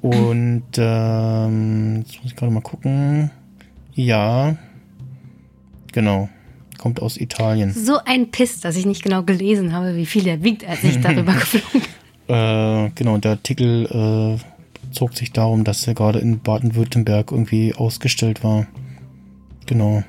Und 0.01 0.63
ähm, 0.77 1.97
jetzt 1.99 2.17
muss 2.17 2.25
ich 2.25 2.35
gerade 2.35 2.51
mal 2.51 2.59
gucken. 2.61 3.31
Ja, 3.93 4.57
genau. 5.91 6.29
Kommt 6.77 7.01
aus 7.01 7.17
Italien. 7.17 7.73
So 7.73 7.99
ein 8.05 8.29
Piss, 8.31 8.59
dass 8.61 8.75
ich 8.75 8.85
nicht 8.85 9.01
genau 9.03 9.23
gelesen 9.23 9.73
habe, 9.73 9.95
wie 9.95 10.05
viel 10.05 10.27
er 10.27 10.43
wiegt, 10.43 10.67
als 10.67 10.83
ich 10.83 11.01
darüber 11.01 11.33
geflogen 11.33 11.81
bin. 12.27 12.35
Äh, 12.35 12.91
genau, 12.95 13.17
der 13.17 13.31
Artikel 13.31 13.85
äh, 13.85 14.37
zog 14.91 15.15
sich 15.15 15.31
darum, 15.31 15.63
dass 15.63 15.85
er 15.87 15.93
gerade 15.93 16.19
in 16.19 16.39
Baden-Württemberg 16.39 17.31
irgendwie 17.31 17.73
ausgestellt 17.75 18.43
war. 18.43 18.67
Genau. 19.65 20.03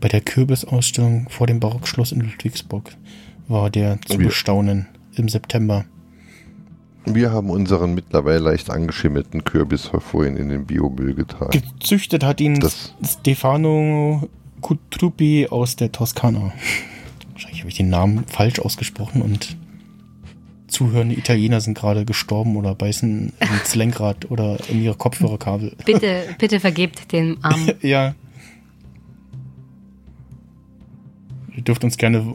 Bei 0.00 0.08
der 0.08 0.20
Kürbisausstellung 0.20 1.28
vor 1.28 1.46
dem 1.46 1.58
Barockschloss 1.60 2.12
in 2.12 2.20
Ludwigsburg 2.20 2.90
war 3.48 3.70
der 3.70 4.00
zu 4.02 4.18
bestaunen 4.18 4.86
im 5.16 5.28
September. 5.28 5.84
Wir 7.04 7.32
haben 7.32 7.50
unseren 7.50 7.94
mittlerweile 7.94 8.38
leicht 8.38 8.70
angeschimmelten 8.70 9.42
Kürbis 9.42 9.90
vorhin 9.98 10.36
in 10.36 10.50
den 10.50 10.66
Biomüll 10.66 11.14
getan. 11.14 11.48
Gezüchtet 11.50 12.22
hat 12.22 12.40
ihn 12.40 12.60
Das- 12.60 12.94
Stefano 13.04 14.28
Cutrupi 14.60 15.46
aus 15.50 15.76
der 15.76 15.90
Toskana. 15.90 16.52
Wahrscheinlich 17.32 17.60
habe 17.60 17.70
ich 17.70 17.76
den 17.76 17.88
Namen 17.88 18.24
falsch 18.26 18.60
ausgesprochen 18.60 19.22
und 19.22 19.56
zuhörende 20.68 21.16
Italiener 21.16 21.60
sind 21.60 21.76
gerade 21.76 22.04
gestorben 22.04 22.56
oder 22.56 22.74
beißen 22.74 23.32
ins 23.40 23.74
Lenkrad 23.74 24.30
oder 24.30 24.58
in 24.68 24.82
ihre 24.82 24.94
Kopfhörerkabel. 24.94 25.74
Bitte, 25.84 26.22
bitte 26.38 26.60
vergebt 26.60 27.12
dem 27.12 27.38
Armen. 27.42 27.72
Ja. 27.82 28.14
Ihr 31.56 31.64
dürft 31.64 31.82
uns 31.82 31.96
gerne 31.96 32.34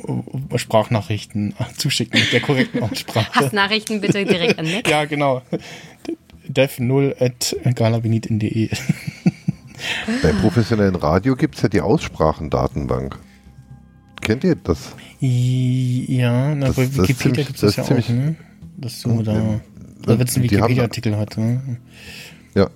Sprachnachrichten 0.56 1.54
zuschicken 1.78 2.20
mit 2.20 2.34
der 2.34 2.42
korrekten 2.42 2.84
Aussprache. 2.84 3.32
Hassnachrichten 3.34 4.02
bitte 4.02 4.26
direkt 4.26 4.60
an 4.60 4.66
Nick. 4.66 4.90
Ja, 4.90 5.06
genau. 5.06 5.42
dev0 6.50 7.22
at 7.22 7.56
galabinitin.de. 7.76 8.70
Bei 10.22 10.34
professionellen 10.34 10.96
Radio 10.96 11.38
gibt 11.38 11.56
es 11.56 11.62
ja 11.62 11.70
die 11.70 11.80
Aussprachendatenbank. 11.80 13.18
Kennt 14.24 14.44
ihr 14.44 14.56
das? 14.56 14.94
Ja, 15.20 16.56
na, 16.56 16.68
Das- 16.68 16.76
bei 16.76 16.84
Wikipedia 16.94 17.16
ziemlich- 17.16 17.48
gibt 17.48 17.56
es 17.56 17.62
das 17.62 17.76
das 17.76 17.90
ja 17.90 17.96
ist 17.96 18.06
auch, 18.06 18.10
ne? 18.14 18.36
Dass 18.78 19.02
du 19.02 19.10
Ja, 19.12 19.24
da, 19.24 19.34
ja. 19.34 19.60
da 20.04 20.20
wenn 20.20 20.28
es 20.28 20.36
einen 20.36 20.44
Wikipedia-Artikel 20.44 21.18
hat. 21.18 21.38
Ne? 21.38 21.78
Ja. 22.56 22.70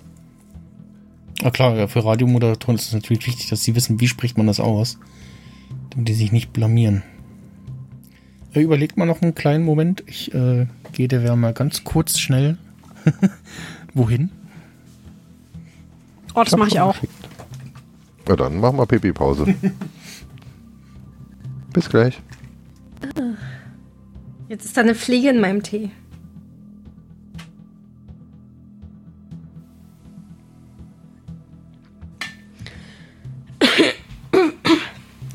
Na 1.42 1.50
klar, 1.50 1.76
ja, 1.76 1.86
für 1.88 2.04
Radiomoderatoren 2.04 2.76
ist 2.76 2.86
es 2.88 2.92
natürlich 2.92 3.26
wichtig, 3.26 3.48
dass 3.48 3.62
sie 3.62 3.74
wissen, 3.74 4.00
wie 4.00 4.08
spricht 4.08 4.36
man 4.36 4.46
das 4.46 4.60
aus, 4.60 4.98
damit 5.90 6.08
die 6.08 6.14
sich 6.14 6.32
nicht 6.32 6.52
blamieren. 6.52 7.02
Äh, 8.54 8.60
überlegt 8.60 8.96
mal 8.96 9.06
noch 9.06 9.22
einen 9.22 9.34
kleinen 9.34 9.64
Moment. 9.64 10.02
Ich 10.06 10.32
äh, 10.34 10.66
gehe 10.92 11.08
der 11.08 11.34
mal 11.36 11.52
ganz 11.52 11.84
kurz 11.84 12.18
schnell. 12.18 12.56
Wohin? 13.94 14.30
Oh, 16.34 16.42
das 16.44 16.56
mache 16.56 16.68
ich 16.68 16.80
auch. 16.80 16.96
Ja, 18.28 18.36
dann 18.36 18.60
machen 18.60 18.76
wir 18.78 18.86
Pipi-Pause. 18.86 19.54
Bis 21.72 21.88
gleich. 21.88 22.20
Jetzt 24.48 24.64
ist 24.64 24.76
da 24.76 24.80
eine 24.80 24.94
Fliege 24.94 25.28
in 25.28 25.40
meinem 25.40 25.62
Tee. 25.62 25.90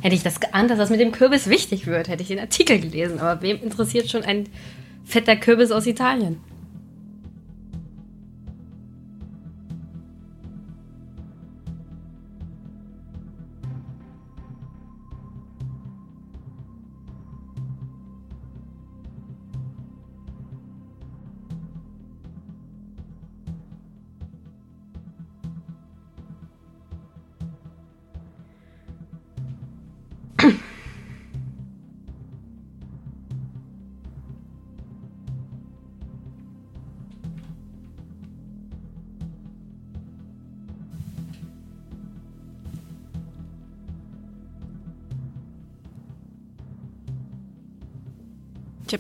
Hätte 0.02 0.16
ich 0.16 0.24
das 0.24 0.42
geahnt, 0.42 0.70
dass 0.70 0.78
das 0.78 0.90
mit 0.90 1.00
dem 1.00 1.14
Kürbis 1.14 1.48
wichtig 1.48 1.88
wird, 1.88 2.10
hätte 2.10 2.24
ich 2.24 2.28
den 2.28 2.40
Artikel 2.40 2.78
gelesen. 2.78 3.20
Aber 3.20 3.42
wem 3.42 3.62
interessiert 3.62 4.10
schon 4.10 4.24
ein 4.24 4.50
fetter 5.06 5.38
Kürbis 5.38 5.72
aus 5.72 5.86
Italien? 5.88 6.42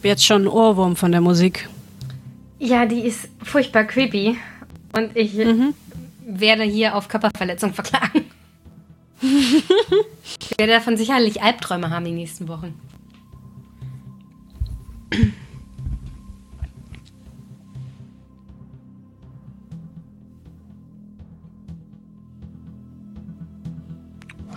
Habe 0.04 0.10
jetzt 0.10 0.26
schon 0.26 0.42
einen 0.42 0.48
Ohrwurm 0.50 0.98
von 0.98 1.14
der 1.14 1.22
Musik. 1.22 1.70
Ja, 2.60 2.86
die 2.86 3.08
ist 3.08 3.30
furchtbar 3.42 3.86
creepy. 3.86 4.38
Und 4.94 5.16
ich 5.16 5.38
werde 6.28 6.64
hier 6.64 6.96
auf 6.96 7.08
Körperverletzung 7.08 7.74
verklagen. 7.74 8.26
ich 9.22 10.60
werde 10.60 10.74
davon 10.74 10.98
sicherlich 10.98 11.42
Albträume 11.42 11.90
haben 11.90 12.04
die 12.04 12.12
nächsten 12.12 12.50
Wochen. 12.50 12.74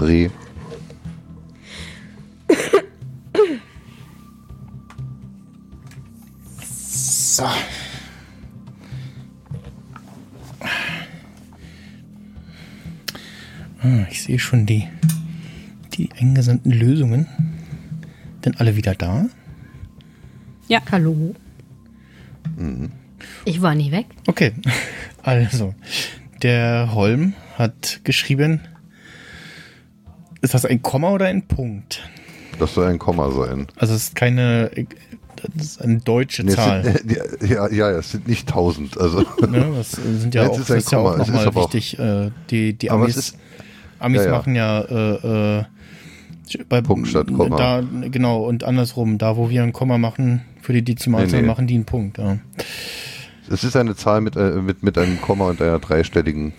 Reh. 0.01 0.29
So. 7.37 7.45
Ah, 13.83 14.07
ich 14.11 14.23
sehe 14.23 14.39
schon 14.39 14.65
die, 14.65 14.89
die 15.93 16.09
eingesandten 16.19 16.73
Lösungen. 16.73 17.27
Denn 18.43 18.57
alle 18.57 18.77
wieder 18.77 18.95
da? 18.95 19.27
Hallo? 20.91 21.35
Ich 23.45 23.61
war 23.61 23.75
nie 23.75 23.93
weg. 23.93 24.07
Okay, 24.27 24.55
also, 25.23 25.75
der 26.41 26.95
Holm 26.95 27.35
hat 27.59 28.01
geschrieben, 28.05 28.63
ist 30.41 30.55
das 30.55 30.65
ein 30.65 30.81
Komma 30.81 31.11
oder 31.11 31.27
ein 31.27 31.47
Punkt? 31.47 32.09
Das 32.59 32.73
soll 32.73 32.87
ein 32.87 32.99
Komma 32.99 33.31
sein. 33.31 33.67
Also 33.77 33.93
es 33.93 34.05
ist 34.05 34.15
keine, 34.15 34.71
das 35.55 35.67
ist 35.67 35.83
eine 35.83 35.99
deutsche 35.99 36.45
Nee, 36.45 36.53
Zahl. 36.53 36.83
Sind, 36.85 37.13
ja, 37.13 37.69
ja, 37.69 37.69
ja, 37.69 37.91
es 37.99 38.11
sind 38.13 38.27
nicht 38.29 38.49
tausend. 38.49 38.99
Also, 38.99 39.21
Ne? 39.49 39.73
Das 39.77 39.93
sind 39.93 40.35
ja 40.35 40.45
Ja, 40.45 40.49
auch, 40.51 40.59
ist 40.59 40.71
das 40.71 40.77
ist 40.79 40.93
ja 40.93 40.99
auch 40.99 41.17
nochmal 41.19 41.47
aber 41.47 41.61
auch- 41.63 41.73
wichtig. 41.73 41.99
Äh, 41.99 42.31
die 42.51 42.73
die 42.75 42.91
Amis, 42.91 43.17
ist- 43.17 43.39
Amis 43.99 44.21
ja, 44.21 44.27
ja. 44.27 44.31
machen 44.33 44.55
ja 44.55 44.81
äh, 44.83 45.59
äh, 45.61 45.65
bei, 46.69 46.81
Punkt 46.81 47.09
statt 47.09 47.27
Komma. 47.35 47.57
Da, 47.57 47.83
genau, 48.11 48.45
und 48.45 48.63
andersrum, 48.65 49.19
da 49.19 49.37
wo 49.37 49.51
wir 49.51 49.63
ein 49.63 49.73
Komma 49.73 49.99
machen 49.99 50.43
für 50.63 50.73
die 50.73 50.83
Dezimalzahl, 50.83 51.37
Nee, 51.41 51.43
nee. 51.43 51.47
machen 51.49 51.67
die 51.67 51.75
einen 51.75 51.85
Punkt. 51.87 52.19
Ja, 52.19 52.39
es 53.51 53.65
ist 53.65 53.77
eine 53.77 53.97
Zahl 53.97 54.21
mit, 54.21 54.37
äh, 54.37 54.51
mit, 54.63 54.83
mit 54.83 54.97
einem 54.99 55.21
Komma 55.21 55.49
und 55.51 55.61
einer 55.63 55.79
dreistelligen 55.79 56.53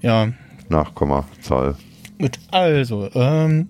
ja 0.00 0.28
Nachkommazahl. 0.68 1.76
Gut, 2.18 2.38
also, 2.50 3.08
ähm, 3.14 3.68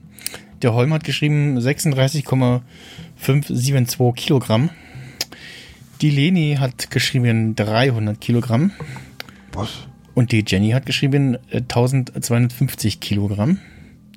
der 0.62 0.74
Holm 0.74 0.92
hat 0.92 1.04
geschrieben 1.04 1.60
36,572 1.60 4.14
Kilogramm. 4.14 4.70
Die 6.00 6.10
Leni 6.10 6.56
hat 6.58 6.90
geschrieben 6.90 7.54
300 7.56 8.20
Kilogramm. 8.20 8.72
Was? 9.52 9.70
Und 10.14 10.32
die 10.32 10.44
Jenny 10.46 10.70
hat 10.70 10.86
geschrieben 10.86 11.34
äh, 11.50 11.58
1250 11.58 13.00
Kilogramm. 13.00 13.58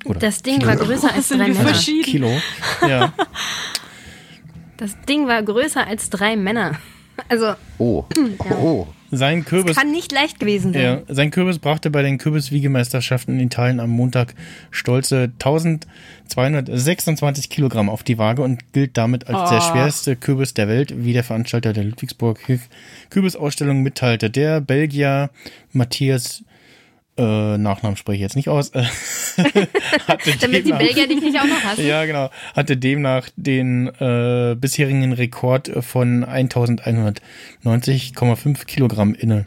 Oder 0.06 0.20
Das 0.20 0.42
Ding 0.44 0.64
war 0.66 0.76
größer 0.76 1.14
als 1.14 1.30
drei 1.30 1.48
Männer. 1.50 1.74
Kilo. 2.04 2.32
Ja, 2.88 3.14
Das 4.78 4.96
Ding 5.08 5.28
war 5.28 5.42
größer 5.44 5.86
als 5.88 6.10
drei 6.10 6.36
Männer. 6.36 6.74
Also, 7.30 7.54
Oh. 7.80 8.06
Oh. 8.62 8.88
Sein 9.12 9.46
Kürbis. 9.46 9.78
kann 9.78 9.92
nicht 9.92 10.12
leicht 10.12 10.40
gewesen 10.40 10.74
sein. 10.74 10.82
Ja, 10.82 11.02
sein 11.08 11.32
Kürbis 11.32 11.60
brachte 11.60 11.90
bei 11.90 12.02
den 12.02 12.18
Kürbiswiegemeisterschaften 12.18 13.40
in 13.40 13.46
Italien 13.48 13.80
am 13.80 13.90
Montag 13.90 14.34
stolze 14.72 15.32
1226 15.40 17.50
Kilogramm 17.50 17.90
auf 17.90 18.04
die 18.04 18.18
Waage 18.18 18.42
und 18.42 18.74
gilt 18.74 18.98
damit 18.98 19.28
als 19.28 19.50
der 19.50 19.60
Oh. 19.60 19.72
schwerste 19.72 20.16
Kürbis 20.16 20.54
der 20.54 20.68
Welt, 20.68 20.94
wie 20.98 21.14
der 21.14 21.24
Veranstalter 21.24 21.74
der 21.74 21.84
Ludwigsburg 21.86 22.40
Kürbisausstellung 23.10 23.82
mitteilte. 23.84 24.30
Der 24.30 24.62
Belgier 24.62 25.30
Matthias, 25.72 26.44
äh, 27.18 27.58
Nachnamen 27.58 27.96
spreche 27.98 28.16
ich 28.18 28.22
jetzt 28.22 28.36
nicht 28.36 28.50
aus, 28.50 28.72
hatte 28.76 28.88
Damit 30.42 30.66
die 30.66 30.72
demnach- 30.72 30.78
Belgier 30.80 31.08
dich 31.08 31.22
nicht 31.22 31.40
auch 31.40 31.46
noch 31.46 31.64
hassen. 31.64 31.86
ja, 31.86 32.06
genau. 32.06 32.30
Hatte 32.56 32.78
demnach 32.78 33.30
den 33.36 33.88
äh, 34.00 34.56
bisherigen 34.60 35.14
Rekord 35.14 35.72
von 35.84 36.24
1190,5 37.64 38.66
Kilogramm 38.66 39.14
inne. 39.16 39.46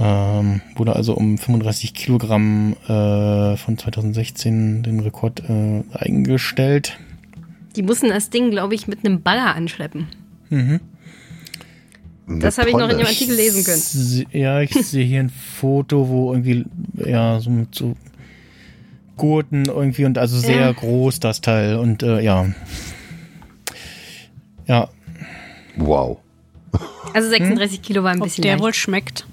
Ähm, 0.00 0.62
wurde 0.76 0.96
also 0.96 1.14
um 1.14 1.36
35 1.38 1.92
Kilogramm 1.94 2.74
äh, 2.88 3.56
von 3.56 3.76
2016 3.78 4.82
den 4.82 5.00
Rekord 5.00 5.42
äh, 5.48 5.82
eingestellt. 5.92 6.98
Die 7.76 7.82
mussten 7.82 8.08
das 8.08 8.30
Ding, 8.30 8.50
glaube 8.50 8.74
ich, 8.74 8.88
mit 8.88 9.04
einem 9.04 9.22
Bagger 9.22 9.54
anschleppen. 9.54 10.08
Das 12.26 12.58
habe 12.58 12.70
ich 12.70 12.76
noch 12.76 12.88
in 12.88 12.98
dem. 12.98 13.06
Artikel 13.06 13.34
lesen 13.34 13.64
können. 13.64 14.26
Ja, 14.32 14.60
ich 14.60 14.72
sehe 14.72 15.04
hier 15.04 15.20
ein 15.20 15.30
Foto, 15.30 16.08
wo 16.08 16.32
irgendwie, 16.32 16.64
ja, 16.94 17.40
so 17.40 17.50
mit 17.50 17.74
so 17.74 17.96
Gurten 19.16 19.66
irgendwie 19.66 20.04
und 20.04 20.18
also 20.18 20.38
sehr 20.38 20.60
Ja. 20.60 20.72
groß 20.72 21.20
das 21.20 21.40
Teil 21.40 21.76
und 21.76 22.02
äh, 22.02 22.20
ja. 22.20 22.46
Ja, 24.66 24.88
Wow. 25.76 26.18
Also 27.14 27.28
36 27.28 27.82
Kilo 27.82 28.02
war 28.04 28.12
ein 28.12 28.18
Ob 28.20 28.24
bisschen 28.24 28.42
der 28.42 28.52
leicht. 28.52 28.62
wohl 28.64 28.74
schmeckt. 28.74 29.26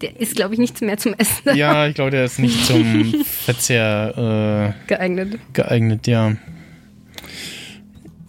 Der 0.00 0.18
ist, 0.20 0.36
glaube 0.36 0.54
ich, 0.54 0.60
nichts 0.60 0.80
mehr 0.80 0.96
zum 0.98 1.14
Essen 1.14 1.54
Ja, 1.56 1.86
ich 1.86 1.94
glaube, 1.94 2.10
der 2.10 2.24
ist 2.24 2.38
nicht 2.38 2.64
zum 2.66 3.24
Verzehr 3.24 4.74
äh, 4.84 4.88
geeignet. 4.88 5.38
geeignet, 5.52 6.06
ja. 6.06 6.36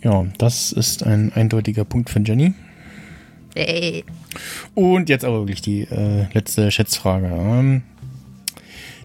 Ja, 0.01 0.25
das 0.37 0.71
ist 0.71 1.03
ein 1.03 1.31
eindeutiger 1.33 1.85
Punkt 1.85 2.09
für 2.09 2.19
Jenny. 2.19 2.53
Ey. 3.55 4.03
Und 4.73 5.09
jetzt 5.09 5.25
aber 5.25 5.41
wirklich 5.41 5.61
die 5.61 5.81
äh, 5.81 6.25
letzte 6.33 6.71
Schätzfrage. 6.71 7.27
Ähm, 7.27 7.83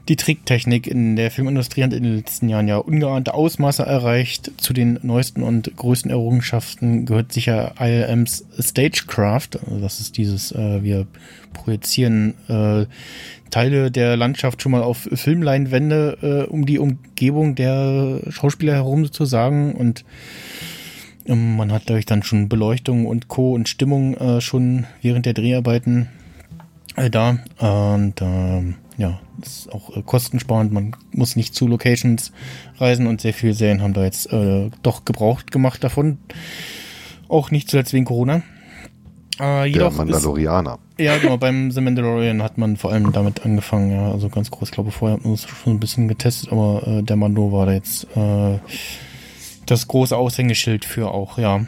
die 0.08 0.16
Tricktechnik 0.16 0.86
in 0.86 1.16
der 1.16 1.30
Filmindustrie 1.30 1.82
hat 1.82 1.92
in 1.92 2.02
den 2.02 2.16
letzten 2.16 2.48
Jahren 2.48 2.66
ja 2.66 2.78
ungeahnte 2.78 3.34
Ausmaße 3.34 3.82
erreicht. 3.82 4.50
Zu 4.56 4.72
den 4.72 4.98
neuesten 5.02 5.42
und 5.42 5.76
größten 5.76 6.10
Errungenschaften 6.10 7.04
gehört 7.04 7.32
sicher 7.32 7.74
ILMs 7.78 8.46
Stagecraft. 8.58 9.58
Also 9.66 9.80
das 9.80 10.00
ist 10.00 10.16
dieses, 10.16 10.52
äh, 10.52 10.82
wir 10.82 11.06
projizieren 11.52 12.34
äh, 12.48 12.86
Teile 13.50 13.90
der 13.90 14.16
Landschaft 14.16 14.62
schon 14.62 14.72
mal 14.72 14.82
auf 14.82 15.08
Filmleinwände 15.12 16.46
äh, 16.48 16.50
um 16.50 16.64
die 16.64 16.78
Umgebung 16.78 17.54
der 17.54 18.20
Schauspieler 18.30 18.74
herum 18.74 19.04
sozusagen 19.04 19.74
und 19.74 20.06
man 21.28 21.72
hat 21.72 21.82
dadurch 21.86 22.06
dann 22.06 22.22
schon 22.22 22.48
Beleuchtung 22.48 23.06
und 23.06 23.28
Co. 23.28 23.52
und 23.54 23.68
Stimmung 23.68 24.14
äh, 24.16 24.40
schon 24.40 24.86
während 25.02 25.26
der 25.26 25.34
Dreharbeiten 25.34 26.08
äh, 26.96 27.10
da. 27.10 27.38
Und 27.58 28.14
ähm, 28.20 28.76
ja, 28.96 29.20
ist 29.42 29.72
auch 29.72 29.96
äh, 29.96 30.02
kostensparend. 30.02 30.72
Man 30.72 30.96
muss 31.12 31.36
nicht 31.36 31.54
zu 31.54 31.66
Locations 31.66 32.32
reisen 32.78 33.06
und 33.06 33.20
sehr 33.20 33.34
viele 33.34 33.54
Serien 33.54 33.82
haben 33.82 33.94
da 33.94 34.04
jetzt 34.04 34.32
äh, 34.32 34.70
doch 34.82 35.04
Gebrauch 35.04 35.46
gemacht 35.46 35.84
davon. 35.84 36.18
Auch 37.28 37.50
nicht 37.50 37.70
zuletzt 37.70 37.92
wegen 37.92 38.06
Corona. 38.06 38.42
Äh, 39.38 39.38
Der 39.38 39.66
jedoch 39.66 39.92
ist, 39.92 39.98
Mandalorianer. 39.98 40.78
ja, 40.98 41.16
genau, 41.18 41.36
beim 41.36 41.70
The 41.70 41.80
Mandalorian 41.80 42.42
hat 42.42 42.58
man 42.58 42.76
vor 42.76 42.90
allem 42.90 43.12
damit 43.12 43.44
angefangen, 43.46 43.92
ja, 43.92 44.10
also 44.10 44.28
ganz 44.28 44.50
groß, 44.50 44.70
ich 44.70 44.74
glaube, 44.74 44.90
vorher 44.90 45.18
hat 45.18 45.24
man 45.24 45.34
es 45.34 45.46
schon 45.46 45.74
ein 45.74 45.78
bisschen 45.80 46.08
getestet, 46.08 46.50
aber 46.50 46.82
äh, 46.88 47.02
der 47.04 47.14
Mando 47.14 47.52
war 47.52 47.66
da 47.66 47.72
jetzt 47.72 48.04
äh, 48.16 48.58
das 49.70 49.88
große 49.88 50.16
Aushängeschild 50.16 50.84
für 50.84 51.10
auch, 51.10 51.38
ja. 51.38 51.66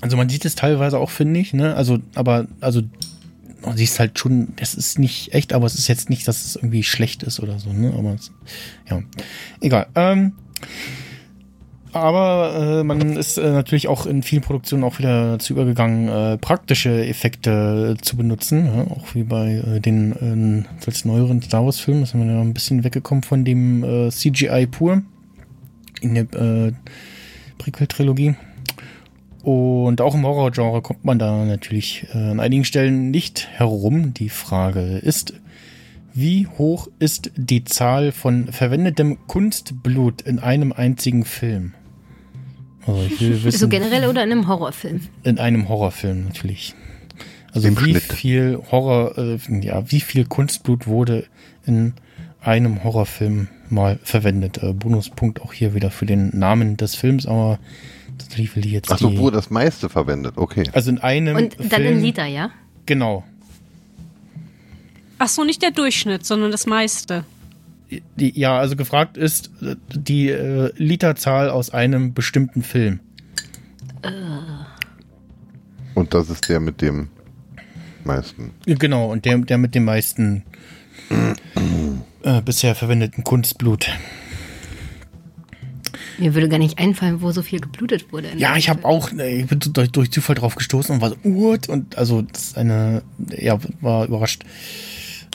Also 0.00 0.16
man 0.16 0.28
sieht 0.28 0.44
es 0.44 0.54
teilweise 0.54 0.98
auch, 0.98 1.10
finde 1.10 1.40
ich, 1.40 1.52
ne, 1.52 1.74
also, 1.74 1.98
aber, 2.14 2.46
also, 2.60 2.82
man 3.64 3.76
sieht 3.76 3.88
es 3.88 3.98
halt 3.98 4.18
schon, 4.18 4.48
es 4.60 4.74
ist 4.74 4.98
nicht 4.98 5.32
echt, 5.34 5.52
aber 5.52 5.66
es 5.66 5.74
ist 5.74 5.88
jetzt 5.88 6.10
nicht, 6.10 6.28
dass 6.28 6.44
es 6.44 6.56
irgendwie 6.56 6.82
schlecht 6.82 7.22
ist 7.22 7.40
oder 7.40 7.58
so, 7.58 7.72
ne, 7.72 7.94
aber, 7.96 8.14
es, 8.14 8.30
ja, 8.88 9.02
egal, 9.60 9.86
ähm, 9.94 10.32
aber 11.96 12.80
äh, 12.80 12.84
man 12.84 13.16
ist 13.16 13.38
äh, 13.38 13.50
natürlich 13.52 13.88
auch 13.88 14.04
in 14.04 14.22
vielen 14.22 14.42
Produktionen 14.42 14.84
auch 14.84 14.98
wieder 14.98 15.32
dazu 15.32 15.54
übergegangen, 15.54 16.08
äh, 16.08 16.36
praktische 16.36 17.06
Effekte 17.06 17.96
äh, 17.96 18.02
zu 18.02 18.18
benutzen. 18.18 18.66
Ja? 18.66 18.82
Auch 18.94 19.14
wie 19.14 19.22
bei 19.22 19.54
äh, 19.54 19.80
den 19.80 20.66
äh, 20.66 20.86
als 20.86 21.06
neueren 21.06 21.40
Star 21.40 21.64
Wars-Filmen. 21.64 22.02
Da 22.02 22.06
sind 22.06 22.20
wir 22.20 22.30
ja 22.30 22.40
ein 22.40 22.52
bisschen 22.52 22.84
weggekommen 22.84 23.22
von 23.22 23.46
dem 23.46 23.82
äh, 23.82 24.10
CGI 24.10 24.66
pur 24.66 25.02
in 26.00 26.14
der 26.14 26.24
äh, 26.34 26.72
Prequel-Trilogie. 27.58 28.34
Und 29.42 30.00
auch 30.00 30.14
im 30.14 30.24
Horror-Genre 30.26 30.82
kommt 30.82 31.04
man 31.04 31.18
da 31.18 31.44
natürlich 31.44 32.06
äh, 32.12 32.18
an 32.18 32.40
einigen 32.40 32.64
Stellen 32.64 33.10
nicht 33.10 33.48
herum. 33.52 34.12
Die 34.12 34.28
Frage 34.28 34.98
ist, 34.98 35.34
wie 36.12 36.46
hoch 36.46 36.88
ist 36.98 37.30
die 37.36 37.62
Zahl 37.64 38.10
von 38.10 38.48
verwendetem 38.52 39.18
Kunstblut 39.28 40.22
in 40.22 40.38
einem 40.40 40.72
einzigen 40.72 41.24
Film? 41.24 41.74
Also 42.86 43.02
ich 43.04 43.20
will 43.20 43.40
wissen, 43.44 43.58
So 43.58 43.68
generell 43.68 44.06
oder 44.08 44.24
in 44.24 44.32
einem 44.32 44.48
Horrorfilm? 44.48 45.00
in 45.22 45.38
einem 45.38 45.68
Horrorfilm 45.68 46.24
natürlich. 46.24 46.74
Also 47.52 47.68
Im 47.68 47.78
wie 47.80 47.90
Schnitt. 47.92 48.02
viel 48.02 48.58
Horror, 48.70 49.16
äh, 49.16 49.38
ja, 49.60 49.90
wie 49.90 50.00
viel 50.00 50.24
Kunstblut 50.26 50.86
wurde 50.88 51.24
in 51.64 51.94
einem 52.40 52.82
Horrorfilm 52.84 53.48
mal 53.70 53.98
verwendet? 54.02 54.62
Äh, 54.62 54.72
Bonuspunkt 54.72 55.40
auch 55.42 55.52
hier 55.52 55.74
wieder 55.74 55.90
für 55.90 56.06
den 56.06 56.36
Namen 56.36 56.76
des 56.76 56.94
Films, 56.94 57.26
aber 57.26 57.58
tatsächlich 58.18 58.56
will 58.56 58.66
ich 58.66 58.72
jetzt 58.72 58.90
Achso, 58.90 59.16
wo 59.18 59.30
das 59.30 59.50
meiste 59.50 59.88
verwendet. 59.88 60.34
Okay. 60.36 60.64
also 60.72 60.90
in 60.90 60.98
einem 60.98 61.36
Und 61.36 61.56
dann 61.58 61.82
Film, 61.82 61.98
in 61.98 62.02
Liter, 62.02 62.26
ja? 62.26 62.50
Genau. 62.86 63.24
Ach 65.18 65.28
so, 65.28 65.44
nicht 65.44 65.62
der 65.62 65.70
Durchschnitt, 65.70 66.26
sondern 66.26 66.50
das 66.50 66.66
meiste. 66.66 67.24
Die, 68.16 68.38
ja, 68.38 68.58
also 68.58 68.76
gefragt 68.76 69.16
ist 69.16 69.50
äh, 69.62 69.76
die 69.94 70.28
äh, 70.28 70.72
Literzahl 70.76 71.50
aus 71.50 71.70
einem 71.70 72.14
bestimmten 72.14 72.62
Film. 72.62 73.00
Und 75.94 76.14
das 76.14 76.30
ist 76.30 76.48
der 76.48 76.60
mit 76.60 76.80
dem 76.80 77.08
meisten. 78.04 78.52
Genau, 78.66 79.10
und 79.10 79.24
der, 79.24 79.38
der 79.38 79.58
mit 79.58 79.74
dem 79.74 79.84
meisten 79.84 80.44
äh, 82.26 82.42
bisher 82.42 82.74
verwendeten 82.74 83.24
Kunstblut. 83.24 83.88
Mir 86.18 86.34
würde 86.34 86.48
gar 86.48 86.58
nicht 86.58 86.78
einfallen, 86.78 87.20
wo 87.20 87.30
so 87.30 87.42
viel 87.42 87.60
geblutet 87.60 88.12
wurde. 88.12 88.32
Ja, 88.36 88.56
ich 88.56 88.68
habe 88.68 88.84
auch, 88.84 89.12
äh, 89.12 89.42
ich 89.42 89.46
bin 89.46 89.60
durch, 89.60 89.92
durch 89.92 90.10
Zufall 90.10 90.34
drauf 90.34 90.54
gestoßen 90.56 90.94
und 90.94 91.00
war 91.00 91.10
so, 91.10 91.16
what? 91.22 91.68
Und 91.68 91.96
also, 91.96 92.22
das 92.22 92.48
ist 92.48 92.58
eine, 92.58 93.02
ja, 93.38 93.58
war 93.80 94.06
überrascht. 94.06 94.44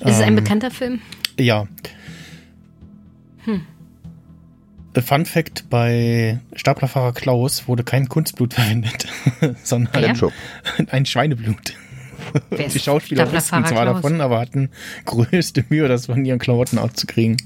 Ist 0.01 0.15
es 0.15 0.21
ein 0.21 0.29
Ähm, 0.29 0.35
bekannter 0.35 0.71
Film? 0.71 0.99
Ja. 1.39 1.67
Hm. 3.45 3.61
Fun 5.01 5.25
Fact: 5.25 5.69
Bei 5.69 6.41
Staplerfahrer 6.55 7.13
Klaus 7.13 7.67
wurde 7.67 7.83
kein 7.83 8.09
Kunstblut 8.09 8.53
verwendet, 8.55 9.07
sondern 9.63 10.03
Ja? 10.03 10.31
Ein 10.89 11.05
Schweineblut. 11.05 11.73
Die 12.51 12.79
Schauspieler 12.79 13.31
wussten 13.31 13.65
zwar 13.65 13.83
Klaus? 13.83 14.01
davon, 14.01 14.21
aber 14.21 14.39
hatten 14.39 14.69
größte 15.05 15.65
Mühe, 15.69 15.87
das 15.87 16.05
von 16.05 16.23
ihren 16.23 16.39
Klamotten 16.39 16.77
auszukriegen. 16.77 17.37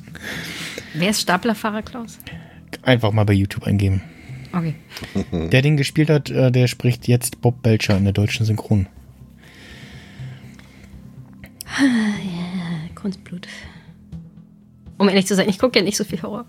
Wer 0.93 1.09
ist 1.09 1.21
Staplerfahrer 1.21 1.81
Klaus? 1.81 2.19
Einfach 2.83 3.11
mal 3.11 3.25
bei 3.25 3.33
YouTube 3.33 3.65
eingeben. 3.65 4.01
Okay. 4.53 4.75
Der 5.49 5.61
den 5.61 5.75
gespielt 5.75 6.09
hat, 6.09 6.29
äh, 6.29 6.51
der 6.51 6.67
spricht 6.67 7.07
jetzt 7.07 7.41
Bob 7.41 7.61
Belcher 7.61 7.97
in 7.97 8.05
der 8.05 8.13
deutschen 8.13 8.45
Synchron. 8.45 8.87
Kunstblut. 12.95 13.47
Um 14.97 15.09
ehrlich 15.09 15.27
zu 15.27 15.35
sein, 15.35 15.49
ich 15.49 15.59
gucke 15.59 15.79
ja 15.79 15.83
nicht 15.83 15.97
so 15.97 16.05
viel 16.05 16.21
Horror. 16.21 16.45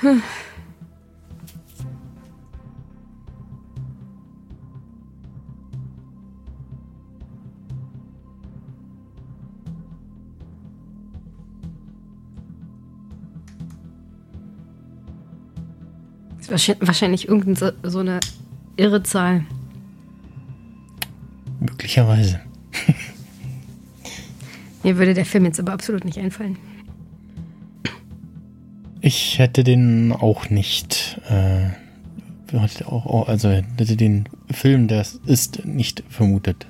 Das 0.00 0.16
wahrscheinlich- 16.50 17.28
irgendeine 17.28 17.74
so, 17.82 18.00
eine 18.00 18.20
irre 18.76 19.02
Zahl. 19.02 19.44
Möglicherweise. 21.60 22.40
Mir 24.82 24.98
würde 24.98 25.14
der 25.14 25.24
Film 25.24 25.44
jetzt 25.44 25.60
aber 25.60 25.72
absolut 25.72 26.04
nicht 26.04 26.18
einfallen. 26.18 26.56
Ich 29.00 29.38
hätte 29.38 29.64
den 29.64 30.12
auch 30.12 30.50
nicht, 30.50 31.20
äh, 31.28 31.70
auch, 32.84 33.28
also 33.28 33.50
hätte 33.50 33.96
den 33.96 34.28
Film, 34.50 34.88
der 34.88 35.00
es 35.00 35.20
ist, 35.26 35.64
nicht 35.64 36.02
vermutet. 36.08 36.66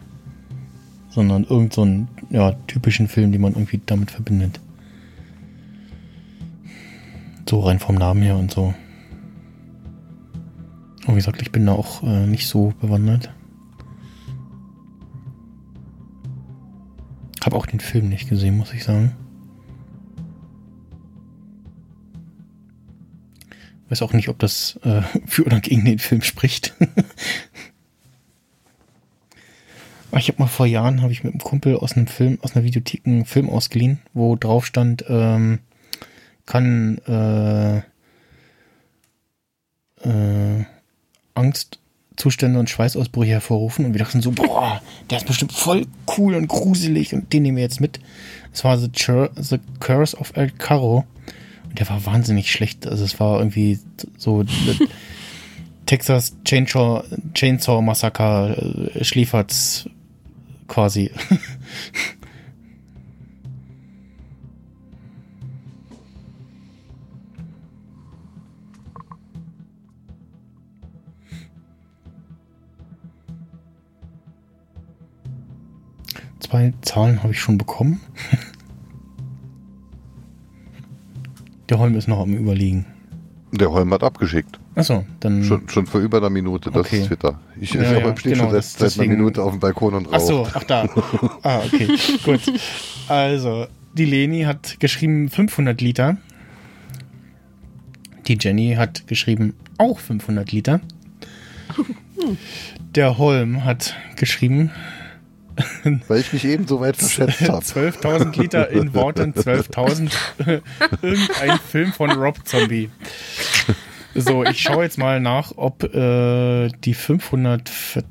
Sondern 1.10 1.44
irgend 1.44 1.74
so 1.74 1.82
einen 1.82 2.08
ja, 2.30 2.52
typischen 2.66 3.08
Film, 3.08 3.32
den 3.32 3.42
man 3.42 3.52
irgendwie 3.52 3.80
damit 3.84 4.10
verbindet. 4.10 4.60
So 7.48 7.60
rein 7.60 7.78
vom 7.78 7.96
Namen 7.96 8.22
her 8.22 8.36
und 8.36 8.50
so. 8.50 8.74
Und 11.06 11.14
wie 11.14 11.18
gesagt, 11.18 11.42
ich 11.42 11.52
bin 11.52 11.66
da 11.66 11.72
auch 11.72 12.02
äh, 12.02 12.26
nicht 12.26 12.46
so 12.46 12.72
bewandert. 12.80 13.32
Habe 17.44 17.56
auch 17.56 17.66
den 17.66 17.80
Film 17.80 18.08
nicht 18.08 18.28
gesehen, 18.28 18.56
muss 18.56 18.72
ich 18.72 18.84
sagen. 18.84 19.16
Weiß 23.88 24.00
auch 24.02 24.12
nicht, 24.12 24.28
ob 24.28 24.38
das 24.38 24.78
äh, 24.84 25.02
für 25.26 25.44
oder 25.44 25.60
gegen 25.60 25.84
den 25.84 25.98
Film 25.98 26.22
spricht. 26.22 26.74
Ich 30.14 30.28
habe 30.28 30.40
mal 30.40 30.46
vor 30.46 30.66
Jahren, 30.66 31.00
habe 31.00 31.10
ich 31.10 31.24
mit 31.24 31.32
einem 31.32 31.40
Kumpel 31.40 31.76
aus 31.76 31.94
einem 31.94 32.06
Film, 32.06 32.38
aus 32.42 32.54
einer 32.54 32.64
Videothek 32.66 33.06
einen 33.06 33.24
Film 33.24 33.48
ausgeliehen, 33.48 34.00
wo 34.12 34.36
drauf 34.36 34.66
stand, 34.66 35.06
ähm, 35.08 35.60
kann 36.44 36.98
äh, 37.06 37.78
äh, 40.06 40.64
Angstzustände 41.42 42.58
und 42.58 42.70
Schweißausbrüche 42.70 43.32
hervorrufen. 43.32 43.84
Und 43.84 43.94
wir 43.94 43.98
dachten 43.98 44.22
so, 44.22 44.30
boah, 44.30 44.80
der 45.10 45.18
ist 45.18 45.26
bestimmt 45.26 45.52
voll 45.52 45.86
cool 46.16 46.34
und 46.34 46.48
gruselig 46.48 47.14
und 47.14 47.32
den 47.32 47.42
nehmen 47.42 47.56
wir 47.56 47.64
jetzt 47.64 47.80
mit. 47.80 48.00
Es 48.52 48.64
war 48.64 48.78
The, 48.78 48.90
Chur 48.92 49.30
The 49.36 49.58
Curse 49.80 50.16
of 50.16 50.32
El 50.36 50.50
Carro. 50.50 51.04
Und 51.68 51.78
der 51.78 51.88
war 51.88 52.04
wahnsinnig 52.06 52.50
schlecht. 52.50 52.86
Also 52.86 53.04
es 53.04 53.18
war 53.18 53.38
irgendwie 53.38 53.78
so 54.16 54.44
Texas 55.86 56.36
Chainsaw, 56.44 57.04
Chainsaw 57.34 57.82
Massaker 57.82 58.56
äh, 58.56 59.46
quasi. 60.68 61.10
Zwei 76.52 76.74
Zahlen 76.82 77.22
habe 77.22 77.32
ich 77.32 77.40
schon 77.40 77.56
bekommen. 77.56 77.98
Der 81.70 81.78
Holm 81.78 81.96
ist 81.96 82.08
noch 82.08 82.18
am 82.20 82.34
Überlegen. 82.34 82.84
Der 83.52 83.70
Holm 83.70 83.90
hat 83.94 84.02
abgeschickt. 84.02 84.60
Achso, 84.74 85.06
dann. 85.20 85.42
Schon, 85.44 85.66
schon 85.70 85.86
vor 85.86 86.02
über 86.02 86.18
einer 86.18 86.28
Minute, 86.28 86.70
das 86.70 86.84
Okay. 86.88 86.98
ist 87.00 87.06
Twitter. 87.06 87.40
Ich, 87.58 87.72
Ja, 87.72 87.80
ich 87.80 88.04
ja, 88.04 88.14
stehe 88.18 88.34
genau, 88.34 88.44
schon 88.44 88.50
seit, 88.52 88.58
das- 88.82 88.94
seit 88.96 88.98
einer 89.00 89.14
Minute 89.16 89.42
auf 89.42 89.52
dem 89.52 89.60
Balkon 89.60 89.94
und 89.94 90.04
raucht. 90.08 90.14
Ach 90.14 90.20
so, 90.20 90.46
ach 90.52 90.64
da. 90.64 90.86
Ah, 91.42 91.60
okay, 91.64 91.88
gut. 92.22 92.42
Also, 93.08 93.66
die 93.94 94.04
Leni 94.04 94.42
hat 94.42 94.78
geschrieben 94.78 95.30
500 95.30 95.80
Liter. 95.80 96.18
Die 98.28 98.36
Jenny 98.38 98.74
hat 98.76 99.06
geschrieben 99.06 99.54
auch 99.78 99.98
500 99.98 100.52
Liter. 100.52 100.82
Der 102.94 103.16
Holm 103.16 103.64
hat 103.64 103.96
geschrieben 104.16 104.70
Weil 106.08 106.20
ich 106.20 106.32
mich 106.32 106.44
eben 106.44 106.66
so 106.66 106.80
weit 106.80 106.96
verschätzt 106.96 107.48
habe. 107.48 107.64
12.000 107.64 108.40
Liter 108.40 108.70
in 108.70 108.94
Worten 108.94 109.32
12.000 109.36 110.10
irgendein 111.02 111.58
Film 111.58 111.92
von 111.92 112.10
Rob 112.10 112.38
Zombie. 112.44 112.90
So, 114.14 114.44
ich 114.44 114.60
schaue 114.60 114.84
jetzt 114.84 114.98
mal 114.98 115.20
nach, 115.20 115.52
ob 115.56 115.84
äh, 115.94 116.68
die 116.68 116.94
500 116.94 117.68
Vert 117.68 118.06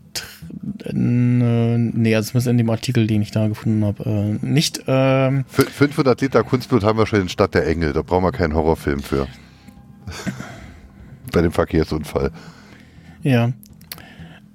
äh, 0.83 0.93
nee, 0.93 2.15
also 2.15 2.29
es 2.29 2.33
muss 2.33 2.47
in 2.47 2.57
dem 2.57 2.69
Artikel, 2.69 3.07
den 3.07 3.21
ich 3.21 3.31
da 3.31 3.47
gefunden 3.47 3.85
habe, 3.85 4.03
äh, 4.03 4.45
nicht 4.45 4.83
ähm, 4.87 5.45
500 5.47 6.19
Liter 6.21 6.43
Kunstblut 6.43 6.83
haben 6.83 6.97
wir 6.97 7.05
schon 7.05 7.21
in 7.21 7.29
Stadt 7.29 7.53
der 7.53 7.67
Engel. 7.67 7.93
Da 7.93 8.01
brauchen 8.01 8.23
wir 8.23 8.31
keinen 8.31 8.53
Horrorfilm 8.53 8.99
für. 9.01 9.27
Bei 11.31 11.41
dem 11.41 11.51
Verkehrsunfall. 11.51 12.31
ja. 13.23 13.51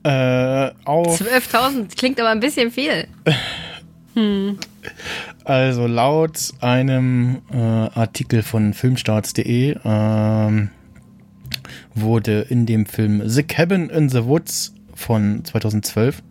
Äh, 0.06 0.70
auf, 0.84 1.20
12.000 1.20 1.96
klingt 1.96 2.20
aber 2.20 2.28
ein 2.28 2.38
bisschen 2.38 2.70
viel. 2.70 3.08
also 5.44 5.88
laut 5.88 6.52
einem 6.60 7.42
äh, 7.52 7.56
Artikel 7.56 8.44
von 8.44 8.72
filmstarts.de 8.72 9.76
ähm, 9.84 10.70
wurde 11.96 12.42
in 12.42 12.66
dem 12.66 12.86
Film 12.86 13.28
The 13.28 13.42
Cabin 13.42 13.90
in 13.90 14.08
the 14.08 14.24
Woods 14.24 14.72
von 14.94 15.44
2012 15.44 16.22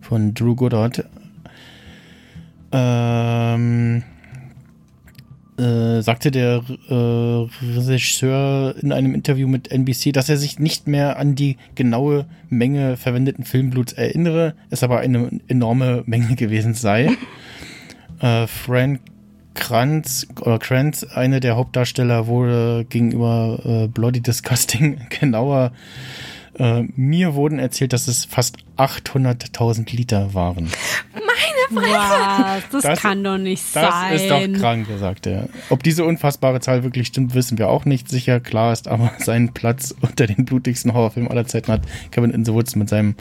von 0.00 0.32
Drew 0.32 0.54
Goddard 0.54 1.04
ähm, 2.70 4.04
äh, 5.60 6.02
sagte 6.02 6.30
der 6.30 6.62
äh, 6.88 6.94
Regisseur 6.94 8.74
in 8.80 8.92
einem 8.92 9.14
Interview 9.14 9.46
mit 9.46 9.70
NBC, 9.70 10.12
dass 10.12 10.28
er 10.28 10.36
sich 10.36 10.58
nicht 10.58 10.86
mehr 10.86 11.18
an 11.18 11.34
die 11.34 11.56
genaue 11.74 12.26
Menge 12.48 12.96
verwendeten 12.96 13.44
Filmbluts 13.44 13.92
erinnere, 13.92 14.54
es 14.70 14.82
aber 14.82 15.00
eine 15.00 15.30
enorme 15.48 16.02
Menge 16.06 16.34
gewesen 16.36 16.74
sei. 16.74 17.10
äh, 18.20 18.46
Frank 18.46 19.00
Kranz 19.54 20.26
oder 20.40 20.58
Kranz, 20.58 21.04
einer 21.04 21.40
der 21.40 21.56
Hauptdarsteller, 21.56 22.26
wurde 22.26 22.86
gegenüber 22.88 23.60
äh, 23.64 23.88
Bloody 23.88 24.20
Disgusting 24.20 25.00
genauer. 25.20 25.66
Äh, 25.66 26.29
mir 26.96 27.34
wurden 27.34 27.58
erzählt, 27.58 27.92
dass 27.92 28.06
es 28.08 28.24
fast 28.26 28.58
800.000 28.76 29.94
Liter 29.96 30.34
waren. 30.34 30.68
Was? 31.72 32.62
Das, 32.72 32.82
Das- 32.82 33.00
kann 33.00 33.22
doch 33.22 33.38
nicht 33.38 33.62
Das 33.74 33.88
sein. 33.94 34.14
ist 34.14 34.28
doch 34.30 34.60
krank, 34.60 34.86
sagt 34.98 35.26
er. 35.26 35.48
Ob 35.68 35.82
diese 35.84 36.04
unfassbare 36.04 36.60
Zahl 36.60 36.82
wirklich 36.82 37.06
stimmt, 37.06 37.34
wissen 37.34 37.58
wir 37.58 37.68
auch 37.68 37.84
nicht 37.84 38.08
sicher. 38.08 38.40
Klar 38.40 38.72
ist 38.72 38.88
aber, 38.88 39.12
seinen 39.18 39.52
Platz 39.54 39.94
unter 40.00 40.26
den 40.26 40.44
blutigsten 40.44 40.92
Horrorfilmen 40.92 41.30
aller 41.30 41.46
Zeiten 41.46 41.70
hat 41.70 41.82
Kevin 42.10 42.30
in 42.32 42.44
the 42.44 42.52
Woods 42.52 42.74
mit 42.74 42.88
seinem 42.88 43.14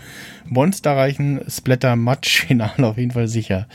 monsterreichen 0.47 1.41
Splatter-Match-Finale 1.47 2.87
auf 2.87 2.97
jeden 2.97 3.11
Fall 3.11 3.27
sicher. 3.27 3.67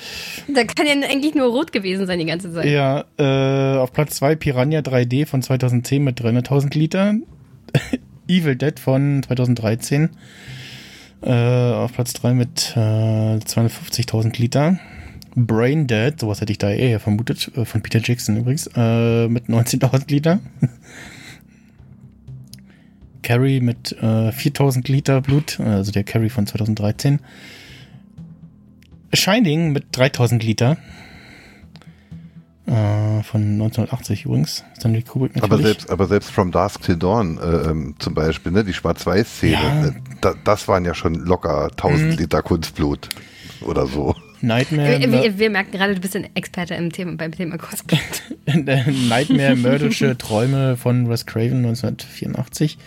Da 0.52 0.64
kann 0.64 0.86
ja 0.86 0.94
eigentlich 1.08 1.34
nur 1.36 1.46
rot 1.48 1.70
gewesen 1.70 2.06
sein 2.06 2.18
die 2.18 2.26
ganze 2.26 2.52
Zeit. 2.52 2.66
Ja, 2.66 3.04
äh, 3.18 3.78
auf 3.78 3.92
Platz 3.92 4.16
2 4.16 4.34
Piranha 4.34 4.80
3D 4.80 5.26
von 5.26 5.40
2010 5.42 6.02
mit 6.02 6.20
300.000 6.20 6.76
Liter. 6.76 7.14
Evil 8.28 8.56
Dead 8.56 8.78
von 8.78 9.22
2013. 9.22 10.10
Äh, 11.22 11.30
auf 11.30 11.92
Platz 11.92 12.12
3 12.14 12.34
mit 12.34 12.72
äh, 12.76 13.38
250.000 13.38 14.38
Liter. 14.40 14.78
Brain 15.36 15.86
Dead, 15.86 16.18
sowas 16.18 16.40
hätte 16.40 16.52
ich 16.52 16.58
da 16.58 16.70
eher 16.70 17.00
vermutet, 17.00 17.50
äh, 17.56 17.64
von 17.64 17.82
Peter 17.82 18.00
Jackson 18.02 18.36
übrigens, 18.36 18.68
äh, 18.76 19.28
mit 19.28 19.48
19.000 19.48 20.10
Liter. 20.10 20.40
Carrie 23.22 23.60
mit 23.60 23.92
äh, 24.00 24.28
4.000 24.28 24.90
Liter 24.92 25.20
Blut, 25.22 25.58
also 25.58 25.90
der 25.92 26.04
Carrie 26.04 26.28
von 26.28 26.46
2013. 26.46 27.20
Shining 29.14 29.72
mit 29.72 29.96
3.000 29.96 30.44
Liter. 30.44 30.76
Äh, 32.66 33.22
von 33.22 33.42
1980 33.42 34.24
übrigens. 34.24 34.64
Stanley 34.78 35.02
Kubrick 35.02 35.36
natürlich. 35.36 35.52
Aber 35.52 35.62
selbst, 35.62 35.90
aber 35.90 36.06
selbst 36.06 36.30
From 36.30 36.50
Dusk 36.50 36.82
Till 36.82 36.96
Dawn 36.96 37.38
äh, 37.38 37.70
ähm, 37.70 37.94
zum 37.98 38.14
Beispiel, 38.14 38.52
ne, 38.52 38.64
die 38.64 38.72
Schwarz-Weiß-Szene, 38.72 39.52
Ja. 39.52 39.74
Mhm. 39.74 39.88
äh, 39.88 39.92
da, 40.22 40.34
das 40.44 40.66
waren 40.66 40.84
ja 40.86 40.94
schon 40.94 41.14
locker 41.14 41.64
1000 41.72 42.18
Liter 42.18 42.42
Kunstblut 42.42 43.10
oder 43.60 43.86
so. 43.86 44.14
Nightmare, 44.40 45.00
Wir, 45.00 45.12
wir, 45.12 45.38
wir 45.38 45.50
merken 45.50 45.72
gerade, 45.72 45.94
du 45.94 46.00
bist 46.00 46.16
ein 46.16 46.28
Experte 46.34 46.74
im 46.74 46.90
Thema, 46.92 47.16
beim 47.16 47.32
Thema 47.32 47.56
Cosplay. 47.58 47.98
Nightmare 48.46 49.56
mörderische 49.56 50.16
Träume 50.18 50.76
von 50.76 51.08
Wes 51.08 51.26
Craven 51.26 51.58
1984. 51.64 52.78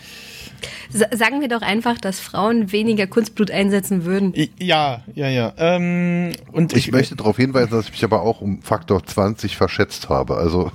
Sa- 0.90 1.08
Sagen 1.16 1.40
wir 1.40 1.48
doch 1.48 1.62
einfach, 1.62 1.98
dass 1.98 2.20
Frauen 2.20 2.72
weniger 2.72 3.06
Kunstblut 3.06 3.50
einsetzen 3.50 4.04
würden. 4.04 4.32
Ja, 4.58 5.02
ja, 5.14 5.28
ja. 5.28 5.52
Ähm, 5.58 6.32
und 6.52 6.72
Ich 6.76 6.90
möchte 6.92 7.16
darauf 7.16 7.36
hinweisen, 7.36 7.70
dass 7.72 7.86
ich 7.86 7.92
mich 7.92 8.04
aber 8.04 8.22
auch 8.22 8.40
um 8.40 8.62
Faktor 8.62 9.04
20 9.04 9.56
verschätzt 9.56 10.08
habe. 10.08 10.36
Also 10.36 10.70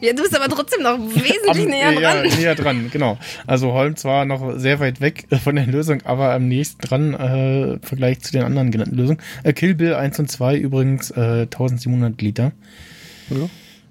Ja, 0.00 0.12
du 0.12 0.22
bist 0.22 0.34
aber 0.38 0.48
trotzdem 0.54 0.82
noch 0.82 0.98
wesentlich 1.14 1.64
am, 1.64 1.70
näher 1.70 1.92
ja, 1.92 2.12
dran. 2.22 2.28
näher 2.38 2.54
dran, 2.54 2.90
genau. 2.92 3.18
Also 3.46 3.72
Holm 3.72 3.96
zwar 3.96 4.24
noch 4.24 4.58
sehr 4.58 4.78
weit 4.80 5.00
weg 5.00 5.26
von 5.42 5.56
der 5.56 5.66
Lösung, 5.66 6.02
aber 6.04 6.32
am 6.32 6.48
nächsten 6.48 6.80
dran 6.82 7.14
äh, 7.14 7.72
im 7.74 7.82
Vergleich 7.82 8.20
zu 8.20 8.32
den 8.32 8.42
anderen 8.42 8.70
genannten 8.70 8.96
Lösungen. 8.96 9.20
Äh, 9.42 9.52
Kill 9.52 9.74
Bill 9.74 9.94
1 9.94 10.18
und 10.18 10.30
2 10.30 10.56
übrigens 10.56 11.10
äh, 11.12 11.42
1700 11.50 12.20
Liter. 12.20 12.52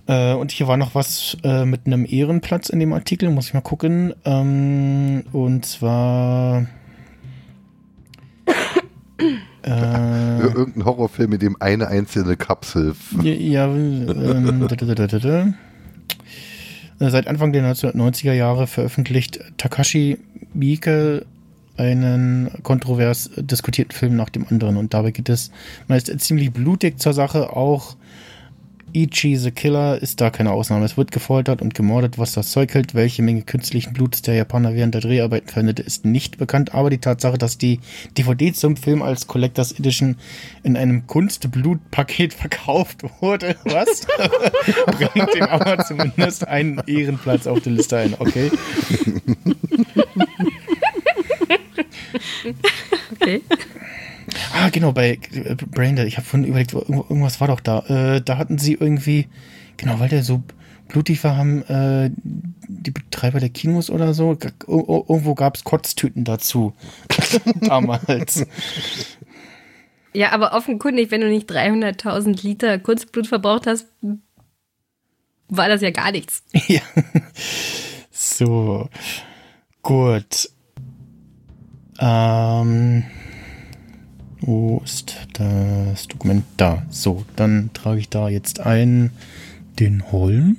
Äh, 0.08 0.34
und 0.34 0.52
hier 0.52 0.68
war 0.68 0.78
noch 0.78 0.96
was 0.96 1.38
äh, 1.44 1.66
mit 1.66 1.86
einem 1.86 2.06
Ehrenplatz 2.08 2.70
in 2.70 2.80
dem 2.80 2.94
Artikel, 2.94 3.30
muss 3.30 3.48
ich 3.48 3.54
mal 3.54 3.62
gucken. 3.62 4.14
Ähm, 4.24 5.24
und 5.32 5.66
zwar 5.66 6.68
äh, 9.64 10.40
irgendein 10.42 10.86
Horrorfilm, 10.86 11.34
in 11.34 11.40
dem 11.40 11.58
eine 11.60 11.88
einzelne 11.88 12.38
Kapsel. 12.38 12.96
Ja, 13.24 13.34
ja 13.34 13.66
ähm, 13.66 14.68
da, 14.68 14.76
da, 14.76 15.08
da, 15.08 15.20
da. 15.20 15.54
Äh, 17.00 17.10
Seit 17.10 17.28
Anfang 17.28 17.52
der 17.52 17.64
1990er 17.74 18.34
Jahre 18.34 18.68
veröffentlicht 18.68 19.40
Takashi 19.58 20.20
Miike 20.54 21.26
einen 21.78 22.52
kontrovers 22.64 23.32
diskutierten 23.36 23.94
Film 23.94 24.16
nach 24.16 24.30
dem 24.30 24.46
anderen 24.48 24.78
und 24.78 24.94
dabei 24.94 25.12
geht 25.12 25.28
es 25.28 25.52
meist 25.88 26.08
ziemlich 26.22 26.54
blutig 26.54 27.00
zur 27.00 27.14
Sache. 27.14 27.56
Auch 27.56 27.98
Ichi 28.96 29.36
the 29.36 29.52
Killer 29.52 30.02
ist 30.02 30.22
da 30.22 30.30
keine 30.30 30.52
Ausnahme. 30.54 30.86
Es 30.86 30.96
wird 30.96 31.12
gefoltert 31.12 31.62
und 31.62 31.74
gemordet, 31.74 32.18
was 32.18 32.32
das 32.32 32.52
Zeug 32.52 32.74
hält. 32.74 32.96
Welche 32.96 33.22
Menge 33.22 33.42
künstlichen 33.42 33.92
Bluts 33.92 34.22
der 34.22 34.36
Japaner 34.36 34.74
während 34.74 34.94
der 34.94 35.02
Dreharbeiten 35.02 35.50
verwendete, 35.50 35.84
ist 35.84 36.06
nicht 36.06 36.38
bekannt. 36.38 36.74
Aber 36.74 36.90
die 36.90 37.00
Tatsache, 37.00 37.38
dass 37.38 37.58
die 37.58 37.82
DVD 38.18 38.54
zum 38.54 38.78
Film 38.78 39.02
als 39.02 39.28
Collectors 39.28 39.74
Edition 39.74 40.16
in 40.64 40.78
einem 40.78 41.08
Kunstblutpaket 41.08 42.34
verkauft 42.36 43.04
wurde, 43.20 43.58
was? 43.66 44.08
Bringt 44.86 45.36
dem 45.36 45.44
aber 45.44 45.84
zumindest 45.84 46.48
einen 46.48 46.82
Ehrenplatz 46.88 47.48
auf 47.48 47.60
der 47.60 47.74
Liste 47.74 47.98
ein, 47.98 48.16
okay? 48.18 48.50
Okay. 53.12 53.42
Ah, 54.54 54.70
genau, 54.70 54.92
bei 54.92 55.20
äh, 55.32 55.56
Braindead. 55.56 56.08
Ich 56.08 56.18
habe 56.18 56.26
vorhin 56.26 56.48
überlegt, 56.48 56.74
irgendwas 56.74 57.40
war 57.42 57.48
doch 57.48 57.60
da. 57.60 57.80
Äh, 57.88 58.22
da 58.22 58.38
hatten 58.38 58.58
sie 58.58 58.74
irgendwie, 58.74 59.28
genau, 59.78 60.00
weil 60.00 60.10
der 60.10 60.24
so 60.24 60.44
blutig 60.88 61.24
war, 61.24 61.38
haben 61.38 61.64
äh, 61.64 62.12
die 62.68 62.92
Betreiber 62.92 63.40
der 63.40 63.50
Kinos 63.50 63.90
oder 63.90 64.14
so, 64.14 64.38
irgendwo 64.68 65.36
gab 65.36 65.56
es 65.56 65.64
Kotztüten 65.64 66.24
dazu. 66.24 66.74
Damals. 67.62 68.46
Ja, 70.14 70.32
aber 70.32 70.54
offenkundig, 70.54 71.12
wenn 71.12 71.22
du 71.22 71.28
nicht 71.28 71.50
300.000 71.50 72.42
Liter 72.44 72.80
Kunstblut 72.80 73.28
verbraucht 73.28 73.68
hast, 73.68 73.88
war 75.50 75.68
das 75.68 75.82
ja 75.82 75.92
gar 75.92 76.12
nichts. 76.12 76.44
ja. 76.68 76.82
So. 78.12 78.90
Gut. 79.82 80.50
Ähm, 82.00 83.04
wo 84.42 84.82
ist 84.84 85.28
das 85.34 86.08
Dokument? 86.08 86.44
Da. 86.58 86.84
So, 86.90 87.26
dann 87.36 87.72
trage 87.74 88.00
ich 88.00 88.10
da 88.10 88.30
jetzt 88.30 88.60
ein 88.60 89.12
den 89.80 90.12
Holm. 90.12 90.58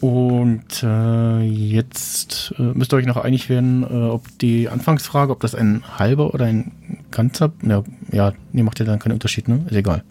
Und 0.00 0.82
äh, 0.82 1.42
jetzt 1.42 2.54
äh, 2.58 2.62
müsst 2.62 2.92
ihr 2.92 2.96
euch 2.96 3.06
noch 3.06 3.18
einig 3.18 3.50
werden, 3.50 3.82
äh, 3.82 4.08
ob 4.08 4.26
die 4.38 4.70
Anfangsfrage, 4.70 5.30
ob 5.30 5.40
das 5.40 5.54
ein 5.54 5.82
halber 5.98 6.32
oder 6.32 6.46
ein 6.46 6.72
ganzer, 7.10 7.52
ja, 7.62 7.82
ja 8.10 8.32
nee, 8.52 8.62
macht 8.62 8.78
ja 8.78 8.86
dann 8.86 8.98
keinen 8.98 9.12
Unterschied, 9.12 9.46
ne? 9.46 9.60
Ist 9.68 9.76
egal. 9.76 10.02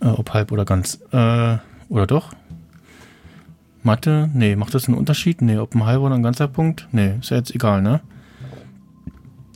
Äh, 0.00 0.06
ob 0.06 0.32
halb 0.32 0.50
oder 0.50 0.64
ganz. 0.64 0.98
Äh, 1.12 1.58
oder 1.90 2.06
doch? 2.06 2.32
Mathe? 3.82 4.30
Nee, 4.32 4.56
macht 4.56 4.74
das 4.74 4.88
einen 4.88 4.96
Unterschied? 4.96 5.42
Nee, 5.42 5.58
ob 5.58 5.74
ein 5.74 5.84
halber 5.84 6.06
oder 6.06 6.14
ein 6.14 6.22
ganzer 6.22 6.48
Punkt? 6.48 6.88
Nee, 6.90 7.16
ist 7.20 7.30
ja 7.30 7.36
jetzt 7.36 7.54
egal, 7.54 7.82
ne? 7.82 8.00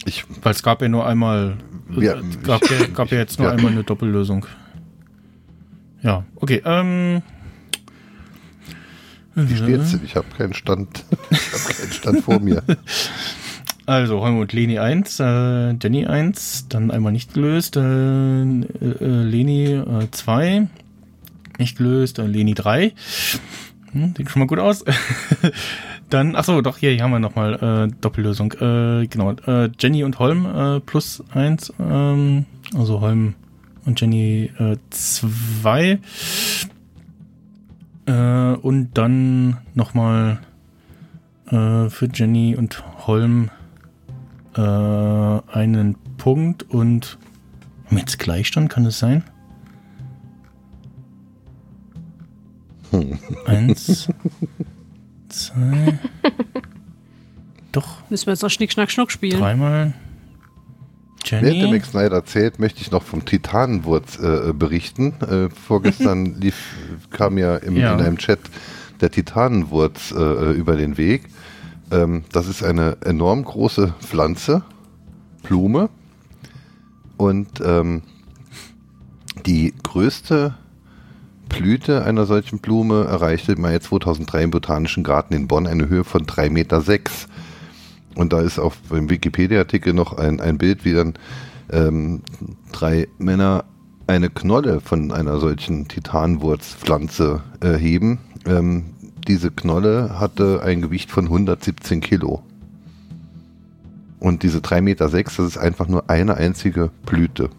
Ich, 0.06 0.24
Weil 0.43 0.52
es 0.52 0.62
gab 0.62 0.81
ja 0.82 0.89
nur 0.89 1.06
einmal, 1.06 1.56
Ja, 1.98 2.14
äh, 2.14 2.22
gab, 2.43 2.68
ja, 2.70 2.86
gab 2.86 3.10
ja 3.10 3.18
jetzt 3.18 3.39
nur 3.39 3.48
Ja. 3.48 3.55
einmal 3.55 3.72
eine 3.72 3.85
Doppellösung. 3.85 4.47
Ja, 6.02 6.24
okay. 6.36 6.62
Ähm, 6.64 7.22
wie 9.35 9.56
steht's 9.56 9.93
denn? 9.93 10.01
Ich 10.05 10.16
habe 10.16 10.27
keinen 10.36 10.55
Stand. 10.55 11.05
Ich 11.31 11.52
habe 11.52 11.74
keinen 11.74 11.93
Stand 11.93 12.20
vor 12.24 12.40
mir. 12.40 12.62
Also 13.86 14.20
Holm 14.20 14.39
und 14.39 14.52
Leni 14.52 14.78
1, 14.78 15.18
äh, 15.18 15.70
Jenny 15.72 16.06
1, 16.06 16.68
dann 16.68 16.93
einmal 16.93 17.10
nicht 17.10 17.35
gelöst, 17.35 17.77
äh, 17.77 17.81
äh, 17.81 18.55
äh, 19.01 19.22
Leni 19.24 19.64
äh, 19.72 20.06
2, 20.12 20.68
nicht 21.59 21.77
gelöst, 21.78 22.20
äh, 22.20 22.27
Leni 22.27 22.55
3. 22.55 22.93
Hm, 23.90 24.14
sieht 24.16 24.31
schon 24.31 24.40
mal 24.40 24.47
gut 24.47 24.60
aus. 24.60 24.85
dann, 26.11 26.37
ach 26.37 26.45
so, 26.45 26.61
doch, 26.61 26.78
hier, 26.78 26.91
hier 26.91 27.03
haben 27.03 27.12
wir 27.12 27.19
nochmal 27.19 27.89
äh, 27.91 27.95
Doppellösung. 28.01 28.53
Äh, 28.53 29.07
genau, 29.07 29.32
äh, 29.47 29.70
Jenny 29.78 30.05
und 30.05 30.19
Holm 30.19 30.47
äh, 30.47 30.81
plus 30.81 31.23
1, 31.32 31.73
ähm, 31.81 32.47
also 32.77 33.01
Holm 33.01 33.35
und 33.87 34.01
Jenny 34.01 34.51
2. 34.91 35.99
Äh, 38.07 38.12
und 38.12 38.91
dann 38.95 39.59
nochmal 39.74 40.41
äh, 41.47 41.89
für 41.89 42.09
Jenny 42.12 42.57
und 42.57 42.82
Holm 43.07 43.51
äh, 44.57 44.61
einen 44.61 45.97
Punkt 46.16 46.65
und 46.65 47.19
jetzt 47.91 48.19
Gleichstand, 48.19 48.70
kann 48.70 48.87
es 48.87 48.99
sein? 48.99 49.24
Eins, 53.47 54.09
zwei, 55.31 55.98
doch, 57.73 58.09
Müssen 58.11 58.27
wir 58.27 58.32
jetzt 58.32 58.43
noch 58.43 58.51
Schnick, 58.51 58.73
Schnack, 58.73 58.90
Schnuck 58.90 59.11
spielen. 59.11 59.40
dreimal. 59.40 59.94
Während 61.28 61.47
der 61.47 61.55
Jenny. 61.55 61.70
Max 61.73 61.90
Snyder 61.90 62.16
erzählt, 62.16 62.59
möchte 62.59 62.81
ich 62.81 62.90
noch 62.90 63.02
vom 63.02 63.24
Titanenwurz 63.24 64.19
äh, 64.19 64.52
berichten. 64.52 65.12
Äh, 65.20 65.48
vorgestern 65.51 66.35
lief, 66.40 66.74
kam 67.11 67.39
ja, 67.39 67.57
im, 67.57 67.77
Ja. 67.77 67.94
in 67.94 68.01
einem 68.01 68.19
Chat 68.19 68.40
der 69.01 69.11
Titanenwurz 69.11 70.12
äh, 70.12 70.52
über 70.52 70.77
den 70.77 70.97
Weg. 70.97 71.28
Ähm, 71.93 72.24
das 72.32 72.48
ist 72.48 72.62
eine 72.65 72.97
enorm 73.05 73.44
große 73.44 73.94
Pflanze, 74.01 74.62
Blume. 75.43 75.89
Und 77.16 77.61
ähm, 77.65 78.02
die 79.47 79.74
größte 79.82 80.55
Blüte 81.51 82.05
einer 82.05 82.24
solchen 82.24 82.60
Blume 82.60 83.05
erreichte 83.05 83.52
im 83.52 83.60
Mai 83.60 83.78
2003 83.78 84.44
im 84.44 84.51
Botanischen 84.51 85.05
Garten 85.05 85.35
in 85.35 85.48
Bonn 85.48 85.66
eine 85.66 85.89
Höhe 85.90 86.05
von 86.05 86.24
3,6 86.24 86.51
Meter. 86.51 86.82
Und 88.14 88.32
da 88.32 88.40
ist 88.40 88.59
auf 88.59 88.78
dem 88.90 89.10
Wikipedia-Artikel 89.10 89.93
noch 89.93 90.16
ein, 90.16 90.40
ein 90.40 90.56
Bild, 90.56 90.85
wie 90.85 90.94
dann 90.94 91.14
ähm, 91.70 92.22
drei 92.72 93.09
Männer 93.18 93.64
eine 94.06 94.31
Knolle 94.31 94.81
von 94.81 95.12
einer 95.12 95.39
solchen 95.39 95.86
Titanwurzpflanze 95.86 97.43
äh, 97.60 97.74
heben. 97.74 98.18
Ähm, 98.47 98.86
diese 99.28 99.51
Knolle 99.51 100.18
hatte 100.18 100.62
ein 100.62 100.81
Gewicht 100.81 101.10
von 101.10 101.27
117 101.27 102.01
Kilo. 102.01 102.43
Und 104.18 104.43
diese 104.43 104.59
3,6 104.59 104.81
Meter, 104.81 105.09
das 105.09 105.39
ist 105.39 105.59
einfach 105.59 105.89
nur 105.89 106.09
eine 106.09 106.36
einzige 106.36 106.90
Blüte. 107.06 107.51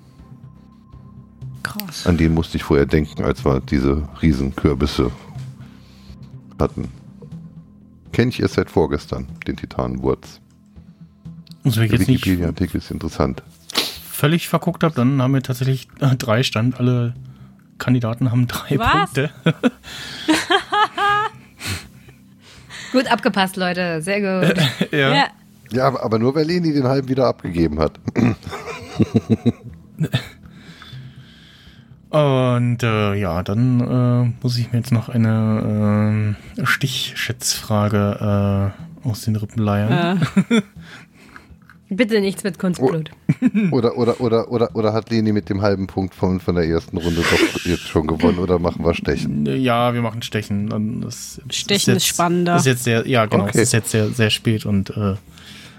Krass. 1.63 2.05
An 2.07 2.17
den 2.17 2.33
musste 2.33 2.57
ich 2.57 2.63
vorher 2.63 2.85
denken, 2.85 3.23
als 3.23 3.45
wir 3.45 3.61
diese 3.61 4.07
Riesenkürbisse 4.21 5.11
hatten. 6.59 6.89
Kenne 8.11 8.29
ich 8.29 8.41
erst 8.41 8.55
seit 8.55 8.69
vorgestern, 8.69 9.27
den 9.47 9.55
Titanwurz. 9.57 10.39
Also 11.63 11.77
wenn 11.79 11.85
ich 11.85 11.91
Der 11.91 11.99
jetzt 11.99 12.07
Wikipedia-Artikel 12.09 12.77
ist 12.77 12.91
interessant. 12.91 13.43
völlig 14.11 14.49
verguckt 14.49 14.83
habe, 14.83 14.93
dann 14.95 15.21
haben 15.21 15.33
wir 15.33 15.41
tatsächlich 15.43 15.87
äh, 15.99 16.15
drei 16.15 16.43
Stand. 16.43 16.79
Alle 16.79 17.13
Kandidaten 17.77 18.31
haben 18.31 18.47
drei 18.47 18.77
Was? 18.77 19.13
Punkte. 19.13 19.29
Gut 22.91 23.09
abgepasst, 23.11 23.55
Leute. 23.55 24.01
Sehr 24.01 24.19
gut. 24.19 24.57
ja. 24.91 25.13
Ja. 25.13 25.25
Ja, 25.71 25.87
aber, 25.87 26.03
aber 26.03 26.19
nur 26.19 26.35
weil 26.35 26.45
Leni 26.45 26.73
den 26.73 26.83
halben 26.83 27.07
wieder 27.07 27.27
abgegeben 27.27 27.79
hat. 27.79 27.97
Und 32.11 32.83
äh, 32.83 33.15
ja, 33.15 33.41
dann 33.41 33.79
äh, 33.79 34.33
muss 34.43 34.57
ich 34.57 34.73
mir 34.73 34.79
jetzt 34.79 34.91
noch 34.91 35.07
eine 35.07 36.35
äh, 36.59 36.65
Stichschätzfrage 36.65 38.73
äh, 39.05 39.07
aus 39.07 39.21
den 39.21 39.37
Rippen 39.37 39.63
leiern. 39.63 40.21
Äh, 40.49 40.61
Bitte 41.89 42.19
nichts 42.19 42.43
mit 42.43 42.59
Kunstblut. 42.59 43.11
Oder, 43.71 43.97
oder, 43.97 44.21
oder, 44.21 44.51
oder, 44.51 44.75
oder 44.75 44.93
hat 44.93 45.09
Leni 45.09 45.31
mit 45.31 45.49
dem 45.49 45.61
halben 45.61 45.87
Punkt 45.87 46.13
von, 46.13 46.39
von 46.39 46.55
der 46.55 46.65
ersten 46.65 46.97
Runde 46.97 47.21
doch 47.21 47.65
jetzt 47.65 47.87
schon 47.87 48.07
gewonnen 48.07 48.39
oder 48.39 48.59
machen 48.59 48.85
wir 48.85 48.93
Stechen? 48.93 49.45
Ja, 49.45 49.93
wir 49.93 50.01
machen 50.01 50.21
Stechen. 50.21 50.69
Dann 50.69 51.01
das, 51.01 51.41
Stechen 51.49 51.95
ist 51.95 51.97
jetzt, 52.03 52.07
spannender. 52.07 52.57
Ist 52.57 52.65
jetzt 52.65 52.83
sehr, 52.85 53.07
ja, 53.07 53.25
genau. 53.25 53.43
Okay. 53.43 53.51
Es 53.55 53.63
ist 53.63 53.73
jetzt 53.73 53.91
sehr, 53.91 54.09
sehr 54.09 54.29
spät 54.29 54.65
und 54.65 54.91
äh, 54.91 55.15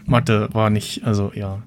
Mathe 0.04 0.48
war 0.52 0.70
nicht, 0.70 1.04
also 1.04 1.32
ja. 1.34 1.62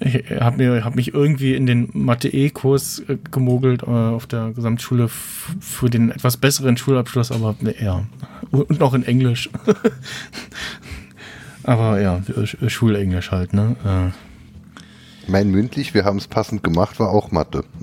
Ich 0.00 0.30
habe 0.40 0.56
mir 0.58 0.84
hab 0.84 0.94
mich 0.94 1.12
irgendwie 1.12 1.54
in 1.54 1.66
den 1.66 1.88
Mathe-E-Kurs 1.92 3.00
äh, 3.08 3.16
gemogelt 3.30 3.82
äh, 3.82 3.86
auf 3.86 4.26
der 4.26 4.52
Gesamtschule 4.52 5.04
f- 5.04 5.56
für 5.60 5.90
den 5.90 6.10
etwas 6.12 6.36
besseren 6.36 6.76
Schulabschluss, 6.76 7.32
aber 7.32 7.56
ne, 7.60 7.74
ja. 7.82 8.04
Und 8.52 8.78
noch 8.78 8.94
in 8.94 9.02
Englisch. 9.02 9.50
aber 11.64 12.00
ja, 12.00 12.22
Sch- 12.28 12.70
Schulenglisch 12.70 13.30
halt, 13.32 13.52
ne? 13.52 13.74
Äh, 13.84 15.30
Mein 15.30 15.50
mündlich, 15.50 15.94
wir 15.94 16.04
haben 16.04 16.18
es 16.18 16.28
passend 16.28 16.62
gemacht, 16.62 17.00
war 17.00 17.10
auch 17.10 17.30
Mathe. 17.32 17.64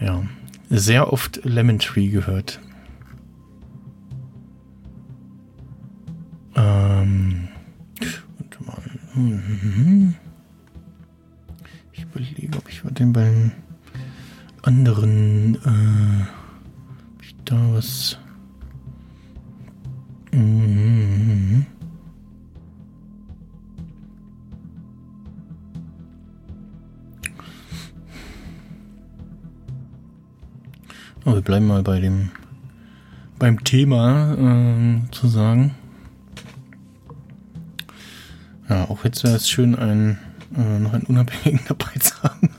Ja, 0.00 0.22
sehr 0.70 1.12
oft 1.12 1.40
Lemon 1.44 1.80
Tree 1.80 2.06
gehört. 2.08 2.60
Ähm. 6.54 7.47
Ich 11.92 12.02
überlege, 12.02 12.58
ob 12.58 12.68
ich 12.68 12.82
den 12.82 13.12
beiden 13.12 13.52
anderen, 14.62 15.56
äh, 15.56 16.24
ich 17.22 17.34
da 17.44 17.56
was. 17.72 18.18
Mhm. 20.32 21.66
Aber 31.24 31.34
wir 31.34 31.42
bleiben 31.42 31.66
mal 31.66 31.82
bei 31.82 32.00
dem 32.00 32.30
beim 33.38 33.62
Thema 33.64 34.34
ähm, 34.38 35.08
zu 35.10 35.28
sagen. 35.28 35.74
Ja, 38.68 38.84
auch 38.88 39.04
jetzt 39.04 39.24
wäre 39.24 39.36
es 39.36 39.48
schön, 39.48 39.74
ein, 39.76 40.18
äh, 40.56 40.78
noch 40.78 40.92
einen 40.92 41.04
Unabhängigen 41.04 41.60
dabei 41.68 41.92
zu 41.98 42.22
haben. 42.22 42.50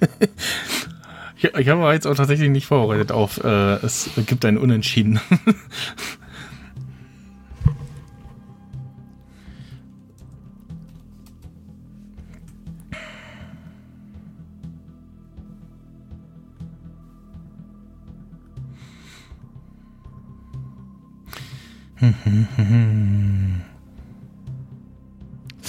ich, 1.38 1.44
ich 1.44 1.70
habe 1.70 1.82
aber 1.82 1.94
jetzt 1.94 2.08
auch 2.08 2.16
tatsächlich 2.16 2.50
nicht 2.50 2.66
vorbereitet 2.66 3.12
auf, 3.12 3.44
äh, 3.44 3.76
es 3.76 4.10
gibt 4.26 4.44
einen 4.46 4.58
Unentschieden. 4.58 5.20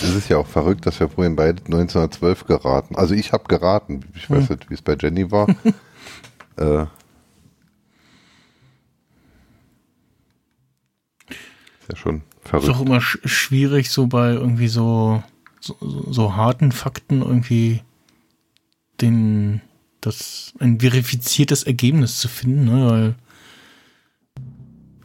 Es 0.02 0.14
ist 0.14 0.28
ja 0.28 0.38
auch 0.38 0.46
verrückt, 0.46 0.86
dass 0.86 0.98
wir 0.98 1.08
vorhin 1.08 1.36
beide 1.36 1.62
1912 1.64 2.46
geraten. 2.46 2.96
Also 2.96 3.14
ich 3.14 3.32
habe 3.32 3.44
geraten. 3.44 4.00
Ich 4.14 4.30
weiß 4.30 4.50
nicht, 4.50 4.70
wie 4.70 4.74
es 4.74 4.82
bei 4.82 4.96
Jenny 4.98 5.30
war. 5.30 5.48
äh, 6.56 6.64
嗯 6.64 6.78
hm. 6.78 6.88
ja 11.88 11.96
schon 11.96 12.16
Ist 12.16 12.48
verrückt. 12.48 12.70
auch 12.70 12.80
immer 12.80 13.00
sch 13.00 13.18
schwierig, 13.24 13.90
so 13.90 14.06
bei 14.06 14.32
irgendwie 14.32 14.68
so, 14.68 15.22
so, 15.60 15.76
so 15.80 16.12
so 16.12 16.36
harten 16.36 16.72
Fakten 16.72 17.22
irgendwie 17.22 17.82
den, 19.00 19.60
das, 20.00 20.52
ein 20.60 20.80
verifiziertes 20.80 21.64
Ergebnis 21.64 22.18
zu 22.18 22.28
finden, 22.28 22.64
ne? 22.64 22.90
Weil 22.90 23.14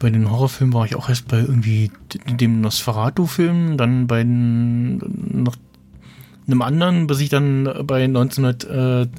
bei 0.06 0.12
den 0.12 0.30
Horrorfilmen 0.30 0.72
war 0.72 0.86
ich 0.86 0.96
auch 0.96 1.10
erst 1.10 1.28
bei 1.30 1.40
irgendwie 1.40 1.90
dem 2.28 2.62
Nosferatu-Film, 2.62 3.76
dann 3.76 4.06
bei 4.06 4.24
noch 4.24 5.56
einem 6.46 6.62
anderen, 6.62 7.08
bis 7.08 7.22
ich 7.22 7.30
dann 7.30 7.68
bei 7.88 8.04
1910 8.04 9.10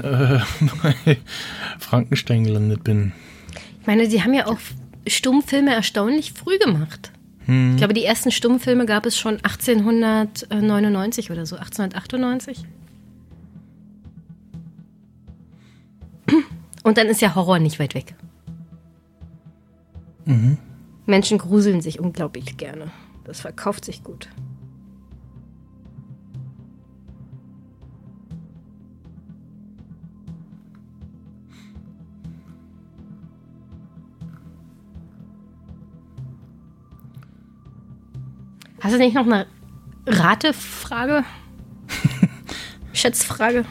äh, 0.00 0.40
bei 0.82 1.16
Frankenstein 1.78 2.44
gelandet 2.44 2.84
bin. 2.84 3.12
Ich 3.80 3.86
meine, 3.86 4.08
die 4.08 4.22
haben 4.22 4.34
ja 4.34 4.46
auch 4.46 4.58
Stummfilme 5.06 5.74
erstaunlich 5.74 6.34
früh 6.34 6.58
gemacht. 6.58 7.10
Ich 7.46 7.78
glaube, 7.78 7.94
die 7.94 8.04
ersten 8.04 8.30
Stummfilme 8.30 8.84
gab 8.84 9.06
es 9.06 9.18
schon 9.18 9.36
1899 9.36 11.30
oder 11.30 11.46
so, 11.46 11.56
1898. 11.56 12.66
Und 16.82 16.98
dann 16.98 17.06
ist 17.06 17.22
ja 17.22 17.34
Horror 17.34 17.58
nicht 17.58 17.78
weit 17.78 17.94
weg. 17.94 18.14
Menschen 21.06 21.38
gruseln 21.38 21.80
sich 21.80 22.00
unglaublich 22.00 22.56
gerne. 22.56 22.90
Das 23.24 23.40
verkauft 23.40 23.84
sich 23.84 24.02
gut. 24.02 24.28
Hast 38.80 38.94
du 38.94 38.98
nicht 38.98 39.14
noch 39.14 39.26
eine 39.26 39.46
Ratefrage? 40.06 41.24
Schätzfrage? 42.92 43.64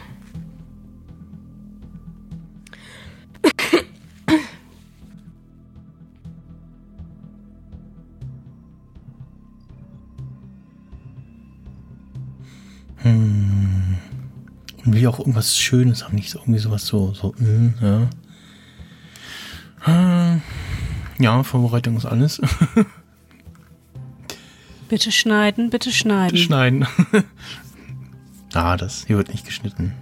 Und 13.04 13.98
will 14.84 15.06
auch 15.06 15.18
irgendwas 15.18 15.56
Schönes 15.58 16.04
haben, 16.04 16.14
nicht 16.16 16.30
so 16.30 16.38
irgendwie 16.40 16.58
sowas 16.60 16.86
so, 16.86 17.12
so, 17.14 17.34
mm, 17.38 17.74
ja. 17.80 18.08
Äh, 20.34 20.38
Ja, 21.18 21.42
Vorbereitung 21.42 21.96
ist 21.96 22.06
alles. 22.06 22.40
Bitte 24.88 25.10
schneiden, 25.10 25.70
bitte 25.70 25.90
schneiden. 25.90 26.36
Schneiden. 26.36 26.86
ah, 28.52 28.76
das 28.76 29.04
hier 29.06 29.16
wird 29.16 29.30
nicht 29.30 29.46
geschnitten. 29.46 29.94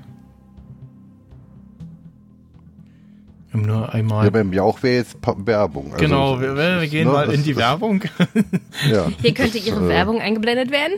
Wir 3.52 3.60
haben 3.60 3.66
nur 3.68 3.93
einmal. 3.94 4.24
Ja, 4.24 4.31
beim 4.31 4.52
Jauch 4.52 4.82
wäre 4.82 4.97
jetzt 4.97 5.16
Werbung. 5.47 5.93
Also, 5.93 6.05
genau, 6.05 6.40
wir, 6.40 6.56
wir 6.56 6.89
gehen 6.89 7.06
ne, 7.06 7.12
mal 7.12 7.32
in 7.32 7.44
die 7.44 7.51
das- 7.52 7.59
Werbung. 7.62 8.02
Ja. 8.90 9.09
Hier 9.20 9.35
könnte 9.35 9.59
Ihre 9.59 9.85
äh, 9.85 9.89
Werbung 9.89 10.20
eingeblendet 10.20 10.70
werden. 10.72 10.94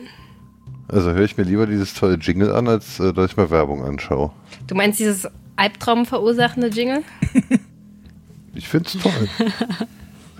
Also 0.87 1.11
höre 1.11 1.23
ich 1.25 1.37
mir 1.37 1.43
lieber 1.43 1.65
dieses 1.65 1.93
tolle 1.93 2.15
Jingle 2.15 2.51
an, 2.53 2.67
als 2.67 2.99
äh, 2.99 3.13
dass 3.13 3.31
ich 3.31 3.37
mir 3.37 3.49
Werbung 3.49 3.83
anschaue. 3.83 4.31
Du 4.67 4.75
meinst 4.75 4.99
dieses 4.99 5.27
Albtraum 5.55 6.05
verursachende 6.05 6.67
Jingle? 6.67 7.03
Ich 8.55 8.67
finde 8.67 8.87
es 8.87 9.01
toll. 9.01 9.27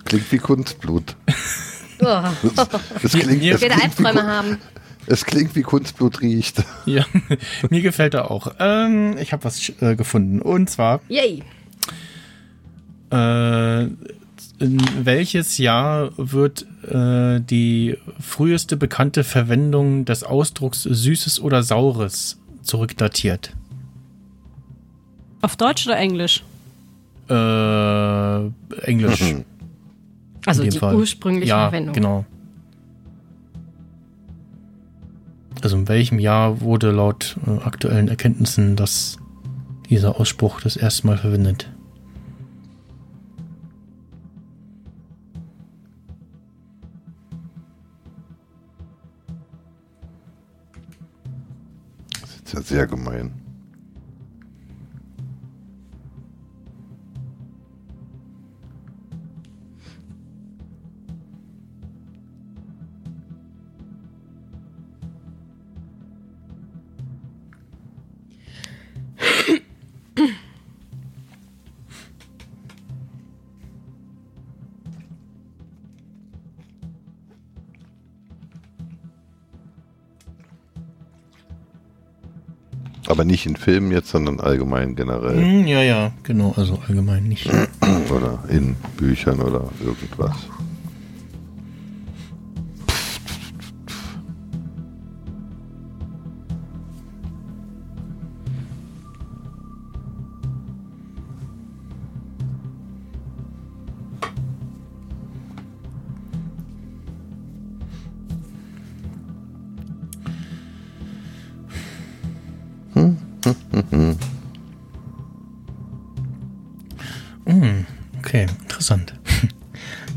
Klingt 0.05 0.31
wie 0.31 0.37
Kunstblut. 0.37 1.15
Oh, 1.99 2.21
Es 3.01 3.11
klingt, 3.13 3.41
Hier- 3.41 3.55
es, 3.55 3.61
wir 3.61 3.69
da 3.69 3.75
klingt 3.75 3.97
wie, 3.99 4.05
Albträume 4.05 4.19
Kun- 4.19 4.29
haben. 4.29 4.57
es 5.07 5.25
klingt 5.25 5.55
wie 5.55 5.63
Kunstblut 5.63 6.21
riecht. 6.21 6.63
ja, 6.85 7.05
mir 7.71 7.81
gefällt 7.81 8.13
er 8.13 8.29
auch. 8.29 8.53
Ähm, 8.59 9.17
ich 9.17 9.33
habe 9.33 9.43
was 9.45 9.67
äh, 9.81 9.95
gefunden. 9.95 10.43
Und 10.43 10.69
zwar, 10.69 11.01
Yay. 11.09 11.41
äh, 13.09 13.87
in 14.63 15.05
welches 15.05 15.57
Jahr 15.57 16.11
wird 16.15 16.65
äh, 16.89 17.41
die 17.41 17.97
früheste 18.19 18.77
bekannte 18.77 19.25
Verwendung 19.25 20.05
des 20.05 20.23
Ausdrucks 20.23 20.83
Süßes 20.83 21.41
oder 21.41 21.63
Saures 21.63 22.39
zurückdatiert? 22.61 23.53
Auf 25.41 25.57
Deutsch 25.57 25.85
oder 25.85 25.97
Englisch? 25.97 26.43
Äh, 27.29 28.85
Englisch. 28.89 29.35
Also 30.45 30.63
in 30.63 30.69
dem 30.69 30.73
die 30.73 30.79
Fall. 30.79 30.95
ursprüngliche 30.95 31.49
ja, 31.49 31.69
Verwendung. 31.69 31.93
genau. 31.93 32.25
Also 35.61 35.75
in 35.75 35.89
welchem 35.89 36.19
Jahr 36.19 36.61
wurde 36.61 36.91
laut 36.91 37.35
äh, 37.45 37.63
aktuellen 37.65 38.07
Erkenntnissen 38.07 38.77
das, 38.77 39.17
dieser 39.89 40.21
Ausspruch 40.21 40.61
das 40.61 40.77
erste 40.77 41.07
Mal 41.07 41.17
verwendet? 41.17 41.69
Ja 52.53 52.61
sehr 52.61 52.87
gemein. 52.87 53.42
Aber 83.07 83.25
nicht 83.25 83.45
in 83.45 83.55
Filmen 83.55 83.91
jetzt, 83.91 84.09
sondern 84.09 84.39
allgemein 84.39 84.95
generell. 84.95 85.35
Hm, 85.35 85.67
ja, 85.67 85.81
ja, 85.81 86.11
genau, 86.23 86.53
also 86.55 86.79
allgemein 86.87 87.23
nicht. 87.27 87.49
Oder 88.09 88.39
in 88.49 88.75
Büchern 88.97 89.41
oder 89.41 89.69
irgendwas. 89.83 90.35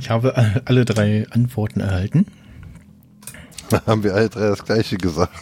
Ich 0.06 0.10
habe 0.10 0.36
all- 0.36 0.62
alle 0.66 0.84
drei 0.84 1.26
Antworten 1.30 1.80
erhalten. 1.80 2.26
Haben 3.88 4.04
wir 4.04 4.14
alle 4.14 4.28
drei 4.28 4.50
das 4.50 4.64
gleiche 4.64 4.96
gesagt. 4.98 5.34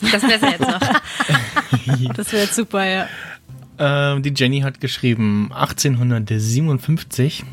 Das 0.00 0.20
wäre 0.24 0.50
jetzt 0.50 0.60
noch. 0.62 0.80
Das 2.16 2.32
wäre 2.32 2.42
jetzt 2.42 2.56
super, 2.56 2.84
ja. 2.84 3.06
Ähm, 3.78 4.24
die 4.24 4.32
Jenny 4.34 4.62
hat 4.62 4.80
geschrieben 4.80 5.52
1857. 5.52 7.44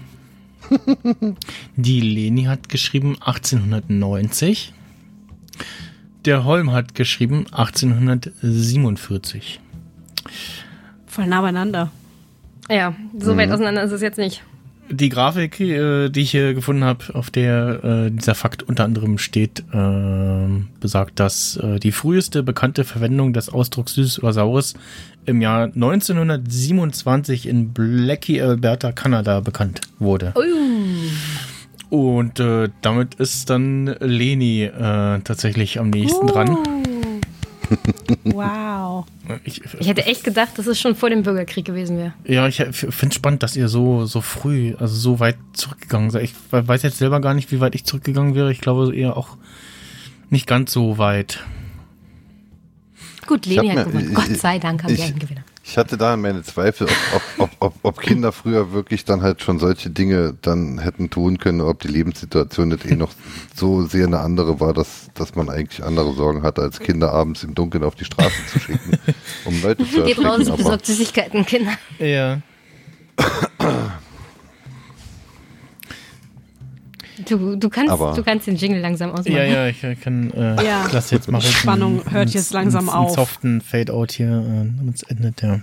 die 1.75 2.01
Leni 2.01 2.45
hat 2.45 2.69
geschrieben 2.69 3.17
1890. 3.21 4.73
Der 6.25 6.43
Holm 6.43 6.71
hat 6.71 6.95
geschrieben 6.95 7.45
1847. 7.51 9.59
Voll 11.05 11.27
nah 11.27 11.41
beieinander. 11.41 11.91
Ja, 12.67 12.95
so 13.19 13.37
weit 13.37 13.51
auseinander 13.51 13.83
ist 13.83 13.91
es 13.91 14.01
jetzt 14.01 14.17
nicht. 14.17 14.41
Die 14.95 15.09
Grafik, 15.09 15.59
äh, 15.59 16.09
die 16.09 16.21
ich 16.21 16.31
hier 16.31 16.53
gefunden 16.53 16.83
habe, 16.83 17.13
auf 17.13 17.29
der 17.29 17.83
äh, 17.83 18.11
dieser 18.11 18.35
Fakt 18.35 18.63
unter 18.63 18.85
anderem 18.85 19.17
steht, 19.17 19.63
äh, 19.73 20.47
besagt, 20.79 21.19
dass 21.19 21.57
äh, 21.57 21.79
die 21.79 21.91
früheste 21.91 22.43
bekannte 22.43 22.85
Verwendung 22.85 23.33
des 23.33 23.49
Ausdrucks 23.49 23.95
Süßes 23.95 24.23
oder 24.23 24.31
Saures 24.31 24.73
im 25.25 25.41
Jahr 25.41 25.65
1927 25.65 27.47
in 27.47 27.73
Blackie, 27.73 28.41
Alberta, 28.41 28.91
Kanada 28.91 29.41
bekannt 29.41 29.81
wurde. 29.99 30.33
Und 31.89 32.39
äh, 32.39 32.69
damit 32.81 33.15
ist 33.15 33.49
dann 33.49 33.95
Leni 33.99 34.63
äh, 34.63 35.19
tatsächlich 35.19 35.79
am 35.79 35.89
nächsten 35.89 36.27
dran. 36.27 36.57
Wow. 38.23 39.05
Ich, 39.43 39.61
Ich 39.79 39.87
hätte 39.87 40.05
echt 40.05 40.23
gedacht, 40.23 40.57
dass 40.57 40.67
es 40.67 40.79
schon 40.79 40.95
vor 40.95 41.09
dem 41.09 41.23
Bürgerkrieg 41.23 41.65
gewesen 41.65 41.97
wäre. 41.97 42.13
ja, 42.25 42.47
ich 42.47 42.57
finde 42.57 43.07
es 43.07 43.15
spannend, 43.15 43.43
dass 43.43 43.55
ihr 43.55 43.67
so, 43.67 44.05
so 44.05 44.21
früh, 44.21 44.75
also 44.77 44.95
so 44.95 45.19
weit 45.19 45.37
zurückgegangen 45.53 46.09
seid. 46.11 46.23
Ich 46.23 46.33
weiß 46.51 46.83
jetzt 46.83 46.97
selber 46.97 47.19
gar 47.21 47.33
nicht, 47.33 47.51
wie 47.51 47.59
weit 47.59 47.75
ich 47.75 47.83
zurückgegangen 47.85 48.35
wäre. 48.35 48.51
Ich 48.51 48.61
glaube 48.61 48.95
eher 48.95 49.17
auch 49.17 49.37
nicht 50.29 50.47
ganz 50.47 50.71
so 50.71 50.97
weit. 50.97 51.43
Gut, 53.27 53.45
Leni 53.45 53.69
hat 53.69 53.87
gewonnen. 53.87 54.13
Gott 54.13 54.37
sei 54.37 54.59
Dank 54.59 54.83
haben 54.83 54.93
ich- 54.93 54.99
wir 54.99 55.05
einen 55.05 55.19
Gewinner. 55.19 55.43
Ich 55.67 55.79
hatte 55.79 55.97
da 55.97 56.15
meine 56.15 56.43
Zweifel, 56.43 56.85
ob, 56.87 56.93
ob, 57.15 57.39
ob, 57.39 57.51
ob, 57.59 57.73
ob 57.81 57.99
Kinder 57.99 58.31
früher 58.31 58.71
wirklich 58.71 59.03
dann 59.03 59.23
halt 59.23 59.41
schon 59.41 59.57
solche 59.57 59.89
Dinge 59.89 60.37
dann 60.41 60.77
hätten 60.77 61.09
tun 61.09 61.39
können, 61.39 61.61
ob 61.61 61.79
die 61.79 61.87
Lebenssituation 61.87 62.69
nicht 62.69 62.85
eh 62.85 62.95
noch 62.95 63.11
so 63.55 63.83
sehr 63.83 64.05
eine 64.05 64.19
andere 64.19 64.59
war, 64.59 64.73
dass, 64.73 65.09
dass 65.15 65.33
man 65.33 65.49
eigentlich 65.49 65.83
andere 65.83 66.13
Sorgen 66.13 66.43
hatte, 66.43 66.61
als 66.61 66.79
Kinder 66.79 67.11
abends 67.11 67.43
im 67.43 67.55
Dunkeln 67.55 67.83
auf 67.83 67.95
die 67.95 68.05
Straße 68.05 68.45
zu 68.53 68.59
schicken, 68.59 68.99
um 69.45 69.59
Leute 69.63 69.89
zu 69.89 70.03
Geht 70.03 70.19
raus, 70.19 70.37
erschrecken. 70.37 70.57
Besorgt 70.57 70.85
Süßigkeiten, 70.85 71.45
Kinder. 71.47 71.71
Ja. 71.97 72.41
Du, 77.27 77.55
du, 77.55 77.69
kannst, 77.69 77.91
Aber- 77.91 78.13
du 78.15 78.23
kannst 78.23 78.47
den 78.47 78.55
Jingle 78.55 78.79
langsam 78.79 79.11
ausmachen. 79.11 79.31
Ja, 79.35 79.43
ja, 79.43 79.67
ich 79.67 79.83
äh, 79.83 79.95
kann 79.95 80.31
äh, 80.31 80.63
Ja. 80.63 80.87
das 80.91 81.11
jetzt 81.11 81.29
machen. 81.31 81.43
Spannung 81.49 82.01
hört 82.11 82.29
jetzt 82.29 82.53
langsam 82.53 82.89
auf. 82.89 83.07
Einen 83.07 83.15
soften 83.15 83.61
Fade-out 83.61 84.11
hier, 84.11 84.27
äh, 84.27 84.77
damit 84.77 84.95
es 84.95 85.03
endet, 85.03 85.41
ja. 85.41 85.61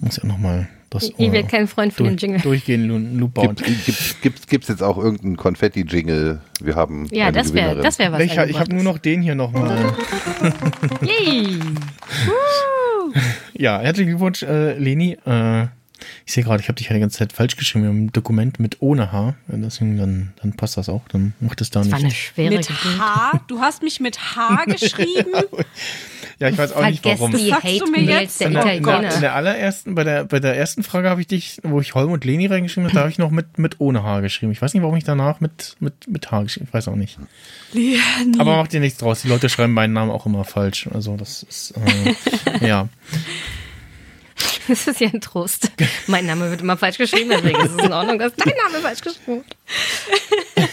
Muss 0.00 0.16
ja 0.18 0.26
nochmal 0.26 0.68
das 0.90 1.10
Ich 1.16 1.32
werde 1.32 1.48
kein 1.48 1.66
Freund 1.66 1.92
von 1.92 2.04
dem 2.06 2.12
durch, 2.12 2.22
Jingle. 2.22 2.40
durchgehen, 2.40 3.18
Loop 3.18 3.34
bauen. 3.34 3.54
gibt, 3.56 3.84
gibt, 3.86 4.22
gibt, 4.22 4.48
gibt's 4.48 4.68
jetzt 4.68 4.82
auch 4.82 4.96
irgendeinen 4.98 5.36
Konfetti-Jingle? 5.36 6.40
Wir 6.60 6.76
haben 6.76 7.06
Ja, 7.10 7.26
eine 7.26 7.32
das 7.32 7.52
wäre 7.54 7.80
das 7.82 7.98
wär 7.98 8.12
was. 8.12 8.20
Ich, 8.22 8.32
ich 8.36 8.58
habe 8.60 8.72
nur 8.74 8.84
noch 8.84 8.98
den 8.98 9.22
hier 9.22 9.34
nochmal. 9.34 9.92
Yay! 11.02 11.58
Ja, 13.56 13.78
herzlichen 13.80 14.08
Glückwunsch, 14.10 14.42
äh, 14.42 14.76
Leni. 14.76 15.16
Äh, 15.24 15.66
ich 16.26 16.32
sehe 16.32 16.44
gerade, 16.44 16.60
ich 16.62 16.68
habe 16.68 16.76
dich 16.76 16.88
ja 16.88 16.94
die 16.94 17.00
ganze 17.00 17.18
Zeit 17.18 17.32
falsch 17.32 17.56
geschrieben. 17.56 17.84
Wir 17.84 17.88
haben 17.90 18.04
ein 18.06 18.12
Dokument 18.12 18.60
mit 18.60 18.76
ohne 18.80 19.12
H. 19.12 19.34
Deswegen, 19.48 19.96
dann, 19.98 20.32
dann 20.40 20.52
passt 20.54 20.76
das 20.76 20.88
auch. 20.88 21.02
Dann 21.08 21.34
macht 21.40 21.60
es 21.60 21.70
da 21.70 21.80
Das 21.80 21.90
war 21.90 21.98
eine 21.98 22.08
nicht. 22.08 22.18
schwere 22.34 22.54
Mit 22.56 22.66
Geburt. 22.66 22.98
H? 22.98 23.40
Du 23.48 23.60
hast 23.60 23.82
mich 23.82 24.00
mit 24.00 24.18
H 24.36 24.64
geschrieben? 24.66 25.32
Ja, 26.40 26.48
ich 26.48 26.58
weiß 26.58 26.72
auch 26.72 26.84
nicht 26.86 27.02
Vergesst 27.02 27.20
warum. 27.20 27.36
die 27.36 27.48
Das 27.50 27.62
sagst 27.62 27.80
du 27.80 27.86
mir 27.90 28.00
jetzt? 28.02 28.40
der 28.40 28.46
In 28.48 28.52
der, 28.54 28.62
in, 28.62 28.66
der, 28.66 28.74
in 28.76 28.82
Italiener. 28.82 29.20
der 29.20 29.34
allerersten, 29.34 29.94
bei 29.94 30.02
der, 30.04 30.24
bei 30.24 30.40
der 30.40 30.56
ersten 30.56 30.82
Frage 30.82 31.08
habe 31.08 31.20
ich 31.20 31.26
dich, 31.28 31.58
wo 31.62 31.80
ich 31.80 31.94
Holm 31.94 32.10
und 32.10 32.24
Leni 32.24 32.46
reingeschrieben 32.46 32.84
habe, 32.88 32.94
da 32.94 33.00
habe 33.02 33.10
ich 33.10 33.18
noch 33.18 33.30
mit, 33.30 33.58
mit 33.58 33.80
ohne 33.80 34.02
H 34.02 34.20
geschrieben. 34.20 34.50
Ich 34.52 34.60
weiß 34.60 34.74
nicht, 34.74 34.82
warum 34.82 34.96
ich 34.96 35.04
danach 35.04 35.40
mit, 35.40 35.76
mit, 35.80 36.08
mit 36.08 36.30
H 36.30 36.42
geschrieben 36.42 36.66
Ich 36.68 36.74
weiß 36.74 36.88
auch 36.88 36.96
nicht. 36.96 37.18
Aber 38.38 38.56
macht 38.56 38.72
dir 38.72 38.80
nichts 38.80 38.98
draus. 38.98 39.22
Die 39.22 39.28
Leute 39.28 39.48
schreiben 39.48 39.72
meinen 39.72 39.92
Namen 39.92 40.10
auch 40.10 40.26
immer 40.26 40.44
falsch. 40.44 40.88
Also 40.92 41.16
das 41.16 41.42
ist, 41.44 41.74
äh, 42.60 42.66
ja. 42.66 42.88
Das 44.68 44.86
ist 44.86 45.00
ja 45.00 45.08
ein 45.12 45.20
Trost. 45.20 45.70
Mein 46.06 46.24
Name 46.24 46.50
wird 46.50 46.62
immer 46.62 46.78
falsch 46.78 46.96
geschrieben, 46.96 47.28
deswegen 47.30 47.60
ist 47.60 47.72
es 47.78 47.84
in 47.84 47.92
Ordnung, 47.92 48.18
dass 48.18 48.32
dein 48.34 48.54
Name 48.64 48.80
falsch 48.82 49.00
geschrieben 49.02 49.44
wird. 49.44 50.68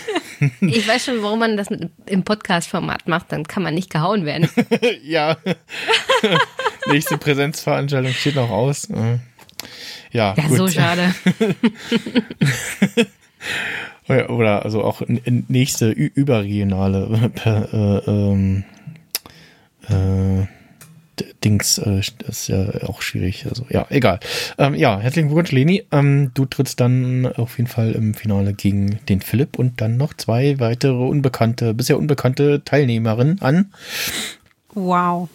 Ich 0.62 0.88
weiß 0.88 1.06
schon, 1.06 1.22
warum 1.22 1.38
man 1.38 1.56
das 1.56 1.70
mit, 1.70 1.92
im 2.08 2.24
Podcast-Format 2.24 3.08
macht, 3.08 3.32
dann 3.32 3.46
kann 3.48 3.62
man 3.62 3.76
nicht 3.76 3.92
gehauen 3.92 4.26
werden. 4.26 4.50
ja. 5.04 5.38
Nächste 6.88 7.20
Präsenzveranstaltung 7.20 8.12
steht 8.14 8.36
noch 8.36 8.50
aus. 8.50 8.86
Äh, 8.90 9.20
Ja, 10.12 10.34
Ja, 10.36 10.48
gut. 10.48 10.58
so 10.58 10.68
schade. 10.68 11.14
Oder- 14.08 14.66
also 14.66 14.84
auch 14.84 15.02
nächste 15.48 15.92
überregionale 15.92 17.32
äh, 17.46 18.10
ähm, 18.10 18.64
äh, 19.88 20.48
D- 20.48 20.48
Dings 21.44 21.78
äh, 21.78 22.02
ist 22.28 22.48
ja 22.48 22.84
auch 22.84 23.02
schwierig. 23.02 23.46
Also 23.48 23.66
ja, 23.70 23.86
egal. 23.90 24.20
Ähm, 24.58 24.76
ja, 24.76 25.00
herzlichen 25.00 25.28
Glückwunsch, 25.28 25.52
Leni. 25.52 25.86
Ähm, 25.92 26.32
du 26.34 26.46
trittst 26.46 26.80
dann 26.80 27.26
auf 27.26 27.58
jeden 27.58 27.70
Fall 27.70 27.92
im 27.92 28.14
Finale 28.14 28.54
gegen 28.54 29.00
den 29.10 29.22
Philipp 29.22 29.58
und 29.58 29.82
dann 29.82 29.98
noch 29.98 30.14
zwei 30.14 30.60
weitere 30.60 30.94
unbekannte, 30.94 31.74
bisher 31.74 31.98
unbekannte 31.98 32.64
Teilnehmerinnen 32.64 33.42
an. 33.42 33.74
Wow. 34.74 35.30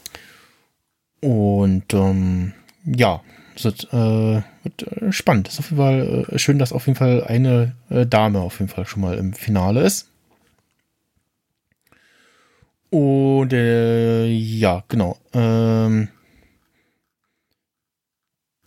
Und 1.21 1.93
ähm, 1.95 2.53
ja, 2.85 3.21
es 3.57 3.65
wird, 3.65 3.89
äh, 3.93 4.43
wird 4.63 4.83
äh, 4.83 5.13
spannend. 5.13 5.49
Ist 5.49 5.59
auf 5.59 5.71
jeden 5.71 5.83
Fall 5.83 6.27
äh, 6.31 6.39
schön, 6.39 6.59
dass 6.59 6.73
auf 6.73 6.87
jeden 6.87 6.99
Fall 6.99 7.25
eine 7.25 7.75
äh, 7.91 8.07
Dame 8.07 8.41
auf 8.41 8.61
jeden 8.61 8.71
Fall 8.71 8.87
schon 8.87 9.03
mal 9.03 9.17
im 9.17 9.33
Finale 9.33 9.83
ist. 9.83 10.09
Und 12.97 13.53
äh, 13.53 14.27
ja, 14.27 14.83
genau. 14.89 15.19
Ähm, 15.35 16.09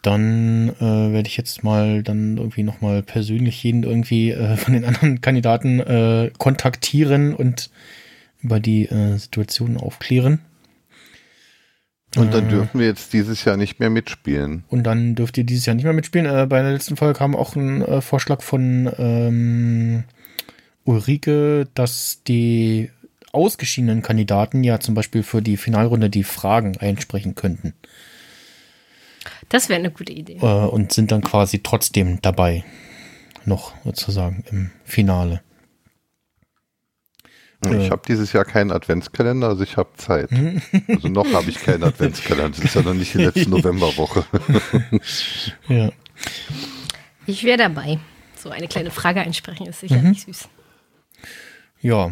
dann 0.04 0.70
äh, 0.80 1.14
werde 1.14 1.28
ich 1.28 1.36
jetzt 1.36 1.64
mal 1.64 2.04
dann 2.04 2.38
irgendwie 2.38 2.62
nochmal 2.62 3.02
persönlich 3.02 3.64
jeden 3.64 3.82
irgendwie 3.82 4.30
äh, 4.30 4.56
von 4.58 4.76
den 4.76 4.86
anderen 4.86 5.22
Kandidaten 5.22 5.80
äh, 5.80 6.30
kontaktieren 6.38 7.34
und 7.34 7.72
über 8.44 8.60
die 8.60 8.86
äh, 8.86 9.18
Situation 9.18 9.78
aufklären. 9.78 10.42
Und 12.16 12.32
dann 12.32 12.46
Äh, 12.46 12.50
dürfen 12.50 12.80
wir 12.80 12.86
jetzt 12.86 13.14
dieses 13.14 13.44
Jahr 13.46 13.58
nicht 13.58 13.80
mehr 13.80 13.90
mitspielen. 13.90 14.64
Und 14.68 14.84
dann 14.84 15.16
dürft 15.16 15.40
ihr 15.40 15.44
dieses 15.44 15.66
Jahr 15.66 15.76
nicht 15.76 15.86
mehr 15.86 15.94
mitspielen. 15.94 16.28
Äh, 16.28 16.46
bei 16.46 16.62
der 16.62 16.74
letzten 16.74 16.98
Folge 16.98 17.18
kam 17.18 17.36
auch 17.36 17.56
ein 17.56 17.82
äh, 17.82 18.02
Vorschlag 18.02 18.44
von 18.44 18.92
ähm, 19.00 20.04
Ulrike, 20.84 21.68
dass 21.74 22.22
die 22.28 22.92
ausgeschiedenen 23.32 24.02
Kandidaten 24.02 24.64
ja 24.64 24.80
zum 24.80 24.96
Beispiel 24.96 25.24
für 25.24 25.42
die 25.42 25.58
Finalrunde 25.58 26.10
die 26.10 26.24
Fragen 26.24 26.78
einsprechen 26.78 27.36
könnten. 27.36 27.74
Das 29.50 29.70
wäre 29.70 29.80
eine 29.80 29.92
gute 29.92 30.14
Idee. 30.14 30.38
Äh, 30.42 30.46
und 30.68 30.94
sind 30.94 31.12
dann 31.12 31.22
quasi 31.22 31.60
trotzdem 31.64 32.22
dabei. 32.22 32.64
Noch 33.46 33.74
sozusagen 33.84 34.44
im 34.52 34.72
Finale. 34.84 35.42
Äh. 37.66 37.84
Ich 37.84 37.92
habe 37.92 38.02
dieses 38.08 38.32
Jahr 38.34 38.46
keinen 38.46 38.72
Adventskalender, 38.72 39.48
also 39.50 39.64
ich 39.64 39.76
habe 39.78 39.90
Zeit. 39.98 40.30
Also 40.88 41.08
noch 41.10 41.32
habe 41.34 41.50
ich 41.50 41.60
keinen 41.60 41.84
Adventskalender. 41.84 42.50
Das 42.58 42.60
ist 42.66 42.76
ja 42.76 42.82
noch 42.82 42.94
nicht 42.94 43.14
die 43.14 43.20
letzte 43.20 43.50
Novemberwoche. 43.50 44.26
Ja. 45.68 45.90
Ich 47.26 47.44
wäre 47.44 47.58
dabei. 47.58 48.00
So 48.36 48.50
eine 48.50 48.68
kleine 48.68 48.92
Frage 48.92 49.22
einsprechen 49.22 49.68
ist 49.68 49.84
Mhm. 49.84 49.88
sicherlich 49.88 50.22
süß. 50.24 50.50
Ja. 51.82 52.12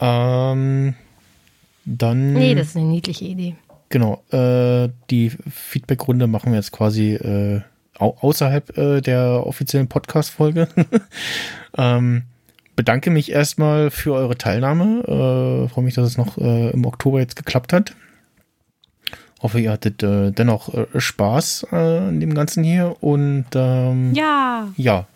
Ähm, 0.00 0.94
dann. 1.84 2.32
Nee, 2.32 2.54
das 2.54 2.68
ist 2.68 2.76
eine 2.76 2.86
niedliche 2.86 3.24
Idee. 3.24 3.54
Genau, 3.88 4.22
äh, 4.30 4.88
die 5.10 5.30
Feedback-Runde 5.30 6.26
machen 6.26 6.50
wir 6.52 6.58
jetzt 6.58 6.72
quasi 6.72 7.14
äh, 7.14 7.60
au 7.98 8.16
außerhalb 8.20 8.76
äh, 8.76 9.00
der 9.00 9.46
offiziellen 9.46 9.88
Podcast-Folge. 9.88 10.68
ähm, 11.78 12.24
bedanke 12.74 13.10
mich 13.10 13.30
erstmal 13.30 13.90
für 13.90 14.14
eure 14.14 14.36
Teilnahme. 14.36 15.02
Äh, 15.66 15.68
Freue 15.68 15.84
mich, 15.84 15.94
dass 15.94 16.08
es 16.08 16.18
noch 16.18 16.36
äh, 16.38 16.70
im 16.70 16.84
Oktober 16.84 17.20
jetzt 17.20 17.36
geklappt 17.36 17.72
hat. 17.72 17.94
Hoffe, 19.40 19.60
ihr 19.60 19.70
hattet 19.70 20.02
äh, 20.02 20.32
dennoch 20.32 20.74
äh, 20.74 20.86
Spaß 20.96 21.68
äh, 21.70 21.76
an 21.76 22.20
dem 22.20 22.34
Ganzen 22.34 22.64
hier 22.64 22.96
und 23.00 23.46
ähm, 23.54 24.14
Ja. 24.14 24.68
ja, 24.76 25.06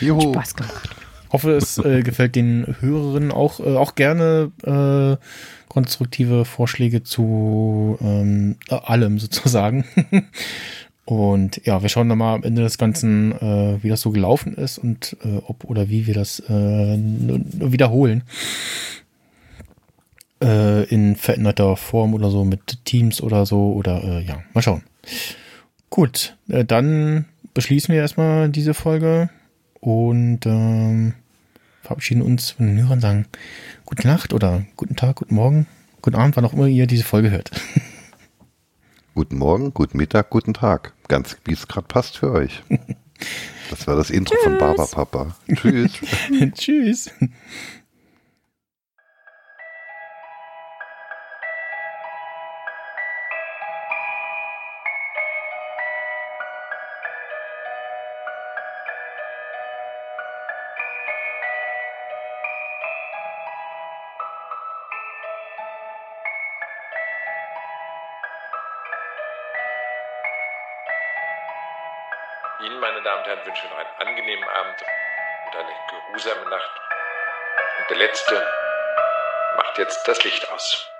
Juhu. 0.00 0.32
Spaß 0.32 0.54
gemacht. 0.56 0.96
Hoffe, 1.36 1.52
es 1.52 1.76
äh, 1.78 2.02
gefällt 2.04 2.34
den 2.34 2.76
Hörerinnen 2.80 3.30
auch, 3.30 3.60
äh, 3.60 3.76
auch 3.76 3.94
gerne 3.94 4.50
äh, 4.64 5.22
konstruktive 5.68 6.46
Vorschläge 6.46 7.02
zu 7.02 7.98
ähm, 8.00 8.56
äh, 8.68 8.76
allem 8.76 9.18
sozusagen. 9.24 9.84
und 11.04 11.60
ja, 11.66 11.82
wir 11.82 11.90
schauen 11.90 12.08
dann 12.08 12.16
mal 12.16 12.34
am 12.34 12.42
Ende 12.42 12.62
des 12.62 12.78
Ganzen, 12.78 13.32
äh, 13.32 13.82
wie 13.82 13.90
das 13.90 14.00
so 14.00 14.10
gelaufen 14.10 14.54
ist 14.54 14.78
und 14.78 15.16
äh, 15.22 15.36
ob 15.46 15.64
oder 15.64 15.90
wie 15.90 16.06
wir 16.06 16.14
das 16.14 16.42
wiederholen. 16.48 18.22
In 20.38 21.16
veränderter 21.16 21.76
Form 21.76 22.12
oder 22.12 22.28
so 22.30 22.44
mit 22.44 22.84
Teams 22.84 23.22
oder 23.22 23.46
so 23.46 23.72
oder 23.72 24.20
ja, 24.20 24.42
mal 24.52 24.60
schauen. 24.60 24.82
Gut, 25.88 26.36
dann 26.46 27.24
beschließen 27.54 27.94
wir 27.94 28.02
erstmal 28.02 28.50
diese 28.50 28.74
Folge 28.74 29.30
und 29.80 30.44
ähm, 30.44 31.14
verabschieden 31.86 32.22
uns 32.22 32.50
von 32.50 32.66
den 32.66 32.78
Hörern, 32.78 33.00
sagen 33.00 33.26
gute 33.84 34.06
Nacht 34.06 34.32
oder 34.32 34.66
guten 34.76 34.96
Tag, 34.96 35.16
guten 35.16 35.34
Morgen, 35.34 35.66
guten 36.02 36.16
Abend, 36.16 36.36
wann 36.36 36.44
auch 36.44 36.52
immer 36.52 36.66
ihr 36.66 36.86
diese 36.86 37.04
Folge 37.04 37.30
hört. 37.30 37.50
Guten 39.14 39.38
Morgen, 39.38 39.72
guten 39.72 39.96
Mittag, 39.96 40.28
guten 40.28 40.52
Tag. 40.52 40.92
Ganz 41.08 41.38
wie 41.46 41.54
es 41.54 41.66
gerade 41.66 41.86
passt 41.86 42.18
für 42.18 42.32
euch. 42.32 42.62
Das 43.70 43.86
war 43.88 43.96
das 43.96 44.10
Intro 44.10 44.36
von 44.44 44.58
Baba 44.58 44.84
Papa. 44.84 45.34
Tschüss. 45.52 45.92
Tschüss. 46.54 47.10
Wünsche 73.46 73.66
noch 73.68 73.78
einen 73.78 74.08
angenehmen 74.08 74.48
Abend 74.48 74.82
und 75.46 75.56
eine 75.56 75.72
geruhsame 75.88 76.50
Nacht. 76.50 76.80
Und 77.78 77.90
der 77.90 77.96
Letzte 77.98 78.46
macht 79.56 79.78
jetzt 79.78 80.06
das 80.08 80.22
Licht 80.24 80.50
aus. 80.50 80.95